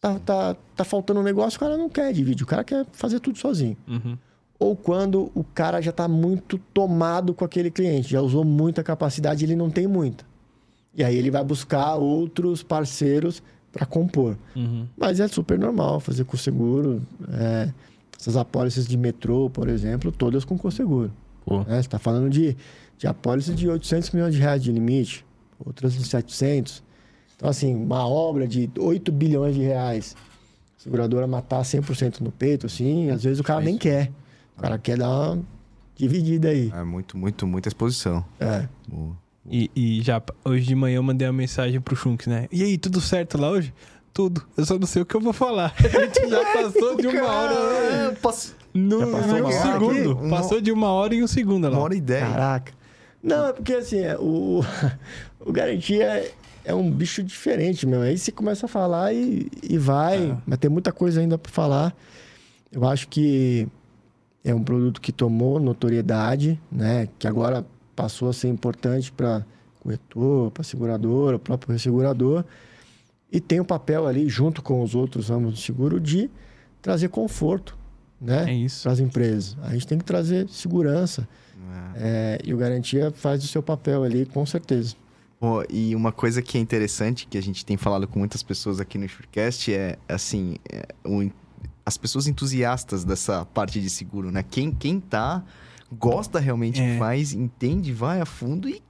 Tá, 0.00 0.18
tá, 0.20 0.56
tá 0.76 0.84
faltando 0.84 1.20
um 1.20 1.24
negócio, 1.24 1.56
o 1.56 1.60
cara 1.60 1.76
não 1.76 1.88
quer 1.88 2.12
dividir. 2.12 2.44
O 2.44 2.46
cara 2.46 2.62
quer 2.62 2.86
fazer 2.92 3.18
tudo 3.20 3.38
sozinho. 3.38 3.76
Uhum. 3.86 4.16
Ou 4.58 4.76
quando 4.76 5.30
o 5.34 5.42
cara 5.42 5.80
já 5.80 5.92
tá 5.92 6.06
muito 6.08 6.58
tomado 6.72 7.34
com 7.34 7.44
aquele 7.44 7.70
cliente, 7.70 8.10
já 8.10 8.20
usou 8.20 8.44
muita 8.44 8.82
capacidade 8.82 9.44
ele 9.44 9.56
não 9.56 9.70
tem 9.70 9.86
muita. 9.86 10.24
E 10.94 11.04
aí 11.04 11.16
ele 11.16 11.30
vai 11.30 11.44
buscar 11.44 11.94
outros 11.96 12.62
parceiros 12.62 13.42
para 13.72 13.86
compor. 13.86 14.36
Uhum. 14.56 14.86
Mas 14.96 15.20
é 15.20 15.28
super 15.28 15.58
normal 15.58 16.00
fazer 16.00 16.24
com 16.24 16.36
seguro. 16.36 17.02
é, 17.32 17.72
essas 18.18 18.36
apólices 18.36 18.86
de 18.86 18.96
metrô, 18.96 19.48
por 19.48 19.68
exemplo, 19.68 20.10
todas 20.10 20.44
com 20.44 20.58
conseguro. 20.58 21.12
Pô. 21.46 21.58
Né? 21.60 21.74
Você 21.74 21.80
está 21.80 21.98
falando 22.00 22.28
de, 22.28 22.56
de 22.96 23.06
apólice 23.06 23.54
de 23.54 23.68
800 23.68 24.10
milhões 24.10 24.34
de 24.34 24.40
reais 24.40 24.62
de 24.62 24.72
limite, 24.72 25.24
outras 25.64 25.94
de 25.94 26.04
700. 26.04 26.82
Então, 27.38 27.48
assim, 27.48 27.72
uma 27.72 28.04
obra 28.06 28.48
de 28.48 28.68
8 28.76 29.12
bilhões 29.12 29.54
de 29.54 29.62
reais, 29.62 30.16
a 30.76 30.82
seguradora 30.82 31.24
matar 31.24 31.62
100% 31.62 32.20
no 32.20 32.32
peito, 32.32 32.66
assim, 32.66 33.10
às 33.10 33.22
vezes 33.22 33.38
o 33.38 33.44
cara 33.44 33.60
nem 33.60 33.78
quer. 33.78 34.10
O 34.56 34.60
cara 34.60 34.76
quer 34.76 34.98
dar 34.98 35.08
uma 35.08 35.38
dividida 35.94 36.48
aí. 36.48 36.72
É 36.74 36.82
muito, 36.82 37.16
muito, 37.16 37.46
muita 37.46 37.68
exposição. 37.68 38.24
É. 38.40 38.66
Boa. 38.88 39.16
E, 39.48 39.70
e 39.74 40.02
já 40.02 40.20
hoje 40.44 40.66
de 40.66 40.74
manhã 40.74 40.96
eu 40.96 41.02
mandei 41.02 41.28
uma 41.28 41.32
mensagem 41.32 41.80
pro 41.80 41.94
Chunks, 41.94 42.26
né? 42.26 42.48
E 42.50 42.62
aí, 42.64 42.76
tudo 42.76 43.00
certo 43.00 43.38
lá 43.38 43.48
hoje? 43.50 43.72
Tudo. 44.12 44.42
Eu 44.56 44.66
só 44.66 44.76
não 44.76 44.86
sei 44.88 45.02
o 45.02 45.06
que 45.06 45.14
eu 45.14 45.20
vou 45.20 45.32
falar. 45.32 45.72
A 45.78 45.88
gente 45.88 46.28
já 46.28 46.44
passou 46.52 46.96
de 46.96 47.06
uma 47.06 47.24
hora. 47.24 47.54
Cara, 47.54 48.16
pass- 48.20 48.56
No, 48.74 48.98
Já 48.98 49.06
passou 49.06 49.38
em 49.38 49.42
um 49.42 49.52
segundo. 49.52 50.10
aqui? 50.18 50.28
Passou 50.30 50.60
de 50.60 50.72
uma 50.72 50.88
hora 50.88 51.14
em 51.14 51.22
um 51.22 51.26
segundo 51.28 51.64
lá. 51.68 51.70
Uma 51.70 51.82
hora 51.84 51.94
e 51.94 52.00
dez. 52.00 52.20
Caraca. 52.28 52.72
Não, 53.22 53.46
é 53.46 53.52
porque 53.52 53.74
assim, 53.74 54.00
é, 54.00 54.16
o, 54.18 54.60
o 55.40 55.52
garantia 55.52 56.28
é, 56.68 56.74
um 56.74 56.90
bicho 56.90 57.22
diferente, 57.22 57.86
meu. 57.86 58.02
Aí 58.02 58.16
você 58.18 58.30
começa 58.30 58.66
a 58.66 58.68
falar 58.68 59.12
e, 59.14 59.48
e 59.62 59.78
vai, 59.78 60.30
É. 60.30 60.36
mas 60.46 60.58
tem 60.58 60.70
muita 60.70 60.92
coisa 60.92 61.20
ainda 61.20 61.38
para 61.38 61.50
falar. 61.50 61.94
Eu 62.70 62.86
acho 62.86 63.08
que 63.08 63.66
é 64.44 64.54
um 64.54 64.62
produto 64.62 65.00
que 65.00 65.10
tomou 65.12 65.58
notoriedade, 65.58 66.60
né? 66.70 67.08
Que 67.18 67.26
agora 67.26 67.64
passou 67.96 68.28
a 68.28 68.32
ser 68.32 68.48
importante 68.48 69.10
para 69.10 69.44
corretor, 69.80 70.50
para 70.50 70.62
seguradora, 70.62 71.36
o 71.36 71.38
próprio 71.38 71.72
ressegurador. 71.72 72.44
E 73.32 73.40
tem 73.40 73.60
o 73.60 73.64
papel 73.64 74.06
ali, 74.06 74.28
junto 74.28 74.62
com 74.62 74.82
os 74.82 74.94
outros 74.94 75.28
ramos 75.28 75.52
do 75.54 75.58
seguro, 75.58 75.98
de 76.00 76.30
trazer 76.80 77.08
conforto, 77.08 77.76
né? 78.20 78.44
É. 78.64 78.66
Para 78.82 78.92
as 78.92 79.00
empresas. 79.00 79.56
A 79.62 79.72
gente 79.72 79.86
tem 79.86 79.98
que 79.98 80.04
trazer 80.04 80.48
segurança. 80.48 81.28
É. 81.96 81.98
É, 82.00 82.38
e 82.44 82.54
o 82.54 82.56
Garantia 82.56 83.10
faz 83.10 83.42
o 83.42 83.46
seu 83.48 83.62
papel 83.62 84.02
ali, 84.04 84.24
com 84.26 84.44
certeza. 84.46 84.94
E 85.70 85.94
uma 85.94 86.10
coisa 86.12 86.42
que 86.42 86.58
é 86.58 86.60
interessante, 86.60 87.26
que 87.26 87.38
a 87.38 87.42
gente 87.42 87.64
tem 87.64 87.76
falado 87.76 88.06
com 88.08 88.18
muitas 88.18 88.42
pessoas 88.42 88.80
aqui 88.80 88.98
no 88.98 89.08
Surecast, 89.08 89.72
é, 89.72 89.96
assim, 90.08 90.56
é, 90.68 90.86
o- 91.04 91.30
as 91.86 91.96
pessoas 91.96 92.26
entusiastas 92.26 93.04
dessa 93.04 93.44
parte 93.46 93.80
de 93.80 93.88
seguro, 93.88 94.30
né? 94.30 94.42
Quem, 94.48 94.72
quem 94.72 94.98
tá, 95.00 95.42
gosta 95.96 96.38
realmente 96.40 96.80
É. 96.82 96.98
faz, 96.98 97.32
entende, 97.32 97.92
vai 97.92 98.20
a 98.20 98.26
fundo 98.26 98.68
e, 98.68 98.82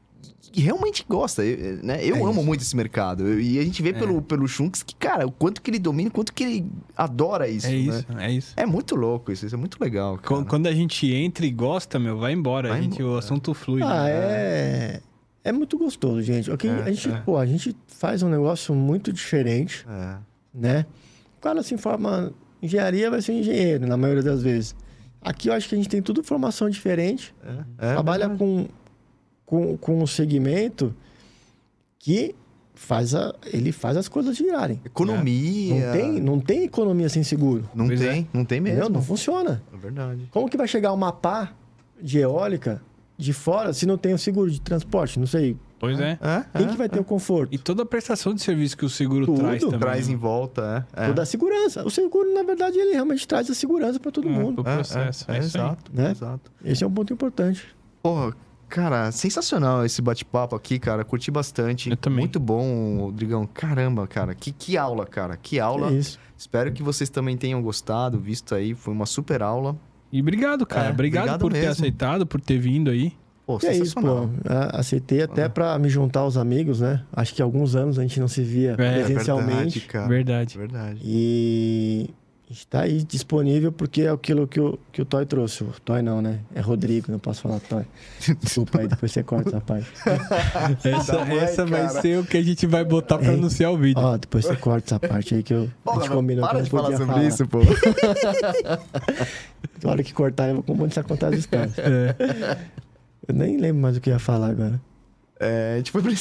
e 0.54 0.60
realmente 0.62 1.04
gosta, 1.08 1.44
eu- 1.44 1.84
né? 1.84 2.02
Eu 2.04 2.16
É 2.16 2.20
amo 2.22 2.30
isso. 2.32 2.42
muito 2.42 2.60
esse 2.62 2.74
mercado. 2.74 3.24
Eu- 3.28 3.40
e 3.40 3.58
a 3.58 3.62
gente 3.62 3.82
vê 3.82 3.90
É. 3.90 3.92
pelo, 3.92 4.20
pelo 4.22 4.48
Shunks 4.48 4.82
que, 4.82 4.94
cara, 4.96 5.26
o 5.26 5.30
quanto 5.30 5.60
que 5.62 5.70
ele 5.70 5.78
domina, 5.78 6.08
o 6.08 6.12
quanto 6.12 6.32
que 6.32 6.42
ele 6.42 6.66
adora 6.96 7.46
isso, 7.46 7.66
É 7.66 7.70
né? 7.70 7.76
isso, 7.76 8.06
é 8.18 8.32
isso. 8.32 8.54
É 8.56 8.64
muito 8.66 8.96
louco 8.96 9.30
isso, 9.30 9.44
isso 9.46 9.54
é 9.54 9.58
muito 9.58 9.76
legal, 9.80 10.16
cara. 10.18 10.42
Qu- 10.42 10.48
Quando 10.48 10.66
a 10.66 10.72
gente 10.74 11.12
entra 11.12 11.44
e 11.46 11.50
gosta, 11.52 11.98
meu, 11.98 12.18
vai 12.18 12.32
embora. 12.32 12.70
Vai 12.70 12.78
a 12.78 12.82
gente, 12.82 12.94
embora. 13.00 13.14
O 13.14 13.18
assunto 13.18 13.52
flui. 13.54 13.82
Ah, 13.82 14.04
né? 14.04 14.10
é. 14.10 15.00
É 15.44 15.52
muito 15.52 15.78
gostoso, 15.78 16.20
gente. 16.23 16.51
Ok, 16.51 16.69
É, 16.69 16.82
a 16.82 16.90
gente, 16.90 17.09
é. 17.10 17.20
pô, 17.20 17.36
a 17.36 17.47
gente 17.47 17.74
faz 17.86 18.23
um 18.23 18.28
negócio 18.28 18.74
muito 18.74 19.12
diferente, 19.12 19.86
É. 19.89 20.16
né? 20.52 20.86
O 21.39 21.40
cara 21.40 21.62
se 21.62 21.77
forma 21.78 22.32
em 22.60 22.66
engenharia, 22.66 23.10
vai 23.10 23.23
ser 23.23 23.32
engenheiro, 23.32 23.86
na 23.86 23.97
maioria 23.97 24.23
das 24.23 24.43
vezes. 24.43 24.74
Aqui 25.23 25.48
eu 25.48 25.52
acho 25.52 25.69
que 25.69 25.74
a 25.74 25.78
gente 25.78 25.89
tem 25.89 26.02
tudo 26.02 26.23
formação 26.23 26.69
diferente. 26.69 27.35
É, 27.78 27.90
é 27.90 27.93
trabalha 27.94 28.28
verdade. 28.28 28.39
com, 28.39 28.69
com, 29.47 29.77
com 29.77 30.02
um 30.02 30.06
segmento 30.06 30.94
que 31.98 32.35
faz 32.74 33.15
a, 33.15 33.35
ele 33.47 33.73
faz 33.73 33.97
as 33.97 34.09
coisas 34.09 34.36
girarem. 34.36 34.81
Economia. 34.85 35.86
Não 35.86 35.93
tem, 35.93 36.20
não 36.20 36.40
tem 36.40 36.65
economia 36.65 37.09
sem 37.09 37.23
seguro. 37.24 37.69
Não 37.74 37.86
Pois 37.86 37.98
tem, 38.01 38.28
não 38.32 38.44
tem 38.44 38.59
Entendeu? 38.60 38.81
mesmo. 38.85 38.94
Não 38.94 39.02
funciona. 39.02 39.62
É 39.73 39.77
verdade. 39.77 40.28
Como 40.31 40.48
que 40.48 40.56
vai 40.56 40.69
chegar 40.69 40.93
uma 40.93 41.12
pá 41.12 41.52
de 42.01 42.19
eólica 42.19 42.81
de 43.18 43.32
fora 43.32 43.72
se 43.72 43.84
não 43.84 43.98
tem 43.98 44.14
o 44.14 44.18
seguro 44.18 44.48
de 44.50 44.60
transporte? 44.60 45.18
Não 45.18 45.26
sei. 45.26 45.56
Pois 45.80 45.98
é. 46.00 46.18
É, 46.20 46.44
Quem 46.58 46.66
é, 46.66 46.70
que 46.70 46.76
vai 46.76 46.88
ter 46.88 46.98
o 46.98 47.04
conforto? 47.04 47.54
E 47.54 47.58
toda 47.58 47.82
a 47.82 47.86
prestação 47.86 48.32
de 48.34 48.40
serviço 48.42 48.76
que 48.76 48.84
o 48.84 48.88
seguro 48.88 49.26
Tudo. 49.26 49.38
traz 49.40 49.62
também. 49.62 49.78
Traz 49.78 50.08
né? 50.08 50.14
em 50.14 50.16
volta, 50.16 50.86
é. 50.96 51.04
é. 51.04 51.06
Toda 51.08 51.22
a 51.22 51.26
segurança. 51.26 51.84
O 51.86 51.90
seguro, 51.90 52.32
na 52.34 52.42
verdade, 52.42 52.78
ele 52.78 52.92
realmente 52.92 53.26
traz 53.28 53.48
a 53.50 53.54
segurança 53.54 54.00
para 54.00 54.10
todo 54.10 54.28
É, 54.28 54.30
mundo. 54.32 54.62
pro 54.64 54.72
É, 54.72 54.76
processo. 54.76 55.30
É, 55.30 55.34
É, 55.34 55.36
é, 55.36 55.40
isso 55.40 55.56
aí. 55.56 55.62
exato, 55.64 55.90
né? 55.92 56.10
exato. 56.10 56.50
Esse 56.64 56.82
é 56.82 56.86
um 56.86 56.90
ponto 56.90 57.12
importante. 57.12 57.64
Porra, 58.02 58.34
cara, 58.68 59.12
sensacional 59.12 59.84
esse 59.84 60.02
bate-papo 60.02 60.56
aqui, 60.56 60.78
cara. 60.80 61.04
Curti 61.04 61.30
bastante. 61.30 61.90
Eu 61.90 61.96
também. 61.96 62.20
Muito 62.20 62.40
bom, 62.40 62.98
Rodrigão. 63.02 63.46
Caramba, 63.46 64.06
cara. 64.08 64.34
Que, 64.34 64.50
que 64.50 64.76
aula, 64.76 65.06
cara. 65.06 65.36
Que 65.36 65.60
aula. 65.60 65.90
É 65.90 65.94
isso. 65.94 66.18
Espero 66.36 66.72
que 66.72 66.82
vocês 66.82 67.08
também 67.10 67.36
tenham 67.36 67.60
gostado, 67.62 68.18
visto 68.18 68.52
aí. 68.54 68.74
Foi 68.74 68.92
uma 68.92 69.06
super 69.06 69.42
aula. 69.42 69.76
E 70.12 70.20
obrigado, 70.20 70.64
cara. 70.66 70.89
É, 70.89 70.90
obrigado, 70.90 71.22
obrigado 71.24 71.40
por 71.40 71.52
ter 71.52 71.59
mesmo. 71.59 71.72
aceitado, 71.72 72.26
por 72.26 72.40
ter 72.40 72.59
vindo 72.59 72.90
aí. 72.90 73.12
Pô, 73.47 73.59
E 73.62 73.66
é 73.66 73.76
isso, 73.76 73.94
pô. 73.94 74.28
A- 74.47 74.78
Aceitei 74.80 75.22
até 75.22 75.48
para 75.48 75.78
me 75.78 75.89
juntar 75.89 76.20
aos 76.20 76.36
amigos, 76.36 76.80
né? 76.80 77.02
Acho 77.12 77.35
que 77.35 77.40
há 77.40 77.44
alguns 77.44 77.74
anos 77.74 77.98
a 77.98 78.02
gente 78.02 78.20
não 78.20 78.28
se 78.28 78.43
via 78.43 78.72
É, 78.72 78.74
presencialmente. 79.05 79.78
verdade, 79.78 79.80
cara. 79.86 80.09
Verdade. 80.09 80.59
Verdade. 80.59 81.01
E 81.02 82.10
está 82.50 82.80
aí 82.82 83.02
disponível 83.04 83.70
porque 83.70 84.02
é 84.02 84.10
aquilo 84.10 84.46
que 84.46 84.58
o, 84.60 84.78
que 84.90 85.02
o 85.02 85.04
Toy 85.04 85.26
trouxe. 85.26 85.62
O 85.64 85.72
Toy 85.84 86.00
não, 86.02 86.22
né? 86.22 86.40
É 86.54 86.60
Rodrigo, 86.60 87.10
não 87.12 87.18
posso 87.18 87.42
falar 87.42 87.60
Toy. 87.60 87.84
Desculpa 88.42 88.80
aí, 88.80 88.88
depois 88.88 89.12
você 89.12 89.22
corta 89.22 89.50
essa 89.50 89.60
parte. 89.60 89.86
Essa, 90.84 91.24
mãe, 91.24 91.38
essa 91.38 91.66
vai 91.66 91.88
ser 91.88 92.18
o 92.18 92.24
que 92.24 92.36
a 92.36 92.42
gente 92.42 92.66
vai 92.66 92.84
botar 92.84 93.18
pra 93.18 93.32
Hein? 93.32 93.38
anunciar 93.38 93.72
o 93.72 93.76
vídeo. 93.76 94.02
Ó, 94.02 94.16
depois 94.16 94.44
você 94.46 94.56
corta 94.56 94.94
essa 94.94 95.00
parte 95.00 95.34
aí 95.34 95.42
que 95.42 95.52
eu, 95.52 95.68
a 95.86 95.94
gente 95.94 96.10
combinou 96.10 96.44
que 96.44 96.50
para 96.50 96.58
não 96.58 96.64
de 96.64 96.70
falar 96.70 96.90
sobre 96.96 97.06
falar. 97.06 97.24
isso, 97.24 97.46
pô. 97.46 97.58
Na 99.82 99.90
hora 99.90 100.02
que 100.02 100.12
cortar, 100.12 100.48
eu 100.48 100.54
vou 100.56 100.62
começar 100.62 101.00
a 101.02 101.04
contar 101.04 101.28
as 101.28 101.38
histórias. 101.40 101.78
É. 101.78 102.58
Eu 103.26 103.34
nem 103.34 103.56
lembro 103.58 103.82
mais 103.82 103.96
o 103.96 104.00
que 104.00 104.10
eu 104.10 104.14
ia 104.14 104.18
falar 104.18 104.48
agora. 104.50 104.80
É, 105.40 105.74
a 105.74 105.77
gente 105.77 105.93
foi 105.93 106.02
pra. 106.02 106.10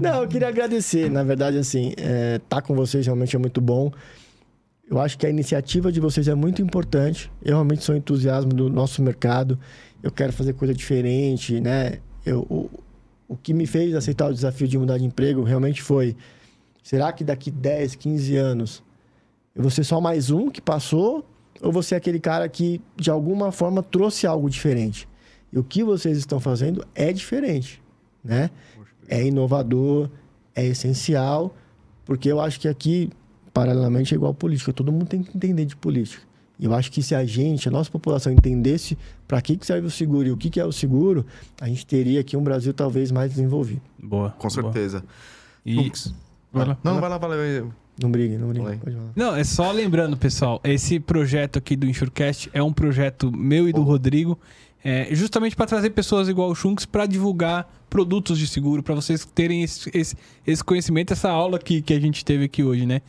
Não, 0.00 0.22
eu 0.22 0.28
queria 0.28 0.48
agradecer. 0.48 1.10
Na 1.10 1.22
verdade, 1.22 1.56
assim, 1.56 1.92
é, 1.96 2.40
tá 2.48 2.60
com 2.60 2.74
vocês 2.74 3.06
realmente 3.06 3.36
é 3.36 3.38
muito 3.38 3.60
bom. 3.60 3.92
Eu 4.90 4.98
acho 5.00 5.18
que 5.18 5.26
a 5.26 5.30
iniciativa 5.30 5.92
de 5.92 6.00
vocês 6.00 6.26
é 6.28 6.34
muito 6.34 6.62
importante. 6.62 7.30
Eu 7.42 7.54
realmente 7.54 7.84
sou 7.84 7.94
entusiasmo 7.94 8.52
do 8.52 8.68
nosso 8.68 9.02
mercado. 9.02 9.58
Eu 10.02 10.10
quero 10.10 10.32
fazer 10.32 10.54
coisa 10.54 10.74
diferente, 10.74 11.60
né? 11.60 11.98
Eu, 12.24 12.40
o, 12.48 12.70
o 13.28 13.36
que 13.36 13.52
me 13.52 13.66
fez 13.66 13.94
aceitar 13.94 14.28
o 14.28 14.32
desafio 14.32 14.66
de 14.66 14.78
mudar 14.78 14.98
de 14.98 15.04
emprego 15.04 15.42
realmente 15.42 15.82
foi: 15.82 16.16
será 16.82 17.12
que 17.12 17.22
daqui 17.22 17.50
10, 17.50 17.94
15 17.94 18.36
anos 18.36 18.82
eu 19.54 19.62
vou 19.62 19.70
ser 19.70 19.84
só 19.84 20.00
mais 20.00 20.30
um 20.30 20.50
que 20.50 20.60
passou? 20.60 21.24
Ou 21.60 21.72
você 21.72 21.94
é 21.94 21.98
aquele 21.98 22.20
cara 22.20 22.48
que, 22.48 22.80
de 22.96 23.10
alguma 23.10 23.50
forma, 23.52 23.82
trouxe 23.82 24.26
algo 24.26 24.48
diferente? 24.48 25.08
E 25.52 25.58
o 25.58 25.64
que 25.64 25.82
vocês 25.82 26.18
estão 26.18 26.38
fazendo 26.38 26.84
é 26.94 27.12
diferente, 27.12 27.82
né? 28.22 28.50
é 29.08 29.26
inovador, 29.26 30.10
é 30.54 30.66
essencial, 30.66 31.54
porque 32.04 32.30
eu 32.30 32.40
acho 32.40 32.60
que 32.60 32.68
aqui, 32.68 33.10
paralelamente, 33.52 34.14
é 34.14 34.16
igual 34.16 34.34
política. 34.34 34.72
Todo 34.72 34.92
mundo 34.92 35.06
tem 35.06 35.22
que 35.22 35.36
entender 35.36 35.64
de 35.64 35.74
política. 35.74 36.22
E 36.58 36.64
eu 36.64 36.74
acho 36.74 36.90
que 36.90 37.02
se 37.02 37.14
a 37.14 37.24
gente, 37.24 37.68
a 37.68 37.70
nossa 37.70 37.90
população, 37.90 38.32
entendesse 38.32 38.98
para 39.26 39.40
que, 39.40 39.56
que 39.56 39.64
serve 39.64 39.86
o 39.86 39.90
seguro 39.90 40.28
e 40.28 40.32
o 40.32 40.36
que, 40.36 40.50
que 40.50 40.60
é 40.60 40.64
o 40.64 40.72
seguro, 40.72 41.24
a 41.60 41.68
gente 41.68 41.86
teria 41.86 42.20
aqui 42.20 42.36
um 42.36 42.42
Brasil 42.42 42.74
talvez 42.74 43.10
mais 43.12 43.30
desenvolvido. 43.30 43.80
Boa. 43.98 44.30
Com 44.30 44.48
boa. 44.48 44.50
certeza. 44.50 45.04
E... 45.64 45.74
Lux. 45.74 46.12
Vai 46.52 46.66
lá. 46.66 46.78
Não, 46.82 47.00
vai 47.00 47.10
lá, 47.10 47.18
vai 47.18 47.60
lá. 47.60 47.68
Não 48.00 48.10
brigue, 48.10 48.38
não 48.38 48.48
brigue. 48.48 48.80
Não, 49.14 49.34
é 49.34 49.42
só 49.42 49.72
lembrando, 49.72 50.16
pessoal, 50.16 50.60
esse 50.62 51.00
projeto 51.00 51.58
aqui 51.58 51.74
do 51.74 51.86
Insurecast 51.86 52.48
é 52.52 52.62
um 52.62 52.72
projeto 52.72 53.30
meu 53.30 53.68
e 53.68 53.72
do 53.72 53.80
Oh. 53.80 53.84
Rodrigo, 53.84 54.38
é, 54.84 55.08
justamente 55.14 55.56
para 55.56 55.66
trazer 55.66 55.90
pessoas 55.90 56.28
igual 56.28 56.50
o 56.50 56.54
Chunks 56.54 56.86
para 56.86 57.06
divulgar 57.06 57.68
produtos 57.90 58.38
de 58.38 58.46
seguro, 58.46 58.82
para 58.82 58.94
vocês 58.94 59.24
terem 59.24 59.62
esse, 59.62 59.90
esse, 59.94 60.16
esse 60.46 60.62
conhecimento, 60.62 61.12
essa 61.12 61.30
aula 61.30 61.58
que, 61.58 61.82
que 61.82 61.94
a 61.94 62.00
gente 62.00 62.24
teve 62.24 62.44
aqui 62.44 62.62
hoje, 62.62 62.86
né? 62.86 63.00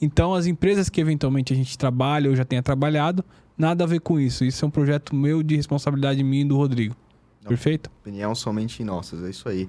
Então, 0.00 0.34
as 0.34 0.46
empresas 0.46 0.88
que 0.88 1.00
eventualmente 1.00 1.52
a 1.52 1.56
gente 1.56 1.76
trabalha 1.76 2.28
ou 2.28 2.36
já 2.36 2.44
tenha 2.44 2.62
trabalhado, 2.62 3.24
nada 3.56 3.84
a 3.84 3.86
ver 3.86 4.00
com 4.00 4.20
isso. 4.20 4.44
Isso 4.44 4.64
é 4.64 4.68
um 4.68 4.70
projeto 4.70 5.14
meu 5.14 5.42
de 5.42 5.56
responsabilidade 5.56 6.22
minha 6.22 6.42
e 6.42 6.44
do 6.44 6.56
Rodrigo. 6.56 6.94
Não. 7.42 7.48
Perfeito? 7.48 7.90
Opinião 8.02 8.34
somente 8.34 8.84
nossas, 8.84 9.24
é 9.24 9.30
isso 9.30 9.48
aí. 9.48 9.68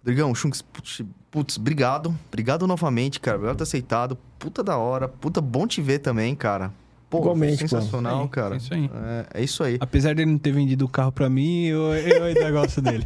Rodrigão, 0.00 0.34
Chunks, 0.34 0.60
putz, 0.60 1.00
putz, 1.30 1.56
obrigado. 1.56 2.14
Obrigado 2.28 2.66
novamente, 2.66 3.20
cara. 3.20 3.36
Obrigado 3.36 3.56
por 3.56 3.58
ter 3.58 3.68
aceitado. 3.68 4.18
Puta 4.38 4.62
da 4.62 4.76
hora. 4.76 5.08
Puta 5.08 5.40
bom 5.40 5.66
te 5.66 5.80
ver 5.80 6.00
também, 6.00 6.34
cara. 6.34 6.72
Pô, 7.12 7.18
Igualmente, 7.18 7.62
pô. 7.64 7.68
sensacional, 7.68 8.22
aí, 8.22 8.28
cara. 8.28 8.54
é 8.54 8.56
isso 8.56 8.72
aí. 8.72 8.90
É, 8.94 9.26
é 9.34 9.44
isso 9.44 9.62
aí. 9.62 9.76
Apesar 9.78 10.14
dele 10.14 10.30
não 10.30 10.38
ter 10.38 10.50
vendido 10.50 10.86
o 10.86 10.88
carro 10.88 11.12
para 11.12 11.28
mim, 11.28 11.66
eu, 11.66 11.92
eu 11.92 12.24
ainda 12.24 12.50
gosto 12.50 12.80
dele. 12.80 13.04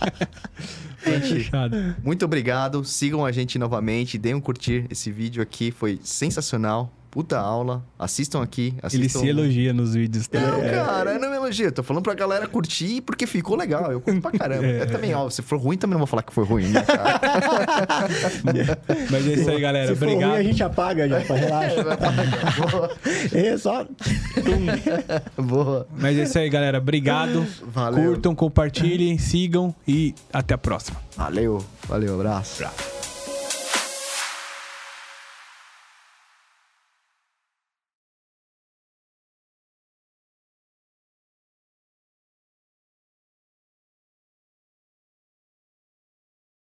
Foi 0.96 1.20
fechado. 1.20 1.76
Muito 2.02 2.24
obrigado. 2.24 2.82
Sigam 2.82 3.22
a 3.26 3.30
gente 3.30 3.58
novamente. 3.58 4.16
Deem 4.16 4.34
um 4.34 4.40
curtir. 4.40 4.86
Esse 4.88 5.12
vídeo 5.12 5.42
aqui 5.42 5.70
foi 5.70 6.00
sensacional. 6.02 6.90
Puta 7.10 7.38
aula. 7.38 7.84
Assistam 7.98 8.40
aqui. 8.40 8.74
Assistam... 8.80 8.98
Ele 8.98 9.08
se 9.08 9.28
elogia 9.28 9.72
nos 9.72 9.94
vídeos. 9.94 10.28
Tá? 10.28 10.40
Não, 10.40 10.60
cara, 10.60 11.18
não 11.18 11.28
me 11.28 11.36
elogia. 11.36 11.72
Tô 11.72 11.82
falando 11.82 12.04
pra 12.04 12.14
galera 12.14 12.46
curtir 12.46 13.00
porque 13.00 13.26
ficou 13.26 13.56
legal. 13.56 13.90
Eu 13.90 14.00
curto 14.00 14.20
pra 14.20 14.30
caramba. 14.30 14.60
É. 14.70 14.82
Eu 14.82 14.86
também, 14.86 15.14
ó, 15.14 15.28
se 15.30 15.42
for 15.42 15.58
ruim, 15.58 15.76
também 15.76 15.94
não 15.94 16.00
vou 16.00 16.06
falar 16.06 16.22
que 16.22 16.32
foi 16.32 16.44
ruim, 16.44 16.66
né, 16.68 16.82
cara? 16.82 17.18
Mas 19.10 19.26
é 19.26 19.32
isso 19.32 19.50
aí, 19.50 19.60
galera. 19.60 19.88
Se 19.88 19.96
for 19.96 20.06
Obrigado. 20.06 20.30
ruim, 20.30 20.38
a 20.38 20.42
gente 20.42 20.62
apaga 20.62 21.08
já, 21.08 21.18
relaxa. 21.18 21.82
boa, 22.60 22.90
é 23.32 23.56
só... 23.56 23.86
boa. 25.36 25.88
Mas 25.96 26.18
é 26.18 26.22
isso 26.24 26.38
aí, 26.38 26.48
galera. 26.50 26.78
Obrigado. 26.78 27.46
Valeu. 27.66 28.04
Curtam, 28.04 28.34
compartilhem, 28.34 29.18
sigam 29.18 29.74
e 29.88 30.14
até 30.32 30.54
a 30.54 30.58
próxima. 30.58 31.00
Valeu. 31.16 31.64
Valeu, 31.88 32.14
abraço. 32.14 32.62
Abraço. 32.62 32.99